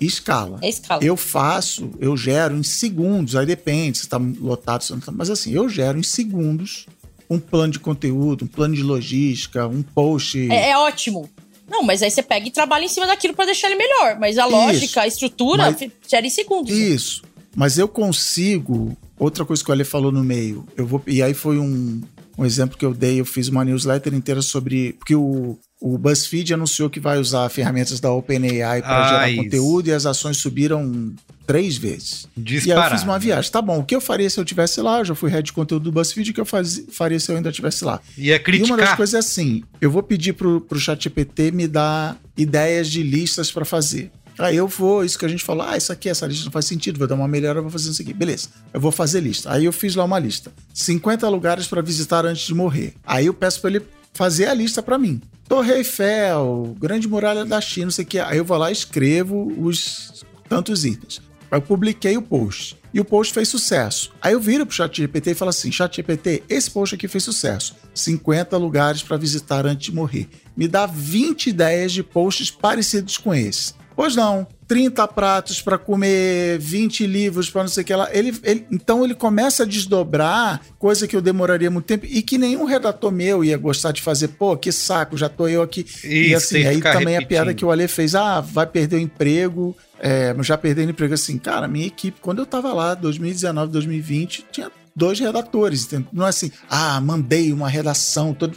escala. 0.00 0.58
É 0.62 0.68
escala. 0.68 1.02
Eu 1.02 1.16
faço, 1.16 1.90
eu 2.00 2.16
gero 2.16 2.56
em 2.56 2.62
segundos, 2.62 3.36
aí 3.36 3.46
depende 3.46 3.98
se 3.98 4.04
está 4.04 4.18
lotado, 4.18 4.84
se 4.84 4.92
não 4.92 5.00
tá, 5.00 5.12
mas 5.12 5.30
assim, 5.30 5.52
eu 5.52 5.68
gero 5.68 5.98
em 5.98 6.02
segundos 6.02 6.86
um 7.30 7.38
plano 7.38 7.72
de 7.72 7.78
conteúdo, 7.78 8.44
um 8.44 8.48
plano 8.48 8.74
de 8.74 8.82
logística, 8.82 9.66
um 9.66 9.82
post. 9.82 10.38
É, 10.50 10.70
é 10.70 10.76
ótimo. 10.76 11.30
Não, 11.66 11.82
mas 11.82 12.02
aí 12.02 12.10
você 12.10 12.22
pega 12.22 12.46
e 12.46 12.50
trabalha 12.50 12.84
em 12.84 12.88
cima 12.88 13.06
daquilo 13.06 13.32
para 13.32 13.46
deixar 13.46 13.68
ele 13.68 13.76
melhor. 13.76 14.18
Mas 14.18 14.36
a 14.36 14.44
lógica, 14.44 14.84
isso. 14.84 15.00
a 15.00 15.06
estrutura, 15.06 15.70
mas, 15.70 15.90
gera 16.06 16.26
em 16.26 16.30
segundos. 16.30 16.70
Isso. 16.70 17.22
Mas 17.56 17.78
eu 17.78 17.88
consigo 17.88 18.94
Outra 19.22 19.44
coisa 19.44 19.62
que 19.62 19.70
o 19.70 19.72
Ale 19.72 19.84
falou 19.84 20.10
no 20.10 20.24
meio, 20.24 20.66
eu 20.76 20.84
vou. 20.84 21.00
E 21.06 21.22
aí 21.22 21.32
foi 21.32 21.56
um, 21.56 22.02
um 22.36 22.44
exemplo 22.44 22.76
que 22.76 22.84
eu 22.84 22.92
dei, 22.92 23.20
eu 23.20 23.24
fiz 23.24 23.46
uma 23.46 23.64
newsletter 23.64 24.12
inteira 24.12 24.42
sobre. 24.42 24.94
Porque 24.94 25.14
o, 25.14 25.56
o 25.80 25.96
BuzzFeed 25.96 26.52
anunciou 26.52 26.90
que 26.90 26.98
vai 26.98 27.18
usar 27.18 27.48
ferramentas 27.48 28.00
da 28.00 28.10
OpenAI 28.12 28.82
para 28.82 29.04
ah, 29.04 29.08
gerar 29.08 29.30
isso. 29.30 29.44
conteúdo 29.44 29.86
e 29.86 29.92
as 29.92 30.06
ações 30.06 30.38
subiram 30.38 31.14
três 31.46 31.76
vezes. 31.76 32.26
Disparado. 32.36 32.66
E 32.66 32.72
aí 32.72 32.92
eu 32.92 32.98
fiz 32.98 33.04
uma 33.04 33.16
viagem. 33.16 33.52
Tá 33.52 33.62
bom, 33.62 33.78
o 33.78 33.84
que 33.84 33.94
eu 33.94 34.00
faria 34.00 34.28
se 34.28 34.40
eu 34.40 34.44
tivesse 34.44 34.80
lá? 34.80 34.98
Eu 34.98 35.04
já 35.04 35.14
fui 35.14 35.30
head 35.30 35.46
de 35.46 35.52
conteúdo 35.52 35.84
do 35.84 35.92
BuzzFeed, 35.92 36.32
o 36.32 36.34
que 36.34 36.40
eu 36.40 36.44
faz, 36.44 36.84
faria 36.90 37.20
se 37.20 37.30
eu 37.30 37.36
ainda 37.36 37.50
estivesse 37.50 37.84
lá? 37.84 38.00
E 38.18 38.32
é 38.32 38.40
criticar. 38.40 38.70
E 38.70 38.72
uma 38.72 38.76
das 38.76 38.96
coisas 38.96 39.14
é 39.14 39.18
assim, 39.18 39.62
eu 39.80 39.88
vou 39.90 40.02
pedir 40.02 40.32
pro, 40.32 40.60
pro 40.60 40.80
ChatGPT 40.80 41.52
me 41.52 41.68
dar 41.68 42.18
ideias 42.36 42.88
de 42.88 43.04
listas 43.04 43.52
para 43.52 43.64
fazer. 43.64 44.10
Aí 44.38 44.56
eu 44.56 44.66
vou, 44.66 45.04
isso 45.04 45.18
que 45.18 45.24
a 45.24 45.28
gente 45.28 45.44
falou, 45.44 45.66
ah, 45.66 45.76
isso 45.76 45.92
aqui, 45.92 46.08
essa 46.08 46.26
lista 46.26 46.44
não 46.44 46.52
faz 46.52 46.64
sentido, 46.64 46.98
vou 46.98 47.06
dar 47.06 47.14
uma 47.14 47.28
melhora, 47.28 47.60
vou 47.60 47.70
fazer 47.70 47.90
isso 47.90 48.02
aqui. 48.02 48.12
Beleza, 48.12 48.48
eu 48.72 48.80
vou 48.80 48.90
fazer 48.90 49.20
lista. 49.20 49.52
Aí 49.52 49.64
eu 49.64 49.72
fiz 49.72 49.94
lá 49.94 50.04
uma 50.04 50.18
lista. 50.18 50.52
50 50.74 51.28
lugares 51.28 51.66
para 51.66 51.82
visitar 51.82 52.24
antes 52.24 52.46
de 52.46 52.54
morrer. 52.54 52.94
Aí 53.06 53.26
eu 53.26 53.34
peço 53.34 53.60
para 53.60 53.70
ele 53.70 53.82
fazer 54.12 54.46
a 54.46 54.54
lista 54.54 54.82
para 54.82 54.98
mim. 54.98 55.20
Torre 55.48 55.72
Eiffel, 55.72 56.74
Grande 56.78 57.06
Muralha 57.08 57.44
da 57.44 57.60
China, 57.60 57.86
não 57.86 57.92
sei 57.92 58.04
o 58.04 58.08
que. 58.08 58.18
Aí 58.18 58.38
eu 58.38 58.44
vou 58.44 58.56
lá 58.56 58.70
e 58.70 58.72
escrevo 58.72 59.52
os 59.58 60.24
tantos 60.48 60.84
itens. 60.84 61.20
Aí 61.50 61.58
eu 61.58 61.62
publiquei 61.62 62.16
o 62.16 62.22
post. 62.22 62.76
E 62.94 63.00
o 63.00 63.04
post 63.04 63.32
fez 63.32 63.48
sucesso. 63.48 64.12
Aí 64.20 64.34
eu 64.34 64.40
viro 64.40 64.66
pro 64.66 64.74
ChatGPT 64.74 65.30
e 65.30 65.34
falo 65.34 65.48
assim: 65.48 65.72
ChatGPT, 65.72 66.42
esse 66.48 66.70
post 66.70 66.94
aqui 66.94 67.08
fez 67.08 67.24
sucesso. 67.24 67.74
50 67.94 68.56
lugares 68.56 69.02
para 69.02 69.16
visitar 69.16 69.66
antes 69.66 69.86
de 69.86 69.94
morrer. 69.94 70.28
Me 70.56 70.68
dá 70.68 70.86
20 70.86 71.48
ideias 71.48 71.92
de 71.92 72.02
posts 72.02 72.50
parecidos 72.50 73.16
com 73.16 73.34
esse. 73.34 73.74
Pois 73.94 74.16
não. 74.16 74.46
30 74.66 75.06
pratos 75.08 75.60
para 75.60 75.76
comer, 75.76 76.58
20 76.58 77.06
livros 77.06 77.50
para 77.50 77.62
não 77.62 77.68
sei 77.68 77.82
o 77.82 77.86
que 77.86 77.94
lá. 77.94 78.08
Ele, 78.10 78.34
ele, 78.42 78.66
então 78.70 79.04
ele 79.04 79.14
começa 79.14 79.64
a 79.64 79.66
desdobrar, 79.66 80.62
coisa 80.78 81.06
que 81.06 81.14
eu 81.14 81.20
demoraria 81.20 81.70
muito 81.70 81.84
tempo 81.84 82.06
e 82.06 82.22
que 82.22 82.38
nenhum 82.38 82.64
redator 82.64 83.12
meu 83.12 83.44
ia 83.44 83.58
gostar 83.58 83.92
de 83.92 84.00
fazer. 84.00 84.28
Pô, 84.28 84.56
que 84.56 84.72
saco, 84.72 85.16
já 85.16 85.28
tô 85.28 85.46
eu 85.46 85.60
aqui. 85.60 85.80
Isso, 85.80 86.06
e 86.06 86.34
assim, 86.34 86.66
aí 86.66 86.80
também 86.80 87.14
repetindo. 87.14 87.22
a 87.22 87.26
piada 87.26 87.54
que 87.54 87.64
o 87.64 87.70
Ale 87.70 87.86
fez: 87.86 88.14
ah, 88.14 88.40
vai 88.40 88.66
perder 88.66 88.96
o 88.96 89.00
emprego. 89.00 89.76
É, 90.00 90.34
já 90.40 90.58
perdendo 90.58 90.90
emprego 90.90 91.14
assim, 91.14 91.38
cara, 91.38 91.68
minha 91.68 91.86
equipe, 91.86 92.20
quando 92.20 92.40
eu 92.40 92.46
tava 92.46 92.72
lá, 92.72 92.94
2019, 92.94 93.70
2020, 93.72 94.46
tinha 94.50 94.70
dois 94.94 95.18
redatores. 95.18 95.88
Não 96.12 96.26
é 96.26 96.28
assim, 96.28 96.50
ah, 96.68 97.00
mandei 97.00 97.52
uma 97.52 97.68
redação. 97.68 98.34
Todo... 98.34 98.56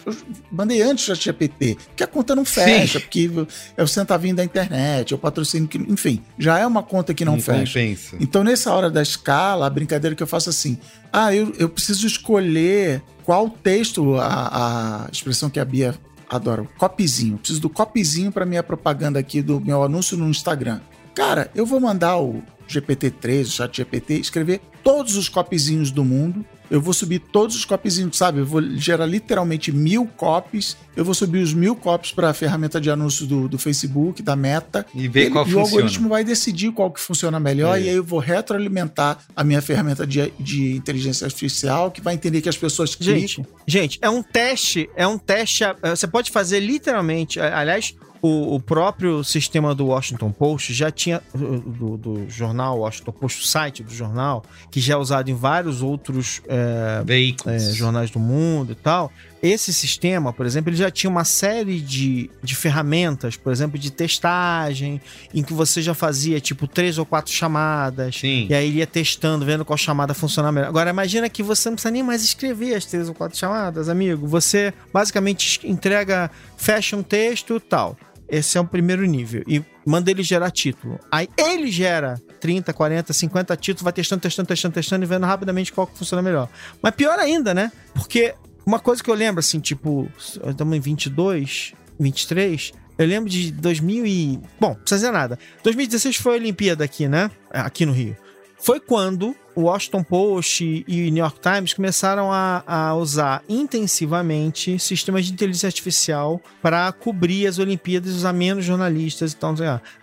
mandei 0.52 0.82
antes 0.82 1.08
do 1.08 1.16
GPT, 1.16 1.78
que 1.96 2.04
a 2.04 2.08
conta 2.08 2.36
não 2.36 2.46
fecha, 2.46 3.00
Sim. 3.00 3.06
porque 3.06 3.32
é 3.76 3.84
o 3.84 3.88
centavinho 3.88 4.36
da 4.36 4.44
internet, 4.44 5.14
é 5.14 5.16
o 5.16 5.20
patrocínio 5.20 5.68
que. 5.68 5.78
Enfim, 5.78 6.22
já 6.38 6.60
é 6.60 6.66
uma 6.66 6.84
conta 6.84 7.14
que 7.14 7.26
não, 7.26 7.34
não 7.34 7.42
fecha. 7.42 7.80
Compensa. 7.80 8.18
Então, 8.20 8.44
nessa 8.44 8.74
hora 8.74 8.90
da 8.90 9.02
escala, 9.02 9.66
a 9.66 9.70
brincadeira 9.70 10.16
que 10.16 10.24
eu 10.24 10.28
faço 10.28 10.50
assim: 10.50 10.78
ah, 11.12 11.34
eu, 11.34 11.54
eu 11.58 11.70
preciso 11.70 12.06
escolher 12.06 13.02
qual 13.24 13.50
texto, 13.50 14.16
a, 14.16 15.06
a 15.06 15.12
expressão 15.12 15.50
que 15.50 15.60
a 15.60 15.66
Bia 15.66 15.96
adora, 16.30 16.68
copyzinho. 16.78 17.38
preciso 17.38 17.62
do 17.62 17.70
copyzinho 17.70 18.32
para 18.32 18.46
minha 18.46 18.64
propaganda 18.64 19.20
aqui 19.20 19.42
do 19.42 19.60
meu 19.62 19.84
anúncio 19.84 20.18
no 20.18 20.30
Instagram. 20.30 20.80
Cara, 21.16 21.50
eu 21.56 21.66
vou 21.66 21.80
mandar 21.80 22.20
o 22.20 22.44
GPT-3, 22.68 23.44
o 23.44 23.52
chat 23.52 23.78
GPT, 23.78 24.16
escrever 24.16 24.62
todos 24.84 25.16
os 25.16 25.30
copizinhos 25.30 25.90
do 25.90 26.04
mundo. 26.04 26.46
Eu 26.70 26.82
vou 26.82 26.94
subir 26.94 27.20
todos 27.20 27.56
os 27.56 27.64
copizinhos, 27.64 28.18
sabe? 28.18 28.40
Eu 28.40 28.46
vou 28.46 28.62
gerar 28.62 29.06
literalmente 29.06 29.72
mil 29.72 30.08
copies. 30.18 30.76
Eu 30.96 31.06
vou 31.06 31.14
subir 31.14 31.38
os 31.38 31.54
mil 31.54 31.76
copies 31.76 32.12
para 32.12 32.32
a 32.32 32.34
ferramenta 32.34 32.82
de 32.82 32.90
anúncio 32.90 33.28
do, 33.28 33.48
do 33.48 33.58
Facebook, 33.60 34.24
da 34.24 34.36
Meta. 34.36 34.84
E 34.94 35.08
ver 35.08 35.26
Ele, 35.26 35.30
qual 35.30 35.46
e 35.46 35.52
funciona. 35.52 35.68
E 35.68 35.72
o 35.72 35.76
algoritmo 35.76 36.10
vai 36.10 36.24
decidir 36.24 36.72
qual 36.72 36.92
que 36.92 37.00
funciona 37.00 37.40
melhor. 37.40 37.78
É. 37.78 37.82
E 37.82 37.90
aí 37.90 37.96
eu 37.96 38.04
vou 38.04 38.20
retroalimentar 38.20 39.20
a 39.36 39.44
minha 39.44 39.62
ferramenta 39.62 40.08
de, 40.08 40.34
de 40.40 40.76
inteligência 40.76 41.26
artificial, 41.26 41.92
que 41.92 42.02
vai 42.02 42.16
entender 42.16 42.42
que 42.42 42.50
as 42.50 42.58
pessoas 42.58 42.96
clicam. 42.96 43.20
Gente, 43.20 43.46
gente, 43.68 44.00
é 44.02 44.10
um 44.10 44.24
teste. 44.24 44.90
É 44.96 45.06
um 45.06 45.20
teste. 45.20 45.64
Você 45.84 46.08
pode 46.08 46.32
fazer 46.32 46.60
literalmente. 46.60 47.40
Aliás, 47.40 47.94
o, 48.26 48.56
o, 48.56 48.60
próprio 48.60 49.24
sistema 49.24 49.76
do 49.76 49.88
Washington 49.88 50.32
Post 50.32 50.74
já 50.74 50.90
tinha, 50.90 51.22
do, 51.34 51.96
do, 51.96 52.30
jornal 52.30 52.80
Washington 52.80 53.12
Post, 53.12 53.44
o 53.44 53.46
site 53.46 53.84
do 53.84 53.94
jornal, 53.94 54.44
que 54.72 54.80
já 54.80 54.96
é 54.96 54.98
usado 54.98 55.30
em 55.30 55.36
vários 55.36 55.84
outros 55.84 56.42
é, 56.48 57.04
veículos, 57.06 57.70
é, 57.70 57.74
jornais 57.74 58.10
do 58.10 58.20
mundo 58.20 58.72
e 58.72 58.76
tal. 58.76 59.12
Esse 59.44 59.72
sistema, 59.72 60.34
por 60.34 60.44
exemplo, 60.44 60.72
ele 60.72 60.78
já 60.78 60.90
tinha 60.90 61.08
uma 61.08 61.24
série 61.24 61.80
de, 61.80 62.32
de 62.42 62.56
ferramentas, 62.56 63.38
por 63.38 63.54
exemplo, 63.54 63.78
de 63.78 63.92
testagem, 63.92 65.00
em 65.32 65.44
que 65.44 65.54
você 65.54 65.84
já 65.84 65.94
fazia 65.94 66.42
tipo 66.42 66.68
três 66.68 66.98
ou 66.98 67.06
quatro 67.06 67.32
chamadas. 67.32 68.16
Sim. 68.16 68.48
E 68.50 68.56
aí 68.56 68.78
ia 68.78 68.88
testando, 68.88 69.46
vendo 69.46 69.64
qual 69.64 69.78
chamada 69.78 70.16
funciona 70.16 70.52
melhor. 70.52 70.70
Agora, 70.70 70.90
imagina 70.90 71.30
que 71.30 71.44
você 71.44 71.70
não 71.70 71.76
precisa 71.76 71.92
nem 71.92 72.02
mais 72.02 72.24
escrever 72.24 72.74
as 72.74 72.86
três 72.86 73.08
ou 73.08 73.14
quatro 73.14 73.38
chamadas, 73.38 73.88
amigo. 73.88 74.26
Você 74.26 74.74
basicamente 74.92 75.60
entrega, 75.64 76.32
fecha 76.58 76.98
um 76.98 77.04
texto 77.04 77.60
tal. 77.60 77.96
Esse 78.28 78.58
é 78.58 78.62
o 78.62 78.66
primeiro 78.66 79.06
nível. 79.06 79.44
E 79.48 79.64
manda 79.86 80.10
ele 80.10 80.24
gerar 80.24 80.52
título. 80.52 81.00
Aí 81.12 81.30
ele 81.38 81.70
gera 81.72 82.20
30, 82.40 82.74
40, 82.74 83.14
50 83.14 83.58
títulos, 83.58 83.84
vai 83.84 83.94
testando, 83.94 84.22
testando, 84.22 84.48
testando, 84.48 84.74
testando 84.74 85.04
e 85.04 85.08
vendo 85.08 85.26
rapidamente 85.26 85.72
qual 85.72 85.88
que 85.88 85.98
funciona 85.98 86.22
melhor. 86.22 86.50
Mas 86.82 86.96
pior 86.96 87.20
ainda, 87.20 87.54
né? 87.54 87.72
Porque 87.94 88.34
uma 88.66 88.80
coisa 88.80 89.04
que 89.04 89.10
eu 89.10 89.16
lembro, 89.16 89.40
assim, 89.40 89.60
tipo, 89.60 90.10
estamos 90.18 90.76
em 90.76 90.80
22, 90.80 91.74
23. 92.00 92.74
Eu 92.98 93.06
lembro 93.06 93.30
de 93.30 93.52
2000 93.52 94.06
e... 94.06 94.40
Bom, 94.60 94.70
não 94.70 94.76
precisa 94.76 94.96
dizer 94.96 95.12
nada. 95.12 95.38
2016 95.64 96.16
foi 96.16 96.34
a 96.34 96.38
Olimpíada 96.38 96.84
aqui, 96.84 97.08
né? 97.08 97.30
Aqui 97.52 97.86
no 97.86 97.92
Rio. 97.92 98.18
Foi 98.58 98.80
quando 98.80 99.36
o 99.56 99.62
Washington 99.62 100.04
Post 100.04 100.86
e 100.88 101.08
o 101.08 101.12
New 101.12 101.24
York 101.24 101.40
Times 101.40 101.74
começaram 101.74 102.32
a, 102.32 102.64
a 102.68 102.96
usar 102.96 103.42
intensivamente 103.48 104.78
sistemas 104.78 105.26
de 105.26 105.34
inteligência 105.34 105.68
artificial 105.68 106.42
para 106.62 106.92
cobrir 106.92 107.48
as 107.48 107.58
Olimpíadas 107.58 108.12
e 108.14 108.16
usar 108.16 108.34
menos 108.34 108.66
jornalistas 108.66 109.32
e 109.32 109.36
tal. 109.36 109.56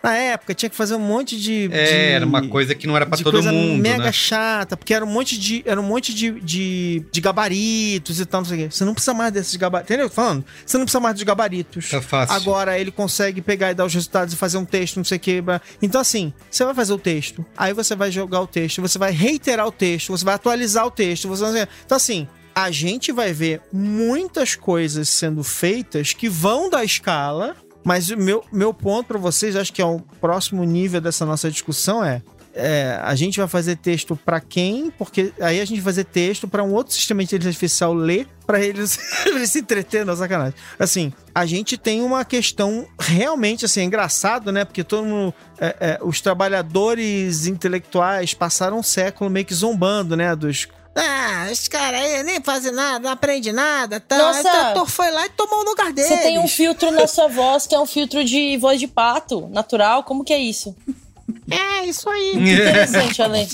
Na 0.02 0.16
época 0.16 0.54
tinha 0.54 0.70
que 0.70 0.76
fazer 0.76 0.94
um 0.94 1.00
monte 1.00 1.38
de. 1.38 1.68
É, 1.70 1.84
de, 1.84 1.92
era 1.92 2.26
uma 2.26 2.48
coisa 2.48 2.74
que 2.74 2.86
não 2.86 2.96
era 2.96 3.04
para 3.04 3.18
todo 3.18 3.32
coisa 3.32 3.52
mundo. 3.52 3.80
mega 3.80 4.04
né? 4.04 4.12
chata, 4.12 4.76
porque 4.76 4.94
era 4.94 5.04
um 5.04 5.08
monte 5.08 5.38
de, 5.38 5.62
era 5.66 5.80
um 5.80 5.84
monte 5.84 6.14
de, 6.14 6.40
de, 6.40 7.04
de 7.10 7.20
gabaritos 7.20 8.20
e 8.20 8.26
tal. 8.26 8.40
Não 8.40 8.48
sei 8.48 8.58
o 8.58 8.60
quê. 8.62 8.70
Você 8.70 8.84
não 8.84 8.94
precisa 8.94 9.14
mais 9.14 9.32
desses 9.32 9.56
gabaritos. 9.56 9.90
Entendeu? 9.90 10.08
Falando? 10.08 10.44
Você 10.64 10.78
não 10.78 10.84
precisa 10.84 11.00
mais 11.00 11.14
dos 11.14 11.24
gabaritos. 11.24 11.90
Tá 11.90 12.00
fácil. 12.00 12.34
Agora 12.34 12.78
ele 12.78 12.90
consegue 12.90 13.40
pegar 13.42 13.70
e 13.70 13.74
dar 13.74 13.84
os 13.84 13.92
resultados 13.92 14.32
e 14.32 14.36
fazer 14.36 14.56
um 14.56 14.64
texto, 14.64 14.96
não 14.96 15.04
sei 15.04 15.18
o 15.18 15.20
quê. 15.20 15.42
Então, 15.80 16.00
assim, 16.00 16.32
você 16.50 16.64
vai 16.64 16.74
fazer 16.74 16.92
o 16.92 16.98
texto, 16.98 17.44
aí 17.56 17.72
você 17.72 17.94
vai 17.94 18.10
jogar 18.10 18.40
o 18.40 18.46
texto, 18.46 18.80
você 18.80 18.98
vai 18.98 19.12
reiterar 19.42 19.66
o 19.66 19.72
texto, 19.72 20.12
você 20.12 20.24
vai 20.24 20.34
atualizar 20.34 20.86
o 20.86 20.90
texto, 20.90 21.28
você. 21.28 21.68
Então, 21.84 21.96
assim, 21.96 22.28
a 22.54 22.70
gente 22.70 23.10
vai 23.10 23.32
ver 23.32 23.60
muitas 23.72 24.54
coisas 24.54 25.08
sendo 25.08 25.42
feitas 25.42 26.12
que 26.12 26.28
vão 26.28 26.70
da 26.70 26.84
escala, 26.84 27.56
mas 27.84 28.08
o 28.10 28.16
meu, 28.16 28.44
meu 28.52 28.72
ponto 28.72 29.06
para 29.06 29.18
vocês, 29.18 29.56
acho 29.56 29.72
que 29.72 29.82
é 29.82 29.84
o 29.84 30.00
próximo 30.20 30.62
nível 30.62 31.00
dessa 31.00 31.26
nossa 31.26 31.50
discussão 31.50 32.04
é 32.04 32.22
é, 32.54 32.98
a 33.02 33.14
gente 33.14 33.38
vai 33.38 33.48
fazer 33.48 33.76
texto 33.76 34.14
para 34.14 34.40
quem? 34.40 34.90
Porque 34.90 35.32
aí 35.40 35.60
a 35.60 35.64
gente 35.64 35.80
vai 35.80 35.92
fazer 35.92 36.04
texto 36.04 36.46
para 36.46 36.62
um 36.62 36.72
outro 36.72 36.92
sistema 36.92 37.20
de 37.20 37.26
inteligência 37.26 37.56
artificial 37.56 37.94
ler 37.94 38.28
para 38.46 38.60
eles, 38.60 38.98
eles 39.26 39.50
se 39.50 39.60
entreter 39.60 40.04
na 40.04 40.14
sacanagem. 40.14 40.54
Assim, 40.78 41.12
a 41.34 41.46
gente 41.46 41.78
tem 41.78 42.02
uma 42.02 42.24
questão 42.24 42.86
realmente 42.98 43.64
assim, 43.64 43.82
engraçado, 43.82 44.52
né? 44.52 44.64
Porque 44.64 44.84
todo 44.84 45.04
mundo. 45.04 45.34
É, 45.58 45.76
é, 45.80 45.98
os 46.02 46.20
trabalhadores 46.20 47.46
intelectuais 47.46 48.34
passaram 48.34 48.78
um 48.78 48.82
século 48.82 49.30
meio 49.30 49.46
que 49.46 49.54
zombando, 49.54 50.16
né? 50.16 50.34
Dos 50.34 50.68
ah, 50.94 51.50
esse 51.50 51.70
cara 51.70 51.96
aí 51.96 52.22
nem 52.22 52.42
faz 52.42 52.70
nada, 52.70 52.98
não 52.98 53.10
aprende 53.10 53.50
nada. 53.50 53.98
Tá? 53.98 54.18
Nossa, 54.18 54.40
o 54.40 54.64
doutor 54.64 54.90
foi 54.90 55.10
lá 55.10 55.24
e 55.24 55.30
tomou 55.30 55.60
o 55.60 55.64
lugar 55.64 55.90
dele. 55.90 56.06
Você 56.06 56.18
tem 56.18 56.38
um 56.38 56.46
filtro 56.46 56.90
na 56.90 57.06
sua 57.06 57.28
voz 57.28 57.66
que 57.66 57.74
é 57.74 57.80
um 57.80 57.86
filtro 57.86 58.22
de 58.22 58.58
voz 58.58 58.78
de 58.78 58.86
pato, 58.86 59.48
natural. 59.48 60.04
Como 60.04 60.22
que 60.22 60.34
é 60.34 60.38
isso? 60.38 60.76
É, 61.50 61.84
isso 61.84 62.08
aí. 62.08 62.32
Interessante, 62.36 63.22
Ale. 63.22 63.40
É, 63.40 63.48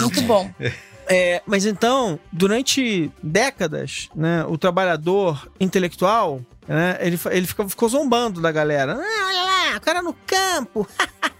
muito 0.00 0.22
bom. 0.22 0.50
É, 1.08 1.42
mas 1.44 1.66
então, 1.66 2.20
durante 2.30 3.10
décadas, 3.20 4.08
né, 4.14 4.44
o 4.46 4.56
trabalhador 4.56 5.50
intelectual, 5.58 6.40
né, 6.68 6.96
ele, 7.00 7.18
ele 7.30 7.46
ficou, 7.46 7.68
ficou 7.68 7.88
zombando 7.88 8.40
da 8.40 8.52
galera. 8.52 8.94
Ah, 8.94 9.26
olha 9.26 9.42
lá, 9.42 9.76
o 9.76 9.80
cara 9.80 10.02
no 10.02 10.14
campo. 10.26 10.86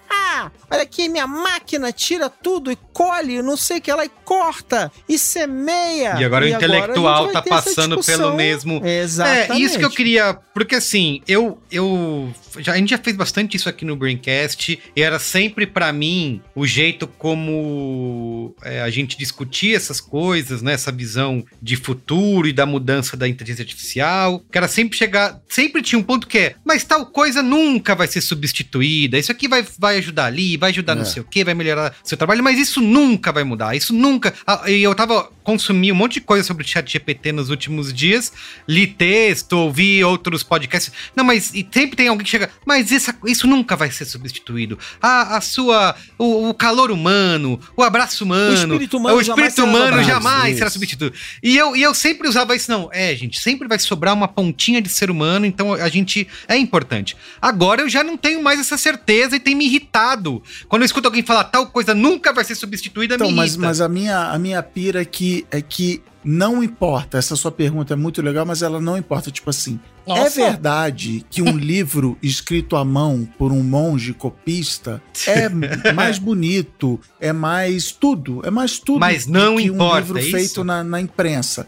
olha 0.70 0.82
aqui, 0.82 1.08
minha 1.08 1.26
máquina 1.26 1.92
tira 1.92 2.28
tudo 2.28 2.70
e 2.70 2.76
colhe, 2.92 3.42
não 3.42 3.56
sei 3.56 3.78
o 3.78 3.80
que, 3.80 3.90
ela 3.90 4.04
e 4.04 4.10
corta 4.24 4.92
e 5.08 5.18
semeia. 5.18 6.16
E 6.18 6.24
agora 6.24 6.48
e 6.48 6.52
o 6.52 6.56
intelectual 6.56 7.28
tá 7.28 7.42
passando 7.42 8.02
pelo 8.04 8.36
mesmo. 8.36 8.80
Exatamente. 8.84 9.52
É, 9.52 9.58
isso 9.58 9.78
que 9.78 9.84
eu 9.84 9.90
queria. 9.90 10.38
Porque 10.54 10.76
assim, 10.76 11.20
eu. 11.26 11.60
eu 11.70 12.32
já, 12.58 12.72
a 12.72 12.76
gente 12.76 12.90
já 12.90 12.98
fez 12.98 13.16
bastante 13.16 13.56
isso 13.56 13.68
aqui 13.68 13.84
no 13.84 13.96
Braincast 13.96 14.78
e 14.94 15.02
era 15.02 15.18
sempre 15.18 15.66
para 15.66 15.92
mim 15.92 16.42
o 16.54 16.66
jeito 16.66 17.06
como 17.06 18.54
é, 18.62 18.82
a 18.82 18.90
gente 18.90 19.16
discutia 19.16 19.76
essas 19.76 20.00
coisas, 20.00 20.62
né? 20.62 20.72
Essa 20.72 20.92
visão 20.92 21.44
de 21.60 21.76
futuro 21.76 22.46
e 22.46 22.52
da 22.52 22.66
mudança 22.66 23.16
da 23.16 23.28
inteligência 23.28 23.62
artificial. 23.62 24.40
Que 24.50 24.58
era 24.58 24.68
sempre 24.68 24.96
chegar. 24.96 25.40
Sempre 25.48 25.82
tinha 25.82 25.98
um 25.98 26.02
ponto 26.02 26.26
que 26.26 26.38
é, 26.38 26.54
mas 26.64 26.84
tal 26.84 27.06
coisa 27.06 27.42
nunca 27.42 27.94
vai 27.94 28.06
ser 28.06 28.20
substituída. 28.20 29.18
Isso 29.18 29.32
aqui 29.32 29.48
vai, 29.48 29.64
vai 29.78 29.98
ajudar 29.98 30.19
ali, 30.26 30.56
vai 30.56 30.70
ajudar 30.70 30.92
é. 30.92 30.96
não 30.96 31.04
sei 31.04 31.22
o 31.22 31.24
que, 31.24 31.44
vai 31.44 31.54
melhorar 31.54 31.94
seu 32.02 32.16
trabalho, 32.16 32.42
mas 32.42 32.58
isso 32.58 32.80
nunca 32.80 33.32
vai 33.32 33.44
mudar. 33.44 33.74
Isso 33.74 33.92
nunca. 33.92 34.34
Ah, 34.46 34.62
e 34.68 34.82
eu 34.82 34.94
tava 34.94 35.30
consumindo 35.42 35.94
um 35.94 35.96
monte 35.96 36.14
de 36.14 36.20
coisa 36.20 36.44
sobre 36.44 36.64
o 36.64 36.66
chat 36.66 36.90
GPT 36.90 37.32
nos 37.32 37.50
últimos 37.50 37.92
dias, 37.92 38.32
li 38.68 38.86
texto, 38.86 39.52
ouvi 39.54 40.02
outros 40.04 40.42
podcasts. 40.42 40.92
Não, 41.14 41.24
mas 41.24 41.52
e 41.54 41.66
sempre 41.72 41.96
tem 41.96 42.08
alguém 42.08 42.24
que 42.24 42.30
chega, 42.30 42.50
mas 42.64 42.90
isso, 42.90 43.12
isso 43.26 43.46
nunca 43.46 43.76
vai 43.76 43.90
ser 43.90 44.04
substituído. 44.04 44.78
A, 45.00 45.36
a 45.36 45.40
sua. 45.40 45.94
O, 46.18 46.50
o 46.50 46.54
calor 46.54 46.90
humano, 46.90 47.58
o 47.76 47.82
abraço 47.82 48.24
humano. 48.24 48.50
O 48.50 48.54
espírito 48.54 48.96
humano, 48.98 49.16
o 49.16 49.20
espírito 49.20 49.56
jamais, 49.56 49.74
humano 49.74 50.04
será, 50.04 50.14
jamais 50.14 50.58
será 50.58 50.70
substituído. 50.70 51.14
E 51.42 51.56
eu, 51.56 51.76
e 51.76 51.82
eu 51.82 51.94
sempre 51.94 52.28
usava 52.28 52.54
isso, 52.54 52.70
não. 52.70 52.88
É, 52.92 53.14
gente, 53.14 53.40
sempre 53.40 53.66
vai 53.66 53.78
sobrar 53.78 54.14
uma 54.14 54.28
pontinha 54.28 54.80
de 54.80 54.88
ser 54.88 55.10
humano, 55.10 55.46
então 55.46 55.74
a 55.74 55.88
gente. 55.88 56.26
É 56.48 56.56
importante. 56.56 57.16
Agora 57.40 57.82
eu 57.82 57.88
já 57.88 58.04
não 58.04 58.16
tenho 58.16 58.42
mais 58.42 58.60
essa 58.60 58.76
certeza 58.76 59.36
e 59.36 59.40
tem 59.40 59.54
me 59.54 59.66
irritado. 59.66 60.42
Quando 60.68 60.82
eu 60.82 60.86
escuto 60.86 61.08
alguém 61.08 61.22
falar 61.22 61.44
tal 61.44 61.66
coisa 61.66 61.94
nunca 61.94 62.32
vai 62.32 62.44
ser 62.44 62.54
substituída, 62.54 63.14
então, 63.14 63.28
me 63.28 63.34
mas, 63.34 63.56
mas 63.56 63.80
a 63.80 63.88
minha, 63.88 64.30
a 64.30 64.38
minha 64.38 64.62
pira 64.62 65.04
aqui 65.50 65.56
é 65.56 65.62
que 65.62 66.02
não 66.22 66.62
importa. 66.62 67.18
Essa 67.18 67.34
sua 67.36 67.50
pergunta 67.50 67.94
é 67.94 67.96
muito 67.96 68.20
legal, 68.22 68.44
mas 68.44 68.62
ela 68.62 68.80
não 68.80 68.96
importa. 68.96 69.30
Tipo 69.30 69.50
assim, 69.50 69.80
é 70.06 70.10
Nossa. 70.10 70.40
é 70.40 70.50
verdade 70.50 71.24
que 71.30 71.42
um 71.42 71.56
livro 71.58 72.16
escrito 72.22 72.76
à 72.76 72.84
mão 72.84 73.28
por 73.38 73.52
um 73.52 73.62
monge 73.62 74.12
copista 74.12 75.02
é 75.26 75.48
mais 75.92 76.18
bonito, 76.18 77.00
é 77.18 77.32
mais 77.32 77.90
tudo, 77.92 78.42
é 78.44 78.50
mais 78.50 78.78
tudo 78.78 79.00
mas 79.00 79.26
não 79.26 79.56
que 79.56 79.64
importa, 79.64 79.94
um 79.94 79.98
livro 79.98 80.18
é 80.18 80.22
feito 80.22 80.64
na, 80.64 80.84
na 80.84 81.00
imprensa. 81.00 81.66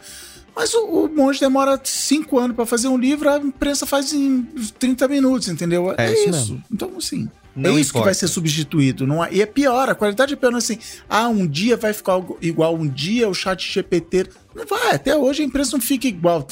Mas 0.55 0.75
o, 0.75 0.85
o 0.85 1.09
monge 1.09 1.41
demora 1.41 1.81
cinco 1.83 2.39
anos 2.39 2.55
para 2.55 2.67
fazer 2.67 2.89
um 2.89 2.99
livro, 2.99 3.31
a 3.31 3.39
imprensa 3.39 3.87
faz 3.87 4.13
em 4.13 4.43
30 4.79 5.09
minutos, 5.09 5.49
entendeu? 5.49 5.95
É, 5.97 6.09
é 6.09 6.13
isso. 6.13 6.29
isso. 6.29 6.63
Então, 6.71 6.93
assim. 6.99 7.29
Não 7.55 7.77
é 7.77 7.81
isso 7.81 7.91
importa. 7.91 7.99
que 7.99 8.05
vai 8.05 8.15
ser 8.15 8.29
substituído. 8.29 9.07
Não 9.07 9.25
é, 9.25 9.33
e 9.33 9.43
é 9.43 9.47
pior, 9.47 9.89
a 9.89 9.95
qualidade 9.95 10.33
é 10.33 10.37
pior. 10.37 10.51
Não 10.51 10.59
é 10.59 10.63
assim, 10.63 10.79
ah, 11.09 11.29
um 11.29 11.47
dia 11.47 11.77
vai 11.77 11.93
ficar 11.93 12.21
igual, 12.41 12.75
um 12.75 12.89
dia 12.89 13.29
o 13.29 13.35
chat 13.35 13.71
GPT. 13.71 14.29
Vai, 14.69 14.95
até 14.95 15.17
hoje 15.17 15.43
a 15.43 15.47
empresa 15.47 15.73
não 15.73 15.81
fica 15.81 16.07
igual. 16.07 16.47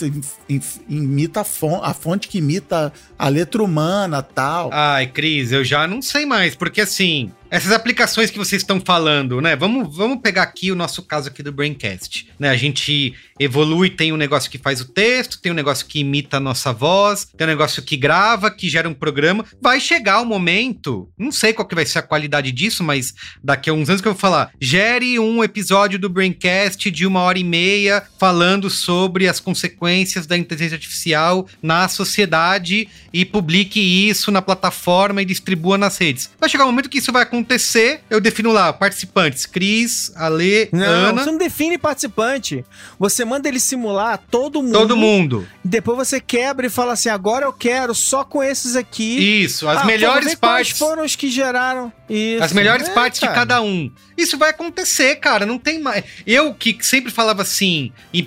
Imita 0.88 1.42
a 1.42 1.44
fonte, 1.44 1.80
a 1.84 1.94
fonte 1.94 2.28
que 2.28 2.38
imita 2.38 2.92
a 3.18 3.28
letra 3.28 3.62
humana 3.62 4.22
tal. 4.22 4.70
Ai, 4.72 5.07
Cris, 5.07 5.53
eu 5.53 5.64
já 5.64 5.86
não 5.86 6.01
sei 6.01 6.24
mais, 6.24 6.55
porque 6.55 6.80
assim, 6.80 7.30
essas 7.51 7.72
aplicações 7.72 8.30
que 8.30 8.38
vocês 8.38 8.62
estão 8.62 8.80
falando, 8.80 9.40
né? 9.40 9.57
Vamos, 9.57 9.94
vamos 9.96 10.20
pegar 10.22 10.42
aqui 10.42 10.70
o 10.70 10.76
nosso 10.76 11.03
caso 11.03 11.28
aqui 11.28 11.42
do 11.42 11.53
Braincast, 11.53 12.28
né? 12.38 12.48
A 12.48 12.57
gente 12.57 13.12
evolui, 13.38 13.90
tem 13.90 14.12
um 14.12 14.16
negócio 14.16 14.51
que 14.51 14.57
faz 14.57 14.80
o 14.80 14.84
texto, 14.84 15.40
tem 15.40 15.51
um 15.51 15.55
negócio 15.55 15.84
que 15.86 15.98
imita 15.98 16.36
a 16.36 16.40
nossa 16.40 16.72
voz, 16.72 17.26
tem 17.36 17.46
um 17.46 17.51
negócio 17.51 17.82
que 17.82 17.96
grava, 17.96 18.51
que 18.51 18.68
gera 18.68 18.88
um 18.88 18.94
programa. 18.94 19.44
Vai 19.61 19.80
chegar 19.80 20.20
o 20.20 20.26
momento, 20.26 21.11
não 21.18 21.32
sei 21.32 21.53
qual 21.53 21.66
que 21.66 21.74
vai 21.74 21.84
ser 21.84 21.98
a 21.98 22.03
qualidade 22.03 22.53
disso, 22.53 22.84
mas 22.84 23.14
daqui 23.42 23.68
a 23.68 23.72
uns 23.72 23.88
anos 23.88 24.01
que 24.01 24.07
eu 24.07 24.12
vou 24.12 24.20
falar, 24.20 24.53
gere 24.61 25.18
um 25.18 25.42
episódio 25.42 25.98
do 25.98 26.09
Braincast 26.09 26.88
de 26.90 27.05
uma 27.05 27.20
hora 27.20 27.38
e 27.38 27.44
meia 27.44 27.89
falando 28.18 28.70
sobre 28.70 29.28
as 29.28 29.41
consequências 29.41 30.26
da 30.26 30.36
inteligência 30.36 30.76
artificial 30.76 31.47
na 31.62 31.88
sociedade 31.88 32.88
e 33.12 33.24
publique 33.24 33.80
isso 33.80 34.30
na 34.30 34.43
plataforma 34.43 35.22
e 35.22 35.24
distribua 35.24 35.76
nas 35.76 35.99
redes. 35.99 36.30
Vai 36.38 36.49
chegar 36.49 36.64
um 36.64 36.68
momento 36.68 36.88
que 36.88 36.99
isso 36.99 37.12
vai 37.12 37.22
acontecer 37.22 37.41
acontecer, 37.41 38.01
eu 38.11 38.20
defino 38.20 38.53
lá 38.53 38.72
participantes: 38.72 39.47
Cris, 39.47 40.12
Ale, 40.14 40.68
não, 40.72 40.84
Ana. 40.84 41.22
Você 41.24 41.30
não 41.30 41.38
define 41.38 41.78
participante. 41.78 42.64
Você 42.99 43.24
manda 43.24 43.49
ele 43.49 43.61
simular 43.61 44.20
todo 44.30 44.62
mundo. 44.62 44.72
Todo 44.72 44.97
mundo. 44.97 45.49
Depois 45.64 45.97
você 45.97 46.20
quebra 46.20 46.66
e 46.66 46.70
fala 46.70 46.93
assim: 46.93 47.09
agora 47.09 47.47
eu 47.47 47.53
quero 47.53 47.95
só 47.95 48.24
com 48.24 48.43
esses 48.43 48.76
aqui. 48.76 49.43
Isso, 49.43 49.68
as 49.68 49.78
ah, 49.78 49.84
melhores 49.84 50.34
partes. 50.34 50.78
foram 50.78 51.05
os 51.05 51.16
que 51.16 51.30
geraram 51.30 51.93
isso. 52.09 52.43
As 52.43 52.53
melhores 52.53 52.88
é, 52.88 52.93
partes 52.93 53.20
cara. 53.20 53.32
de 53.32 53.38
cada 53.38 53.62
um. 53.62 53.91
Isso 54.16 54.36
vai 54.36 54.51
acontecer, 54.51 55.16
cara. 55.16 55.47
Não 55.47 55.59
tem 55.59 55.80
mais. 55.80 56.05
Eu 56.26 56.53
que 56.53 56.76
sempre 56.80 57.12
falava 57.12 57.43
assim, 57.43 57.80
e 58.12 58.22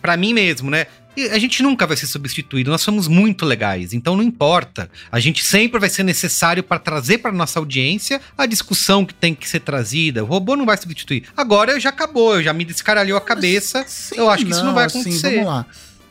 para 0.00 0.16
mim 0.16 0.32
mesmo, 0.32 0.70
né? 0.70 0.86
a 1.30 1.38
gente 1.38 1.62
nunca 1.62 1.86
vai 1.86 1.96
ser 1.96 2.06
substituído. 2.06 2.70
Nós 2.70 2.80
somos 2.80 3.06
muito 3.06 3.44
legais, 3.44 3.92
então 3.92 4.16
não 4.16 4.22
importa. 4.22 4.90
A 5.12 5.20
gente 5.20 5.44
sempre 5.44 5.78
vai 5.78 5.88
ser 5.88 6.02
necessário 6.02 6.62
para 6.62 6.78
trazer 6.78 7.18
para 7.18 7.30
nossa 7.30 7.58
audiência 7.58 8.20
a 8.36 8.46
discussão 8.46 9.04
que 9.04 9.14
tem 9.14 9.34
que 9.34 9.48
ser 9.48 9.60
trazida. 9.60 10.24
O 10.24 10.26
robô 10.26 10.56
não 10.56 10.66
vai 10.66 10.76
substituir. 10.76 11.24
Agora 11.36 11.78
já 11.78 11.90
acabou, 11.90 12.36
eu 12.36 12.42
já 12.42 12.52
me 12.52 12.64
descaralhou 12.64 13.16
a 13.16 13.20
cabeça. 13.20 13.84
Sim, 13.86 14.16
eu 14.16 14.28
acho 14.28 14.44
que 14.44 14.50
isso 14.50 14.64
não 14.64 14.74
vai 14.74 14.86
acontecer. 14.86 15.26
Assim, 15.26 15.36
vamos 15.36 15.46
lá 15.46 15.66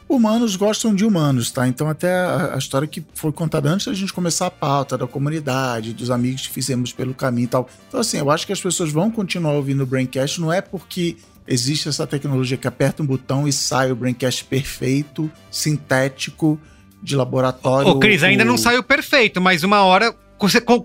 humanos 0.07 0.55
gostam 0.55 0.93
de 0.93 1.05
humanos, 1.05 1.49
tá? 1.49 1.67
Então, 1.67 1.89
até 1.89 2.13
a, 2.13 2.53
a, 2.53 2.57
história 2.57 2.87
que 2.87 3.03
foi 3.15 3.31
contada 3.31 3.69
antes 3.69 3.87
da 3.87 3.93
gente 3.93 4.13
começar 4.13 4.47
a 4.47 4.51
pauta 4.51 4.97
da 4.97 5.07
comunidade, 5.07 5.93
dos 5.93 6.11
amigos 6.11 6.47
que 6.47 6.53
fizemos 6.53 6.91
pelo 6.91 7.13
caminho 7.13 7.45
e 7.45 7.47
tal. 7.47 7.69
Então, 7.87 7.99
assim, 7.99 8.17
eu 8.17 8.29
acho 8.29 8.45
que 8.45 8.53
as 8.53 8.61
pessoas 8.61 8.91
vão 8.91 9.09
continuar 9.09 9.53
ouvindo 9.53 9.81
o 9.81 9.85
Braincast, 9.85 10.39
não 10.39 10.51
é 10.53 10.61
porque 10.61 11.17
existe 11.47 11.89
essa 11.89 12.05
tecnologia 12.07 12.57
que 12.57 12.67
aperta 12.67 13.03
um 13.03 13.05
botão 13.05 13.47
e 13.47 13.53
sai 13.53 13.91
o 13.91 13.95
Braincast 13.95 14.45
perfeito, 14.45 15.31
sintético, 15.51 16.59
de 17.01 17.15
laboratório. 17.15 17.89
Ô, 17.89 17.99
Cris, 17.99 18.21
o... 18.21 18.25
ainda 18.25 18.45
não 18.45 18.57
saiu 18.57 18.81
perfeito, 18.81 19.41
mas 19.41 19.63
uma 19.63 19.83
hora. 19.83 20.15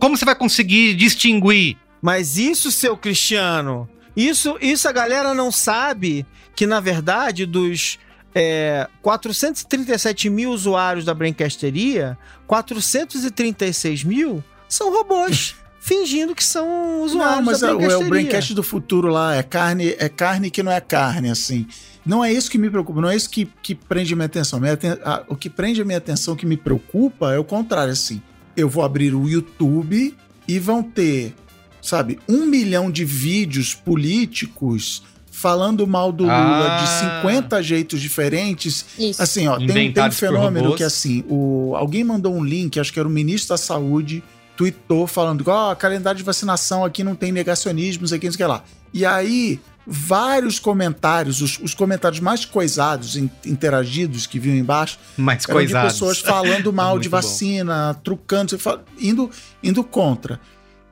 Como 0.00 0.16
você 0.16 0.24
vai 0.24 0.34
conseguir 0.34 0.94
distinguir? 0.94 1.76
Mas 2.00 2.36
isso, 2.36 2.70
seu 2.70 2.96
Cristiano, 2.96 3.88
isso, 4.16 4.56
isso 4.60 4.88
a 4.88 4.92
galera 4.92 5.34
não 5.34 5.50
sabe 5.50 6.24
que, 6.54 6.66
na 6.66 6.80
verdade, 6.80 7.44
dos 7.44 7.98
é, 8.34 8.88
437 9.02 10.30
mil 10.30 10.50
usuários 10.50 11.04
da 11.04 11.14
Braincasteria, 11.14 12.18
436 12.46 14.04
mil 14.04 14.42
são 14.68 14.92
robôs. 14.92 15.56
fingindo 15.88 16.34
que 16.34 16.44
são 16.44 17.02
usuários 17.02 17.36
não, 17.36 17.42
mas 17.42 17.60
da 17.60 17.68
é, 17.70 17.72
o, 17.72 18.00
o 18.02 18.08
Braincast 18.08 18.52
do 18.52 18.62
futuro 18.62 19.08
lá 19.08 19.34
é 19.34 19.42
carne, 19.42 19.96
é 19.98 20.08
carne 20.08 20.50
que 20.50 20.62
não 20.62 20.70
é 20.70 20.82
carne, 20.82 21.30
assim. 21.30 21.66
Não 22.04 22.22
é 22.22 22.30
isso 22.30 22.50
que 22.50 22.58
me 22.58 22.68
preocupa, 22.68 23.00
não 23.00 23.08
é 23.08 23.16
isso 23.16 23.30
que, 23.30 23.48
que 23.62 23.74
prende 23.74 24.12
a 24.12 24.16
minha 24.16 24.26
atenção. 24.26 24.60
Minha, 24.60 24.78
a, 25.02 25.24
o 25.28 25.34
que 25.34 25.48
prende 25.48 25.80
a 25.80 25.84
minha 25.86 25.96
atenção, 25.96 26.36
que 26.36 26.44
me 26.44 26.58
preocupa, 26.58 27.32
é 27.32 27.38
o 27.38 27.44
contrário, 27.44 27.92
assim. 27.92 28.20
Eu 28.54 28.68
vou 28.68 28.84
abrir 28.84 29.14
o 29.14 29.26
YouTube 29.26 30.14
e 30.46 30.58
vão 30.58 30.82
ter, 30.82 31.34
sabe, 31.80 32.18
um 32.28 32.44
milhão 32.44 32.90
de 32.90 33.04
vídeos 33.06 33.72
políticos 33.72 35.02
falando 35.30 35.86
mal 35.86 36.12
do 36.12 36.24
Lula 36.24 36.32
ah. 36.34 36.76
de 36.82 37.22
50 37.22 37.62
jeitos 37.62 38.00
diferentes. 38.00 38.84
Isso. 38.98 39.22
Assim, 39.22 39.46
ó, 39.46 39.56
tem, 39.56 39.92
tem 39.92 40.04
um 40.04 40.12
fenômeno 40.12 40.74
que 40.74 40.84
assim, 40.84 41.24
o, 41.28 41.74
alguém 41.76 42.04
mandou 42.04 42.34
um 42.34 42.44
link, 42.44 42.78
acho 42.78 42.92
que 42.92 42.98
era 42.98 43.08
o 43.08 43.10
ministro 43.10 43.50
da 43.50 43.56
Saúde, 43.56 44.22
tweetou 44.58 45.06
falando 45.06 45.44
que 45.44 45.50
ó, 45.50 45.70
oh, 45.70 45.76
calendário 45.76 46.18
de 46.18 46.24
vacinação 46.24 46.84
aqui 46.84 47.04
não 47.04 47.14
tem 47.14 47.30
negacionismos 47.30 48.12
aqui, 48.12 48.26
não 48.26 48.32
sei 48.32 48.44
o 48.44 48.48
que 48.48 48.52
lá. 48.52 48.64
E 48.92 49.06
aí, 49.06 49.60
vários 49.86 50.58
comentários, 50.58 51.40
os, 51.40 51.60
os 51.60 51.74
comentários 51.74 52.18
mais 52.18 52.44
coisados, 52.44 53.16
in, 53.16 53.30
interagidos 53.46 54.26
que 54.26 54.40
vinham 54.40 54.58
embaixo, 54.58 54.98
mais 55.16 55.46
coisados. 55.46 55.92
de 55.92 55.94
pessoas 55.94 56.18
falando 56.18 56.72
mal 56.74 56.98
de 56.98 57.08
vacina, 57.08 57.92
bom. 57.92 58.00
trucando, 58.02 58.58
indo, 58.98 59.30
indo 59.62 59.84
contra. 59.84 60.40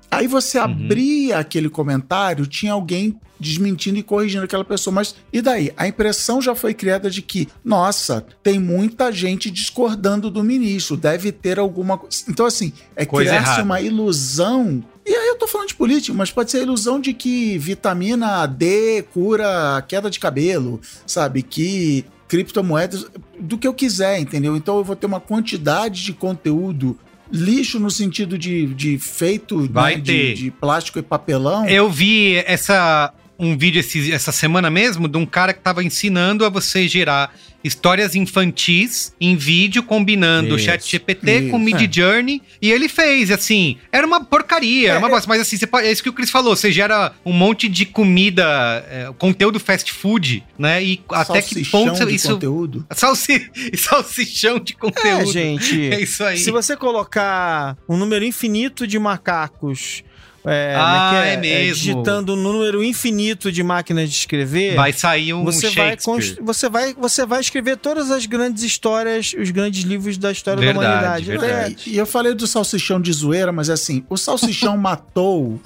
Aí 0.09 0.29
você 0.29 0.59
uhum. 0.59 0.65
abria 0.65 1.39
aquele 1.39 1.69
comentário, 1.69 2.47
tinha 2.47 2.73
alguém 2.73 3.19
desmentindo 3.39 3.99
e 3.99 4.03
corrigindo 4.03 4.45
aquela 4.45 4.65
pessoa. 4.65 4.95
Mas 4.95 5.15
e 5.33 5.41
daí? 5.41 5.73
A 5.77 5.87
impressão 5.87 6.41
já 6.41 6.55
foi 6.55 6.75
criada 6.75 7.11
de 7.11 7.23
que, 7.23 7.49
nossa, 7.65 8.27
tem 8.43 8.59
muita 8.59 9.13
gente 9.13 9.51
discordando 9.51 10.31
do 10.31 10.43
ministro, 10.43 10.97
deve 10.97 11.33
ter 11.33 11.59
alguma 11.59 11.99
coisa. 11.99 12.25
Então, 12.29 12.47
assim, 12.47 12.73
é 12.95 13.05
criar-se 13.05 13.63
uma 13.63 13.81
ilusão. 13.81 14.83
E 15.05 15.15
aí 15.15 15.29
eu 15.29 15.37
tô 15.37 15.47
falando 15.47 15.69
de 15.69 15.75
política, 15.75 16.17
mas 16.17 16.31
pode 16.31 16.51
ser 16.51 16.59
a 16.59 16.63
ilusão 16.63 17.01
de 17.01 17.13
que 17.13 17.57
vitamina 17.59 18.45
D 18.47 19.03
cura 19.13 19.85
queda 19.87 20.11
de 20.11 20.19
cabelo, 20.19 20.81
sabe? 21.07 21.43
Que 21.43 22.05
criptomoedas, 22.27 23.07
do 23.39 23.57
que 23.57 23.69
eu 23.69 23.73
quiser, 23.73 24.19
entendeu? 24.19 24.57
Então 24.57 24.77
eu 24.79 24.85
vou 24.85 24.97
ter 24.97 25.07
uma 25.07 25.21
quantidade 25.21 26.03
de 26.03 26.13
conteúdo 26.13 26.99
lixo 27.31 27.79
no 27.79 27.91
sentido 27.91 28.39
de, 28.39 28.67
de 28.75 28.99
feito 28.99 29.69
Vai 29.73 29.97
né, 29.97 30.03
ter. 30.03 30.35
De, 30.35 30.45
de, 30.45 30.51
plástico 30.51 30.99
e 30.99 31.03
papelão. 31.03 31.67
Eu 31.67 31.91
vi 31.91 32.37
essa 32.47 33.13
um 33.39 33.57
vídeo 33.57 33.81
esse, 33.81 34.13
essa 34.13 34.33
semana 34.33 34.71
mesmo 34.71 35.09
de 35.09 35.19
um 35.19 35.27
cara 35.27 35.53
que 35.53 35.61
estava 35.61 35.83
ensinando 35.83 36.45
a 36.45 36.49
você 36.49 36.89
gerar 36.89 37.35
histórias 37.63 38.15
infantis 38.15 39.13
em 39.21 39.37
vídeo 39.37 39.83
combinando 39.83 40.55
o 40.55 40.59
chat 40.59 40.89
GPT 40.89 41.49
com 41.51 41.59
Mid 41.59 41.81
é. 41.81 41.93
Journey 41.93 42.41
e 42.63 42.71
ele 42.71 42.89
fez 42.89 43.31
assim, 43.31 43.77
era 43.91 44.07
uma 44.07 44.25
porcaria, 44.25 44.89
é, 44.89 44.91
era 44.91 44.99
uma 44.99 45.09
é. 45.09 45.11
bosta, 45.11 45.29
mas 45.29 45.41
assim, 45.41 45.59
pode, 45.67 45.87
é 45.87 45.93
isso 45.93 46.03
que 46.03 46.09
o 46.09 46.13
Chris 46.13 46.31
falou, 46.31 46.55
você 46.55 46.71
gera 46.71 47.13
um 47.25 47.33
monte 47.33 47.69
de 47.69 47.85
comida, 47.85 48.45
é, 48.89 49.13
conteúdo 49.19 49.59
fast 49.59 49.93
food, 49.93 50.45
né? 50.59 50.83
E 50.83 51.01
até 51.11 51.43
que 51.43 51.65
ponto 51.69 52.07
de 52.07 52.15
isso 52.15 52.35
conteúdo. 52.35 52.87
Salsi, 52.95 53.51
salsichão 53.77 54.59
de 54.59 54.75
conteúdo. 54.75 55.23
É, 55.23 55.27
gente. 55.27 55.87
É 55.97 56.01
isso 56.01 56.25
aí. 56.25 56.37
Se 56.39 56.51
você 56.51 56.77
colocar 56.77 57.77
um 57.89 57.97
número 57.97 58.25
infinito 58.25 58.87
de 58.87 58.99
macacos 58.99 60.03
é, 60.47 60.73
é 60.73 60.77
ah, 60.77 61.13
é, 61.27 61.33
é, 61.35 61.37
mesmo. 61.37 61.75
digitando 61.75 62.35
um 62.35 62.37
número 62.37 62.83
infinito 62.85 63.51
de 63.51 63.63
máquinas 63.65 64.09
de 64.09 64.17
escrever. 64.17 64.77
Vai 64.77 64.93
sair 64.93 65.35
um 65.35 65.45
você 65.45 65.71
vai, 65.71 65.97
você 66.41 66.69
vai 66.69 66.95
Você 66.95 67.27
vai 67.27 67.41
escrever 67.41 67.77
todas 67.77 68.13
as 68.13 68.27
grandes 68.27 68.63
histórias, 68.63 69.35
os 69.37 69.51
grandes 69.51 69.83
livros 69.83 70.17
da 70.17 70.31
história 70.31 70.61
verdade, 70.61 70.85
da 70.85 70.93
humanidade. 70.93 71.25
Verdade. 71.27 71.77
É, 71.87 71.91
e 71.91 71.97
eu 71.99 72.07
falei 72.07 72.33
do 72.33 72.47
salsichão 72.47 73.01
de 73.01 73.13
zoeira, 73.13 73.51
mas 73.51 73.69
assim, 73.69 74.05
o 74.09 74.17
salsichão 74.17 74.77
matou 74.79 75.61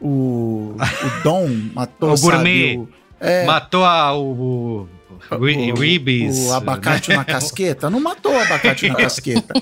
o, 0.00 0.74
o 0.78 1.22
Dom, 1.22 1.50
matou 1.74 2.14
o 2.14 2.18
gourmet. 2.18 2.74
Sabe, 2.74 2.78
o, 2.78 2.88
é, 3.20 3.44
matou 3.44 3.84
a, 3.84 4.16
o, 4.16 4.88
o, 5.30 6.48
o 6.48 6.52
abacate 6.52 7.10
né? 7.10 7.16
na 7.16 7.24
casqueta. 7.26 7.90
Não 7.90 8.00
matou 8.00 8.32
o 8.32 8.38
abacate 8.38 8.88
na 8.88 8.94
casqueta. 8.94 9.54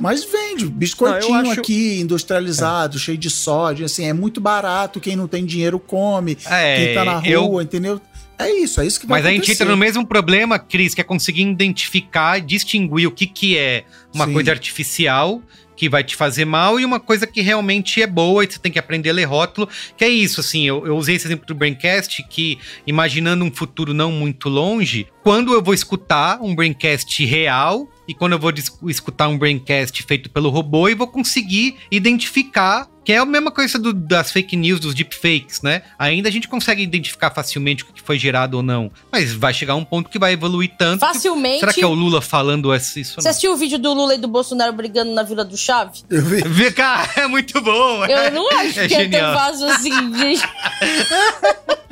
Mas 0.00 0.24
vende. 0.24 0.66
Biscoitinho 0.66 1.42
não, 1.42 1.50
acho... 1.50 1.60
aqui, 1.60 2.00
industrializado, 2.00 2.96
é. 2.96 3.00
cheio 3.00 3.18
de 3.18 3.30
sódio. 3.30 3.84
Assim, 3.86 4.04
é 4.04 4.12
muito 4.12 4.40
barato. 4.40 5.00
Quem 5.00 5.16
não 5.16 5.28
tem 5.28 5.44
dinheiro 5.44 5.78
come. 5.78 6.36
É, 6.46 6.76
quem 6.76 6.94
tá 6.94 7.04
na 7.04 7.18
rua, 7.18 7.28
eu... 7.28 7.62
entendeu? 7.62 8.00
É 8.38 8.48
isso, 8.52 8.80
é 8.80 8.86
isso 8.86 9.00
que 9.00 9.06
vai 9.06 9.20
Mas 9.20 9.26
acontecer. 9.26 9.42
a 9.42 9.46
gente 9.46 9.62
entra 9.62 9.74
no 9.74 9.76
mesmo 9.76 10.06
problema, 10.06 10.60
Cris, 10.60 10.94
que 10.94 11.00
é 11.00 11.04
conseguir 11.04 11.42
identificar, 11.42 12.40
distinguir 12.40 13.08
o 13.08 13.10
que, 13.10 13.26
que 13.26 13.58
é 13.58 13.84
uma 14.14 14.26
Sim. 14.26 14.32
coisa 14.32 14.52
artificial 14.52 15.42
que 15.78 15.88
vai 15.88 16.02
te 16.02 16.16
fazer 16.16 16.44
mal 16.44 16.80
e 16.80 16.84
uma 16.84 16.98
coisa 16.98 17.24
que 17.24 17.40
realmente 17.40 18.02
é 18.02 18.06
boa 18.06 18.42
e 18.42 18.50
você 18.50 18.58
tem 18.58 18.72
que 18.72 18.80
aprender 18.80 19.10
a 19.10 19.12
ler 19.12 19.24
rótulo, 19.24 19.68
que 19.96 20.04
é 20.04 20.08
isso, 20.08 20.40
assim, 20.40 20.66
eu, 20.66 20.84
eu 20.84 20.96
usei 20.96 21.14
esse 21.14 21.28
exemplo 21.28 21.46
do 21.46 21.54
Braincast 21.54 22.20
que, 22.28 22.58
imaginando 22.84 23.44
um 23.44 23.50
futuro 23.50 23.94
não 23.94 24.10
muito 24.10 24.48
longe, 24.48 25.06
quando 25.22 25.52
eu 25.52 25.62
vou 25.62 25.72
escutar 25.72 26.40
um 26.42 26.52
Braincast 26.52 27.24
real 27.24 27.88
e 28.08 28.12
quando 28.12 28.32
eu 28.32 28.40
vou 28.40 28.52
escutar 28.88 29.28
um 29.28 29.38
Braincast 29.38 30.02
feito 30.02 30.28
pelo 30.28 30.50
robô 30.50 30.88
e 30.88 30.96
vou 30.96 31.06
conseguir 31.06 31.76
identificar 31.92 32.88
que 33.08 33.12
é 33.14 33.16
a 33.16 33.24
mesma 33.24 33.50
coisa 33.50 33.78
do, 33.78 33.94
das 33.94 34.30
fake 34.30 34.54
news, 34.54 34.80
dos 34.80 34.94
deepfakes, 34.94 35.62
né? 35.62 35.80
Ainda 35.98 36.28
a 36.28 36.30
gente 36.30 36.46
consegue 36.46 36.82
identificar 36.82 37.30
facilmente 37.30 37.82
o 37.82 37.86
que 37.86 38.02
foi 38.02 38.18
gerado 38.18 38.58
ou 38.58 38.62
não. 38.62 38.90
Mas 39.10 39.32
vai 39.32 39.54
chegar 39.54 39.76
um 39.76 39.84
ponto 39.84 40.10
que 40.10 40.18
vai 40.18 40.34
evoluir 40.34 40.72
tanto. 40.76 41.00
Facilmente. 41.00 41.54
Que, 41.54 41.60
será 41.60 41.72
que 41.72 41.82
é 41.82 41.86
o 41.86 41.94
Lula 41.94 42.20
falando 42.20 42.70
isso? 42.76 43.14
Você 43.14 43.26
assistiu 43.30 43.54
o 43.54 43.56
vídeo 43.56 43.78
do 43.78 43.94
Lula 43.94 44.14
e 44.14 44.18
do 44.18 44.28
Bolsonaro 44.28 44.74
brigando 44.74 45.14
na 45.14 45.22
Vila 45.22 45.42
do 45.42 45.56
Chave? 45.56 46.02
Eu 46.10 46.22
vi. 46.22 46.70
Cara, 46.70 47.08
é 47.16 47.26
muito 47.26 47.58
bom. 47.62 48.04
Eu 48.04 48.30
não 48.30 48.46
acho 48.58 48.78
é 48.78 48.86
que 48.86 48.94
genial. 48.94 49.22
é 49.22 49.24
tão 49.24 49.42
fácil 49.42 49.66
assim 49.68 50.10
de... 50.10 51.78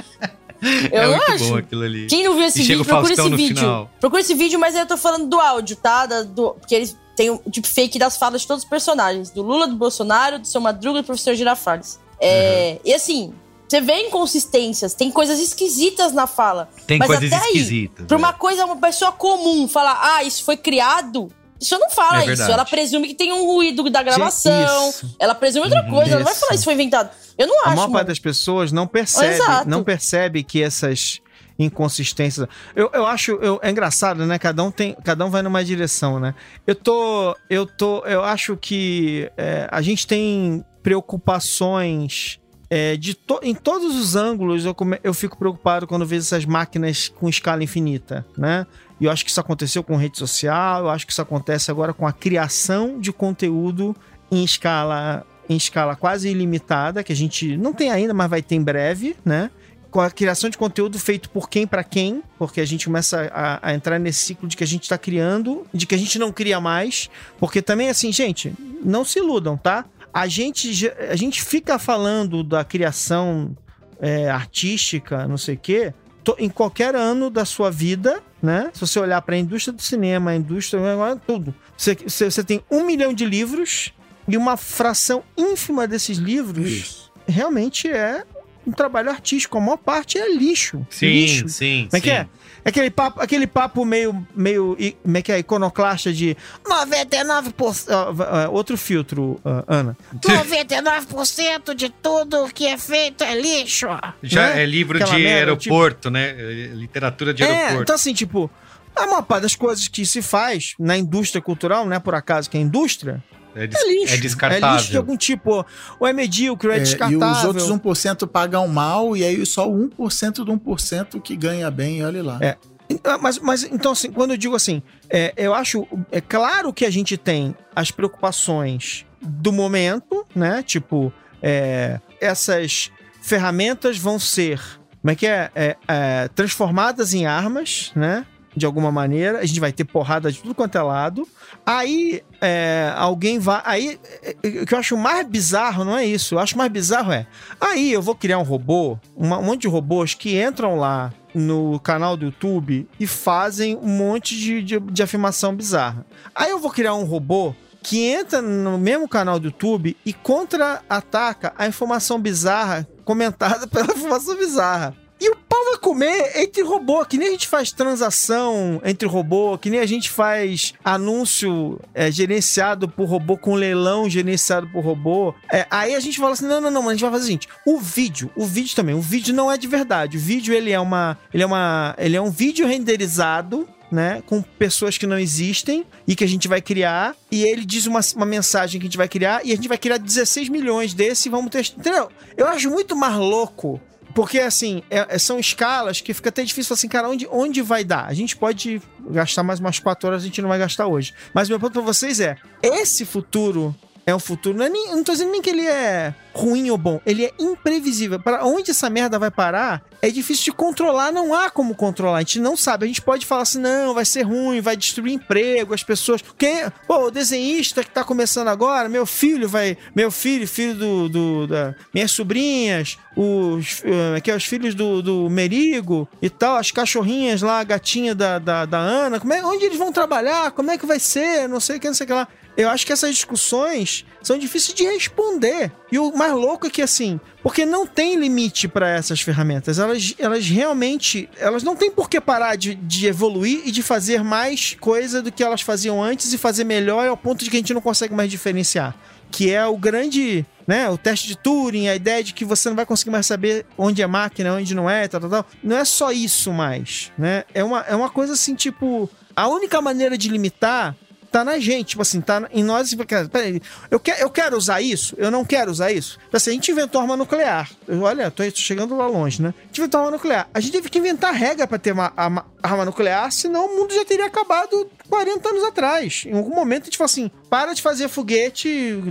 Eu 0.92 1.02
é 1.02 1.16
muito 1.16 1.32
acho. 1.32 1.48
bom 1.48 1.56
aquilo 1.56 1.82
ali. 1.82 2.06
Quem 2.06 2.24
não 2.24 2.34
viu 2.34 2.44
esse 2.44 2.60
e 2.60 2.64
vídeo, 2.64 2.84
procura 2.84 3.12
esse 3.12 3.28
vídeo. 3.30 3.56
Final. 3.56 3.90
Procura 4.00 4.20
esse 4.20 4.34
vídeo, 4.34 4.58
mas 4.58 4.74
eu 4.74 4.86
tô 4.86 4.96
falando 4.96 5.26
do 5.28 5.38
áudio, 5.40 5.76
tá? 5.76 6.06
Da, 6.06 6.22
do, 6.22 6.54
porque 6.54 6.74
eles 6.74 6.96
têm 7.14 7.30
um 7.30 7.38
tipo 7.50 7.66
fake 7.66 7.98
das 7.98 8.16
falas 8.16 8.42
de 8.42 8.46
todos 8.46 8.64
os 8.64 8.68
personagens. 8.68 9.30
Do 9.30 9.42
Lula, 9.42 9.66
do 9.66 9.76
Bolsonaro, 9.76 10.38
do 10.38 10.46
seu 10.46 10.60
Madruga 10.60 10.98
e 10.98 11.02
do 11.02 11.06
professor 11.06 11.34
Girafales. 11.34 11.98
É, 12.20 12.72
uhum. 12.72 12.90
E 12.90 12.94
assim, 12.94 13.32
você 13.68 13.80
vê 13.80 14.06
inconsistências, 14.06 14.94
tem 14.94 15.10
coisas 15.10 15.38
esquisitas 15.40 16.12
na 16.12 16.26
fala. 16.26 16.68
Tem 16.86 16.98
mas 16.98 17.08
coisas 17.08 17.32
até 17.32 17.46
esquisitas. 17.46 18.00
Aí, 18.00 18.06
pra 18.06 18.16
uma 18.16 18.30
é. 18.30 18.32
coisa, 18.32 18.64
uma 18.64 18.76
pessoa 18.76 19.12
comum 19.12 19.66
falar, 19.66 19.98
ah, 20.00 20.22
isso 20.22 20.44
foi 20.44 20.56
criado. 20.56 21.30
Isso 21.60 21.78
não 21.78 21.90
fala 21.90 22.22
é 22.22 22.32
isso. 22.32 22.42
Ela 22.42 22.64
presume 22.64 23.08
que 23.08 23.14
tem 23.14 23.32
um 23.32 23.46
ruído 23.46 23.88
da 23.88 24.02
gravação. 24.02 24.92
Ela 25.18 25.34
presume 25.34 25.64
outra 25.64 25.82
uhum, 25.84 25.90
coisa. 25.90 26.10
Ela 26.10 26.18
não 26.18 26.24
vai 26.24 26.34
falar 26.34 26.54
isso 26.54 26.64
foi 26.64 26.74
inventado. 26.74 27.10
Eu 27.38 27.46
não 27.46 27.60
acho. 27.62 27.72
A 27.72 27.76
maior 27.76 27.90
parte 27.90 28.06
das 28.08 28.18
pessoas 28.18 28.72
não 28.72 28.86
percebe, 28.86 29.34
Exato. 29.34 29.68
não 29.68 29.84
percebe 29.84 30.42
que 30.42 30.62
essas 30.62 31.20
inconsistências. 31.58 32.46
Eu, 32.74 32.90
eu 32.92 33.06
acho, 33.06 33.32
eu, 33.32 33.58
é 33.62 33.70
engraçado, 33.70 34.26
né? 34.26 34.38
Cada 34.38 34.62
um 34.62 34.70
tem, 34.70 34.94
cada 35.04 35.24
um 35.24 35.30
vai 35.30 35.42
numa 35.42 35.64
direção, 35.64 36.20
né? 36.20 36.34
Eu 36.66 36.74
tô, 36.74 37.36
eu 37.48 37.66
tô, 37.66 38.04
eu 38.04 38.22
acho 38.22 38.56
que 38.56 39.30
é, 39.36 39.68
a 39.70 39.80
gente 39.80 40.06
tem 40.06 40.64
preocupações 40.82 42.38
é, 42.68 42.96
de 42.96 43.14
to, 43.14 43.40
em 43.42 43.54
todos 43.54 43.96
os 43.96 44.16
ângulos. 44.16 44.64
Eu, 44.64 44.74
come, 44.74 44.98
eu 45.02 45.14
fico 45.14 45.38
preocupado 45.38 45.86
quando 45.86 46.04
vejo 46.04 46.22
essas 46.22 46.44
máquinas 46.44 47.08
com 47.08 47.28
escala 47.28 47.62
infinita, 47.62 48.26
né? 48.36 48.66
E 49.00 49.04
eu 49.04 49.10
acho 49.10 49.24
que 49.24 49.30
isso 49.30 49.40
aconteceu 49.40 49.82
com 49.82 49.96
rede 49.96 50.18
social. 50.18 50.84
Eu 50.84 50.90
acho 50.90 51.06
que 51.06 51.12
isso 51.12 51.22
acontece 51.22 51.70
agora 51.70 51.92
com 51.92 52.06
a 52.06 52.12
criação 52.12 52.98
de 52.98 53.12
conteúdo 53.12 53.94
em 54.30 54.42
escala 54.42 55.24
em 55.48 55.56
escala 55.56 55.96
quase 55.96 56.28
ilimitada, 56.28 57.02
que 57.02 57.12
a 57.12 57.16
gente 57.16 57.56
não 57.56 57.72
tem 57.72 57.90
ainda, 57.90 58.12
mas 58.12 58.28
vai 58.30 58.42
ter 58.42 58.54
em 58.54 58.62
breve, 58.62 59.16
né? 59.24 59.50
com 59.96 60.00
a 60.02 60.10
criação 60.10 60.50
de 60.50 60.58
conteúdo 60.58 60.98
feito 60.98 61.30
por 61.30 61.48
quem 61.48 61.66
para 61.66 61.82
quem, 61.82 62.22
porque 62.38 62.60
a 62.60 62.66
gente 62.66 62.84
começa 62.84 63.30
a, 63.32 63.70
a, 63.70 63.74
entrar 63.74 63.98
nesse 63.98 64.26
ciclo 64.26 64.46
de 64.46 64.54
que 64.54 64.62
a 64.62 64.66
gente 64.66 64.82
está 64.82 64.98
criando, 64.98 65.66
de 65.72 65.86
que 65.86 65.94
a 65.94 65.98
gente 65.98 66.18
não 66.18 66.30
cria 66.30 66.60
mais, 66.60 67.08
porque 67.38 67.62
também 67.62 67.88
assim, 67.88 68.12
gente, 68.12 68.52
não 68.84 69.06
se 69.06 69.20
iludam, 69.20 69.56
tá? 69.56 69.86
A 70.12 70.26
gente, 70.26 70.92
a 71.08 71.16
gente 71.16 71.42
fica 71.42 71.78
falando 71.78 72.44
da 72.44 72.62
criação 72.62 73.56
é, 73.98 74.28
artística, 74.28 75.26
não 75.26 75.38
sei 75.38 75.54
o 75.54 75.58
quê, 75.58 75.94
em 76.38 76.50
qualquer 76.50 76.94
ano 76.94 77.30
da 77.30 77.46
sua 77.46 77.70
vida, 77.70 78.22
né? 78.42 78.70
Se 78.74 78.80
você 78.80 78.98
olhar 78.98 79.22
para 79.22 79.36
a 79.36 79.38
indústria 79.38 79.72
do 79.72 79.80
cinema, 79.80 80.32
a 80.32 80.36
indústria, 80.36 80.80
tudo, 81.26 81.54
você, 81.74 81.94
você 81.94 82.44
tem 82.44 82.62
um 82.70 82.84
milhão 82.84 83.14
de 83.14 83.24
livros 83.24 83.94
e 84.28 84.36
uma 84.36 84.56
fração 84.56 85.22
ínfima 85.36 85.86
desses 85.86 86.18
livros 86.18 86.68
Isso. 86.68 87.12
realmente 87.26 87.88
é 87.88 88.24
um 88.66 88.72
trabalho 88.72 89.10
artístico. 89.10 89.56
A 89.58 89.60
maior 89.60 89.76
parte 89.76 90.18
é 90.18 90.34
lixo. 90.34 90.84
Sim, 90.90 91.06
lixo. 91.06 91.48
sim. 91.48 91.86
Como 91.88 91.98
é 91.98 92.00
que 92.00 92.10
é? 92.10 92.14
é? 92.14 92.28
Aquele 92.64 92.90
papo, 92.90 93.20
aquele 93.20 93.46
papo 93.46 93.84
meio, 93.84 94.26
meio 94.34 94.76
como 95.02 95.16
é 95.16 95.22
que 95.22 95.30
é, 95.30 95.38
iconoclasta 95.38 96.12
de 96.12 96.36
99%. 96.64 97.86
Uh, 97.88 98.50
outro 98.50 98.76
filtro, 98.76 99.40
Ana. 99.68 99.96
99% 100.18 101.74
de 101.74 101.88
tudo 101.90 102.48
que 102.52 102.66
é 102.66 102.76
feito 102.76 103.22
é 103.22 103.40
lixo. 103.40 103.86
Já 104.20 104.54
né? 104.54 104.64
é 104.64 104.66
livro 104.66 104.96
Aquela 104.98 105.16
de 105.16 105.22
merda, 105.22 105.52
aeroporto, 105.52 106.00
tipo... 106.00 106.10
né? 106.10 106.32
Literatura 106.74 107.32
de 107.32 107.44
é, 107.44 107.46
aeroporto. 107.46 107.82
Então, 107.82 107.94
assim, 107.94 108.12
tipo, 108.12 108.50
a 108.96 109.06
maior 109.06 109.22
parte 109.22 109.42
das 109.42 109.54
coisas 109.54 109.86
que 109.86 110.04
se 110.04 110.20
faz 110.20 110.74
na 110.76 110.96
indústria 110.96 111.40
cultural, 111.40 111.86
não 111.86 111.94
é 111.94 112.00
por 112.00 112.16
acaso 112.16 112.50
que 112.50 112.56
é 112.58 112.60
indústria, 112.60 113.22
é, 113.56 113.66
des 113.66 113.80
é 113.80 113.88
lixo. 113.88 114.14
É 114.14 114.16
descartável. 114.18 114.68
É 114.68 114.72
lixo 114.76 114.90
de 114.90 114.96
algum 114.96 115.16
tipo. 115.16 115.64
Ou 115.98 116.06
é 116.06 116.12
medíocre, 116.12 116.70
é, 116.70 116.76
é 116.76 116.78
descartável. 116.80 117.28
E 117.28 117.56
os 117.56 117.66
outros 117.66 117.70
1% 117.70 118.26
pagam 118.28 118.68
mal, 118.68 119.16
e 119.16 119.24
aí 119.24 119.44
só 119.46 119.66
1% 119.66 120.44
do 120.44 120.52
1% 120.52 121.20
que 121.22 121.34
ganha 121.34 121.70
bem, 121.70 122.04
olha 122.04 122.22
lá. 122.22 122.38
É. 122.40 122.56
Ah, 123.02 123.18
mas, 123.18 123.38
mas 123.38 123.64
então, 123.64 123.92
assim, 123.92 124.12
quando 124.12 124.32
eu 124.32 124.36
digo 124.36 124.54
assim, 124.54 124.82
é, 125.10 125.32
eu 125.36 125.54
acho. 125.54 125.88
É 126.12 126.20
claro 126.20 126.72
que 126.72 126.84
a 126.84 126.90
gente 126.90 127.16
tem 127.16 127.54
as 127.74 127.90
preocupações 127.90 129.06
do 129.20 129.50
momento, 129.50 130.24
né? 130.34 130.62
Tipo, 130.62 131.12
é, 131.42 131.98
essas 132.20 132.92
ferramentas 133.22 133.98
vão 133.98 134.18
ser. 134.18 134.60
Como 135.00 135.10
é 135.10 135.14
que 135.14 135.26
é? 135.26 135.50
é, 135.54 135.76
é 135.88 136.28
transformadas 136.34 137.14
em 137.14 137.26
armas, 137.26 137.90
né? 137.96 138.26
de 138.56 138.64
alguma 138.64 138.90
maneira, 138.90 139.40
a 139.40 139.44
gente 139.44 139.60
vai 139.60 139.70
ter 139.70 139.84
porrada 139.84 140.32
de 140.32 140.40
tudo 140.40 140.54
quanto 140.54 140.78
é 140.78 140.82
lado. 140.82 141.28
Aí 141.66 142.22
é, 142.40 142.92
alguém 142.96 143.40
vai. 143.40 143.60
Aí 143.64 143.98
é, 144.22 144.36
é, 144.40 144.62
o 144.62 144.66
que 144.66 144.72
eu 144.72 144.78
acho 144.78 144.96
mais 144.96 145.26
bizarro 145.26 145.84
não 145.84 145.98
é 145.98 146.06
isso. 146.06 146.36
Eu 146.36 146.38
acho 146.38 146.56
mais 146.56 146.70
bizarro 146.70 147.10
é. 147.10 147.26
Aí 147.60 147.92
eu 147.92 148.00
vou 148.00 148.14
criar 148.14 148.38
um 148.38 148.44
robô, 148.44 148.96
uma, 149.16 149.38
um 149.38 149.42
monte 149.42 149.62
de 149.62 149.68
robôs 149.68 150.14
que 150.14 150.40
entram 150.40 150.76
lá 150.76 151.12
no 151.34 151.80
canal 151.80 152.16
do 152.16 152.26
YouTube 152.26 152.88
e 153.00 153.06
fazem 153.06 153.76
um 153.76 153.88
monte 153.88 154.36
de, 154.36 154.62
de, 154.62 154.78
de 154.78 155.02
afirmação 155.02 155.54
bizarra. 155.54 156.06
Aí 156.32 156.50
eu 156.52 156.60
vou 156.60 156.70
criar 156.70 156.94
um 156.94 157.04
robô 157.04 157.52
que 157.82 158.04
entra 158.04 158.40
no 158.40 158.78
mesmo 158.78 159.08
canal 159.08 159.38
do 159.38 159.46
YouTube 159.46 159.96
e 160.04 160.12
contra-ataca 160.12 161.52
a 161.58 161.66
informação 161.66 162.20
bizarra 162.20 162.86
comentada 163.04 163.66
pela 163.68 163.92
informação 163.92 164.36
bizarra. 164.36 165.05
E 165.18 165.30
o 165.30 165.36
pau 165.36 165.64
vai 165.64 165.78
comer 165.78 166.32
entre 166.36 166.62
robô, 166.62 167.04
que 167.04 167.16
nem 167.16 167.28
a 167.28 167.30
gente 167.30 167.48
faz 167.48 167.72
transação 167.72 168.80
entre 168.84 169.08
robô, 169.08 169.56
que 169.56 169.70
nem 169.70 169.80
a 169.80 169.86
gente 169.86 170.10
faz 170.10 170.74
anúncio 170.84 171.80
é, 171.94 172.10
gerenciado 172.10 172.86
por 172.88 173.08
robô 173.08 173.36
com 173.38 173.54
leilão 173.54 174.08
gerenciado 174.10 174.68
por 174.68 174.84
robô. 174.84 175.34
É, 175.50 175.66
aí 175.70 175.94
a 175.94 176.00
gente 176.00 176.18
fala 176.18 176.32
assim: 176.32 176.46
não, 176.46 176.60
não, 176.60 176.70
não, 176.70 176.82
mas 176.82 176.90
a 176.90 176.94
gente 176.94 177.02
vai 177.02 177.10
fazer 177.12 177.22
o 177.22 177.26
seguinte: 177.26 177.48
o 177.66 177.78
vídeo, 177.78 178.30
o 178.36 178.44
vídeo 178.44 178.76
também, 178.76 178.94
o 178.94 179.00
vídeo 179.00 179.34
não 179.34 179.50
é 179.50 179.56
de 179.56 179.66
verdade. 179.66 180.18
O 180.18 180.20
vídeo 180.20 180.54
ele 180.54 180.70
é 180.70 180.80
uma. 180.80 181.18
Ele 181.32 181.42
é 181.42 181.46
uma. 181.46 181.94
Ele 181.98 182.16
é 182.16 182.20
um 182.20 182.30
vídeo 182.30 182.66
renderizado 182.66 183.66
né, 183.90 184.22
com 184.26 184.42
pessoas 184.42 184.98
que 184.98 185.06
não 185.06 185.18
existem 185.18 185.86
e 186.06 186.14
que 186.14 186.24
a 186.24 186.26
gente 186.26 186.48
vai 186.48 186.60
criar, 186.60 187.14
e 187.30 187.44
ele 187.44 187.64
diz 187.64 187.86
uma, 187.86 188.00
uma 188.16 188.26
mensagem 188.26 188.80
que 188.80 188.86
a 188.86 188.88
gente 188.88 188.96
vai 188.96 189.08
criar, 189.08 189.44
e 189.44 189.52
a 189.52 189.56
gente 189.56 189.68
vai 189.68 189.78
criar 189.78 189.98
16 189.98 190.48
milhões 190.48 190.92
desse 190.92 191.28
e 191.28 191.30
vamos 191.30 191.50
ter. 191.50 191.60
Entendeu? 191.76 192.08
Eu 192.36 192.46
acho 192.48 192.70
muito 192.70 192.96
mais 192.96 193.14
louco 193.14 193.80
porque, 194.16 194.38
assim, 194.38 194.82
é, 194.88 195.06
é, 195.10 195.18
são 195.18 195.38
escalas 195.38 196.00
que 196.00 196.14
fica 196.14 196.30
até 196.30 196.42
difícil 196.42 196.72
assim, 196.72 196.88
cara, 196.88 197.06
onde, 197.06 197.28
onde 197.30 197.60
vai 197.60 197.84
dar? 197.84 198.06
A 198.06 198.14
gente 198.14 198.34
pode 198.34 198.80
gastar 199.10 199.42
mais 199.42 199.60
umas 199.60 199.78
quatro 199.78 200.08
horas, 200.08 200.22
a 200.22 200.24
gente 200.24 200.40
não 200.40 200.48
vai 200.48 200.58
gastar 200.58 200.86
hoje. 200.86 201.12
Mas 201.34 201.50
meu 201.50 201.60
ponto 201.60 201.74
pra 201.74 201.82
vocês 201.82 202.18
é: 202.18 202.38
esse 202.62 203.04
futuro 203.04 203.76
é 204.06 204.14
um 204.14 204.20
futuro. 204.20 204.56
Não, 204.56 204.64
é 204.64 204.68
nem, 204.68 204.94
não 204.94 205.02
tô 205.02 205.10
dizendo 205.10 205.32
nem 205.32 205.42
que 205.42 205.50
ele 205.50 205.66
é 205.66 206.14
ruim 206.32 206.70
ou 206.70 206.78
bom. 206.78 207.00
Ele 207.04 207.24
é 207.24 207.32
imprevisível. 207.40 208.20
Para 208.20 208.44
onde 208.46 208.70
essa 208.70 208.88
merda 208.88 209.18
vai 209.18 209.32
parar 209.32 209.82
é 210.00 210.08
difícil 210.10 210.44
de 210.44 210.52
controlar. 210.52 211.10
Não 211.10 211.34
há 211.34 211.50
como 211.50 211.74
controlar. 211.74 212.18
A 212.18 212.20
gente 212.20 212.38
não 212.38 212.56
sabe. 212.56 212.84
A 212.84 212.86
gente 212.86 213.02
pode 213.02 213.26
falar 213.26 213.42
assim: 213.42 213.58
não, 213.58 213.92
vai 213.92 214.04
ser 214.04 214.22
ruim, 214.22 214.60
vai 214.60 214.76
destruir 214.76 215.12
emprego, 215.12 215.74
as 215.74 215.82
pessoas. 215.82 216.22
Quem, 216.38 216.70
pô, 216.86 217.06
o 217.06 217.10
desenhista 217.10 217.82
que 217.82 217.90
tá 217.90 218.04
começando 218.04 218.46
agora, 218.46 218.88
meu 218.88 219.06
filho 219.06 219.48
vai. 219.48 219.76
Meu 219.92 220.12
filho, 220.12 220.46
filho 220.46 220.74
do. 220.74 221.08
do 221.08 221.46
da, 221.48 221.74
minhas 221.92 222.12
sobrinhas, 222.12 222.96
os, 223.16 223.80
uh, 223.80 224.22
que 224.22 224.30
é 224.30 224.36
os 224.36 224.44
filhos 224.44 224.72
do, 224.72 225.02
do 225.02 225.28
Merigo 225.28 226.08
e 226.22 226.30
tal, 226.30 226.56
as 226.56 226.70
cachorrinhas 226.70 227.42
lá, 227.42 227.58
a 227.58 227.64
gatinha 227.64 228.14
da, 228.14 228.38
da, 228.38 228.64
da 228.64 228.78
Ana. 228.78 229.18
Como 229.18 229.32
é, 229.32 229.44
onde 229.44 229.64
eles 229.64 229.78
vão 229.78 229.90
trabalhar? 229.90 230.52
Como 230.52 230.70
é 230.70 230.78
que 230.78 230.86
vai 230.86 231.00
ser? 231.00 231.48
Não 231.48 231.58
sei 231.58 231.78
o 231.78 231.80
que, 231.80 231.88
não 231.88 231.94
sei 231.94 232.04
o 232.04 232.06
que 232.06 232.12
lá. 232.12 232.28
Eu 232.56 232.70
acho 232.70 232.86
que 232.86 232.92
essas 232.92 233.14
discussões 233.14 234.04
são 234.22 234.38
difíceis 234.38 234.74
de 234.74 234.84
responder. 234.84 235.70
E 235.92 235.98
o 235.98 236.16
mais 236.16 236.32
louco 236.32 236.66
é 236.66 236.70
que, 236.70 236.80
assim, 236.80 237.20
porque 237.42 237.66
não 237.66 237.86
tem 237.86 238.16
limite 238.16 238.66
para 238.66 238.88
essas 238.88 239.20
ferramentas. 239.20 239.78
Elas, 239.78 240.14
elas 240.18 240.48
realmente. 240.48 241.28
Elas 241.36 241.62
não 241.62 241.76
têm 241.76 241.90
por 241.90 242.08
que 242.08 242.20
parar 242.20 242.56
de, 242.56 242.74
de 242.74 243.06
evoluir 243.06 243.60
e 243.64 243.70
de 243.70 243.82
fazer 243.82 244.24
mais 244.24 244.76
coisa 244.80 245.20
do 245.20 245.30
que 245.30 245.44
elas 245.44 245.60
faziam 245.60 246.02
antes 246.02 246.32
e 246.32 246.38
fazer 246.38 246.64
melhor 246.64 247.06
ao 247.06 247.16
ponto 247.16 247.44
de 247.44 247.50
que 247.50 247.56
a 247.56 247.60
gente 247.60 247.74
não 247.74 247.80
consegue 247.80 248.14
mais 248.14 248.30
diferenciar. 248.30 248.96
Que 249.30 249.52
é 249.52 249.66
o 249.66 249.76
grande. 249.76 250.44
Né, 250.66 250.90
o 250.90 250.98
teste 250.98 251.28
de 251.28 251.38
Turing, 251.38 251.86
a 251.86 251.94
ideia 251.94 252.24
de 252.24 252.34
que 252.34 252.44
você 252.44 252.68
não 252.68 252.74
vai 252.74 252.84
conseguir 252.84 253.10
mais 253.10 253.24
saber 253.24 253.64
onde 253.78 254.02
é 254.02 254.06
máquina, 254.08 254.52
onde 254.54 254.74
não 254.74 254.90
é, 254.90 255.06
tal, 255.06 255.20
tal, 255.20 255.30
tal. 255.30 255.46
Não 255.62 255.76
é 255.76 255.84
só 255.84 256.10
isso 256.10 256.52
mais, 256.52 257.12
né? 257.16 257.44
É 257.54 257.62
uma, 257.62 257.82
é 257.82 257.94
uma 257.94 258.10
coisa 258.10 258.32
assim, 258.32 258.56
tipo, 258.56 259.08
a 259.36 259.46
única 259.46 259.80
maneira 259.80 260.18
de 260.18 260.28
limitar 260.28 260.96
tá 261.36 261.44
na 261.44 261.58
gente, 261.58 261.88
tipo 261.88 262.00
assim, 262.00 262.18
tá 262.18 262.48
em 262.50 262.64
nós. 262.64 262.94
Peraí, 263.30 263.60
eu, 263.90 264.00
quer, 264.00 264.22
eu 264.22 264.30
quero 264.30 264.56
usar 264.56 264.80
isso? 264.80 265.14
Eu 265.18 265.30
não 265.30 265.44
quero 265.44 265.70
usar 265.70 265.92
isso? 265.92 266.18
Então, 266.26 266.38
assim, 266.38 266.50
a 266.50 266.52
gente 266.54 266.70
inventou 266.70 266.98
arma 266.98 267.14
nuclear. 267.14 267.70
Eu, 267.86 268.00
olha, 268.02 268.30
tô 268.30 268.42
chegando 268.54 268.96
lá 268.96 269.06
longe, 269.06 269.42
né? 269.42 269.52
A 269.58 269.66
gente 269.66 269.78
inventou 269.78 270.00
arma 270.00 270.12
nuclear. 270.12 270.48
A 270.54 270.60
gente 270.60 270.72
teve 270.72 270.88
que 270.88 270.98
inventar 270.98 271.34
regra 271.34 271.66
para 271.66 271.78
ter 271.78 271.92
uma, 271.92 272.10
uma, 272.16 272.46
arma 272.62 272.86
nuclear, 272.86 273.30
senão 273.30 273.66
o 273.66 273.76
mundo 273.76 273.92
já 273.92 274.02
teria 274.06 274.24
acabado 274.24 274.90
40 275.10 275.46
anos 275.46 275.64
atrás. 275.64 276.24
Em 276.26 276.34
algum 276.34 276.54
momento 276.54 276.82
a 276.82 276.86
gente 276.86 276.96
fala 276.96 277.06
assim: 277.06 277.30
para 277.50 277.74
de 277.74 277.82
fazer 277.82 278.08
foguete, 278.08 278.68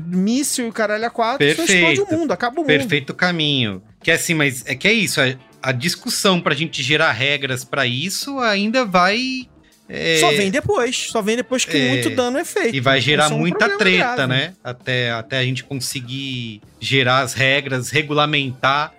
míssil, 0.08 0.72
caralho 0.72 1.06
a 1.06 1.12
quatro, 1.12 1.46
Perfeito. 1.46 1.72
explode 1.72 2.02
o 2.02 2.18
mundo, 2.18 2.32
acaba 2.32 2.56
o 2.56 2.58
mundo. 2.62 2.68
Perfeito 2.68 3.14
caminho. 3.14 3.84
Que 4.02 4.10
é 4.10 4.16
assim, 4.16 4.34
mas 4.34 4.64
é 4.66 4.74
que 4.74 4.88
é 4.88 4.94
isso. 4.94 5.22
A, 5.22 5.36
a 5.62 5.72
discussão 5.72 6.42
pra 6.42 6.56
gente 6.56 6.82
gerar 6.82 7.12
regras 7.12 7.64
para 7.64 7.86
isso 7.86 8.40
ainda 8.40 8.84
vai 8.84 9.48
é... 9.88 10.20
Só 10.20 10.32
vem 10.32 10.50
depois, 10.50 10.98
só 11.10 11.22
vem 11.22 11.36
depois 11.36 11.64
que 11.64 11.78
é... 11.78 11.90
muito 11.90 12.10
dano 12.10 12.38
é 12.38 12.46
feito. 12.46 12.76
E 12.76 12.80
vai 12.80 13.00
gerar 13.00 13.32
é 13.32 13.34
um 13.34 13.40
muita 13.40 13.78
treta, 13.78 14.16
grave. 14.16 14.28
né? 14.28 14.54
Até, 14.64 15.12
até 15.12 15.38
a 15.38 15.44
gente 15.44 15.64
conseguir 15.64 16.62
gerar 16.80 17.20
as 17.20 17.34
regras, 17.34 17.90
regulamentar. 17.90 18.94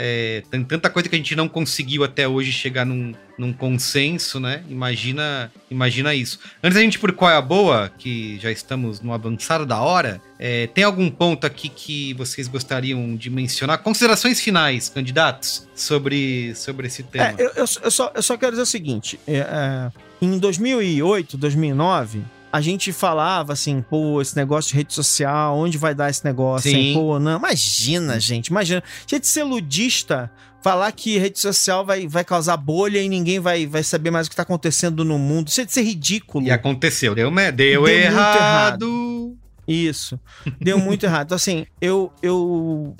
É, 0.00 0.44
tem 0.48 0.62
tanta 0.62 0.88
coisa 0.88 1.08
que 1.08 1.16
a 1.16 1.18
gente 1.18 1.34
não 1.34 1.48
conseguiu 1.48 2.04
até 2.04 2.28
hoje 2.28 2.52
chegar 2.52 2.86
num, 2.86 3.12
num 3.36 3.52
consenso, 3.52 4.38
né? 4.38 4.62
Imagina, 4.68 5.50
imagina 5.68 6.14
isso. 6.14 6.38
Antes 6.62 6.76
da 6.76 6.82
gente 6.82 6.94
ir 6.94 6.98
por 6.98 7.10
qual 7.10 7.32
é 7.32 7.34
a 7.34 7.42
boa, 7.42 7.90
que 7.98 8.38
já 8.38 8.48
estamos 8.48 9.00
no 9.00 9.12
avançado 9.12 9.66
da 9.66 9.80
hora, 9.80 10.22
é, 10.38 10.68
tem 10.68 10.84
algum 10.84 11.10
ponto 11.10 11.44
aqui 11.44 11.68
que 11.68 12.14
vocês 12.14 12.46
gostariam 12.46 13.16
de 13.16 13.28
mencionar? 13.28 13.78
Considerações 13.78 14.40
finais, 14.40 14.88
candidatos, 14.88 15.66
sobre, 15.74 16.54
sobre 16.54 16.86
esse 16.86 17.02
tema. 17.02 17.30
É, 17.30 17.34
eu, 17.36 17.50
eu, 17.56 17.66
eu, 17.82 17.90
só, 17.90 18.12
eu 18.14 18.22
só 18.22 18.36
quero 18.36 18.52
dizer 18.52 18.62
o 18.62 18.66
seguinte: 18.66 19.18
é, 19.26 19.38
é 19.38 19.90
em 20.20 20.38
2008, 20.38 21.36
2009, 21.36 22.22
a 22.52 22.60
gente 22.60 22.92
falava 22.92 23.52
assim, 23.52 23.82
pô, 23.82 24.20
esse 24.20 24.34
negócio 24.36 24.70
de 24.70 24.76
rede 24.76 24.94
social, 24.94 25.56
onde 25.56 25.76
vai 25.76 25.94
dar 25.94 26.10
esse 26.10 26.24
negócio, 26.24 26.70
Sim. 26.70 26.76
hein? 26.76 26.94
Pô, 26.94 27.18
não, 27.18 27.38
imagina, 27.38 28.18
gente, 28.18 28.48
imagina. 28.48 28.82
Gente 29.06 29.26
ser 29.26 29.44
ludista, 29.44 30.30
falar 30.62 30.90
que 30.92 31.18
rede 31.18 31.38
social 31.38 31.84
vai, 31.84 32.06
vai 32.08 32.24
causar 32.24 32.56
bolha 32.56 33.02
e 33.02 33.08
ninguém 33.08 33.38
vai, 33.38 33.66
vai 33.66 33.82
saber 33.82 34.10
mais 34.10 34.26
o 34.26 34.30
que 34.30 34.36
tá 34.36 34.42
acontecendo 34.42 35.04
no 35.04 35.18
mundo. 35.18 35.48
Isso 35.48 35.60
é 35.60 35.64
de 35.64 35.72
ser 35.72 35.82
ridículo. 35.82 36.46
E 36.46 36.50
aconteceu, 36.50 37.14
deu, 37.14 37.30
deu, 37.30 37.52
deu 37.52 37.88
errado. 37.88 38.36
errado. 38.36 39.36
Isso, 39.66 40.18
deu 40.58 40.78
muito 40.78 41.04
errado. 41.04 41.26
Então, 41.26 41.36
assim, 41.36 41.66
eu, 41.80 42.10
eu 42.22 42.96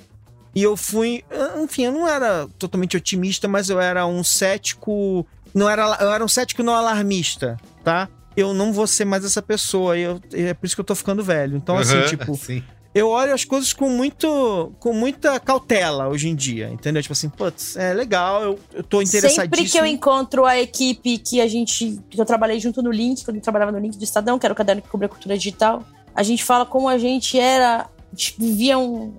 e 0.54 0.62
eu 0.62 0.76
fui, 0.76 1.24
enfim, 1.62 1.84
eu 1.84 1.92
não 1.92 2.08
era 2.08 2.48
totalmente 2.58 2.96
otimista, 2.96 3.46
mas 3.46 3.70
eu 3.70 3.80
era 3.80 4.06
um 4.06 4.24
cético 4.24 5.24
não 5.58 5.68
era, 5.68 5.98
eu 6.00 6.12
era 6.12 6.24
um 6.24 6.28
cético 6.28 6.62
não 6.62 6.74
alarmista, 6.74 7.56
tá? 7.82 8.08
Eu 8.36 8.54
não 8.54 8.72
vou 8.72 8.86
ser 8.86 9.04
mais 9.04 9.24
essa 9.24 9.42
pessoa, 9.42 9.98
e 9.98 10.02
eu, 10.02 10.20
é 10.32 10.54
por 10.54 10.66
isso 10.66 10.76
que 10.76 10.80
eu 10.80 10.84
tô 10.84 10.94
ficando 10.94 11.22
velho. 11.22 11.56
Então, 11.56 11.76
assim, 11.76 12.00
tipo, 12.02 12.34
sim. 12.38 12.62
eu 12.94 13.08
olho 13.08 13.34
as 13.34 13.44
coisas 13.44 13.72
com 13.72 13.90
muito 13.90 14.72
com 14.78 14.92
muita 14.92 15.40
cautela 15.40 16.08
hoje 16.08 16.28
em 16.28 16.36
dia, 16.36 16.70
entendeu? 16.70 17.02
Tipo 17.02 17.14
assim, 17.14 17.28
putz, 17.28 17.76
é 17.76 17.92
legal, 17.92 18.42
eu, 18.42 18.58
eu 18.72 18.84
tô 18.84 19.02
interessadíssimo. 19.02 19.56
Sempre 19.56 19.68
que 19.68 19.78
eu 19.78 19.84
encontro 19.84 20.44
a 20.44 20.56
equipe 20.56 21.18
que 21.18 21.40
a 21.40 21.48
gente. 21.48 22.00
que 22.08 22.20
eu 22.20 22.24
trabalhei 22.24 22.60
junto 22.60 22.80
no 22.80 22.92
Link, 22.92 23.24
quando 23.24 23.38
eu 23.38 23.42
trabalhava 23.42 23.72
no 23.72 23.78
Link 23.78 23.98
do 23.98 24.04
Estadão, 24.04 24.38
que 24.38 24.46
era 24.46 24.52
o 24.52 24.56
caderno 24.56 24.82
que 24.82 24.88
cobria 24.88 25.08
cultura 25.08 25.36
digital, 25.36 25.84
a 26.14 26.22
gente 26.22 26.44
fala 26.44 26.64
como 26.64 26.88
a 26.88 26.96
gente 26.96 27.38
era. 27.38 27.90
A 28.12 28.16
gente 28.16 28.36
vivia 28.38 28.78
um. 28.78 29.14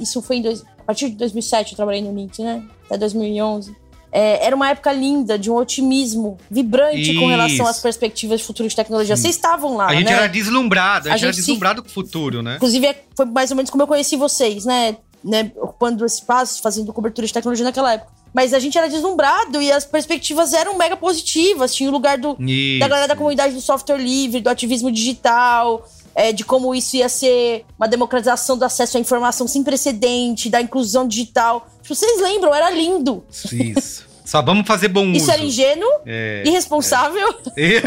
Isso 0.00 0.22
foi 0.22 0.36
em. 0.36 0.42
Dois, 0.42 0.64
a 0.78 0.84
partir 0.84 1.10
de 1.10 1.16
2007 1.16 1.72
eu 1.72 1.76
trabalhei 1.76 2.00
no 2.00 2.14
Link, 2.14 2.42
né? 2.42 2.66
Até 2.86 2.96
2011. 2.96 3.81
É, 4.14 4.46
era 4.46 4.54
uma 4.54 4.68
época 4.68 4.92
linda, 4.92 5.38
de 5.38 5.50
um 5.50 5.54
otimismo 5.54 6.36
vibrante 6.50 7.12
Isso. 7.12 7.18
com 7.18 7.26
relação 7.28 7.66
às 7.66 7.80
perspectivas 7.80 8.40
de 8.40 8.46
futuro 8.46 8.68
de 8.68 8.76
tecnologia. 8.76 9.16
Vocês 9.16 9.34
estavam 9.34 9.74
lá, 9.74 9.86
A 9.86 9.94
gente 9.94 10.04
né? 10.04 10.12
era 10.12 10.26
deslumbrado, 10.26 11.08
a, 11.08 11.14
a 11.14 11.16
gente, 11.16 11.24
era 11.24 11.32
deslumbrado 11.32 11.80
se... 11.80 11.82
com 11.84 11.88
o 11.88 11.92
futuro, 11.92 12.42
né? 12.42 12.56
Inclusive, 12.56 12.86
é, 12.86 13.02
foi 13.16 13.24
mais 13.24 13.50
ou 13.50 13.56
menos 13.56 13.70
como 13.70 13.82
eu 13.82 13.86
conheci 13.86 14.16
vocês, 14.16 14.66
né? 14.66 14.96
né? 15.24 15.50
Ocupando 15.56 16.04
espaços, 16.04 16.60
fazendo 16.60 16.92
cobertura 16.92 17.26
de 17.26 17.32
tecnologia 17.32 17.64
naquela 17.64 17.94
época. 17.94 18.12
Mas 18.34 18.52
a 18.52 18.58
gente 18.58 18.76
era 18.76 18.88
deslumbrado 18.88 19.60
e 19.60 19.72
as 19.72 19.84
perspectivas 19.84 20.52
eram 20.52 20.76
mega 20.76 20.96
positivas. 20.96 21.74
Tinha 21.74 21.88
o 21.88 21.92
lugar 21.92 22.18
do, 22.18 22.36
da 22.78 22.88
galera 22.88 23.08
da 23.08 23.16
comunidade 23.16 23.54
do 23.54 23.60
software 23.60 23.98
livre, 23.98 24.40
do 24.40 24.48
ativismo 24.48 24.90
digital, 24.90 25.86
é, 26.14 26.32
de 26.32 26.44
como 26.44 26.74
isso 26.74 26.96
ia 26.96 27.08
ser 27.08 27.64
uma 27.78 27.88
democratização 27.88 28.56
do 28.56 28.64
acesso 28.64 28.96
à 28.96 29.00
informação 29.00 29.48
sem 29.48 29.62
precedente, 29.62 30.50
da 30.50 30.60
inclusão 30.60 31.06
digital. 31.06 31.66
Tipo, 31.82 31.94
vocês 31.94 32.20
lembram, 32.20 32.54
era 32.54 32.70
lindo. 32.70 33.24
Isso. 33.52 34.11
Só 34.24 34.40
vamos 34.40 34.66
fazer 34.66 34.88
bom 34.88 35.08
uso. 35.08 35.16
Isso 35.16 35.30
era 35.30 35.42
ingênuo, 35.42 35.88
é, 36.06 36.42
irresponsável. 36.46 37.34
É. 37.56 37.82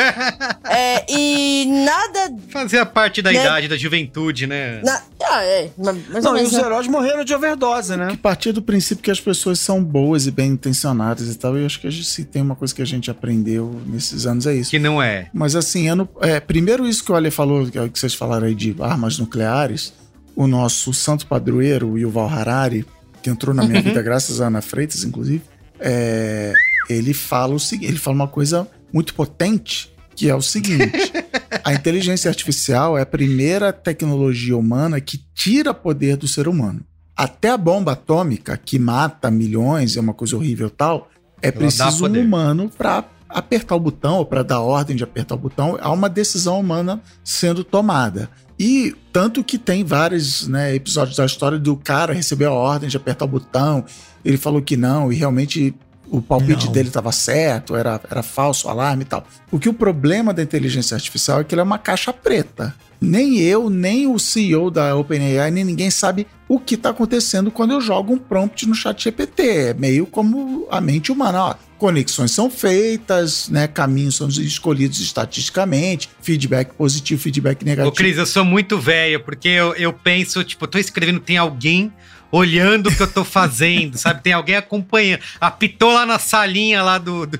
é, 0.69 1.05
e 1.09 1.65
nada. 1.65 2.35
Fazia 2.49 2.85
parte 2.85 3.21
da 3.21 3.31
né? 3.31 3.39
idade, 3.39 3.67
da 3.67 3.77
juventude, 3.77 4.45
né? 4.45 4.81
Na, 4.83 5.01
ah, 5.23 5.43
é. 5.43 5.69
Mas 5.77 6.23
Não, 6.23 6.37
e 6.37 6.43
os 6.43 6.53
heróis 6.53 6.87
morreram 6.87 7.23
de 7.23 7.33
overdose, 7.33 7.95
né? 7.95 8.07
Que 8.09 8.17
partir 8.17 8.51
do 8.51 8.61
princípio 8.61 9.03
que 9.03 9.11
as 9.11 9.19
pessoas 9.19 9.59
são 9.59 9.83
boas 9.83 10.27
e 10.27 10.31
bem 10.31 10.51
intencionadas 10.51 11.33
e 11.33 11.37
tal. 11.37 11.57
E 11.57 11.61
eu 11.61 11.65
acho 11.65 11.79
que 11.79 11.87
a 11.87 11.89
gente, 11.89 12.05
se 12.05 12.25
tem 12.25 12.41
uma 12.41 12.55
coisa 12.55 12.75
que 12.75 12.81
a 12.81 12.85
gente 12.85 13.09
aprendeu 13.09 13.81
nesses 13.85 14.25
anos 14.25 14.45
é 14.45 14.53
isso. 14.53 14.71
Que 14.71 14.79
não 14.79 15.01
é. 15.01 15.29
Mas 15.33 15.55
assim, 15.55 15.87
ano, 15.87 16.07
é, 16.21 16.39
primeiro 16.39 16.85
isso 16.85 17.03
que 17.03 17.11
o 17.11 17.15
Ale 17.15 17.31
falou, 17.31 17.65
que, 17.65 17.79
é 17.79 17.87
que 17.87 17.97
vocês 17.97 18.13
falaram 18.13 18.47
aí 18.47 18.55
de 18.55 18.75
armas 18.79 19.17
nucleares. 19.17 19.93
O 20.35 20.47
nosso 20.47 20.93
santo 20.93 21.25
padroeiro, 21.25 21.91
o 21.91 21.97
Yuval 21.97 22.27
Harari, 22.27 22.85
que 23.23 23.29
entrou 23.29 23.55
na 23.55 23.63
minha 23.63 23.81
vida 23.81 24.01
graças 24.01 24.41
a 24.41 24.47
Ana 24.47 24.61
Freitas, 24.61 25.03
inclusive 25.03 25.41
é, 25.79 26.53
ele 26.89 27.13
fala 27.13 27.53
o 27.53 27.59
seguinte, 27.59 27.89
ele 27.89 27.97
fala 27.97 28.15
uma 28.15 28.27
coisa 28.27 28.67
muito 28.93 29.13
potente, 29.13 29.93
que 30.15 30.29
é 30.29 30.35
o 30.35 30.41
seguinte: 30.41 31.11
a 31.63 31.73
inteligência 31.73 32.29
artificial 32.29 32.97
é 32.97 33.01
a 33.01 33.05
primeira 33.05 33.73
tecnologia 33.73 34.57
humana 34.57 35.01
que 35.01 35.21
tira 35.33 35.73
poder 35.73 36.17
do 36.17 36.27
ser 36.27 36.47
humano. 36.47 36.81
Até 37.15 37.49
a 37.49 37.57
bomba 37.57 37.93
atômica, 37.93 38.57
que 38.57 38.77
mata 38.77 39.31
milhões, 39.31 39.95
é 39.95 40.01
uma 40.01 40.13
coisa 40.13 40.35
horrível 40.35 40.69
tal, 40.69 41.09
é 41.41 41.47
Ela 41.47 41.57
preciso 41.57 42.07
um 42.07 42.19
humano 42.19 42.69
para 42.77 43.05
apertar 43.29 43.75
o 43.75 43.79
botão 43.79 44.17
ou 44.17 44.25
para 44.25 44.43
dar 44.43 44.61
ordem 44.61 44.95
de 44.95 45.03
apertar 45.03 45.35
o 45.35 45.37
botão. 45.37 45.77
Há 45.81 45.91
uma 45.91 46.09
decisão 46.09 46.59
humana 46.59 47.01
sendo 47.23 47.63
tomada. 47.63 48.29
E 48.57 48.95
tanto 49.11 49.43
que 49.43 49.57
tem 49.57 49.83
vários 49.83 50.47
né, 50.47 50.73
episódios 50.73 51.17
da 51.17 51.25
história 51.25 51.59
do 51.59 51.75
cara 51.75 52.13
receber 52.13 52.45
a 52.45 52.51
ordem 52.51 52.87
de 52.87 52.95
apertar 52.95 53.25
o 53.25 53.27
botão, 53.27 53.83
ele 54.25 54.37
falou 54.37 54.61
que 54.61 54.75
não, 54.75 55.13
e 55.13 55.15
realmente 55.15 55.73
o 56.09 56.21
palpite 56.21 56.65
não. 56.65 56.73
dele 56.73 56.87
estava 56.87 57.11
certo, 57.11 57.75
era, 57.75 58.01
era 58.09 58.23
falso 58.23 58.67
o 58.67 58.71
alarme 58.71 59.03
e 59.03 59.05
tal. 59.05 59.25
Porque 59.49 59.69
o 59.69 59.73
problema 59.73 60.33
da 60.33 60.41
inteligência 60.41 60.95
artificial 60.95 61.41
é 61.41 61.43
que 61.43 61.53
ele 61.53 61.61
é 61.61 61.63
uma 61.63 61.77
caixa 61.77 62.11
preta. 62.11 62.75
Nem 62.99 63.37
eu, 63.39 63.69
nem 63.69 64.07
o 64.07 64.17
CEO 64.17 64.71
da 64.71 64.95
OpenAI, 64.95 65.51
nem 65.51 65.63
ninguém 65.63 65.91
sabe 65.91 66.25
o 66.47 66.59
que 66.59 66.75
está 66.75 66.89
acontecendo 66.89 67.51
quando 67.51 67.71
eu 67.71 67.81
jogo 67.81 68.13
um 68.13 68.17
prompt 68.17 68.67
no 68.67 68.73
chat 68.73 69.03
GPT. 69.03 69.43
É 69.43 69.73
meio 69.73 70.05
como 70.05 70.65
a 70.71 70.79
mente 70.79 71.11
humana. 71.11 71.43
Ó, 71.43 71.55
conexões 71.77 72.31
são 72.31 72.49
feitas, 72.49 73.49
né? 73.49 73.67
Caminhos 73.67 74.15
são 74.15 74.29
escolhidos 74.29 74.99
estatisticamente, 75.01 76.09
feedback 76.21 76.73
positivo, 76.73 77.21
feedback 77.21 77.63
negativo. 77.63 77.93
Ô, 77.93 77.95
Cris, 77.95 78.17
eu 78.17 78.25
sou 78.25 78.45
muito 78.45 78.79
velho, 78.79 79.19
porque 79.19 79.49
eu, 79.49 79.75
eu 79.75 79.91
penso, 79.91 80.43
tipo, 80.43 80.63
eu 80.63 80.69
tô 80.69 80.77
escrevendo, 80.77 81.19
tem 81.19 81.37
alguém 81.37 81.91
olhando 82.31 82.89
o 82.89 82.95
que 82.95 83.01
eu 83.01 83.07
tô 83.07 83.23
fazendo, 83.23 83.97
sabe? 83.97 84.21
Tem 84.21 84.33
alguém 84.33 84.55
acompanhando. 84.55 85.21
Apitou 85.39 85.93
lá 85.93 86.05
na 86.05 86.19
salinha 86.19 86.83
lá 86.83 86.97
do, 86.97 87.25
do 87.25 87.39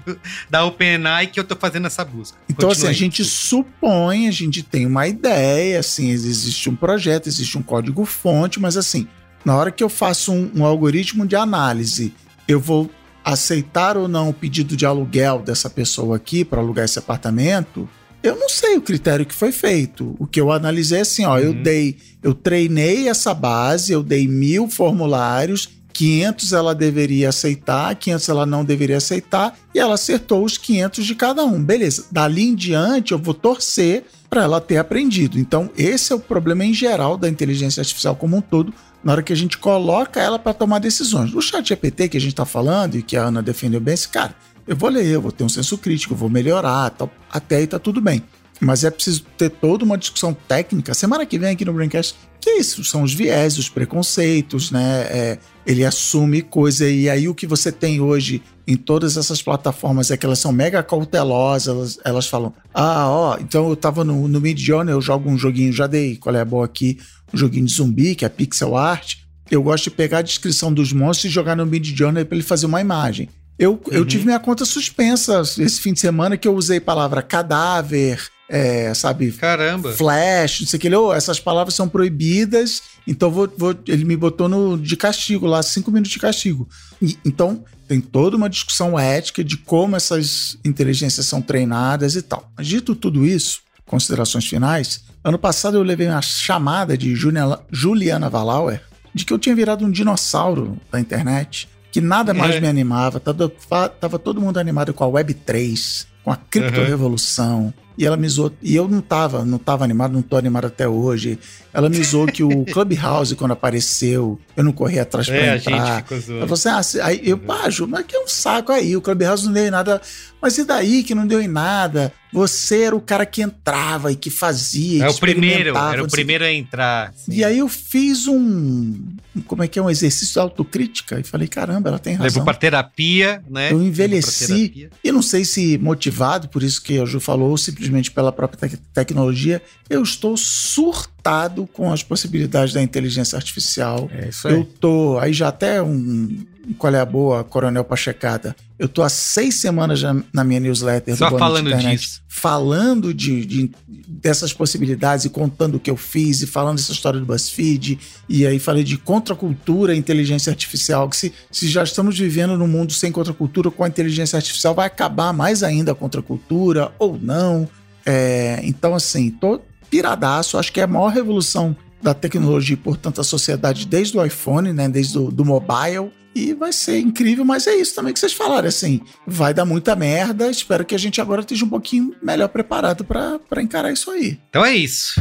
da 0.49 0.64
OpenAI 0.66 1.28
que 1.28 1.40
eu 1.40 1.44
tô 1.44 1.56
fazendo 1.56 1.88
essa 1.88 2.03
busca. 2.06 2.38
Então, 2.49 2.70
Continue. 2.70 2.90
assim, 2.90 2.95
a 2.95 2.98
gente 2.98 3.24
supõe, 3.24 4.28
a 4.28 4.32
gente 4.32 4.64
tem 4.64 4.86
uma 4.86 5.07
ideia, 5.07 5.80
assim, 5.80 6.10
existe 6.10 6.70
um 6.70 6.76
projeto, 6.76 7.28
existe 7.28 7.57
um 7.57 7.64
código-fonte, 7.64 8.60
mas 8.60 8.78
assim, 8.78 9.07
na 9.44 9.56
hora 9.56 9.72
que 9.72 9.84
eu 9.84 9.90
faço 9.90 10.32
um, 10.32 10.52
um 10.56 10.66
algoritmo 10.66 11.26
de 11.28 11.36
análise, 11.36 12.14
eu 12.48 12.60
vou 12.60 12.90
aceitar 13.24 13.98
ou 13.98 14.07
não 14.07 14.30
o 14.30 14.34
pedido 14.34 14.78
de 14.78 14.86
aluguel 14.86 15.40
dessa 15.40 15.70
pessoa 15.70 16.16
aqui 16.16 16.45
para 16.45 16.62
alugar 16.62 16.86
esse 16.86 16.99
apartamento, 16.99 17.90
eu 18.27 18.35
não 18.35 18.49
sei 18.49 18.77
o 18.77 18.81
critério 18.81 19.26
que 19.26 19.34
foi 19.34 19.52
feito. 19.52 20.15
O 20.19 20.26
que 20.26 20.39
eu 20.39 20.52
analisei 20.52 20.99
é 20.99 21.02
assim, 21.02 21.26
ó, 21.26 21.34
uhum. 21.34 21.39
eu 21.39 21.53
dei, 21.53 21.97
eu 22.23 22.34
treinei 22.34 23.07
essa 23.07 23.34
base, 23.34 23.91
eu 23.91 24.02
dei 24.02 24.27
mil 24.27 24.68
formulários, 24.68 25.69
500 25.93 26.52
ela 26.52 26.76
deveria 26.76 27.30
aceitar, 27.30 27.95
500 27.95 28.30
ela 28.30 28.45
não 28.45 28.65
deveria 28.65 28.97
aceitar, 28.97 29.57
e 29.73 29.80
ela 29.80 29.93
acertou 29.93 30.43
os 30.43 30.57
500 30.57 31.06
de 31.06 31.15
cada 31.15 31.45
um. 31.45 31.64
Beleza, 31.64 32.06
dali 32.11 32.43
em 32.43 32.53
diante 32.53 33.14
eu 33.14 33.18
vou 33.18 33.34
torcer 33.34 34.03
para 34.30 34.43
ela 34.43 34.60
ter 34.60 34.77
aprendido. 34.77 35.39
Então, 35.39 35.69
esse 35.77 36.11
é 36.11 36.15
o 36.15 36.19
problema 36.19 36.65
em 36.65 36.73
geral 36.73 37.18
da 37.18 37.30
inteligência 37.30 37.80
artificial 37.80 38.15
como 38.15 38.35
um 38.35 38.41
todo, 38.41 38.73
na 39.02 39.14
hora 39.14 39.23
que 39.23 39.31
a 39.31 39.35
gente 39.35 39.57
coloca 39.57 40.19
ela 40.19 40.38
para 40.38 40.53
tomar 40.53 40.80
decisões. 40.80 41.34
O 41.34 41.41
chat 41.41 41.65
GPT 41.69 42.10
que 42.10 42.18
a 42.18 42.22
gente 42.22 42.34
está 42.34 42.45
falando 42.45 42.95
e 42.95 43.02
que 43.02 43.15
a 43.15 43.23
Ana 43.23 43.41
defendeu 43.41 43.80
bem, 43.80 43.93
esse 43.93 44.10
cara, 44.10 44.35
eu 44.68 44.76
vou 44.76 44.90
ler, 44.90 45.06
eu 45.06 45.22
vou 45.22 45.32
ter 45.32 45.44
um 45.44 45.50
senso 45.50 45.78
crítico, 45.78 46.14
eu 46.14 46.18
vou 46.18 46.30
melhorar, 46.30 46.90
tal, 46.92 47.12
até 47.30 47.58
aí 47.58 47.68
tá 47.68 47.80
tudo 47.80 48.02
bem. 48.02 48.24
Mas 48.60 48.84
é 48.84 48.90
preciso 48.90 49.24
ter 49.38 49.50
toda 49.50 49.84
uma 49.84 49.98
discussão 49.98 50.36
técnica. 50.48 50.94
Semana 50.94 51.26
que 51.26 51.38
vem 51.38 51.50
aqui 51.50 51.66
no 51.66 51.74
Braincast, 51.74 52.16
que 52.40 52.52
é 52.52 52.60
isso? 52.60 52.84
São 52.84 53.04
os 53.04 53.14
viés, 53.14 53.58
os 53.58 53.68
preconceitos, 53.68 54.72
né? 54.72 55.02
É, 55.10 55.40
ele 55.66 55.84
assume 55.84 56.42
coisa 56.42 56.88
e 56.88 57.10
aí 57.10 57.28
o 57.28 57.36
que 57.36 57.46
você 57.46 57.72
tem 57.72 58.00
hoje 58.00 58.42
em 58.68 58.78
todas 58.78 59.18
essas 59.18 59.42
plataformas 59.42 60.10
é 60.10 60.18
que 60.18 60.26
elas 60.26 60.40
são 60.40 60.52
mega 60.52 60.82
cautelosas, 60.82 61.68
elas, 61.68 62.00
elas 62.04 62.28
falam, 62.28 62.54
ah, 62.74 63.10
ó, 63.10 63.38
então 63.40 63.70
eu 63.70 63.76
tava 63.76 64.04
no, 64.04 64.28
no 64.28 64.42
Mid 64.42 64.58
Journey, 64.60 64.94
eu 64.94 65.02
jogo 65.02 65.30
um 65.30 65.38
joguinho, 65.38 65.74
já 65.74 65.86
dei 65.86 66.16
qual 66.16 66.36
é 66.36 66.42
a 66.42 66.46
boa 66.46 66.66
aqui, 66.66 66.98
um 67.34 67.38
joguinho 67.38 67.66
de 67.66 67.74
zumbi, 67.74 68.16
que 68.16 68.26
é 68.26 68.30
pixel 68.30 68.76
art, 68.76 69.18
eu 69.52 69.62
gosto 69.62 69.86
de 69.86 69.92
pegar 69.92 70.20
a 70.20 70.24
descrição 70.24 70.74
dos 70.74 70.92
monstros 70.94 71.32
e 71.32 71.34
jogar 71.34 71.56
no 71.56 71.66
Mid 71.66 71.86
Journey 71.96 72.26
para 72.26 72.36
ele 72.36 72.44
fazer 72.44 72.66
uma 72.66 72.82
imagem. 72.82 73.30
Eu, 73.57 73.73
uhum. 73.73 73.94
eu 73.94 74.06
tive 74.06 74.26
minha 74.26 74.40
conta 74.40 74.65
suspensa 74.65 75.41
esse 75.41 75.80
fim 75.80 75.94
de 75.94 75.99
semana 75.99 76.38
que 76.38 76.48
eu 76.48 76.56
usei 76.56 76.80
palavra 76.80 77.22
cadáver, 77.22 78.22
é, 78.49 78.94
sabe? 78.94 79.32
Caramba. 79.32 79.94
Flash, 79.94 80.61
não 80.61 80.68
sei 80.68 80.77
o 80.77 80.82
que. 80.82 80.95
Oh, 80.95 81.14
essas 81.14 81.40
palavras 81.40 81.73
são 81.73 81.88
proibidas, 81.88 82.82
então 83.07 83.32
vou, 83.32 83.52
vou, 83.57 83.76
ele 83.88 84.03
me 84.03 84.15
botou 84.15 84.48
no, 84.48 84.77
de 84.77 84.95
castigo 84.95 85.48
lá, 85.48 85.64
cinco 85.64 85.90
minutos 85.90 86.11
de 86.11 86.19
castigo. 86.19 86.68
E, 87.02 87.18
então, 87.26 87.64
tem 87.88 88.02
toda 88.02 88.36
uma 88.36 88.49
discussão 88.49 88.99
ética 88.99 89.44
de 89.44 89.57
como 89.57 89.95
essas 89.95 90.57
inteligências 90.64 91.26
são 91.26 91.41
treinadas 91.41 92.15
e 92.15 92.22
tal. 92.22 92.52
Mas 92.57 92.68
dito 92.68 92.95
tudo 92.95 93.26
isso, 93.26 93.61
considerações 93.86 94.45
finais, 94.45 95.03
ano 95.23 95.40
passado 95.40 95.77
eu 95.77 95.84
levei 95.84 96.07
uma 96.07 96.22
chamada 96.22 96.98
de 96.98 97.15
Juliana 97.15 98.30
Valauer 98.30 98.82
de 99.14 99.23
que 99.23 99.32
eu 99.32 99.40
tinha 99.40 99.56
virado 99.56 99.86
um 99.86 99.90
dinossauro 99.90 100.77
da 100.91 100.99
internet 100.99 101.69
que 101.95 102.01
nada 102.01 102.34
mais 102.34 102.55
é. 102.55 102.59
me 102.59 102.67
animava. 102.67 103.22
Tava, 103.22 103.49
tava, 103.88 104.19
todo 104.19 104.41
mundo 104.41 104.59
animado 104.59 104.93
com 104.93 105.05
a 105.05 105.07
Web 105.07 105.34
3, 105.34 106.05
com 106.26 106.30
a 106.30 106.35
criptorevolução. 106.35 107.67
Uhum. 107.67 107.73
E 107.97 108.05
ela 108.05 108.17
me 108.17 108.27
zoou, 108.27 108.51
e 108.61 108.76
eu 108.76 108.85
não 108.89 108.99
tava, 108.99 109.45
não 109.45 109.57
tava 109.57 109.85
animado, 109.85 110.11
não 110.11 110.22
tô 110.22 110.35
animado 110.35 110.65
até 110.65 110.85
hoje. 110.85 111.39
Ela 111.73 111.88
me 111.88 112.03
zoou 112.03 112.27
que 112.27 112.43
o 112.43 112.65
Clubhouse, 112.67 113.34
quando 113.38 113.51
apareceu, 113.51 114.38
eu 114.57 114.63
não 114.65 114.73
corri 114.73 114.99
atrás 114.99 115.27
pra 115.27 115.38
é, 115.38 115.55
entrar. 115.55 115.81
A 115.81 115.85
gente 115.85 116.03
ficou 116.03 116.19
zoando. 116.19 116.39
Ela 116.39 116.57
falou 116.57 116.80
assim, 116.80 116.99
ah, 116.99 117.05
aí 117.05 117.22
eu, 117.23 117.38
pá, 117.38 117.69
Ju, 117.69 117.88
mas 117.88 118.05
que 118.05 118.17
é 118.17 118.19
um 118.19 118.27
saco 118.27 118.73
aí, 118.73 118.97
o 118.97 119.01
Clubhouse 119.01 119.45
não 119.45 119.53
deu 119.53 119.65
em 119.65 119.72
nada. 119.72 120.01
Mas 120.41 120.57
e 120.57 120.65
daí 120.65 121.01
que 121.01 121.15
não 121.15 121.26
deu 121.26 121.41
em 121.41 121.47
nada? 121.47 122.11
Você 122.34 122.81
era 122.81 122.93
o 122.93 122.99
cara 122.99 123.26
que 123.26 123.41
entrava 123.41 124.11
e 124.11 124.17
que 124.17 124.30
fazia. 124.30 125.05
É 125.05 125.07
o 125.07 125.17
primeiro, 125.17 125.77
era 125.77 126.03
o 126.03 126.11
primeiro 126.11 126.43
a 126.43 126.51
entrar. 126.51 127.13
Sim. 127.15 127.31
E 127.31 127.45
aí 127.45 127.59
eu 127.59 127.69
fiz 127.69 128.27
um, 128.27 129.15
como 129.41 129.64
é 129.64 129.68
que 129.68 129.80
é, 129.80 129.82
um 129.82 129.90
exercício 129.90 130.34
de 130.34 130.40
autocrítica 130.40 131.20
e 131.20 131.24
falei, 131.24 131.48
caramba, 131.48 131.90
ela 131.90 131.99
tem 131.99 132.14
razão. 132.14 132.26
Levou 132.26 132.44
pra 132.44 132.53
terapia, 132.53 133.44
né? 133.49 133.72
Eu 133.72 133.82
envelheci 133.82 134.90
e 135.03 135.12
não 135.12 135.22
sei 135.22 135.45
se 135.45 135.78
motivado 135.78 136.48
por 136.49 136.64
isso 136.64 136.82
que 136.82 136.99
a 136.99 137.06
Ju 137.06 137.20
falou, 137.20 137.49
ou 137.49 137.57
simplesmente 137.57 138.12
pela 138.12 138.32
própria 138.32 138.70
te 138.70 138.78
tecnologia, 138.94 139.62
eu 139.90 140.02
estou 140.03 140.38
surtando 140.38 141.15
encantado 141.26 141.68
com 141.73 141.91
as 141.91 142.03
possibilidades 142.03 142.73
da 142.73 142.81
inteligência 142.81 143.35
artificial. 143.35 144.10
É 144.14 144.30
isso 144.30 144.47
aí. 144.47 144.53
Eu 144.53 144.64
tô, 144.64 145.18
aí 145.19 145.34
já 145.34 145.47
até 145.47 145.81
um, 145.81 146.45
qual 146.77 146.93
é 146.93 146.99
a 146.99 147.06
boa, 147.06 147.43
Coronel 147.43 147.84
Pachecada. 147.84 148.56
Eu 148.77 148.88
tô 148.88 149.02
há 149.02 149.10
seis 149.10 149.56
semanas 149.56 149.99
já 149.99 150.15
na 150.34 150.43
minha 150.43 150.60
newsletter 150.60 151.15
Só 151.15 151.35
falando 151.38 151.73
disso. 151.77 152.22
Falando 152.27 153.14
de, 153.14 153.45
de, 153.45 153.72
dessas 153.88 154.52
possibilidades 154.52 155.26
e 155.26 155.30
contando 155.30 155.76
o 155.76 155.80
que 155.80 155.89
eu 155.89 155.95
fiz 155.95 156.41
e 156.41 156.47
falando 156.47 156.77
dessa 156.77 156.91
história 156.91 157.19
do 157.19 157.26
BuzzFeed. 157.26 157.97
E 158.27 158.45
aí 158.45 158.60
falei 158.60 158.84
de 158.84 158.97
contracultura 158.97 159.95
e 159.95 159.97
inteligência 159.97 160.52
artificial. 160.52 161.10
Que 161.10 161.15
se, 161.15 161.34
se 161.49 161.68
já 161.69 161.84
estamos 161.84 162.19
vivendo 162.19 162.57
num 162.57 162.68
mundo 162.68 162.91
sem 162.91 163.11
contracultura, 163.11 163.72
com 163.72 163.84
a 163.84 163.88
inteligência 163.88 164.38
artificial 164.38 164.76
vai 164.76 164.88
acabar 164.88 165.31
mais 165.34 165.64
ainda 165.64 165.93
a 165.93 165.95
contracultura 165.95 166.91
ou 166.99 167.18
não. 167.18 167.68
É, 168.06 168.60
então, 168.64 168.93
assim, 168.93 169.31
tô 169.31 169.60
piradaço. 169.90 170.57
Acho 170.57 170.72
que 170.72 170.80
é 170.80 170.84
a 170.84 170.88
maior 170.88 171.10
revolução 171.10 171.76
da 172.02 172.14
tecnologia 172.14 172.78
portanto, 172.78 173.20
a 173.20 173.24
sociedade 173.24 173.88
desde 173.88 174.16
o 174.18 174.24
iPhone, 174.24 174.72
né, 174.72 174.88
desde 174.88 175.18
o 175.18 175.32
do 175.32 175.44
mobile 175.44 176.12
e 176.36 176.53
vai 176.53 176.72
ser 176.74 176.99
incrível, 176.99 177.45
mas 177.45 177.66
é 177.66 177.74
isso 177.74 177.95
também 177.95 178.14
que 178.14 178.20
vocês 178.20 178.34
falaram, 178.34 178.68
assim, 178.68 178.99
vai 179.26 179.53
dar 179.53 179.64
muita 179.66 179.95
merda, 179.95 180.52
espero 180.52 180.84
que 180.86 180.94
a 180.94 180.98
gente 180.99 181.22
agora 181.22 181.41
esteja 181.41 181.64
um 181.64 181.70
pouquinho 181.70 182.14
melhor 182.22 182.49
preparado 182.49 183.06
para 183.06 183.62
encarar 183.62 183.91
isso 183.91 184.12
aí. 184.12 184.38
Então 184.49 184.64
é 184.66 184.76
isso. 184.76 185.16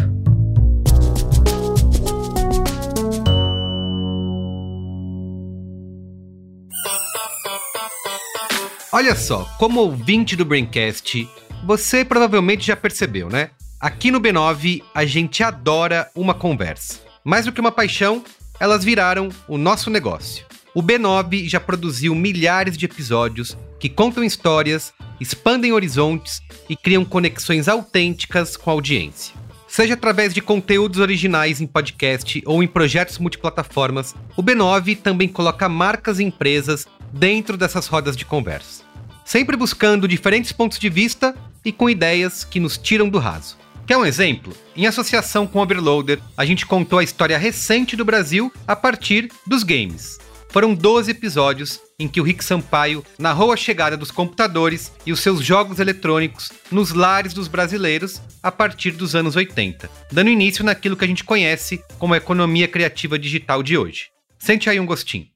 Olha 8.92 9.16
só, 9.16 9.44
como 9.58 9.80
ouvinte 9.80 10.36
do 10.36 10.44
Braincast, 10.44 11.28
você 11.64 12.04
provavelmente 12.04 12.66
já 12.66 12.76
percebeu, 12.76 13.28
né? 13.28 13.50
Aqui 13.84 14.10
no 14.10 14.18
B9 14.18 14.82
a 14.94 15.04
gente 15.04 15.42
adora 15.42 16.10
uma 16.14 16.32
conversa. 16.32 17.00
Mais 17.22 17.44
do 17.44 17.52
que 17.52 17.60
uma 17.60 17.70
paixão, 17.70 18.24
elas 18.58 18.82
viraram 18.82 19.28
o 19.46 19.58
nosso 19.58 19.90
negócio. 19.90 20.46
O 20.74 20.82
B9 20.82 21.46
já 21.46 21.60
produziu 21.60 22.14
milhares 22.14 22.78
de 22.78 22.86
episódios 22.86 23.58
que 23.78 23.90
contam 23.90 24.24
histórias, 24.24 24.94
expandem 25.20 25.70
horizontes 25.70 26.40
e 26.66 26.74
criam 26.74 27.04
conexões 27.04 27.68
autênticas 27.68 28.56
com 28.56 28.70
a 28.70 28.72
audiência. 28.72 29.34
Seja 29.68 29.92
através 29.92 30.32
de 30.32 30.40
conteúdos 30.40 30.98
originais 30.98 31.60
em 31.60 31.66
podcast 31.66 32.42
ou 32.46 32.62
em 32.62 32.66
projetos 32.66 33.18
multiplataformas, 33.18 34.14
o 34.34 34.42
B9 34.42 34.96
também 34.96 35.28
coloca 35.28 35.68
marcas 35.68 36.18
e 36.18 36.24
empresas 36.24 36.86
dentro 37.12 37.54
dessas 37.58 37.86
rodas 37.86 38.16
de 38.16 38.24
conversa. 38.24 38.82
Sempre 39.26 39.58
buscando 39.58 40.08
diferentes 40.08 40.52
pontos 40.52 40.78
de 40.78 40.88
vista 40.88 41.36
e 41.62 41.70
com 41.70 41.90
ideias 41.90 42.44
que 42.44 42.58
nos 42.58 42.78
tiram 42.78 43.10
do 43.10 43.18
raso. 43.18 43.62
Quer 43.86 43.98
um 43.98 44.06
exemplo? 44.06 44.54
Em 44.74 44.86
associação 44.86 45.46
com 45.46 45.58
Overloader, 45.58 46.18
a 46.38 46.44
gente 46.46 46.64
contou 46.64 46.98
a 46.98 47.04
história 47.04 47.36
recente 47.36 47.94
do 47.94 48.04
Brasil 48.04 48.50
a 48.66 48.74
partir 48.74 49.30
dos 49.46 49.62
games. 49.62 50.18
Foram 50.48 50.74
12 50.74 51.10
episódios 51.10 51.80
em 51.98 52.08
que 52.08 52.18
o 52.18 52.24
Rick 52.24 52.42
Sampaio 52.42 53.04
narrou 53.18 53.52
a 53.52 53.56
chegada 53.56 53.94
dos 53.94 54.10
computadores 54.10 54.90
e 55.04 55.12
os 55.12 55.20
seus 55.20 55.44
jogos 55.44 55.80
eletrônicos 55.80 56.50
nos 56.70 56.92
lares 56.92 57.34
dos 57.34 57.46
brasileiros 57.46 58.22
a 58.42 58.50
partir 58.50 58.92
dos 58.92 59.14
anos 59.14 59.36
80, 59.36 59.90
dando 60.10 60.30
início 60.30 60.64
naquilo 60.64 60.96
que 60.96 61.04
a 61.04 61.08
gente 61.08 61.24
conhece 61.24 61.82
como 61.98 62.14
a 62.14 62.18
economia 62.18 62.66
criativa 62.66 63.18
digital 63.18 63.62
de 63.62 63.76
hoje. 63.76 64.06
Sente 64.38 64.70
aí 64.70 64.80
um 64.80 64.86
gostinho. 64.86 65.26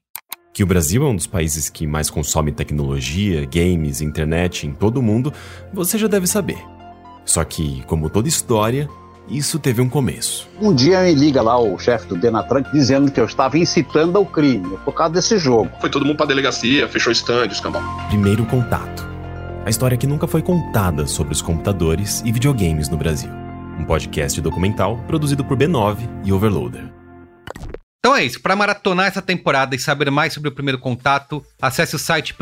Que 0.51 0.63
o 0.63 0.67
Brasil 0.67 1.03
é 1.03 1.07
um 1.07 1.15
dos 1.15 1.27
países 1.27 1.69
que 1.69 1.85
mais 1.85 2.09
consome 2.09 2.51
tecnologia, 2.51 3.45
games, 3.45 4.01
internet 4.01 4.65
em 4.65 4.73
todo 4.73 4.97
o 4.97 5.03
mundo, 5.03 5.31
você 5.71 5.99
já 5.99 6.07
deve 6.07 6.25
saber. 6.25 6.57
Só 7.25 7.43
que, 7.43 7.83
como 7.85 8.09
toda 8.09 8.27
história, 8.27 8.89
isso 9.29 9.59
teve 9.59 9.81
um 9.81 9.89
começo. 9.89 10.47
Um 10.59 10.73
dia 10.73 11.03
me 11.03 11.13
liga 11.13 11.41
lá 11.41 11.59
o 11.59 11.77
chefe 11.77 12.07
do 12.07 12.17
Denatran 12.17 12.63
dizendo 12.73 13.11
que 13.11 13.19
eu 13.19 13.25
estava 13.25 13.57
incitando 13.57 14.17
ao 14.17 14.25
crime 14.25 14.77
por 14.83 14.93
causa 14.93 15.13
desse 15.13 15.37
jogo. 15.37 15.69
Foi 15.79 15.89
todo 15.89 16.05
mundo 16.05 16.17
pra 16.17 16.25
delegacia, 16.25 16.87
fechou 16.87 17.11
stand, 17.11 17.47
escambau. 17.47 17.83
Primeiro 18.07 18.45
contato. 18.45 19.07
A 19.65 19.69
história 19.69 19.97
que 19.97 20.07
nunca 20.07 20.27
foi 20.27 20.41
contada 20.41 21.05
sobre 21.05 21.33
os 21.33 21.41
computadores 21.41 22.23
e 22.25 22.31
videogames 22.31 22.89
no 22.89 22.97
Brasil. 22.97 23.29
Um 23.79 23.85
podcast 23.85 24.41
documental 24.41 24.97
produzido 25.05 25.45
por 25.45 25.55
B9 25.55 25.97
e 26.25 26.33
Overloader. 26.33 26.91
Então 27.99 28.15
é 28.15 28.23
isso. 28.23 28.41
Para 28.41 28.55
maratonar 28.55 29.05
essa 29.05 29.21
temporada 29.21 29.75
e 29.75 29.79
saber 29.79 30.09
mais 30.09 30.33
sobre 30.33 30.49
o 30.49 30.51
primeiro 30.51 30.79
contato, 30.79 31.45
acesse 31.61 31.95
o 31.95 31.99
site 31.99 32.33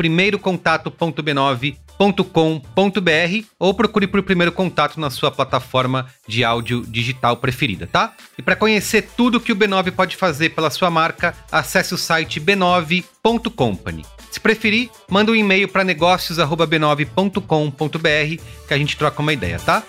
primeirocontato.b9.com.br 1.98 3.46
ou 3.58 3.74
procure 3.74 4.06
por 4.06 4.22
primeiro 4.22 4.52
contato 4.52 5.00
na 5.00 5.10
sua 5.10 5.30
plataforma 5.30 6.06
de 6.26 6.44
áudio 6.44 6.82
digital 6.86 7.36
preferida, 7.36 7.86
tá? 7.86 8.14
E 8.38 8.42
para 8.42 8.56
conhecer 8.56 9.10
tudo 9.16 9.40
que 9.40 9.52
o 9.52 9.56
B9 9.56 9.92
pode 9.92 10.16
fazer 10.16 10.50
pela 10.50 10.70
sua 10.70 10.90
marca, 10.90 11.34
acesse 11.50 11.94
o 11.94 11.98
site 11.98 12.40
b9.company. 12.40 14.04
Se 14.30 14.38
preferir, 14.38 14.90
manda 15.10 15.32
um 15.32 15.34
e-mail 15.34 15.66
para 15.68 15.84
negócios@b9.com.br 15.84 18.42
que 18.68 18.74
a 18.74 18.78
gente 18.78 18.96
troca 18.96 19.20
uma 19.20 19.32
ideia, 19.32 19.58
tá? 19.58 19.82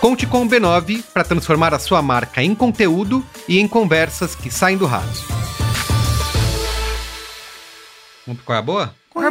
Conte 0.00 0.26
com 0.26 0.42
o 0.42 0.48
B9 0.48 1.02
para 1.14 1.24
transformar 1.24 1.72
a 1.72 1.78
sua 1.78 2.02
marca 2.02 2.42
em 2.42 2.54
conteúdo 2.54 3.24
e 3.48 3.58
em 3.58 3.66
conversas 3.66 4.34
que 4.34 4.50
saem 4.50 4.76
do 4.76 4.84
raso. 4.84 5.24
Vamos 8.26 8.38
pro 8.38 8.46
qual 8.46 8.56
é 8.56 8.58
a 8.58 8.62
boa? 8.62 9.03
Qual 9.14 9.26
é 9.26 9.28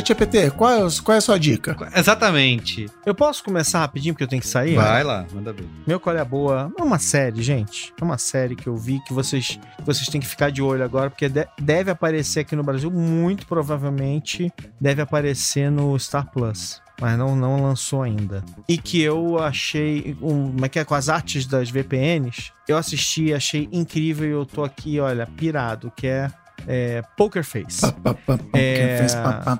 ChatGPT, 0.00 0.50
qual, 0.50 0.70
é, 0.70 0.88
qual 1.02 1.14
é 1.14 1.18
a 1.18 1.20
sua 1.20 1.38
dica? 1.38 1.76
Exatamente. 1.94 2.86
Eu 3.04 3.14
posso 3.14 3.42
começar 3.42 3.78
rapidinho, 3.80 4.12
porque 4.14 4.24
eu 4.24 4.28
tenho 4.28 4.42
que 4.42 4.48
sair? 4.48 4.74
Vai 4.74 5.02
lá, 5.02 5.24
manda 5.32 5.52
ver. 5.52 5.66
Meu 5.86 5.98
Qual 5.98 6.14
é 6.14 6.20
a 6.20 6.24
Boa 6.24 6.70
é 6.78 6.82
uma 6.82 6.98
série, 6.98 7.42
gente. 7.42 7.92
É 8.00 8.04
uma 8.04 8.18
série 8.18 8.54
que 8.54 8.66
eu 8.66 8.76
vi 8.76 9.00
que 9.06 9.12
vocês, 9.14 9.58
vocês 9.84 10.06
têm 10.08 10.20
que 10.20 10.26
ficar 10.26 10.50
de 10.50 10.60
olho 10.60 10.84
agora, 10.84 11.08
porque 11.08 11.28
de- 11.28 11.46
deve 11.58 11.90
aparecer 11.90 12.40
aqui 12.40 12.54
no 12.54 12.62
Brasil, 12.62 12.90
muito 12.90 13.46
provavelmente 13.46 14.52
deve 14.80 15.00
aparecer 15.00 15.70
no 15.70 15.98
Star 15.98 16.30
Plus. 16.30 16.80
Mas 17.00 17.18
não, 17.18 17.36
não 17.36 17.62
lançou 17.62 18.02
ainda. 18.02 18.42
E 18.68 18.78
que 18.78 19.00
eu 19.02 19.38
achei. 19.38 20.16
Um, 20.22 20.52
como 20.52 20.64
é 20.64 20.68
que 20.68 20.78
é? 20.78 20.84
Com 20.84 20.94
as 20.94 21.08
artes 21.10 21.46
das 21.46 21.68
VPNs. 21.70 22.52
Eu 22.66 22.76
assisti, 22.78 23.34
achei 23.34 23.68
incrível 23.70 24.26
e 24.26 24.30
eu 24.32 24.46
tô 24.46 24.64
aqui, 24.64 24.98
olha, 24.98 25.26
pirado, 25.26 25.92
que 25.94 26.06
é, 26.06 26.30
é 26.66 27.02
Poker 27.16 27.44
Face. 27.44 27.80
Pa, 27.80 27.92
pa, 27.92 28.14
pa, 28.14 28.38
É, 28.52 28.98
face, 28.98 29.16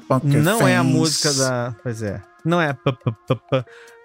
poker 0.09 0.43
não 0.43 0.67
é 0.67 0.77
a 0.77 0.83
face. 0.83 0.95
música 0.95 1.35
da. 1.35 1.75
Pois 1.83 2.03
é. 2.03 2.21
Não 2.45 2.61
é. 2.61 2.77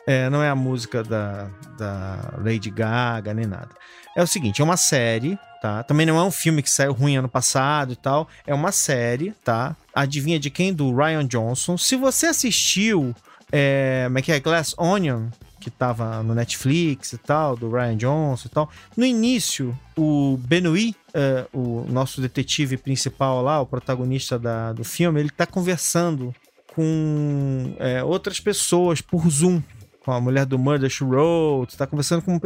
é, 0.08 0.30
não 0.30 0.42
é 0.44 0.50
a 0.50 0.56
música 0.56 1.04
da, 1.04 1.48
da 1.78 2.34
Lady 2.38 2.70
Gaga 2.70 3.34
nem 3.34 3.46
nada. 3.46 3.70
É 4.16 4.22
o 4.24 4.28
seguinte: 4.28 4.62
é 4.62 4.64
uma 4.64 4.78
série, 4.78 5.38
tá? 5.62 5.84
Também 5.84 6.06
não 6.06 6.18
é 6.18 6.24
um 6.24 6.32
filme 6.32 6.62
que 6.62 6.70
saiu 6.70 6.94
ruim 6.94 7.18
ano 7.18 7.30
passado 7.30 7.94
e 7.94 7.96
tal. 7.96 8.28
É 8.46 8.54
uma 8.54 8.72
série, 8.72 9.34
tá? 9.44 9.76
Adivinha 9.94 10.40
de 10.40 10.50
quem? 10.50 10.74
Do 10.74 10.96
Ryan 10.96 11.26
Johnson. 11.26 11.78
Se 11.78 11.96
você 11.96 12.28
assistiu. 12.28 13.16
É, 13.54 14.04
como 14.06 14.18
é 14.18 14.22
que 14.22 14.32
é? 14.32 14.40
Glass 14.40 14.74
Onion, 14.78 15.28
que 15.60 15.70
tava 15.70 16.24
no 16.24 16.34
Netflix 16.34 17.12
e 17.12 17.18
tal, 17.18 17.58
do 17.58 17.70
Ryan 17.70 17.98
Johnson 17.98 18.48
e 18.48 18.50
tal. 18.50 18.70
No 18.96 19.06
início, 19.06 19.78
o 19.98 20.38
Benoit, 20.40 20.96
é, 21.14 21.46
o 21.54 21.86
nosso 21.90 22.22
detetive 22.22 22.78
principal 22.78 23.42
lá, 23.42 23.60
o 23.62 23.66
protagonista 23.66 24.38
da- 24.40 24.74
do 24.74 24.84
filme, 24.84 25.20
ele 25.20 25.30
tá 25.30 25.46
conversando 25.46 26.34
com 26.74 27.76
é, 27.80 28.04
outras 28.04 28.40
pessoas 28.40 29.02
por 29.02 29.28
Zoom. 29.30 29.62
Com 30.04 30.12
a 30.12 30.20
mulher 30.20 30.48
do 30.48 30.58
Murder 30.58 30.90
She 30.90 31.04
Wrote, 31.04 31.78
tá 31.78 31.86
conversando 31.86 32.24
com, 32.24 32.40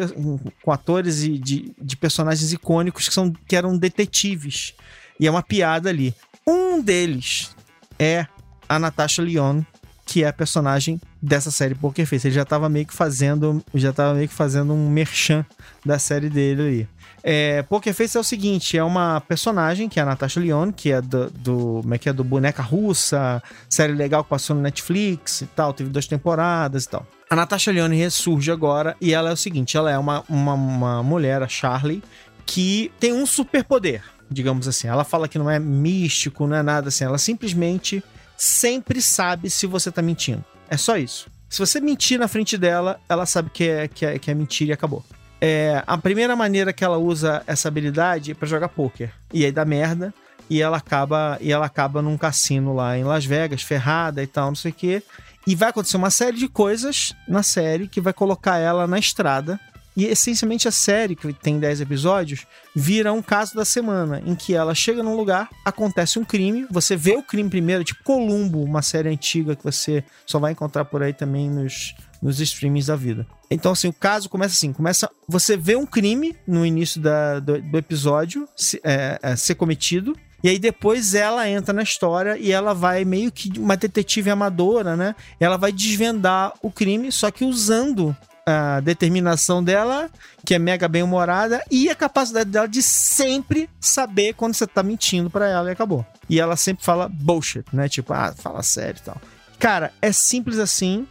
com 0.61 0.71
atores 0.73 1.23
e 1.23 1.37
de, 1.37 1.73
de 1.81 1.95
personagens 1.95 2.51
icônicos 2.51 3.07
que, 3.07 3.13
são, 3.13 3.31
que 3.47 3.55
eram 3.55 3.77
detetives. 3.77 4.73
E 5.17 5.25
é 5.25 5.31
uma 5.31 5.41
piada 5.41 5.89
ali. 5.89 6.13
Um 6.45 6.81
deles 6.81 7.55
é 7.97 8.27
a 8.67 8.77
Natasha 8.77 9.21
Lyonne, 9.21 9.65
que 10.05 10.21
é 10.25 10.27
a 10.27 10.33
personagem 10.33 10.99
dessa 11.21 11.49
série 11.49 11.73
Poker 11.75 12.05
Face. 12.05 12.27
Ele 12.27 12.35
já 12.35 12.43
tava 12.43 12.67
meio 12.67 12.85
que 12.85 12.93
fazendo, 12.93 13.63
já 13.73 13.93
tava 13.93 14.13
meio 14.15 14.27
que 14.27 14.33
fazendo 14.33 14.73
um 14.73 14.89
merchan 14.89 15.45
da 15.85 15.97
série 15.97 16.29
dele 16.29 16.61
ali. 16.61 16.89
É, 17.27 17.63
Poker 17.63 17.91
Face 17.91 18.15
é 18.15 18.19
o 18.19 18.23
seguinte, 18.23 18.77
é 18.77 18.83
uma 18.83 19.19
personagem 19.19 19.89
que 19.89 19.99
é 19.99 20.03
a 20.03 20.05
Natasha 20.05 20.39
Lyonne, 20.39 20.71
que 20.71 20.91
é 20.91 21.01
do, 21.01 21.27
do 21.31 21.79
como 21.81 21.95
é 21.95 21.97
que 21.97 22.07
é 22.07 22.13
do 22.13 22.23
Boneca 22.23 22.61
Russa, 22.61 23.41
série 23.67 23.93
legal 23.93 24.23
que 24.23 24.29
passou 24.29 24.55
no 24.55 24.61
Netflix 24.61 25.41
e 25.41 25.47
tal, 25.47 25.73
teve 25.73 25.89
duas 25.89 26.05
temporadas 26.05 26.83
e 26.83 26.89
tal. 26.89 27.07
A 27.27 27.35
Natasha 27.35 27.71
Lyonne 27.71 27.97
ressurge 27.97 28.51
agora 28.51 28.95
e 29.01 29.11
ela 29.11 29.31
é 29.31 29.33
o 29.33 29.37
seguinte, 29.37 29.75
ela 29.75 29.89
é 29.89 29.97
uma, 29.97 30.23
uma, 30.29 30.53
uma 30.53 31.01
mulher, 31.01 31.41
a 31.41 31.47
Charlie, 31.47 32.03
que 32.45 32.91
tem 32.99 33.11
um 33.11 33.25
superpoder, 33.25 34.03
digamos 34.29 34.67
assim. 34.67 34.87
Ela 34.87 35.03
fala 35.03 35.27
que 35.27 35.39
não 35.39 35.49
é 35.49 35.57
místico, 35.57 36.45
não 36.45 36.55
é 36.55 36.61
nada 36.61 36.89
assim, 36.89 37.05
ela 37.05 37.17
simplesmente 37.17 38.03
sempre 38.37 39.01
sabe 39.01 39.49
se 39.49 39.65
você 39.65 39.91
tá 39.91 40.03
mentindo. 40.03 40.45
É 40.69 40.77
só 40.77 40.95
isso. 40.95 41.27
Se 41.49 41.57
você 41.57 41.81
mentir 41.81 42.19
na 42.19 42.27
frente 42.27 42.55
dela, 42.55 42.99
ela 43.09 43.25
sabe 43.25 43.49
que 43.49 43.63
é, 43.63 43.87
que 43.87 44.05
é, 44.05 44.19
que 44.19 44.29
é 44.29 44.33
mentira 44.35 44.69
e 44.69 44.73
acabou. 44.73 45.03
É, 45.47 45.83
a 45.85 45.95
primeira 45.95 46.35
maneira 46.35 46.73
que 46.73 46.83
ela 46.83 46.97
usa 46.97 47.43
essa 47.45 47.67
habilidade 47.67 48.31
é 48.31 48.33
pra 48.33 48.47
jogar 48.47 48.67
poker. 48.67 49.11
E 49.31 49.45
aí 49.45 49.51
dá 49.51 49.63
merda. 49.63 50.11
E 50.49 50.59
ela 50.59 50.77
acaba 50.77 51.37
e 51.39 51.51
ela 51.51 51.67
acaba 51.67 52.01
num 52.01 52.17
cassino 52.17 52.73
lá 52.73 52.97
em 52.97 53.03
Las 53.03 53.25
Vegas, 53.25 53.61
ferrada 53.61 54.23
e 54.23 54.27
tal, 54.27 54.47
não 54.47 54.55
sei 54.55 54.71
o 54.71 54.73
quê. 54.73 55.03
E 55.45 55.53
vai 55.53 55.69
acontecer 55.69 55.97
uma 55.97 56.09
série 56.09 56.37
de 56.37 56.47
coisas 56.47 57.13
na 57.27 57.43
série 57.43 57.87
que 57.87 58.01
vai 58.01 58.11
colocar 58.11 58.57
ela 58.57 58.87
na 58.87 58.97
estrada. 58.97 59.59
E 59.95 60.05
essencialmente 60.05 60.67
a 60.67 60.71
série, 60.71 61.15
que 61.15 61.31
tem 61.31 61.59
10 61.59 61.81
episódios, 61.81 62.47
vira 62.75 63.13
um 63.13 63.21
caso 63.21 63.55
da 63.55 63.63
semana, 63.63 64.21
em 64.25 64.33
que 64.33 64.55
ela 64.55 64.73
chega 64.73 65.03
num 65.03 65.15
lugar, 65.15 65.47
acontece 65.63 66.19
um 66.19 66.25
crime, 66.25 66.67
você 66.69 66.97
vê 66.97 67.15
o 67.15 67.23
crime 67.23 67.49
primeiro, 67.49 67.83
tipo 67.83 68.03
Columbo, 68.03 68.61
uma 68.63 68.81
série 68.81 69.09
antiga 69.09 69.55
que 69.55 69.63
você 69.63 70.03
só 70.25 70.37
vai 70.37 70.51
encontrar 70.51 70.83
por 70.85 71.01
aí 71.01 71.13
também 71.13 71.49
nos, 71.49 71.95
nos 72.21 72.39
streamings 72.39 72.87
da 72.87 72.95
vida. 72.95 73.25
Então, 73.49 73.71
assim, 73.71 73.87
o 73.87 73.93
caso 73.93 74.29
começa 74.29 74.53
assim: 74.53 74.73
começa. 74.73 75.09
Você 75.27 75.55
vê 75.55 75.75
um 75.75 75.85
crime 75.85 76.35
no 76.47 76.65
início 76.65 77.01
da, 77.01 77.39
do, 77.39 77.61
do 77.61 77.77
episódio 77.77 78.47
se, 78.55 78.79
é, 78.83 79.19
é, 79.21 79.35
ser 79.35 79.55
cometido. 79.55 80.15
E 80.43 80.49
aí 80.49 80.59
depois 80.59 81.15
ela 81.15 81.49
entra 81.49 81.73
na 81.73 81.81
história 81.81 82.37
e 82.37 82.51
ela 82.51 82.73
vai 82.73 83.03
meio 83.03 83.31
que 83.31 83.51
uma 83.57 83.75
detetive 83.75 84.29
amadora, 84.29 84.95
né? 84.95 85.15
Ela 85.39 85.57
vai 85.57 85.71
desvendar 85.71 86.53
o 86.61 86.69
crime, 86.69 87.11
só 87.11 87.31
que 87.31 87.43
usando 87.43 88.15
a 88.45 88.79
determinação 88.79 89.63
dela, 89.63 90.09
que 90.45 90.53
é 90.53 90.59
mega 90.59 90.87
bem-humorada, 90.87 91.63
e 91.71 91.89
a 91.89 91.95
capacidade 91.95 92.49
dela 92.51 92.67
de 92.67 92.81
sempre 92.83 93.67
saber 93.79 94.33
quando 94.35 94.53
você 94.53 94.67
tá 94.67 94.83
mentindo 94.83 95.31
para 95.31 95.47
ela 95.49 95.69
e 95.69 95.71
acabou. 95.71 96.05
E 96.29 96.39
ela 96.39 96.55
sempre 96.55 96.85
fala 96.85 97.09
bullshit, 97.09 97.65
né? 97.73 97.89
Tipo, 97.89 98.13
ah, 98.13 98.33
fala 98.37 98.61
sério 98.61 98.99
e 98.99 99.03
tal. 99.03 99.19
Cara, 99.57 99.91
é 100.01 100.11
simples 100.11 100.59
assim, 100.59 101.07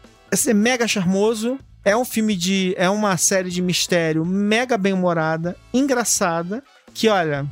é 0.47 0.55
mega 0.55 0.87
charmoso, 0.87 1.59
é 1.85 1.97
um 1.97 2.05
filme 2.05 2.35
de. 2.35 2.75
É 2.77 2.89
uma 2.89 3.17
série 3.17 3.51
de 3.51 3.61
mistério 3.61 4.25
mega 4.25 4.79
bem-humorada, 4.79 5.57
engraçada, 5.73 6.63
que 6.93 7.09
olha. 7.09 7.47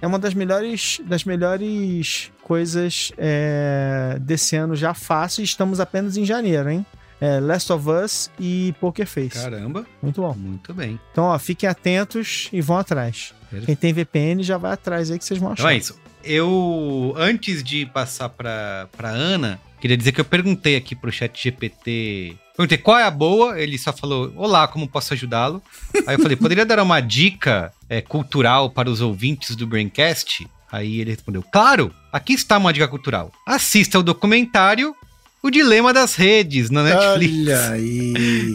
É 0.00 0.06
uma 0.06 0.18
das 0.18 0.34
melhores, 0.34 1.00
das 1.04 1.24
melhores 1.24 2.30
coisas 2.42 3.10
é, 3.16 4.18
desse 4.20 4.54
ano 4.54 4.76
já 4.76 4.92
fácil. 4.92 5.42
Estamos 5.42 5.80
apenas 5.80 6.16
em 6.16 6.24
janeiro, 6.24 6.68
hein? 6.68 6.86
É, 7.20 7.40
Last 7.40 7.72
of 7.72 7.88
Us 7.88 8.30
e 8.38 8.74
Poker 8.80 9.06
Face. 9.06 9.30
Caramba. 9.30 9.86
Muito 10.02 10.20
bom. 10.20 10.34
Muito 10.34 10.74
bem. 10.74 11.00
Então, 11.10 11.24
ó, 11.24 11.38
fiquem 11.38 11.68
atentos 11.68 12.50
e 12.52 12.60
vão 12.60 12.76
atrás. 12.76 13.32
Perfeito. 13.50 13.66
Quem 13.66 13.76
tem 13.76 13.92
VPN 13.94 14.42
já 14.42 14.58
vai 14.58 14.72
atrás 14.72 15.10
aí 15.10 15.18
que 15.18 15.24
vocês 15.24 15.40
vão 15.40 15.52
achar. 15.52 15.62
Então 15.62 15.70
é 15.70 15.76
isso. 15.76 15.98
Eu, 16.22 17.14
antes 17.16 17.62
de 17.62 17.86
passar 17.86 18.28
pra 18.28 18.88
Ana, 19.02 19.58
queria 19.84 19.98
dizer 19.98 20.12
que 20.12 20.20
eu 20.20 20.24
perguntei 20.24 20.76
aqui 20.76 20.96
pro 20.96 21.12
chat 21.12 21.42
GPT 21.42 22.38
Perguntei 22.56 22.78
qual 22.78 22.98
é 22.98 23.02
a 23.02 23.10
boa, 23.10 23.60
ele 23.60 23.76
só 23.76 23.92
falou: 23.92 24.32
Olá, 24.36 24.68
como 24.68 24.88
posso 24.88 25.12
ajudá-lo? 25.12 25.60
Aí 26.06 26.14
eu 26.14 26.20
falei: 26.20 26.36
Poderia 26.36 26.64
dar 26.64 26.78
uma 26.78 27.00
dica 27.00 27.72
é, 27.88 28.00
cultural 28.00 28.70
para 28.70 28.88
os 28.88 29.00
ouvintes 29.00 29.56
do 29.56 29.66
Braincast? 29.66 30.46
Aí 30.70 31.00
ele 31.00 31.10
respondeu: 31.10 31.42
Claro, 31.42 31.92
aqui 32.12 32.32
está 32.32 32.56
uma 32.56 32.72
dica 32.72 32.86
cultural. 32.86 33.32
Assista 33.44 33.98
o 33.98 34.04
documentário 34.04 34.94
O 35.42 35.50
Dilema 35.50 35.92
das 35.92 36.14
Redes 36.14 36.70
na 36.70 36.84
Netflix. 36.84 37.34
Olha 37.36 37.70
aí. 37.72 38.54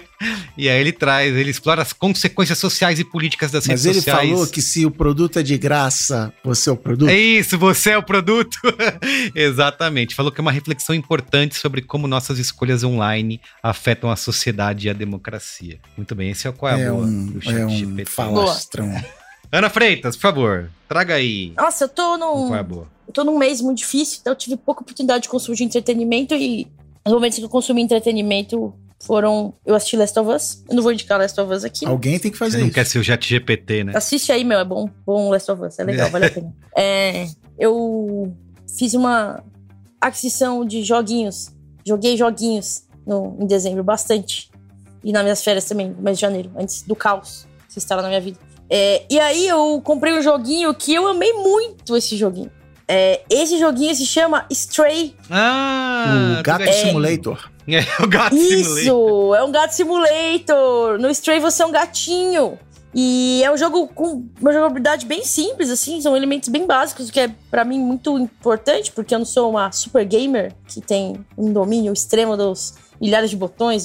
e 0.56 0.68
aí 0.68 0.80
ele 0.80 0.92
traz, 0.92 1.34
ele 1.34 1.50
explora 1.50 1.82
as 1.82 1.92
consequências 1.92 2.58
sociais 2.58 2.98
e 2.98 3.04
políticas 3.04 3.50
das 3.50 3.66
Mas 3.66 3.84
redes 3.84 3.98
sociais. 3.98 4.18
Mas 4.18 4.28
ele 4.28 4.34
falou 4.34 4.46
que 4.46 4.62
se 4.62 4.86
o 4.86 4.90
produto 4.90 5.38
é 5.38 5.42
de 5.42 5.56
graça, 5.58 6.32
você 6.42 6.70
é 6.70 6.72
o 6.72 6.76
produto? 6.76 7.08
É 7.08 7.16
isso, 7.16 7.58
você 7.58 7.90
é 7.90 7.98
o 7.98 8.02
produto. 8.02 8.58
Exatamente. 9.34 10.14
Falou 10.14 10.30
que 10.30 10.40
é 10.40 10.42
uma 10.42 10.52
reflexão 10.52 10.94
importante 10.94 11.56
sobre 11.56 11.82
como 11.82 12.06
nossas 12.06 12.38
escolhas 12.38 12.84
online 12.84 13.40
afetam 13.62 14.10
a 14.10 14.16
sociedade 14.16 14.86
e 14.86 14.90
a 14.90 14.92
democracia. 14.92 15.78
Muito 15.96 16.14
bem, 16.14 16.30
esse 16.30 16.46
é 16.46 16.50
o 16.50 16.52
qual 16.52 16.72
é, 16.72 16.82
é 16.82 16.86
a 16.86 16.90
boa 16.90 17.06
um, 17.06 17.26
do 17.26 17.42
chat 17.42 17.54
é 17.54 17.66
um 17.66 18.06
falastrão. 18.06 18.92
Ana 19.52 19.70
Freitas, 19.70 20.16
por 20.16 20.22
favor, 20.22 20.70
traga 20.88 21.14
aí. 21.14 21.52
Nossa, 21.56 21.84
eu 21.84 21.88
tô 21.88 22.16
num. 22.16 22.48
Qual 22.48 22.56
é 22.56 22.60
a 22.60 22.62
boa? 22.62 22.88
Eu 23.06 23.12
tô 23.12 23.22
num 23.22 23.38
mês 23.38 23.60
muito 23.60 23.78
difícil, 23.78 24.18
então 24.20 24.32
eu 24.32 24.36
tive 24.36 24.56
pouca 24.56 24.82
oportunidade 24.82 25.24
de 25.24 25.28
consumir 25.28 25.62
entretenimento 25.62 26.34
e 26.34 26.66
os 27.06 27.12
momentos 27.12 27.38
que 27.38 27.44
eu 27.44 27.48
consumi 27.48 27.82
entretenimento 27.82 28.74
foram. 29.04 29.54
Eu 29.64 29.74
assisti 29.74 29.96
Last 29.96 30.18
of 30.18 30.30
Us. 30.30 30.64
Eu 30.68 30.76
não 30.76 30.82
vou 30.82 30.92
indicar 30.92 31.18
Last 31.18 31.38
of 31.40 31.52
Us 31.52 31.64
aqui. 31.64 31.86
Alguém 31.86 32.18
tem 32.18 32.30
que 32.30 32.38
fazer 32.38 32.52
Você 32.52 32.58
não 32.58 32.66
isso. 32.66 32.74
quer 32.74 32.86
ser 32.86 32.98
o 32.98 33.04
Chat 33.04 33.28
GPT, 33.28 33.84
né? 33.84 33.92
Assiste 33.94 34.32
aí, 34.32 34.44
meu. 34.44 34.58
É 34.58 34.64
bom, 34.64 34.88
bom 35.06 35.30
Last 35.30 35.50
of 35.50 35.62
Us. 35.62 35.78
É 35.78 35.84
legal, 35.84 36.10
vale 36.10 36.26
a 36.26 36.30
pena. 36.30 36.54
É, 36.76 37.28
eu 37.58 38.34
fiz 38.76 38.94
uma 38.94 39.42
aquisição 40.00 40.64
de 40.64 40.82
joguinhos. 40.82 41.50
Joguei 41.86 42.16
joguinhos 42.16 42.82
no, 43.06 43.36
em 43.40 43.46
dezembro, 43.46 43.84
bastante. 43.84 44.50
E 45.02 45.12
nas 45.12 45.22
minhas 45.22 45.44
férias 45.44 45.64
também, 45.66 45.90
no 45.90 46.02
mês 46.02 46.16
de 46.18 46.22
janeiro, 46.22 46.50
antes 46.56 46.82
do 46.82 46.96
caos 46.96 47.46
que 47.68 47.78
estava 47.78 48.02
na 48.02 48.08
minha 48.08 48.20
vida. 48.20 48.38
É, 48.68 49.04
e 49.10 49.20
aí 49.20 49.46
eu 49.46 49.80
comprei 49.82 50.12
um 50.14 50.22
joguinho 50.22 50.74
que 50.74 50.94
eu 50.94 51.06
amei 51.06 51.32
muito 51.32 51.96
esse 51.96 52.16
joguinho. 52.16 52.50
É, 52.86 53.22
esse 53.30 53.58
joguinho 53.58 53.94
se 53.94 54.06
chama 54.06 54.46
Stray. 54.50 55.16
Ah, 55.30 56.36
o 56.40 56.42
Gato 56.42 56.62
é, 56.64 56.72
Simulator. 56.72 57.50
É, 57.66 57.80
o 58.02 58.06
Gato 58.06 58.36
Isso, 58.36 58.76
Simulator. 58.76 59.36
é 59.36 59.44
um 59.44 59.52
Gato 59.52 59.74
Simulator. 59.74 60.98
No 60.98 61.10
Stray 61.10 61.40
você 61.40 61.62
é 61.62 61.66
um 61.66 61.72
gatinho. 61.72 62.58
E 62.94 63.42
é 63.42 63.50
um 63.50 63.56
jogo 63.56 63.88
com 63.88 64.24
uma 64.40 64.52
jogabilidade 64.52 65.04
bem 65.04 65.24
simples, 65.24 65.68
assim, 65.68 66.00
são 66.00 66.16
elementos 66.16 66.48
bem 66.48 66.64
básicos, 66.64 67.08
o 67.08 67.12
que 67.12 67.18
é 67.18 67.28
para 67.50 67.64
mim 67.64 67.80
muito 67.80 68.16
importante, 68.16 68.92
porque 68.92 69.12
eu 69.12 69.18
não 69.18 69.26
sou 69.26 69.50
uma 69.50 69.72
super 69.72 70.04
gamer 70.04 70.54
que 70.68 70.80
tem 70.80 71.26
um 71.36 71.52
domínio 71.52 71.92
extremo 71.92 72.36
dos 72.36 72.74
milhares 73.00 73.30
de 73.30 73.36
botões. 73.36 73.84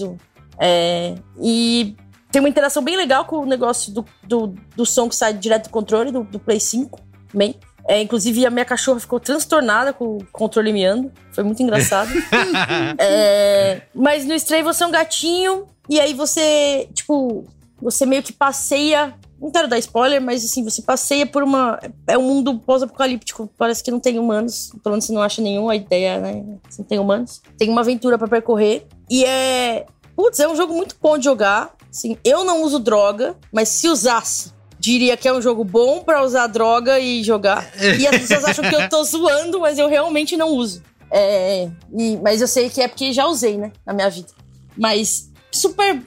É, 0.59 1.15
e 1.41 1.95
tem 2.31 2.39
uma 2.39 2.49
interação 2.49 2.84
bem 2.84 2.95
legal 2.95 3.26
com 3.26 3.38
o 3.38 3.45
negócio 3.47 3.91
do, 3.91 4.05
do, 4.23 4.53
do 4.76 4.85
som 4.85 5.09
que 5.09 5.15
sai 5.15 5.34
direto 5.34 5.63
do 5.63 5.69
controle, 5.71 6.11
do, 6.11 6.23
do 6.23 6.38
Play 6.38 6.59
5 6.59 6.99
também. 7.31 7.55
É, 7.89 7.99
inclusive, 7.99 8.45
a 8.45 8.51
minha 8.51 8.65
cachorra 8.65 8.99
ficou 8.99 9.19
transtornada 9.19 9.91
com 9.91 10.17
o 10.17 10.25
controle 10.31 10.71
miando. 10.71 11.11
Foi 11.31 11.43
muito 11.43 11.63
engraçado. 11.63 12.11
é, 12.99 13.81
mas 13.95 14.25
no 14.25 14.35
Stray 14.35 14.61
você 14.61 14.83
é 14.83 14.87
um 14.87 14.91
gatinho. 14.91 15.65
E 15.89 15.99
aí 15.99 16.13
você, 16.13 16.87
tipo, 16.93 17.47
você 17.81 18.05
meio 18.05 18.21
que 18.21 18.31
passeia. 18.31 19.15
Não 19.41 19.49
quero 19.49 19.67
dar 19.67 19.79
spoiler, 19.79 20.21
mas 20.21 20.45
assim, 20.45 20.63
você 20.63 20.83
passeia 20.83 21.25
por 21.25 21.41
uma. 21.41 21.79
É 22.05 22.15
um 22.15 22.21
mundo 22.21 22.59
pós-apocalíptico. 22.59 23.49
Parece 23.57 23.83
que 23.83 23.89
não 23.89 23.99
tem 23.99 24.19
humanos. 24.19 24.69
Pelo 24.83 24.93
menos 24.93 25.05
você 25.05 25.13
não 25.13 25.23
acha 25.23 25.41
nenhum. 25.41 25.67
A 25.67 25.75
ideia, 25.75 26.19
né? 26.19 26.45
Você 26.69 26.83
não 26.83 26.87
tem 26.87 26.99
humanos. 26.99 27.41
Tem 27.57 27.71
uma 27.71 27.81
aventura 27.81 28.19
para 28.19 28.27
percorrer. 28.27 28.85
E 29.09 29.25
é. 29.25 29.87
Putz, 30.15 30.39
é 30.39 30.47
um 30.47 30.55
jogo 30.55 30.75
muito 30.75 30.95
bom 31.01 31.17
de 31.17 31.25
jogar. 31.25 31.73
Assim, 31.89 32.19
eu 32.23 32.43
não 32.43 32.61
uso 32.61 32.77
droga, 32.77 33.35
mas 33.51 33.69
se 33.69 33.87
usasse, 33.89 34.53
diria 34.80 35.18
que 35.18 35.27
é 35.27 35.34
um 35.34 35.41
jogo 35.41 35.64
bom 35.64 36.01
para 36.01 36.23
usar 36.23 36.47
droga 36.47 36.99
e 36.99 37.22
jogar. 37.23 37.69
E 37.99 38.07
as 38.07 38.18
pessoas 38.18 38.45
acham 38.45 38.68
que 38.68 38.76
eu 38.76 38.88
tô 38.88 39.03
zoando, 39.06 39.60
mas 39.60 39.77
eu 39.77 39.89
realmente 39.89 40.38
não 40.38 40.49
uso. 40.49 40.81
É, 41.11 41.68
e, 41.97 42.18
mas 42.18 42.39
eu 42.39 42.47
sei 42.47 42.69
que 42.69 42.81
é 42.81 42.88
porque 42.88 43.11
já 43.11 43.26
usei, 43.27 43.57
né, 43.57 43.72
na 43.85 43.93
minha 43.93 44.10
vida. 44.10 44.30
Mas 44.77 45.30
super. 45.51 46.01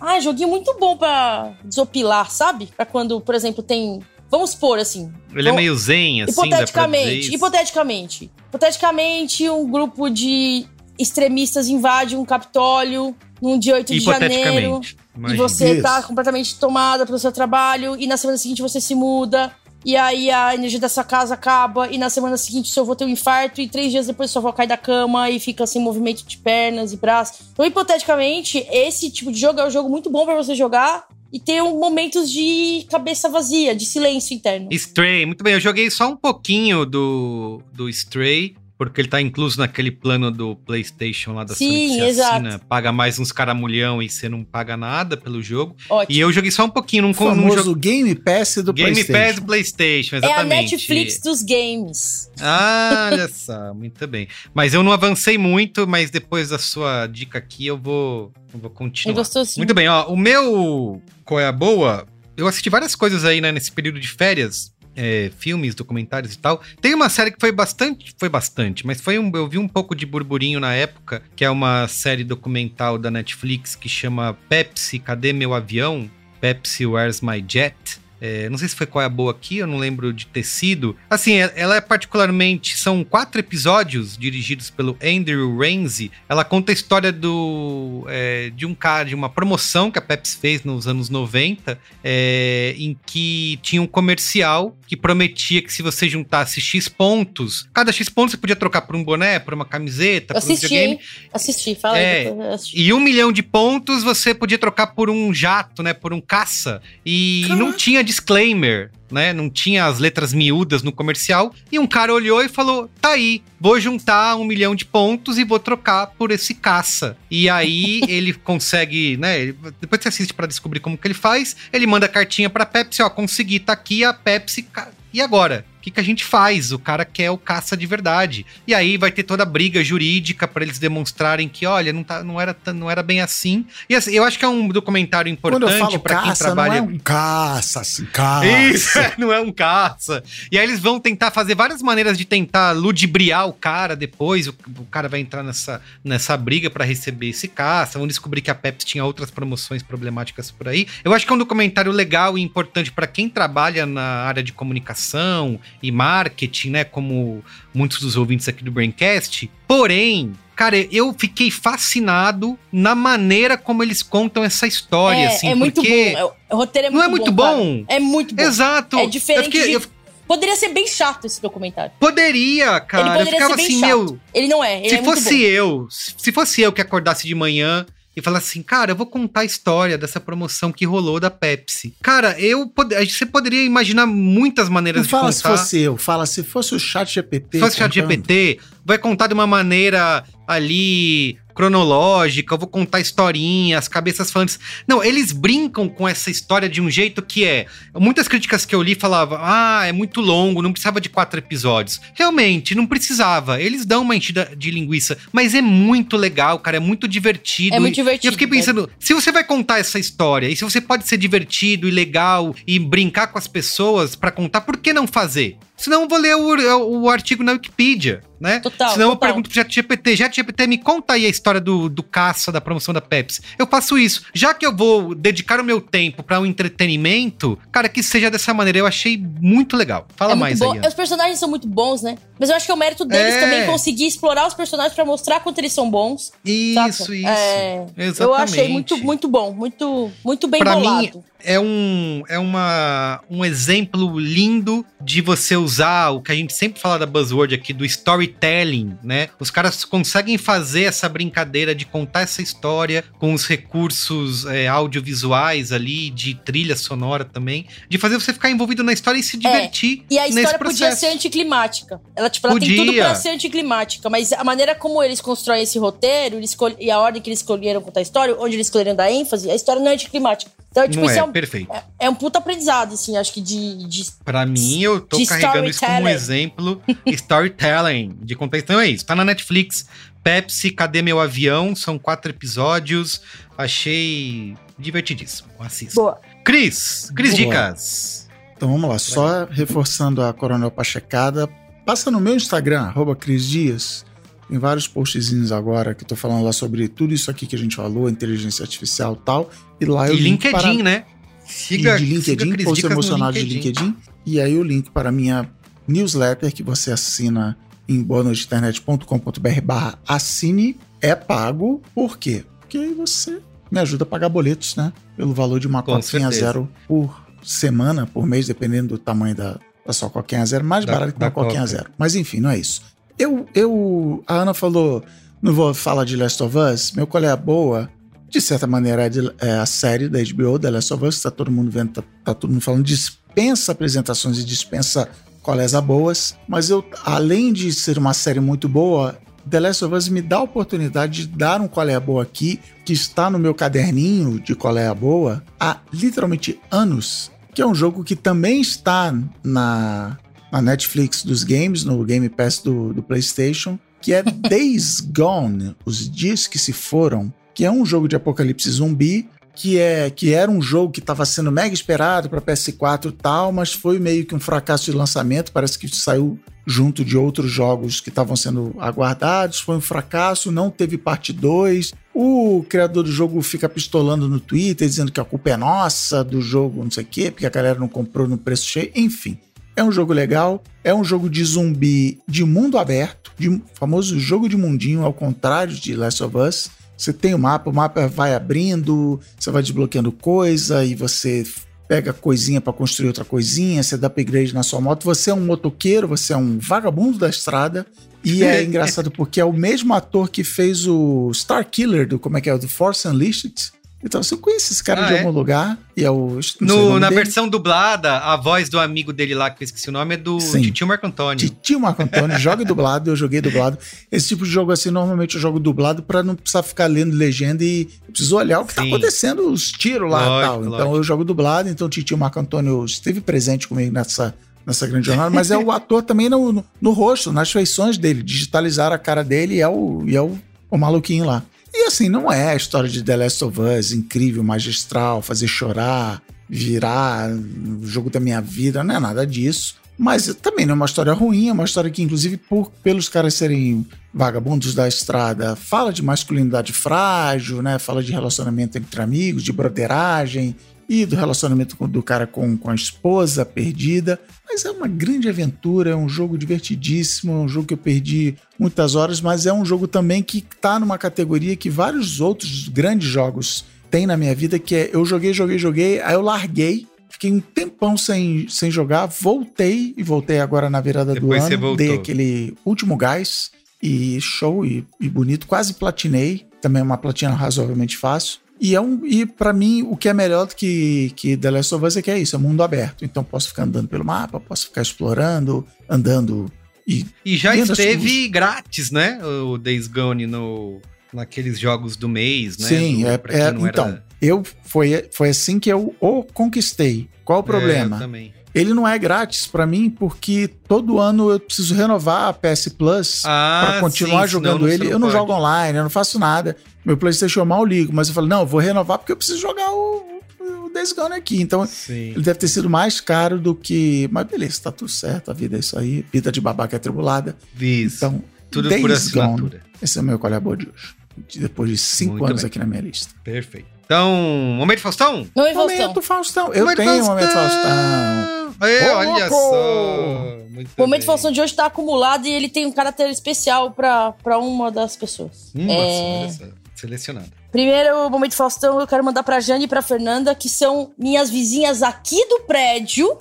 Ah, 0.00 0.20
joguinho 0.20 0.48
muito 0.48 0.76
bom 0.78 0.96
para 0.96 1.54
desopilar, 1.64 2.30
sabe? 2.30 2.68
Pra 2.76 2.84
quando, 2.84 3.20
por 3.20 3.34
exemplo, 3.34 3.62
tem. 3.62 4.00
Vamos 4.30 4.50
supor 4.50 4.78
assim. 4.78 5.10
Ele 5.34 5.48
é 5.48 5.52
meio 5.52 5.74
zen, 5.74 6.22
assim. 6.22 6.32
Hipoteticamente, 6.32 7.34
hipoteticamente. 7.34 8.30
Hipoteticamente, 8.48 9.48
um 9.48 9.70
grupo 9.70 10.10
de 10.10 10.66
extremistas 10.98 11.68
invade 11.68 12.16
um 12.16 12.24
Capitólio 12.24 13.14
num 13.40 13.58
dia 13.58 13.74
8 13.74 13.92
de 13.92 14.00
janeiro. 14.00 14.80
Imagina. 15.16 15.34
E 15.34 15.36
você 15.36 15.72
Isso. 15.72 15.82
tá 15.82 16.02
completamente 16.02 16.58
tomada 16.58 17.06
pelo 17.06 17.18
seu 17.18 17.32
trabalho, 17.32 17.96
e 17.98 18.06
na 18.06 18.16
semana 18.16 18.38
seguinte 18.38 18.62
você 18.62 18.80
se 18.80 18.94
muda, 18.94 19.52
e 19.84 19.96
aí 19.96 20.30
a 20.30 20.54
energia 20.54 20.80
da 20.80 20.88
sua 20.88 21.04
casa 21.04 21.34
acaba, 21.34 21.88
e 21.88 21.98
na 21.98 22.10
semana 22.10 22.36
seguinte 22.36 22.70
seu 22.70 22.82
avô 22.82 22.94
tem 22.96 23.06
um 23.06 23.10
infarto, 23.10 23.60
e 23.60 23.68
três 23.68 23.90
dias 23.90 24.06
depois 24.06 24.30
seu 24.30 24.40
avô 24.40 24.52
cai 24.52 24.66
da 24.66 24.76
cama 24.76 25.30
e 25.30 25.38
fica 25.38 25.66
sem 25.66 25.80
movimento 25.80 26.24
de 26.26 26.38
pernas 26.38 26.92
e 26.92 26.96
braços. 26.96 27.48
Então, 27.52 27.64
hipoteticamente, 27.64 28.66
esse 28.70 29.10
tipo 29.10 29.32
de 29.32 29.38
jogo 29.38 29.60
é 29.60 29.66
um 29.66 29.70
jogo 29.70 29.88
muito 29.88 30.10
bom 30.10 30.24
para 30.24 30.36
você 30.36 30.54
jogar. 30.54 31.06
E 31.30 31.38
ter 31.38 31.62
um 31.62 31.78
momentos 31.78 32.32
de 32.32 32.86
cabeça 32.90 33.28
vazia, 33.28 33.74
de 33.74 33.84
silêncio 33.84 34.34
interno. 34.34 34.66
Stray, 34.72 35.26
muito 35.26 35.44
bem. 35.44 35.52
Eu 35.52 35.60
joguei 35.60 35.90
só 35.90 36.08
um 36.08 36.16
pouquinho 36.16 36.86
do, 36.86 37.60
do 37.74 37.86
Stray. 37.90 38.56
Porque 38.78 39.00
ele 39.00 39.08
tá 39.08 39.20
incluso 39.20 39.58
naquele 39.58 39.90
plano 39.90 40.30
do 40.30 40.54
PlayStation 40.54 41.32
lá 41.32 41.42
da 41.42 41.52
Sim, 41.52 41.88
Sony 41.88 42.08
exato. 42.08 42.34
assina, 42.34 42.58
paga 42.60 42.92
mais 42.92 43.18
uns 43.18 43.32
caramulhão 43.32 44.00
e 44.00 44.08
você 44.08 44.28
não 44.28 44.44
paga 44.44 44.76
nada 44.76 45.16
pelo 45.16 45.42
jogo. 45.42 45.74
Ótimo. 45.90 46.16
E 46.16 46.20
eu 46.20 46.32
joguei 46.32 46.52
só 46.52 46.64
um 46.64 46.70
pouquinho 46.70 47.02
num, 47.02 47.10
o 47.10 47.14
famoso 47.14 47.56
num 47.56 47.62
jogo... 47.64 47.74
Game 47.74 48.14
Pass 48.14 48.54
do 48.62 48.72
Game 48.72 48.92
PlayStation. 48.92 49.12
Game 49.12 49.26
Pass 49.26 49.40
do 49.40 49.46
PlayStation, 49.46 50.16
exatamente. 50.16 50.52
É 50.52 50.58
a 50.58 50.62
Netflix 50.62 51.20
dos 51.20 51.42
games. 51.42 52.30
Ah, 52.40 53.08
olha 53.12 53.26
só, 53.26 53.74
muito 53.74 54.06
bem. 54.06 54.28
Mas 54.54 54.72
eu 54.72 54.84
não 54.84 54.92
avancei 54.92 55.36
muito, 55.36 55.84
mas 55.84 56.08
depois 56.08 56.50
da 56.50 56.58
sua 56.58 57.08
dica 57.08 57.38
aqui 57.38 57.66
eu 57.66 57.76
vou, 57.76 58.32
eu 58.54 58.60
vou 58.60 58.70
continuar. 58.70 59.12
É 59.12 59.16
gostosinho. 59.16 59.58
Muito 59.58 59.74
bem, 59.74 59.88
ó, 59.88 60.06
o 60.06 60.16
meu 60.16 61.02
qual 61.24 61.40
é 61.40 61.46
a 61.46 61.52
boa? 61.52 62.06
Eu 62.36 62.46
assisti 62.46 62.70
várias 62.70 62.94
coisas 62.94 63.24
aí, 63.24 63.40
né, 63.40 63.50
nesse 63.50 63.72
período 63.72 63.98
de 63.98 64.08
férias 64.08 64.72
é, 64.98 65.30
filmes, 65.38 65.76
documentários 65.76 66.34
e 66.34 66.38
tal. 66.38 66.60
Tem 66.80 66.92
uma 66.92 67.08
série 67.08 67.30
que 67.30 67.38
foi 67.38 67.52
bastante, 67.52 68.12
foi 68.18 68.28
bastante, 68.28 68.84
mas 68.84 69.00
foi 69.00 69.16
um, 69.18 69.30
eu 69.32 69.48
vi 69.48 69.56
um 69.56 69.68
pouco 69.68 69.94
de 69.94 70.04
burburinho 70.04 70.58
na 70.58 70.74
época, 70.74 71.22
que 71.36 71.44
é 71.44 71.50
uma 71.50 71.86
série 71.86 72.24
documental 72.24 72.98
da 72.98 73.10
Netflix 73.10 73.76
que 73.76 73.88
chama 73.88 74.36
Pepsi, 74.48 74.98
Cadê 74.98 75.32
Meu 75.32 75.54
Avião? 75.54 76.10
Pepsi 76.40 76.86
Where's 76.86 77.20
My 77.20 77.44
Jet. 77.46 78.00
É, 78.20 78.48
não 78.48 78.58
sei 78.58 78.68
se 78.68 78.74
foi 78.74 78.86
qual 78.86 79.02
é 79.02 79.06
a 79.06 79.08
boa 79.08 79.30
aqui, 79.30 79.58
eu 79.58 79.66
não 79.66 79.78
lembro 79.78 80.12
de 80.12 80.26
ter 80.26 80.42
sido. 80.42 80.96
Assim, 81.08 81.34
é, 81.34 81.52
ela 81.54 81.76
é 81.76 81.80
particularmente. 81.80 82.76
São 82.76 83.04
quatro 83.04 83.38
episódios 83.38 84.16
dirigidos 84.16 84.70
pelo 84.70 84.96
Andrew 85.02 85.56
Ramsey. 85.56 86.10
Ela 86.28 86.44
conta 86.44 86.72
a 86.72 86.74
história 86.74 87.12
do 87.12 88.04
é, 88.08 88.50
de 88.50 88.66
um 88.66 88.74
cara, 88.74 89.04
de 89.04 89.14
uma 89.14 89.28
promoção 89.28 89.90
que 89.90 89.98
a 89.98 90.02
Pepsi 90.02 90.36
fez 90.36 90.64
nos 90.64 90.88
anos 90.88 91.08
90, 91.08 91.78
é, 92.02 92.74
em 92.76 92.98
que 93.06 93.58
tinha 93.62 93.80
um 93.80 93.86
comercial 93.86 94.76
que 94.88 94.96
prometia 94.96 95.60
que 95.60 95.70
se 95.70 95.82
você 95.82 96.08
juntasse 96.08 96.62
X 96.62 96.88
pontos, 96.88 97.68
cada 97.74 97.92
X 97.92 98.08
pontos 98.08 98.32
você 98.32 98.38
podia 98.38 98.56
trocar 98.56 98.80
por 98.82 98.96
um 98.96 99.04
boné, 99.04 99.38
por 99.38 99.52
uma 99.52 99.66
camiseta, 99.66 100.32
por 100.32 100.38
assisti, 100.38 100.64
um 100.64 100.68
videogame. 100.68 101.00
Assisti, 101.30 101.74
fala 101.74 101.98
é, 101.98 102.28
aí. 102.28 102.58
E 102.72 102.90
um 102.90 102.98
milhão 102.98 103.30
de 103.30 103.42
pontos 103.42 104.02
você 104.02 104.32
podia 104.32 104.56
trocar 104.56 104.88
por 104.88 105.10
um 105.10 105.32
jato, 105.34 105.82
né? 105.82 105.92
Por 105.92 106.14
um 106.14 106.22
caça. 106.22 106.80
E 107.04 107.42
Caraca. 107.42 107.62
não 107.62 107.72
tinha 107.74 108.02
disclaimer, 108.02 108.90
né? 109.10 109.32
Não 109.32 109.48
tinha 109.48 109.86
as 109.86 109.98
letras 109.98 110.32
miúdas 110.32 110.82
no 110.82 110.92
comercial. 110.92 111.54
E 111.70 111.78
um 111.78 111.86
cara 111.86 112.12
olhou 112.12 112.42
e 112.42 112.48
falou: 112.48 112.90
tá 113.00 113.10
aí, 113.10 113.42
vou 113.60 113.80
juntar 113.80 114.36
um 114.36 114.44
milhão 114.44 114.74
de 114.74 114.84
pontos 114.84 115.38
e 115.38 115.44
vou 115.44 115.58
trocar 115.58 116.08
por 116.08 116.30
esse 116.30 116.54
caça. 116.54 117.16
E 117.30 117.48
aí 117.48 118.00
ele 118.08 118.32
consegue, 118.32 119.16
né? 119.16 119.54
Depois 119.80 120.02
você 120.02 120.08
assiste 120.08 120.34
para 120.34 120.46
descobrir 120.46 120.80
como 120.80 120.96
que 120.96 121.06
ele 121.06 121.14
faz. 121.14 121.56
Ele 121.72 121.86
manda 121.86 122.06
a 122.06 122.08
cartinha 122.08 122.50
pra 122.50 122.66
Pepsi: 122.66 123.02
ó, 123.02 123.10
consegui, 123.10 123.58
tá 123.58 123.72
aqui 123.72 124.04
a 124.04 124.12
Pepsi. 124.12 124.66
E 125.12 125.20
agora? 125.20 125.64
O 125.78 125.80
que, 125.80 125.92
que 125.92 126.00
a 126.00 126.02
gente 126.02 126.24
faz? 126.24 126.72
O 126.72 126.78
cara 126.78 127.04
quer 127.04 127.30
o 127.30 127.38
caça 127.38 127.76
de 127.76 127.86
verdade. 127.86 128.44
E 128.66 128.74
aí 128.74 128.96
vai 128.96 129.12
ter 129.12 129.22
toda 129.22 129.44
a 129.44 129.46
briga 129.46 129.82
jurídica 129.82 130.48
para 130.48 130.64
eles 130.64 130.78
demonstrarem 130.78 131.48
que, 131.48 131.64
olha, 131.66 131.92
não, 131.92 132.02
tá, 132.02 132.24
não, 132.24 132.40
era, 132.40 132.56
não 132.74 132.90
era 132.90 133.00
bem 133.00 133.20
assim. 133.20 133.64
E 133.88 133.94
assim, 133.94 134.10
eu 134.12 134.24
acho 134.24 134.38
que 134.38 134.44
é 134.44 134.48
um 134.48 134.68
documentário 134.68 135.30
importante 135.30 135.98
para 136.00 136.22
quem 136.22 136.34
trabalha. 136.34 136.82
Não 136.82 136.90
é 136.90 136.94
um 136.94 136.98
caça, 136.98 137.80
assim, 137.80 138.04
caça. 138.06 138.46
Isso, 138.46 138.98
não 139.16 139.32
é 139.32 139.40
um 139.40 139.52
caça. 139.52 140.22
E 140.50 140.58
aí 140.58 140.64
eles 140.64 140.80
vão 140.80 140.98
tentar 140.98 141.30
fazer 141.30 141.54
várias 141.54 141.80
maneiras 141.80 142.18
de 142.18 142.24
tentar 142.24 142.72
ludibriar 142.72 143.46
o 143.46 143.52
cara 143.52 143.94
depois. 143.94 144.48
O, 144.48 144.54
o 144.78 144.86
cara 144.86 145.08
vai 145.08 145.20
entrar 145.20 145.44
nessa, 145.44 145.80
nessa 146.02 146.36
briga 146.36 146.68
para 146.68 146.84
receber 146.84 147.28
esse 147.28 147.46
caça. 147.46 147.98
Vão 147.98 148.08
descobrir 148.08 148.40
que 148.40 148.50
a 148.50 148.54
Pepsi 148.54 148.84
tinha 148.84 149.04
outras 149.04 149.30
promoções 149.30 149.82
problemáticas 149.82 150.50
por 150.50 150.66
aí. 150.66 150.88
Eu 151.04 151.14
acho 151.14 151.24
que 151.24 151.32
é 151.32 151.34
um 151.36 151.38
documentário 151.38 151.92
legal 151.92 152.36
e 152.36 152.42
importante 152.42 152.90
para 152.90 153.06
quem 153.06 153.28
trabalha 153.28 153.86
na 153.86 154.24
área 154.24 154.42
de 154.42 154.52
comunicação 154.52 155.60
e 155.82 155.90
marketing, 155.90 156.70
né? 156.70 156.84
Como 156.84 157.42
muitos 157.72 158.00
dos 158.00 158.16
ouvintes 158.16 158.48
aqui 158.48 158.64
do 158.64 158.70
Braincast. 158.70 159.50
Porém, 159.66 160.32
cara, 160.56 160.76
eu 160.92 161.14
fiquei 161.16 161.50
fascinado 161.50 162.58
na 162.72 162.94
maneira 162.94 163.56
como 163.56 163.82
eles 163.82 164.02
contam 164.02 164.42
essa 164.42 164.66
história, 164.66 165.20
é, 165.20 165.26
assim, 165.26 165.48
é 165.48 165.54
muito 165.54 165.76
porque 165.76 166.16
bom. 166.18 166.32
O 166.50 166.56
roteiro 166.56 166.88
é 166.88 166.90
muito 166.90 167.00
não 167.00 167.06
é 167.06 167.08
muito 167.08 167.32
bom. 167.32 167.56
bom 167.56 167.84
é 167.88 167.98
muito 168.00 168.34
bom. 168.34 168.42
Exato. 168.42 168.98
É 168.98 169.06
diferente. 169.06 169.46
Eu 169.46 169.52
fiquei, 169.52 169.66
de... 169.66 169.72
eu... 169.72 169.98
Poderia 170.26 170.56
ser 170.56 170.68
bem 170.68 170.86
chato 170.86 171.24
esse 171.24 171.40
documentário. 171.40 171.90
Poderia, 171.98 172.78
cara. 172.80 173.02
Ele 173.02 173.18
poderia 173.18 173.30
eu 173.30 173.34
ficava 173.34 173.50
ser 173.50 173.56
bem 173.56 173.66
assim, 173.66 173.80
chato. 173.80 174.04
meu. 174.04 174.20
Ele 174.34 174.48
não 174.48 174.62
é. 174.62 174.78
Ele 174.80 174.88
se 174.90 174.94
é 174.96 175.02
fosse 175.02 175.42
eu, 175.42 175.88
se 175.90 176.32
fosse 176.32 176.60
eu 176.60 176.70
que 176.70 176.82
acordasse 176.82 177.26
de 177.26 177.34
manhã 177.34 177.86
e 178.18 178.22
falar 178.22 178.38
assim, 178.38 178.62
cara, 178.62 178.90
eu 178.90 178.96
vou 178.96 179.06
contar 179.06 179.40
a 179.40 179.44
história 179.44 179.96
dessa 179.96 180.18
promoção 180.18 180.72
que 180.72 180.84
rolou 180.84 181.20
da 181.20 181.30
Pepsi. 181.30 181.94
Cara, 182.02 182.38
eu 182.40 182.72
você 183.08 183.24
poderia 183.24 183.64
imaginar 183.64 184.06
muitas 184.06 184.68
maneiras 184.68 185.04
de 185.04 185.08
fala 185.08 185.24
contar. 185.24 185.32
se 185.32 185.42
fosse 185.42 185.78
eu, 185.78 185.96
fala 185.96 186.26
se 186.26 186.42
fosse 186.42 186.74
o 186.74 186.80
chat 186.80 187.14
GPT. 187.14 187.58
Se 187.58 187.64
fosse 187.64 187.76
o 187.76 187.78
chat 187.78 187.94
GPT, 187.94 188.58
vai 188.84 188.98
contar 188.98 189.28
de 189.28 189.34
uma 189.34 189.46
maneira 189.46 190.24
ali 190.46 191.38
cronológica, 191.58 192.54
eu 192.54 192.58
vou 192.58 192.68
contar 192.68 193.00
historinhas, 193.00 193.88
cabeças 193.88 194.30
falantes. 194.30 194.60
Não, 194.86 195.02
eles 195.02 195.32
brincam 195.32 195.88
com 195.88 196.06
essa 196.06 196.30
história 196.30 196.68
de 196.68 196.80
um 196.80 196.88
jeito 196.88 197.20
que 197.20 197.44
é. 197.44 197.66
Muitas 197.96 198.28
críticas 198.28 198.64
que 198.64 198.72
eu 198.72 198.80
li 198.80 198.94
falavam, 198.94 199.38
ah, 199.42 199.82
é 199.84 199.90
muito 199.90 200.20
longo, 200.20 200.62
não 200.62 200.70
precisava 200.70 201.00
de 201.00 201.08
quatro 201.08 201.40
episódios. 201.40 202.00
Realmente, 202.14 202.76
não 202.76 202.86
precisava. 202.86 203.60
Eles 203.60 203.84
dão 203.84 204.02
uma 204.02 204.14
enchida 204.14 204.52
de 204.56 204.70
linguiça, 204.70 205.18
mas 205.32 205.52
é 205.52 205.60
muito 205.60 206.16
legal, 206.16 206.60
cara, 206.60 206.76
é 206.76 206.80
muito 206.80 207.08
divertido. 207.08 207.74
É 207.74 207.80
muito 207.80 207.96
divertido. 207.96 208.26
E 208.26 208.28
eu 208.28 208.32
fiquei 208.32 208.46
pensando, 208.46 208.82
né? 208.82 208.88
se 209.00 209.12
você 209.12 209.32
vai 209.32 209.42
contar 209.42 209.80
essa 209.80 209.98
história, 209.98 210.48
e 210.48 210.54
se 210.54 210.62
você 210.62 210.80
pode 210.80 211.08
ser 211.08 211.16
divertido 211.16 211.88
e 211.88 211.90
legal 211.90 212.54
e 212.64 212.78
brincar 212.78 213.26
com 213.26 213.38
as 213.38 213.48
pessoas 213.48 214.14
para 214.14 214.30
contar, 214.30 214.60
por 214.60 214.76
que 214.76 214.92
não 214.92 215.08
fazer? 215.08 215.56
Senão 215.76 216.02
eu 216.02 216.08
vou 216.08 216.18
ler 216.18 216.36
o, 216.36 217.02
o 217.02 217.10
artigo 217.10 217.42
na 217.42 217.52
Wikipedia, 217.52 218.20
né? 218.40 218.60
Total, 218.60 218.90
Senão 218.92 219.10
total. 219.10 219.12
eu 219.12 219.16
pergunto 219.18 219.48
pro 219.50 219.54
ChatGPT, 219.56 220.16
ChatGPT, 220.16 220.66
me 220.66 220.78
conta 220.78 221.14
aí 221.14 221.26
a 221.26 221.28
história 221.28 221.60
do, 221.60 221.88
do 221.88 222.02
caça, 222.02 222.50
da 222.52 222.60
promoção 222.60 222.92
da 222.94 223.00
Pepsi. 223.00 223.40
Eu 223.58 223.66
faço 223.66 223.98
isso. 223.98 224.22
Já 224.32 224.54
que 224.54 224.64
eu 224.66 224.74
vou 224.76 225.14
dedicar 225.14 225.60
o 225.60 225.64
meu 225.64 225.80
tempo 225.80 226.22
para 226.22 226.40
um 226.40 226.46
entretenimento, 226.46 227.58
cara, 227.70 227.88
que 227.88 228.02
seja 228.02 228.30
dessa 228.30 228.52
maneira. 228.54 228.78
Eu 228.78 228.86
achei 228.86 229.16
muito 229.40 229.76
legal. 229.76 230.06
Fala 230.16 230.32
é 230.32 230.34
mais 230.36 230.58
bom. 230.58 230.72
aí. 230.72 230.78
Ana. 230.78 230.88
Os 230.88 230.94
personagens 230.94 231.38
são 231.38 231.48
muito 231.48 231.66
bons, 231.68 232.02
né? 232.02 232.16
Mas 232.38 232.50
eu 232.50 232.56
acho 232.56 232.66
que 232.66 232.70
é 232.72 232.74
o 232.74 232.78
mérito 232.78 233.04
deles 233.04 233.34
É. 233.34 233.40
também 233.40 233.66
conseguir 233.66 234.06
explorar 234.06 234.46
os 234.46 234.54
personagens 234.54 234.94
pra 234.94 235.04
mostrar 235.04 235.40
quanto 235.40 235.58
eles 235.58 235.72
são 235.72 235.90
bons. 235.90 236.32
Isso, 236.44 236.74
saca? 236.74 236.90
isso. 236.90 237.12
É, 237.28 237.86
Exatamente. 237.96 238.20
Eu 238.20 238.34
achei 238.34 238.68
muito, 238.68 238.96
muito 238.98 239.28
bom, 239.28 239.52
muito, 239.52 240.10
muito 240.24 240.46
bem 240.48 240.60
Pra 240.60 240.74
bolado. 240.74 241.02
mim, 241.18 241.24
é 241.42 241.58
um, 241.58 242.22
é 242.28 242.38
uma, 242.38 243.20
um 243.30 243.44
exemplo 243.44 244.18
lindo 244.18 244.84
de 245.00 245.20
você 245.20 245.56
usar 245.56 246.10
o 246.10 246.20
que 246.20 246.32
a 246.32 246.34
gente 246.34 246.52
sempre 246.52 246.80
fala 246.80 246.98
da 246.98 247.06
buzzword 247.06 247.54
aqui, 247.54 247.72
do 247.72 247.84
storytelling, 247.84 248.96
né? 249.02 249.28
Os 249.38 249.50
caras 249.50 249.84
conseguem 249.84 250.36
fazer 250.36 250.84
essa 250.84 251.08
brincadeira 251.08 251.74
de 251.74 251.84
contar 251.86 252.22
essa 252.22 252.42
história 252.42 253.04
com 253.18 253.32
os 253.32 253.46
recursos 253.46 254.44
é, 254.46 254.66
audiovisuais 254.68 255.72
ali, 255.72 256.10
de 256.10 256.34
trilha 256.34 256.76
sonora 256.76 257.24
também, 257.24 257.66
de 257.88 257.98
fazer 257.98 258.18
você 258.18 258.32
ficar 258.32 258.50
envolvido 258.50 258.82
na 258.82 258.92
história 258.92 259.18
e 259.18 259.22
se 259.22 259.36
divertir 259.36 260.04
E 260.10 260.18
a 260.18 260.28
história 260.28 260.58
podia 260.58 260.92
ser 260.92 261.08
anticlimática. 261.08 262.00
Ela, 262.14 262.28
tipo, 262.28 262.46
ela 262.46 262.58
tem 262.58 262.76
tudo 262.76 262.86
Podia. 262.86 263.04
pra 263.04 263.14
ser 263.14 263.30
anticlimática, 263.30 264.08
mas 264.10 264.32
a 264.32 264.42
maneira 264.42 264.74
como 264.74 265.02
eles 265.02 265.20
constroem 265.20 265.62
esse 265.62 265.78
roteiro 265.78 266.36
eles 266.36 266.56
e 266.78 266.90
a 266.90 266.98
ordem 266.98 267.20
que 267.20 267.28
eles 267.28 267.40
escolheram 267.40 267.80
contar 267.80 268.00
a 268.00 268.02
história, 268.02 268.36
onde 268.38 268.56
eles 268.56 268.66
escolheram 268.66 268.96
dar 268.96 269.10
ênfase, 269.10 269.50
a 269.50 269.54
história 269.54 269.80
não 269.80 269.90
é 269.90 269.94
anticlimática. 269.94 270.50
Então, 270.70 270.86
tipo, 270.86 271.00
Não 271.00 271.06
isso 271.06 271.18
é, 271.18 271.18
é 271.18 271.24
um, 271.24 271.32
perfeito. 271.32 271.72
é, 271.72 271.84
é 272.00 272.10
um 272.10 272.14
puta 272.14 272.38
aprendizado, 272.38 272.94
assim, 272.94 273.16
acho 273.16 273.32
que 273.32 273.40
de. 273.40 273.86
de 273.86 274.06
Pra 274.24 274.44
mim, 274.44 274.82
eu 274.82 275.00
tô 275.00 275.16
carregando 275.26 275.68
isso 275.68 275.80
como 275.80 276.02
um 276.02 276.08
exemplo. 276.08 276.82
storytelling, 277.06 278.18
de 278.22 278.34
contar. 278.34 278.58
Então 278.58 278.78
é 278.78 278.88
isso. 278.88 279.04
Tá 279.04 279.14
na 279.16 279.24
Netflix. 279.24 279.86
Pepsi, 280.22 280.70
Cadê 280.70 281.00
Meu 281.00 281.20
Avião? 281.20 281.74
São 281.74 281.98
quatro 281.98 282.30
episódios. 282.30 283.22
Achei 283.56 284.56
divertidíssimo. 284.78 285.48
Assista. 285.58 285.94
boa. 285.94 286.20
Cris, 286.44 287.10
Cris 287.14 287.34
Boa. 287.34 287.44
Dicas. 287.44 288.28
Então 288.56 288.70
vamos 288.70 288.90
lá, 288.90 288.98
só 288.98 289.44
reforçando 289.50 290.22
a 290.22 290.32
Coronel 290.32 290.70
Pachecada. 290.70 291.48
Passa 291.86 292.10
no 292.10 292.20
meu 292.20 292.34
Instagram, 292.34 292.82
arroba 292.82 293.14
Cris 293.14 293.46
Dias. 293.46 294.04
Tem 294.48 294.58
vários 294.58 294.88
postzinhos 294.88 295.52
agora 295.52 295.94
que 295.94 296.04
eu 296.04 296.08
tô 296.08 296.16
falando 296.16 296.42
lá 296.44 296.52
sobre 296.52 296.88
tudo 296.88 297.12
isso 297.12 297.30
aqui 297.30 297.46
que 297.46 297.54
a 297.54 297.58
gente 297.58 297.76
falou, 297.76 298.08
inteligência 298.08 298.62
artificial 298.62 299.18
e 299.20 299.24
tal. 299.24 299.50
E 299.80 299.84
lá 299.84 300.08
eu 300.08 300.14
E 300.14 300.20
link 300.20 300.44
LinkedIn, 300.44 300.52
para... 300.78 300.82
né? 300.82 301.04
e 301.46 301.52
Siga, 301.52 301.98
de 301.98 302.04
siga 302.22 302.44
LinkedIn, 302.44 302.50
Cris 302.52 302.64
post 302.64 302.84
no 302.86 302.92
emocionado 302.92 303.32
de 303.38 303.44
LinkedIn. 303.44 303.94
E 304.24 304.40
aí 304.40 304.56
o 304.56 304.62
link 304.62 304.90
para 304.90 305.10
a 305.10 305.12
minha 305.12 305.48
newsletter 305.86 306.52
que 306.52 306.62
você 306.62 306.90
assina 306.92 307.56
em 307.88 308.02
boanoiteinternet.com.br 308.02 309.60
barra 309.64 309.98
assine 310.06 310.76
é 311.00 311.14
pago. 311.14 311.82
Por 311.94 312.18
quê? 312.18 312.44
Porque 312.60 312.78
aí 312.78 312.92
você 312.94 313.40
me 313.70 313.80
ajuda 313.80 314.04
a 314.04 314.06
pagar 314.06 314.28
boletos, 314.28 314.76
né? 314.76 314.92
Pelo 315.16 315.32
valor 315.34 315.60
de 315.60 315.66
uma 315.66 315.82
Com 315.82 315.92
coquinha 315.94 316.22
certeza. 316.30 316.40
zero 316.40 316.68
por 316.86 317.22
semana, 317.42 318.06
por 318.06 318.26
mês, 318.26 318.46
dependendo 318.46 318.88
do 318.88 318.98
tamanho 318.98 319.34
da, 319.34 319.58
da 319.86 319.92
sua 319.92 320.10
coquinha 320.10 320.44
zero. 320.44 320.64
Mais 320.64 320.84
Da- 320.84 320.92
barato 320.92 321.12
que 321.14 321.22
uma 321.24 321.30
coquinha 321.30 321.66
zero. 321.66 321.90
Mas 321.98 322.14
enfim, 322.14 322.40
não 322.40 322.50
é 322.50 322.58
isso. 322.58 322.82
Eu, 323.18 323.46
eu, 323.54 324.22
a 324.26 324.34
Ana 324.36 324.54
falou, 324.54 325.02
não 325.42 325.52
vou 325.52 325.74
falar 325.74 326.04
de 326.04 326.16
Last 326.16 326.42
of 326.42 326.56
Us, 326.56 326.92
meu 326.92 327.06
colega 327.06 327.36
boa, 327.36 327.90
de 328.28 328.40
certa 328.40 328.66
maneira 328.66 329.06
é, 329.06 329.08
de- 329.08 329.32
é 329.40 329.52
a 329.58 329.66
série 329.66 330.08
da 330.08 330.18
HBO, 330.22 330.58
The 330.58 330.70
Last 330.70 330.92
of 330.94 331.04
Us, 331.04 331.16
que 331.16 331.22
tá 331.24 331.30
todo 331.30 331.50
mundo 331.50 331.70
vendo, 331.70 331.92
tá, 331.92 332.02
tá 332.24 332.34
todo 332.34 332.50
mundo 332.50 332.60
falando, 332.62 332.84
dispensa 332.84 333.72
apresentações 333.72 334.38
e 334.38 334.44
dispensa 334.44 335.08
colesa 335.42 335.80
boas, 335.80 336.36
mas 336.46 336.68
eu, 336.70 336.84
além 337.04 337.52
de 337.52 337.72
ser 337.72 337.96
uma 337.98 338.12
série 338.12 338.38
muito 338.40 338.68
boa, 338.68 339.18
The 339.48 339.60
Last 339.60 339.84
of 339.84 339.94
Us 339.94 340.08
me 340.08 340.20
dá 340.20 340.36
a 340.36 340.42
oportunidade 340.42 341.26
de 341.26 341.36
dar 341.36 341.60
um 341.60 341.66
colé 341.66 341.98
boa 341.98 342.22
aqui, 342.22 342.60
que 342.84 342.92
está 342.92 343.30
no 343.30 343.38
meu 343.38 343.54
caderninho 343.54 344.38
de 344.38 344.54
colé 344.54 344.92
boa 344.94 345.42
há 345.58 345.78
literalmente 345.92 346.60
anos, 346.70 347.30
que 347.54 347.62
é 347.62 347.66
um 347.66 347.74
jogo 347.74 348.04
que 348.04 348.14
também 348.14 348.60
está 348.60 349.12
na, 349.42 350.18
na 350.50 350.62
Netflix 350.62 351.24
dos 351.24 351.44
games, 351.44 351.84
no 351.84 352.02
Game 352.04 352.28
Pass 352.28 352.58
do, 352.58 352.92
do 352.92 353.02
PlayStation, 353.02 353.78
que 354.00 354.12
é 354.12 354.22
Days 354.48 355.00
Gone, 355.00 355.76
Os 355.84 356.10
Dias 356.10 356.46
que 356.46 356.58
Se 356.58 356.72
Foram, 356.72 357.32
que 357.54 357.64
é 357.64 357.70
um 357.70 357.84
jogo 357.84 358.08
de 358.08 358.16
apocalipse 358.16 358.70
zumbi, 358.70 359.28
que, 359.54 359.78
é, 359.78 360.08
que 360.08 360.32
era 360.32 360.48
um 360.48 360.62
jogo 360.62 360.92
que 360.92 361.00
estava 361.00 361.24
sendo 361.24 361.50
mega 361.50 361.74
esperado 361.74 362.30
para 362.30 362.40
PS4 362.40 363.08
e 363.08 363.12
tal, 363.12 363.50
mas 363.50 363.72
foi 363.72 363.98
meio 363.98 364.24
que 364.24 364.34
um 364.34 364.38
fracasso 364.40 364.84
de 364.84 364.96
lançamento, 364.96 365.50
parece 365.50 365.76
que 365.76 365.88
saiu 365.88 366.38
junto 366.68 367.02
de 367.02 367.16
outros 367.16 367.50
jogos 367.50 367.98
que 367.98 368.10
estavam 368.10 368.36
sendo 368.36 368.74
aguardados. 368.78 369.58
Foi 369.58 369.74
um 369.74 369.80
fracasso, 369.80 370.52
não 370.52 370.70
teve 370.70 370.98
parte 370.98 371.32
2. 371.32 371.94
O 372.14 372.62
criador 372.68 373.04
do 373.04 373.10
jogo 373.10 373.40
fica 373.40 373.68
pistolando 373.68 374.28
no 374.28 374.38
Twitter, 374.38 374.86
dizendo 374.86 375.10
que 375.10 375.18
a 375.18 375.24
culpa 375.24 375.48
é 375.48 375.56
nossa 375.56 376.22
do 376.22 376.42
jogo, 376.42 376.84
não 376.84 376.90
sei 376.90 377.04
o 377.04 377.06
quê, 377.06 377.30
porque 377.30 377.46
a 377.46 377.50
galera 377.50 377.78
não 377.80 377.88
comprou 377.88 378.28
no 378.28 378.36
preço 378.36 378.66
cheio. 378.66 378.92
Enfim, 378.94 379.38
é 379.78 379.84
um 379.84 379.92
jogo 379.92 380.12
legal, 380.12 380.60
é 380.82 380.92
um 380.92 381.04
jogo 381.04 381.30
de 381.30 381.44
zumbi 381.44 382.18
de 382.26 382.44
mundo 382.44 382.78
aberto, 382.78 383.30
de 383.38 383.62
famoso 383.74 384.18
jogo 384.18 384.48
de 384.48 384.56
mundinho, 384.56 385.04
ao 385.04 385.12
contrário 385.12 385.72
de 385.72 385.94
Last 385.94 386.20
of 386.24 386.36
Us. 386.36 386.68
Você 386.96 387.12
tem 387.12 387.32
o 387.32 387.38
mapa, 387.38 387.70
o 387.70 387.72
mapa 387.72 388.08
vai 388.08 388.34
abrindo, 388.34 389.20
você 389.38 389.52
vai 389.52 389.62
desbloqueando 389.62 390.10
coisa 390.10 390.84
e 390.84 390.96
você 390.96 391.46
pega 391.86 392.12
coisinha 392.12 392.60
para 392.60 392.72
construir 392.72 393.06
outra 393.06 393.24
coisinha, 393.24 393.80
você 393.80 393.96
dá 393.96 394.08
upgrade 394.08 394.52
na 394.52 394.64
sua 394.64 394.80
moto. 394.80 395.04
Você 395.04 395.30
é 395.30 395.34
um 395.34 395.46
motoqueiro, 395.46 396.08
você 396.08 396.32
é 396.32 396.36
um 396.36 396.58
vagabundo 396.58 397.16
da 397.16 397.28
estrada. 397.28 397.86
E 398.24 398.42
é 398.42 398.64
engraçado 398.66 399.12
porque 399.12 399.40
é 399.40 399.44
o 399.44 399.52
mesmo 399.52 399.94
ator 399.94 400.28
que 400.28 400.42
fez 400.42 400.88
o 400.88 401.32
Star 401.32 401.64
Killer 401.64 402.08
do 402.08 402.18
como 402.18 402.36
é 402.36 402.40
que 402.40 402.50
é, 402.50 402.58
do 402.58 402.68
Force 402.68 403.06
Unleashed. 403.06 403.70
Então, 404.02 404.22
você 404.22 404.36
conhece 404.36 404.72
esse 404.72 404.84
cara 404.84 405.04
ah, 405.04 405.08
de 405.08 405.14
é? 405.14 405.18
algum 405.18 405.30
lugar? 405.30 405.76
E 405.96 406.04
é 406.04 406.10
o. 406.10 406.38
No, 406.60 407.00
na 407.00 407.08
dele. 407.08 407.22
versão 407.22 407.48
dublada, 407.48 408.18
a 408.18 408.36
voz 408.36 408.68
do 408.68 408.78
amigo 408.78 409.12
dele 409.12 409.34
lá, 409.34 409.50
que 409.50 409.62
eu 409.62 409.64
esqueci 409.64 409.88
o 409.88 409.92
nome, 409.92 410.14
é 410.14 410.16
do 410.16 410.38
Sim. 410.38 410.62
Titio 410.62 410.86
Marco 410.86 411.04
Antônio. 411.04 411.36
Titio 411.36 411.80
Marco 411.80 412.02
Antônio, 412.02 412.38
joga 412.38 412.64
dublado, 412.64 413.10
eu 413.10 413.16
joguei 413.16 413.40
dublado. 413.40 413.76
Esse 414.10 414.28
tipo 414.28 414.44
de 414.44 414.50
jogo 414.50 414.70
assim, 414.70 414.90
normalmente 414.90 415.34
eu 415.34 415.40
jogo 415.40 415.58
dublado 415.58 416.04
para 416.04 416.22
não 416.22 416.36
precisar 416.36 416.62
ficar 416.62 416.86
lendo 416.86 417.16
legenda 417.16 417.64
e 417.64 417.86
preciso 418.06 418.36
olhar 418.36 418.60
o 418.60 418.64
que 418.64 418.74
tá 418.74 418.82
Sim. 418.82 418.90
tá 418.90 418.96
acontecendo, 418.96 419.50
os 419.50 419.72
tiros 419.72 420.08
lá 420.08 420.28
lógico, 420.28 420.38
e 420.38 420.46
tal. 420.46 420.60
Então 420.60 420.70
lógico. 420.70 420.96
eu 420.96 421.02
jogo 421.02 421.24
dublado, 421.24 421.68
então 421.68 421.88
o 421.88 421.90
Titio 421.90 422.16
Marco 422.16 422.38
Antônio 422.38 422.84
esteve 422.84 423.20
presente 423.20 423.66
comigo 423.66 423.92
nessa, 423.92 424.32
nessa 424.64 424.86
grande 424.86 425.06
jornada, 425.08 425.30
mas 425.30 425.50
é 425.50 425.58
o 425.58 425.72
ator 425.72 426.04
também 426.04 426.28
no, 426.28 426.52
no, 426.52 426.64
no, 426.80 426.92
rosto, 426.92 427.32
nas 427.32 427.50
feições 427.50 427.98
dele. 427.98 428.22
Digitalizar 428.22 428.92
a 428.92 428.98
cara 428.98 429.24
dele 429.24 429.56
e 429.56 429.60
é 429.60 429.68
o, 429.68 430.04
e 430.06 430.14
é 430.14 430.22
o, 430.22 430.38
o 430.70 430.78
maluquinho 430.78 431.24
lá. 431.24 431.42
E 431.72 431.86
assim, 431.86 432.08
não 432.08 432.32
é 432.32 432.50
a 432.50 432.56
história 432.56 432.88
de 432.88 433.02
The 433.02 433.16
Last 433.16 433.44
of 433.44 433.60
Us 433.60 433.92
incrível, 433.92 434.42
magistral, 434.42 435.22
fazer 435.22 435.46
chorar, 435.46 436.22
virar 436.48 437.30
o 437.30 437.86
jogo 437.86 438.10
da 438.10 438.18
minha 438.18 438.40
vida, 438.40 438.82
não 438.82 438.96
é 438.96 439.00
nada 439.00 439.26
disso. 439.26 439.76
Mas 439.98 440.32
também 440.40 440.64
não 440.64 440.72
é 440.72 440.76
uma 440.76 440.86
história 440.86 441.12
ruim, 441.12 441.48
é 441.48 441.52
uma 441.52 441.64
história 441.64 441.90
que, 441.90 442.02
inclusive, 442.02 442.36
por, 442.36 442.70
pelos 442.84 443.08
caras 443.08 443.34
serem 443.34 443.84
vagabundos 444.14 444.72
da 444.72 444.86
estrada, 444.86 445.56
fala 445.56 445.92
de 445.92 446.04
masculinidade 446.04 446.72
frágil, 446.72 447.60
né? 447.60 447.80
Fala 447.80 448.00
de 448.00 448.12
relacionamento 448.12 448.78
entre 448.78 449.02
amigos, 449.02 449.42
de 449.42 449.52
broderagem, 449.52 450.54
e 450.88 451.04
do 451.04 451.14
relacionamento 451.14 451.76
do 451.86 452.02
cara 452.02 452.26
com, 452.26 452.56
com 452.56 452.70
a 452.70 452.74
esposa 452.74 453.44
perdida. 453.44 454.18
Mas 454.48 454.64
é 454.64 454.70
uma 454.70 454.88
grande 454.88 455.28
aventura, 455.28 455.90
é 455.90 455.96
um 455.96 456.08
jogo 456.08 456.38
divertidíssimo, 456.38 457.32
é 457.32 457.36
um 457.36 457.48
jogo 457.48 457.66
que 457.66 457.74
eu 457.74 457.78
perdi 457.78 458.34
muitas 458.58 458.94
horas, 458.94 459.20
mas 459.20 459.44
é 459.44 459.52
um 459.52 459.64
jogo 459.64 459.86
também 459.86 460.22
que 460.22 460.38
está 460.38 460.78
numa 460.78 460.96
categoria 460.96 461.54
que 461.54 461.68
vários 461.68 462.20
outros 462.20 462.68
grandes 462.68 463.08
jogos 463.08 463.66
têm 463.90 464.06
na 464.06 464.16
minha 464.16 464.34
vida, 464.34 464.58
que 464.58 464.74
é 464.74 464.90
eu 464.92 465.04
joguei, 465.04 465.32
joguei, 465.34 465.58
joguei, 465.58 466.00
aí 466.00 466.14
eu 466.14 466.22
larguei, 466.22 466.86
fiquei 467.10 467.30
um 467.30 467.40
tempão 467.40 467.96
sem, 467.96 468.46
sem 468.48 468.70
jogar, 468.70 469.06
voltei 469.06 469.94
e 469.96 470.02
voltei 470.02 470.40
agora 470.40 470.70
na 470.70 470.80
virada 470.80 471.12
Depois 471.12 471.48
do 471.48 471.54
ano, 471.54 471.76
dei 471.76 471.94
aquele 471.94 472.54
último 472.64 472.96
gás 472.96 473.50
e 473.82 474.20
show 474.20 474.64
e, 474.64 474.86
e 475.00 475.08
bonito, 475.08 475.46
quase 475.46 475.74
platinei, 475.74 476.46
também 476.60 476.80
é 476.80 476.84
uma 476.84 476.98
platina 476.98 477.34
razoavelmente 477.34 477.96
fácil. 477.96 478.40
E, 478.60 478.74
é 478.74 478.80
um, 478.80 479.04
e 479.06 479.24
para 479.24 479.52
mim, 479.52 479.82
o 479.82 479.96
que 479.96 480.08
é 480.08 480.14
melhor 480.14 480.46
do 480.46 480.54
que, 480.54 481.12
que 481.16 481.36
The 481.36 481.50
Last 481.50 481.74
of 481.74 481.84
Us 481.84 481.96
é 481.96 482.02
que 482.02 482.10
é 482.10 482.18
isso, 482.18 482.34
é 482.36 482.38
mundo 482.38 482.62
aberto. 482.62 483.04
Então 483.04 483.22
posso 483.22 483.48
ficar 483.48 483.64
andando 483.64 483.88
pelo 483.88 484.04
mapa, 484.04 484.40
posso 484.40 484.66
ficar 484.66 484.82
explorando, 484.82 485.66
andando 485.88 486.50
e. 486.86 487.04
E 487.24 487.36
já 487.36 487.54
esteve 487.54 488.28
grátis, 488.28 488.90
né? 488.90 489.20
O 489.22 489.58
Days 489.58 489.86
Gone 489.86 490.26
no, 490.26 490.80
naqueles 491.12 491.58
jogos 491.58 491.96
do 491.96 492.08
mês, 492.08 492.56
né? 492.56 492.68
Sim, 492.68 493.02
do, 493.02 493.08
é, 493.08 493.14
é 493.14 493.48
então. 493.50 493.88
Era... 493.88 494.04
Eu 494.20 494.42
foi, 494.64 495.06
foi 495.12 495.28
assim 495.28 495.60
que 495.60 495.70
eu 495.70 495.94
o 496.00 496.24
conquistei. 496.24 497.08
Qual 497.24 497.40
o 497.40 497.42
problema? 497.42 497.96
É, 497.96 497.98
eu 497.98 498.00
também. 498.00 498.34
Ele 498.60 498.74
não 498.74 498.86
é 498.86 498.98
grátis 498.98 499.46
para 499.46 499.66
mim 499.66 499.88
porque 499.88 500.48
todo 500.66 500.98
ano 500.98 501.30
eu 501.30 501.40
preciso 501.40 501.74
renovar 501.74 502.28
a 502.28 502.32
PS 502.32 502.68
Plus 502.68 503.22
ah, 503.24 503.64
para 503.64 503.80
continuar 503.80 504.26
sim, 504.26 504.32
jogando 504.32 504.68
ele. 504.68 504.90
Eu 504.90 504.98
não 504.98 505.10
jogo 505.10 505.32
online, 505.32 505.78
eu 505.78 505.82
não 505.82 505.90
faço 505.90 506.18
nada. 506.18 506.56
Meu 506.84 506.96
PlayStation 506.96 507.44
mal 507.44 507.64
ligo, 507.64 507.92
mas 507.92 508.08
eu 508.08 508.14
falei, 508.14 508.30
não, 508.30 508.40
eu 508.40 508.46
vou 508.46 508.60
renovar 508.60 508.98
porque 508.98 509.12
eu 509.12 509.16
preciso 509.16 509.40
jogar 509.40 509.70
o, 509.70 510.20
o 510.40 510.70
Days 510.72 510.92
Gone 510.92 511.14
aqui. 511.14 511.40
Então, 511.40 511.66
sim. 511.66 512.10
ele 512.10 512.22
deve 512.22 512.38
ter 512.38 512.48
sido 512.48 512.68
mais 512.68 513.00
caro 513.00 513.38
do 513.38 513.54
que. 513.54 514.08
Mas 514.10 514.26
beleza, 514.26 514.62
tá 514.62 514.72
tudo 514.72 514.90
certo, 514.90 515.30
a 515.30 515.34
vida 515.34 515.56
é 515.56 515.60
isso 515.60 515.78
aí. 515.78 516.04
Vida 516.12 516.32
de 516.32 516.40
babaca 516.40 516.76
é 516.76 516.78
tribulada. 516.78 517.36
Isso. 517.58 517.96
Então, 517.96 518.22
tudo 518.50 518.68
Days 518.68 518.82
por 518.82 518.92
assinatura. 518.92 519.58
Gone, 519.58 519.72
esse 519.82 519.98
é 519.98 520.00
o 520.00 520.04
meu 520.04 520.18
colhabor 520.18 520.56
de 520.56 520.68
hoje. 520.68 520.96
Depois 521.36 521.70
de 521.70 521.76
cinco 521.76 522.12
Muito 522.12 522.26
anos 522.26 522.42
bem. 522.42 522.48
aqui 522.48 522.58
na 522.58 522.66
minha 522.66 522.80
lista. 522.80 523.12
Perfeito. 523.22 523.77
Então, 523.88 524.14
Momento 524.58 524.80
Faustão? 524.80 525.26
Momento 525.34 525.54
Faustão. 525.54 525.78
Momento 525.78 526.02
Faustão. 526.02 526.52
Eu 526.52 526.60
momento 526.60 526.76
tenho 526.76 526.90
Faustão. 526.90 527.14
Momento 527.14 527.32
Faustão. 527.32 528.54
Aê, 528.60 528.90
olha 528.90 529.28
só. 529.30 530.38
Muito 530.50 530.68
o 530.76 530.80
Momento 530.82 531.00
bem. 531.00 531.06
Faustão 531.06 531.32
de 531.32 531.40
hoje 531.40 531.54
tá 531.54 531.64
acumulado 531.64 532.26
e 532.26 532.30
ele 532.30 532.50
tem 532.50 532.66
um 532.66 532.72
caráter 532.72 533.08
especial 533.08 533.70
pra, 533.70 534.12
pra 534.12 534.38
uma 534.38 534.70
das 534.70 534.94
pessoas. 534.94 535.52
Hum, 535.56 535.70
é... 535.70 536.22
Nossa, 536.24 536.52
selecionado. 536.74 537.32
Primeiro, 537.50 538.06
o 538.06 538.10
Momento 538.10 538.34
Faustão, 538.34 538.78
eu 538.78 538.86
quero 538.86 539.02
mandar 539.02 539.22
pra 539.22 539.40
Jane 539.40 539.64
e 539.64 539.68
pra 539.68 539.80
Fernanda, 539.80 540.34
que 540.34 540.50
são 540.50 540.92
minhas 540.98 541.30
vizinhas 541.30 541.82
aqui 541.82 542.28
do 542.28 542.40
prédio, 542.40 543.16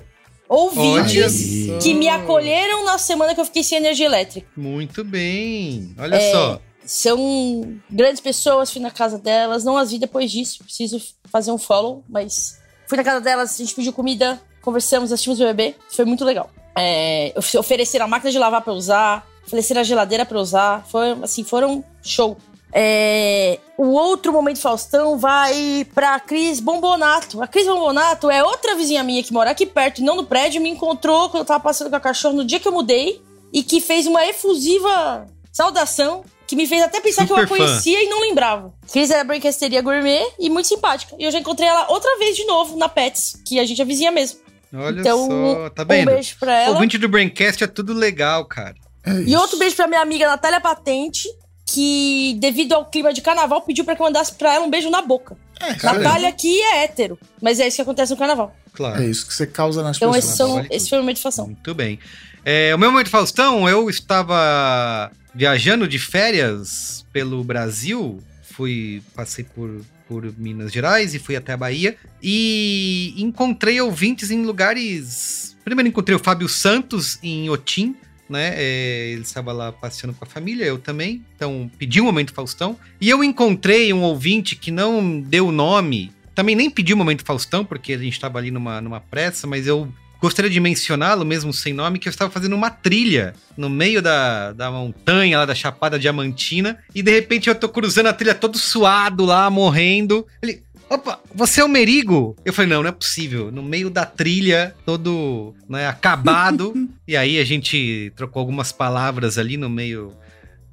ouvintes, 0.50 1.80
que 1.82 1.94
me 1.94 2.10
acolheram 2.10 2.84
na 2.84 2.98
semana 2.98 3.34
que 3.34 3.40
eu 3.40 3.46
fiquei 3.46 3.64
sem 3.64 3.78
energia 3.78 4.06
elétrica. 4.06 4.46
Muito 4.58 5.02
bem. 5.06 5.96
Olha 5.98 6.16
é, 6.16 6.32
só. 6.32 6.60
São 6.88 7.80
grandes 7.90 8.22
pessoas, 8.22 8.72
fui 8.72 8.82
na 8.82 8.90
casa 8.90 9.18
delas, 9.18 9.66
não 9.66 9.78
as 9.78 9.92
vi 9.92 10.00
depois 10.00 10.32
disso, 10.32 10.64
preciso 10.64 11.02
fazer 11.30 11.52
um 11.52 11.58
follow, 11.58 12.02
mas 12.08 12.62
fui 12.88 12.98
na 12.98 13.04
casa 13.04 13.20
delas, 13.20 13.54
a 13.54 13.58
gente 13.58 13.76
pediu 13.76 13.92
comida, 13.92 14.42
conversamos, 14.62 15.12
assistimos 15.12 15.40
o 15.42 15.44
bebê, 15.44 15.76
foi 15.90 16.06
muito 16.06 16.24
legal. 16.24 16.50
É, 16.78 17.34
ofereceram 17.60 18.06
a 18.06 18.08
máquina 18.08 18.32
de 18.32 18.40
lavar 18.40 18.62
para 18.62 18.72
usar, 18.72 19.28
ofereceram 19.46 19.82
a 19.82 19.84
geladeira 19.84 20.26
para 20.26 20.40
usar, 20.40 20.86
foi 20.88 21.12
assim, 21.22 21.44
foram 21.44 21.84
show. 22.02 22.38
É, 22.72 23.60
o 23.78 23.88
outro 23.88 24.32
momento 24.32 24.60
Faustão 24.60 25.18
vai 25.18 25.86
pra 25.94 26.20
Cris 26.22 26.60
Bombonato. 26.62 27.42
A 27.42 27.48
Cris 27.48 27.66
Bombonato 27.66 28.30
é 28.30 28.44
outra 28.44 28.76
vizinha 28.76 29.04
minha 29.04 29.24
que 29.24 29.34
mora 29.34 29.52
aqui 29.52 29.66
perto, 29.66 30.02
não 30.02 30.16
no 30.16 30.26
prédio, 30.26 30.62
me 30.62 30.70
encontrou 30.70 31.30
quando 31.30 31.42
eu 31.42 31.46
tava 31.46 31.60
passando 31.60 31.90
com 31.90 31.96
a 31.98 32.00
cachorro 32.00 32.36
no 32.36 32.46
dia 32.46 32.60
que 32.60 32.68
eu 32.68 32.72
mudei 32.72 33.22
e 33.52 33.62
que 33.62 33.82
fez 33.82 34.06
uma 34.06 34.26
efusiva 34.26 35.26
saudação 35.52 36.24
que 36.48 36.56
me 36.56 36.66
fez 36.66 36.82
até 36.82 37.02
pensar 37.02 37.28
Super 37.28 37.46
que 37.46 37.54
eu 37.54 37.56
a 37.56 37.68
conhecia 37.68 37.98
fã. 37.98 38.04
e 38.04 38.10
não 38.10 38.22
lembrava. 38.22 38.74
Cris 38.92 39.12
era 39.12 39.24
brinquesteria 39.24 39.82
gourmet 39.82 40.26
e 40.40 40.50
muito 40.50 40.68
simpática. 40.68 41.16
E 41.20 41.24
eu 41.24 41.32
já 41.32 41.40
encontrei 41.40 41.68
ela 41.68 41.92
outra 41.92 42.18
vez 42.18 42.36
de 42.36 42.46
novo 42.46 42.78
na 42.78 42.88
Pets, 42.88 43.42
que 43.46 43.60
a 43.60 43.66
gente 43.66 43.82
é 43.82 43.86
vizinha 43.86 44.12
mesmo. 44.12 44.40
Olha 44.74 45.00
então, 45.00 45.28
só, 45.28 45.70
tá 45.70 45.84
vendo? 45.84 46.10
Um 46.10 46.14
beijo 46.14 46.36
pra 46.40 46.60
ela. 46.60 46.72
O 46.72 46.76
ouvinte 46.76 46.98
do 46.98 47.10
Braincast 47.10 47.64
é 47.64 47.68
tudo 47.68 47.94
legal, 47.94 48.46
cara. 48.46 48.76
É 49.06 49.22
e 49.22 49.36
outro 49.36 49.58
beijo 49.58 49.76
pra 49.76 49.88
minha 49.88 50.02
amiga 50.02 50.28
Natália 50.28 50.60
Patente, 50.60 51.28
que, 51.66 52.38
devido 52.40 52.74
ao 52.74 52.86
clima 52.86 53.14
de 53.14 53.22
carnaval, 53.22 53.62
pediu 53.62 53.86
pra 53.86 53.96
que 53.96 54.02
eu 54.02 54.06
mandasse 54.06 54.34
pra 54.34 54.56
ela 54.56 54.66
um 54.66 54.70
beijo 54.70 54.90
na 54.90 55.02
boca. 55.02 55.38
É, 55.60 55.86
Natália 55.86 56.30
aqui 56.30 56.62
é 56.62 56.84
hétero, 56.84 57.18
mas 57.42 57.60
é 57.60 57.68
isso 57.68 57.78
que 57.78 57.82
acontece 57.82 58.12
no 58.12 58.18
carnaval. 58.18 58.56
Claro. 58.74 59.02
É 59.02 59.06
isso 59.06 59.26
que 59.26 59.34
você 59.34 59.48
causa 59.48 59.82
nas 59.82 59.98
então, 59.98 60.12
pessoas. 60.12 60.36
Então, 60.36 60.60
esse, 60.60 60.76
esse 60.76 60.90
foi 60.90 60.98
o 61.00 61.02
momento 61.02 61.18
de 61.18 61.24
Faustão. 61.24 61.48
Muito 61.48 61.74
bem. 61.74 62.00
É, 62.46 62.74
o 62.76 62.78
meu 62.78 62.92
momento 62.92 63.08
de 63.08 63.12
Faustão, 63.12 63.68
eu 63.68 63.90
estava 63.90 65.12
viajando 65.38 65.88
de 65.88 66.00
férias 66.00 67.06
pelo 67.14 67.44
Brasil. 67.44 68.22
Fui, 68.42 69.04
passei 69.16 69.46
por 69.46 69.82
por 70.08 70.34
Minas 70.38 70.72
Gerais 70.72 71.14
e 71.14 71.20
fui 71.20 71.36
até 71.36 71.54
a 71.54 71.58
Bahia 71.58 71.98
e 72.24 73.14
encontrei 73.18 73.80
ouvintes 73.82 74.32
em 74.32 74.44
lugares. 74.44 75.56
Primeiro 75.64 75.90
encontrei 75.90 76.16
o 76.16 76.20
Fábio 76.20 76.48
Santos 76.48 77.20
em 77.22 77.50
Otim, 77.50 77.96
né? 78.30 78.54
É, 78.56 79.10
ele 79.12 79.22
estava 79.22 79.52
lá 79.52 79.72
passeando 79.72 80.16
com 80.16 80.24
a 80.24 80.28
família, 80.28 80.66
eu 80.66 80.78
também. 80.78 81.24
Então 81.36 81.70
pedi 81.78 82.00
um 82.00 82.06
momento 82.06 82.34
Faustão. 82.34 82.78
E 83.00 83.10
eu 83.10 83.24
encontrei 83.24 83.92
um 83.94 84.02
ouvinte 84.02 84.56
que 84.56 84.72
não 84.72 85.20
deu 85.20 85.52
nome. 85.52 86.12
Também 86.34 86.56
nem 86.56 86.70
pedi 86.70 86.94
um 86.94 86.98
momento 86.98 87.26
Faustão, 87.26 87.66
porque 87.66 87.94
a 87.94 87.98
gente 87.98 88.14
estava 88.14 88.38
ali 88.38 88.52
numa, 88.52 88.80
numa 88.80 89.02
pressa, 89.02 89.46
mas 89.46 89.68
eu 89.68 89.92
Gostaria 90.22 90.50
de 90.50 90.60
mencioná-lo, 90.60 91.24
mesmo 91.24 91.54
sem 91.54 91.74
nome, 91.74 92.00
que 92.00 92.08
eu 92.08 92.10
estava 92.10 92.32
fazendo 92.32 92.56
uma 92.56 92.70
trilha 92.70 93.36
no 93.56 93.70
meio 93.70 94.02
da, 94.02 94.52
da 94.52 94.72
montanha, 94.72 95.38
lá 95.38 95.46
da 95.46 95.54
Chapada 95.54 96.00
Diamantina, 96.00 96.78
e 96.94 97.04
de 97.04 97.12
repente 97.12 97.50
eu 97.50 97.56
tô 97.56 97.70
cruzando 97.70 98.08
a 98.08 98.14
trilha 98.14 98.34
todo 98.34 98.58
suado 98.58 99.26
lá, 99.26 99.50
morrendo. 99.50 100.26
Ele, 100.42 100.64
opa, 100.90 101.20
você 101.34 101.62
é 101.62 101.64
o 101.64 101.70
Merigo? 101.70 102.36
Eu 102.44 102.52
falei, 102.52 102.70
não, 102.70 102.82
não 102.82 102.90
é 102.90 102.94
possível. 102.94 103.52
No 103.52 103.62
meio 103.62 103.90
da 103.90 104.06
trilha, 104.06 104.76
todo 104.86 105.54
né, 105.70 105.88
acabado. 105.88 106.74
e 107.08 107.16
aí 107.16 107.40
a 107.40 107.46
gente 107.46 108.12
trocou 108.16 108.40
algumas 108.40 108.72
palavras 108.72 109.38
ali 109.38 109.56
no 109.56 109.70
meio, 109.70 110.14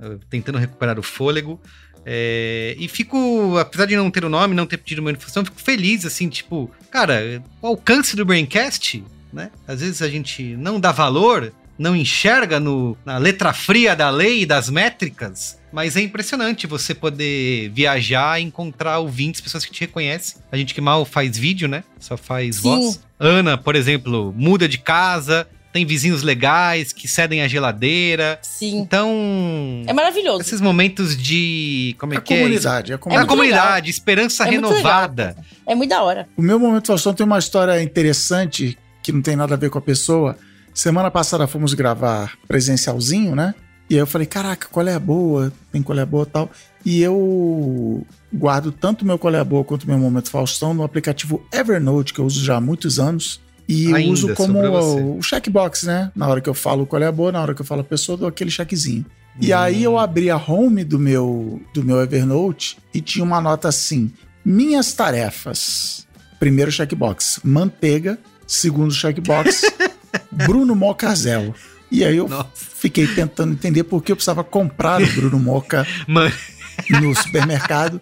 uh, 0.00 0.18
tentando 0.30 0.58
recuperar 0.58 0.98
o 0.98 1.02
fôlego. 1.02 1.60
É, 2.06 2.76
e 2.78 2.86
fico, 2.86 3.56
apesar 3.58 3.86
de 3.86 3.96
não 3.96 4.10
ter 4.10 4.24
o 4.24 4.28
nome, 4.28 4.54
não 4.54 4.66
ter 4.66 4.76
pedido 4.76 5.00
uma 5.00 5.10
informação, 5.10 5.44
fico 5.44 5.60
feliz, 5.60 6.04
assim, 6.04 6.28
tipo, 6.28 6.70
cara, 6.90 7.42
o 7.62 7.66
alcance 7.66 8.14
do 8.14 8.26
Braincast 8.26 9.02
né? 9.34 9.50
Às 9.66 9.80
vezes 9.80 10.00
a 10.00 10.08
gente 10.08 10.56
não 10.56 10.80
dá 10.80 10.92
valor 10.92 11.52
não 11.78 11.94
enxerga 11.94 12.60
no, 12.60 12.96
na 13.04 13.18
letra 13.18 13.52
fria 13.52 13.94
da 13.96 14.10
lei 14.10 14.42
e 14.42 14.46
das 14.46 14.70
métricas, 14.70 15.58
mas 15.72 15.96
é 15.96 16.00
impressionante 16.00 16.66
você 16.66 16.94
poder 16.94 17.70
viajar 17.70 18.40
e 18.40 18.44
encontrar 18.44 18.98
ouvintes, 18.98 19.40
pessoas 19.40 19.64
que 19.64 19.72
te 19.72 19.80
reconhecem. 19.80 20.36
A 20.50 20.56
gente 20.56 20.72
que 20.72 20.80
mal 20.80 21.04
faz 21.04 21.36
vídeo, 21.36 21.66
né? 21.66 21.82
Só 21.98 22.16
faz 22.16 22.56
Sim. 22.56 22.62
voz. 22.62 23.00
Ana, 23.18 23.58
por 23.58 23.74
exemplo, 23.74 24.32
muda 24.36 24.68
de 24.68 24.78
casa, 24.78 25.48
tem 25.72 25.84
vizinhos 25.84 26.22
legais 26.22 26.92
que 26.92 27.08
cedem 27.08 27.42
a 27.42 27.48
geladeira. 27.48 28.38
Sim. 28.42 28.78
Então. 28.78 29.82
É 29.86 29.92
maravilhoso. 29.92 30.42
Esses 30.42 30.60
momentos 30.60 31.16
de. 31.16 31.96
Como 31.98 32.14
é, 32.14 32.18
a 32.18 32.20
que 32.20 32.36
comunidade, 32.36 32.92
é? 32.92 32.94
A 32.94 32.98
comunidade. 32.98 33.22
É 33.22 33.24
a 33.24 33.36
comunidade, 33.36 33.90
esperança 33.90 34.46
é 34.46 34.50
renovada. 34.50 35.36
é 35.66 35.74
muito 35.74 35.90
da 35.90 36.02
hora. 36.02 36.28
O 36.36 36.42
meu 36.42 36.60
momento 36.60 36.86
Faustão 36.86 37.12
tem 37.12 37.26
uma 37.26 37.40
história 37.40 37.82
interessante 37.82 38.78
que 39.04 39.12
não 39.12 39.20
tem 39.20 39.36
nada 39.36 39.54
a 39.54 39.58
ver 39.58 39.68
com 39.68 39.78
a 39.78 39.82
pessoa. 39.82 40.36
Semana 40.72 41.10
passada 41.10 41.46
fomos 41.46 41.74
gravar 41.74 42.32
presencialzinho, 42.48 43.36
né? 43.36 43.54
E 43.88 43.94
aí 43.94 44.00
eu 44.00 44.06
falei, 44.06 44.26
caraca, 44.26 44.66
qual 44.70 44.88
é 44.88 44.94
a 44.94 44.98
boa? 44.98 45.52
Tem 45.70 45.82
qual 45.82 45.98
é 45.98 46.02
a 46.02 46.06
boa 46.06 46.24
e 46.24 46.26
tal. 46.26 46.50
E 46.86 47.02
eu 47.02 48.04
guardo 48.32 48.72
tanto 48.72 49.04
meu 49.04 49.18
qual 49.18 49.34
é 49.34 49.38
a 49.38 49.44
boa 49.44 49.62
quanto 49.62 49.86
meu 49.86 49.98
momento 49.98 50.30
Faustão 50.30 50.72
no 50.72 50.82
aplicativo 50.82 51.46
Evernote, 51.52 52.14
que 52.14 52.18
eu 52.18 52.24
uso 52.24 52.42
já 52.42 52.56
há 52.56 52.60
muitos 52.62 52.98
anos. 52.98 53.40
E 53.68 53.94
Ainda, 53.94 54.12
uso 54.12 54.34
como 54.34 54.58
o, 54.58 55.18
o 55.18 55.22
checkbox, 55.22 55.84
né? 55.84 56.10
Na 56.16 56.26
hora 56.26 56.40
que 56.40 56.48
eu 56.48 56.54
falo 56.54 56.86
qual 56.86 57.02
é 57.02 57.06
a 57.06 57.12
boa, 57.12 57.30
na 57.30 57.42
hora 57.42 57.54
que 57.54 57.60
eu 57.60 57.66
falo 57.66 57.82
a 57.82 57.84
pessoa, 57.84 58.16
dou 58.16 58.28
aquele 58.28 58.50
checkzinho. 58.50 59.04
Hum. 59.36 59.38
E 59.40 59.52
aí 59.52 59.82
eu 59.82 59.98
abri 59.98 60.30
a 60.30 60.36
home 60.36 60.82
do 60.82 60.98
meu, 60.98 61.60
do 61.74 61.84
meu 61.84 62.00
Evernote 62.00 62.78
e 62.92 63.02
tinha 63.02 63.24
uma 63.24 63.40
nota 63.40 63.68
assim: 63.68 64.10
Minhas 64.44 64.94
tarefas. 64.94 66.06
Primeiro 66.40 66.72
checkbox, 66.72 67.40
manteiga. 67.44 68.18
Segundo 68.46 68.92
checkbox, 68.92 69.62
Bruno 70.30 70.74
Mocazel. 70.74 71.54
E 71.90 72.04
aí 72.04 72.16
eu 72.16 72.28
Nossa. 72.28 72.48
fiquei 72.54 73.06
tentando 73.06 73.52
entender 73.52 73.84
por 73.84 74.02
que 74.02 74.12
eu 74.12 74.16
precisava 74.16 74.42
comprar 74.42 75.00
o 75.00 75.06
Bruno 75.12 75.38
Moca 75.38 75.86
no 77.00 77.14
supermercado 77.14 78.00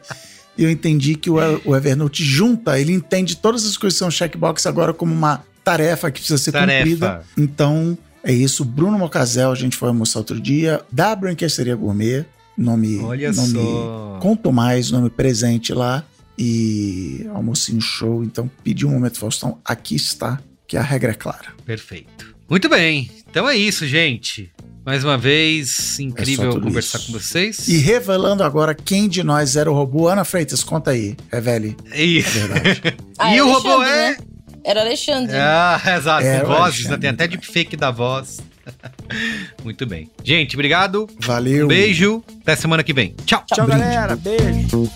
eu 0.56 0.70
entendi 0.70 1.14
que 1.14 1.30
o 1.30 1.76
Evernote 1.76 2.22
junta, 2.24 2.78
ele 2.78 2.92
entende 2.92 3.36
todas 3.36 3.64
as 3.64 3.76
coisas 3.76 3.96
que 3.96 3.98
são 3.98 4.10
checkbox 4.10 4.66
agora 4.66 4.92
como 4.92 5.12
uma 5.12 5.42
tarefa 5.64 6.10
que 6.10 6.20
precisa 6.20 6.38
ser 6.38 6.52
tarefa. 6.52 6.78
cumprida. 6.78 7.22
Então, 7.36 7.96
é 8.22 8.32
isso. 8.32 8.64
Bruno 8.64 8.98
Mocazel, 8.98 9.50
a 9.50 9.54
gente 9.54 9.76
foi 9.76 9.88
almoçar 9.88 10.18
outro 10.18 10.40
dia, 10.40 10.82
da 10.90 11.14
Branquesteria 11.16 11.74
Gourmet, 11.74 12.24
nome, 12.56 12.98
Olha 13.00 13.32
nome 13.32 13.54
só. 13.54 14.18
Conto 14.20 14.52
Mais, 14.52 14.90
nome 14.90 15.08
presente 15.08 15.72
lá, 15.72 16.04
e 16.36 17.26
almocinho 17.34 17.80
show. 17.80 18.22
Então, 18.22 18.50
pedi 18.62 18.86
um 18.86 18.90
momento, 18.90 19.18
Faustão, 19.18 19.58
aqui 19.64 19.94
está, 19.94 20.40
que 20.66 20.76
a 20.76 20.82
regra 20.82 21.12
é 21.12 21.14
clara. 21.14 21.52
Perfeito. 21.64 22.32
Muito 22.48 22.68
bem, 22.68 23.10
então 23.30 23.48
é 23.48 23.56
isso, 23.56 23.86
gente. 23.86 24.52
Mais 24.84 25.04
uma 25.04 25.16
vez, 25.16 25.98
incrível 26.00 26.50
é 26.50 26.60
conversar 26.60 26.98
isso. 26.98 27.06
com 27.06 27.12
vocês. 27.18 27.68
E 27.68 27.78
revelando 27.78 28.42
agora 28.42 28.74
quem 28.74 29.08
de 29.08 29.22
nós 29.22 29.54
era 29.56 29.70
o 29.70 29.74
robô. 29.74 30.08
Ana 30.08 30.24
Freitas, 30.24 30.64
conta 30.64 30.90
aí, 30.90 31.16
revele. 31.30 31.76
Isso. 31.94 32.36
É 32.36 32.46
verdade. 32.48 32.96
ah, 33.16 33.34
e 33.34 33.40
o 33.40 33.52
robô 33.52 33.82
é. 33.82 34.10
Né? 34.10 34.16
Era 34.64 34.80
Alexandre. 34.80 35.36
Ah, 35.36 35.80
exato. 35.96 36.26
É, 36.26 36.42
vozes, 36.42 36.86
né? 36.86 36.96
tem 36.96 37.10
até 37.10 37.28
deepfake 37.28 37.76
da 37.76 37.90
voz. 37.90 38.40
Muito 39.64 39.86
bem. 39.86 40.10
Gente, 40.22 40.56
obrigado. 40.56 41.08
Valeu. 41.20 41.64
Um 41.64 41.68
beijo. 41.68 42.22
Até 42.42 42.56
semana 42.56 42.82
que 42.82 42.92
vem. 42.92 43.14
Tchau. 43.24 43.44
Tchau, 43.46 43.66
galera. 43.66 44.16
Beijo. 44.16 44.88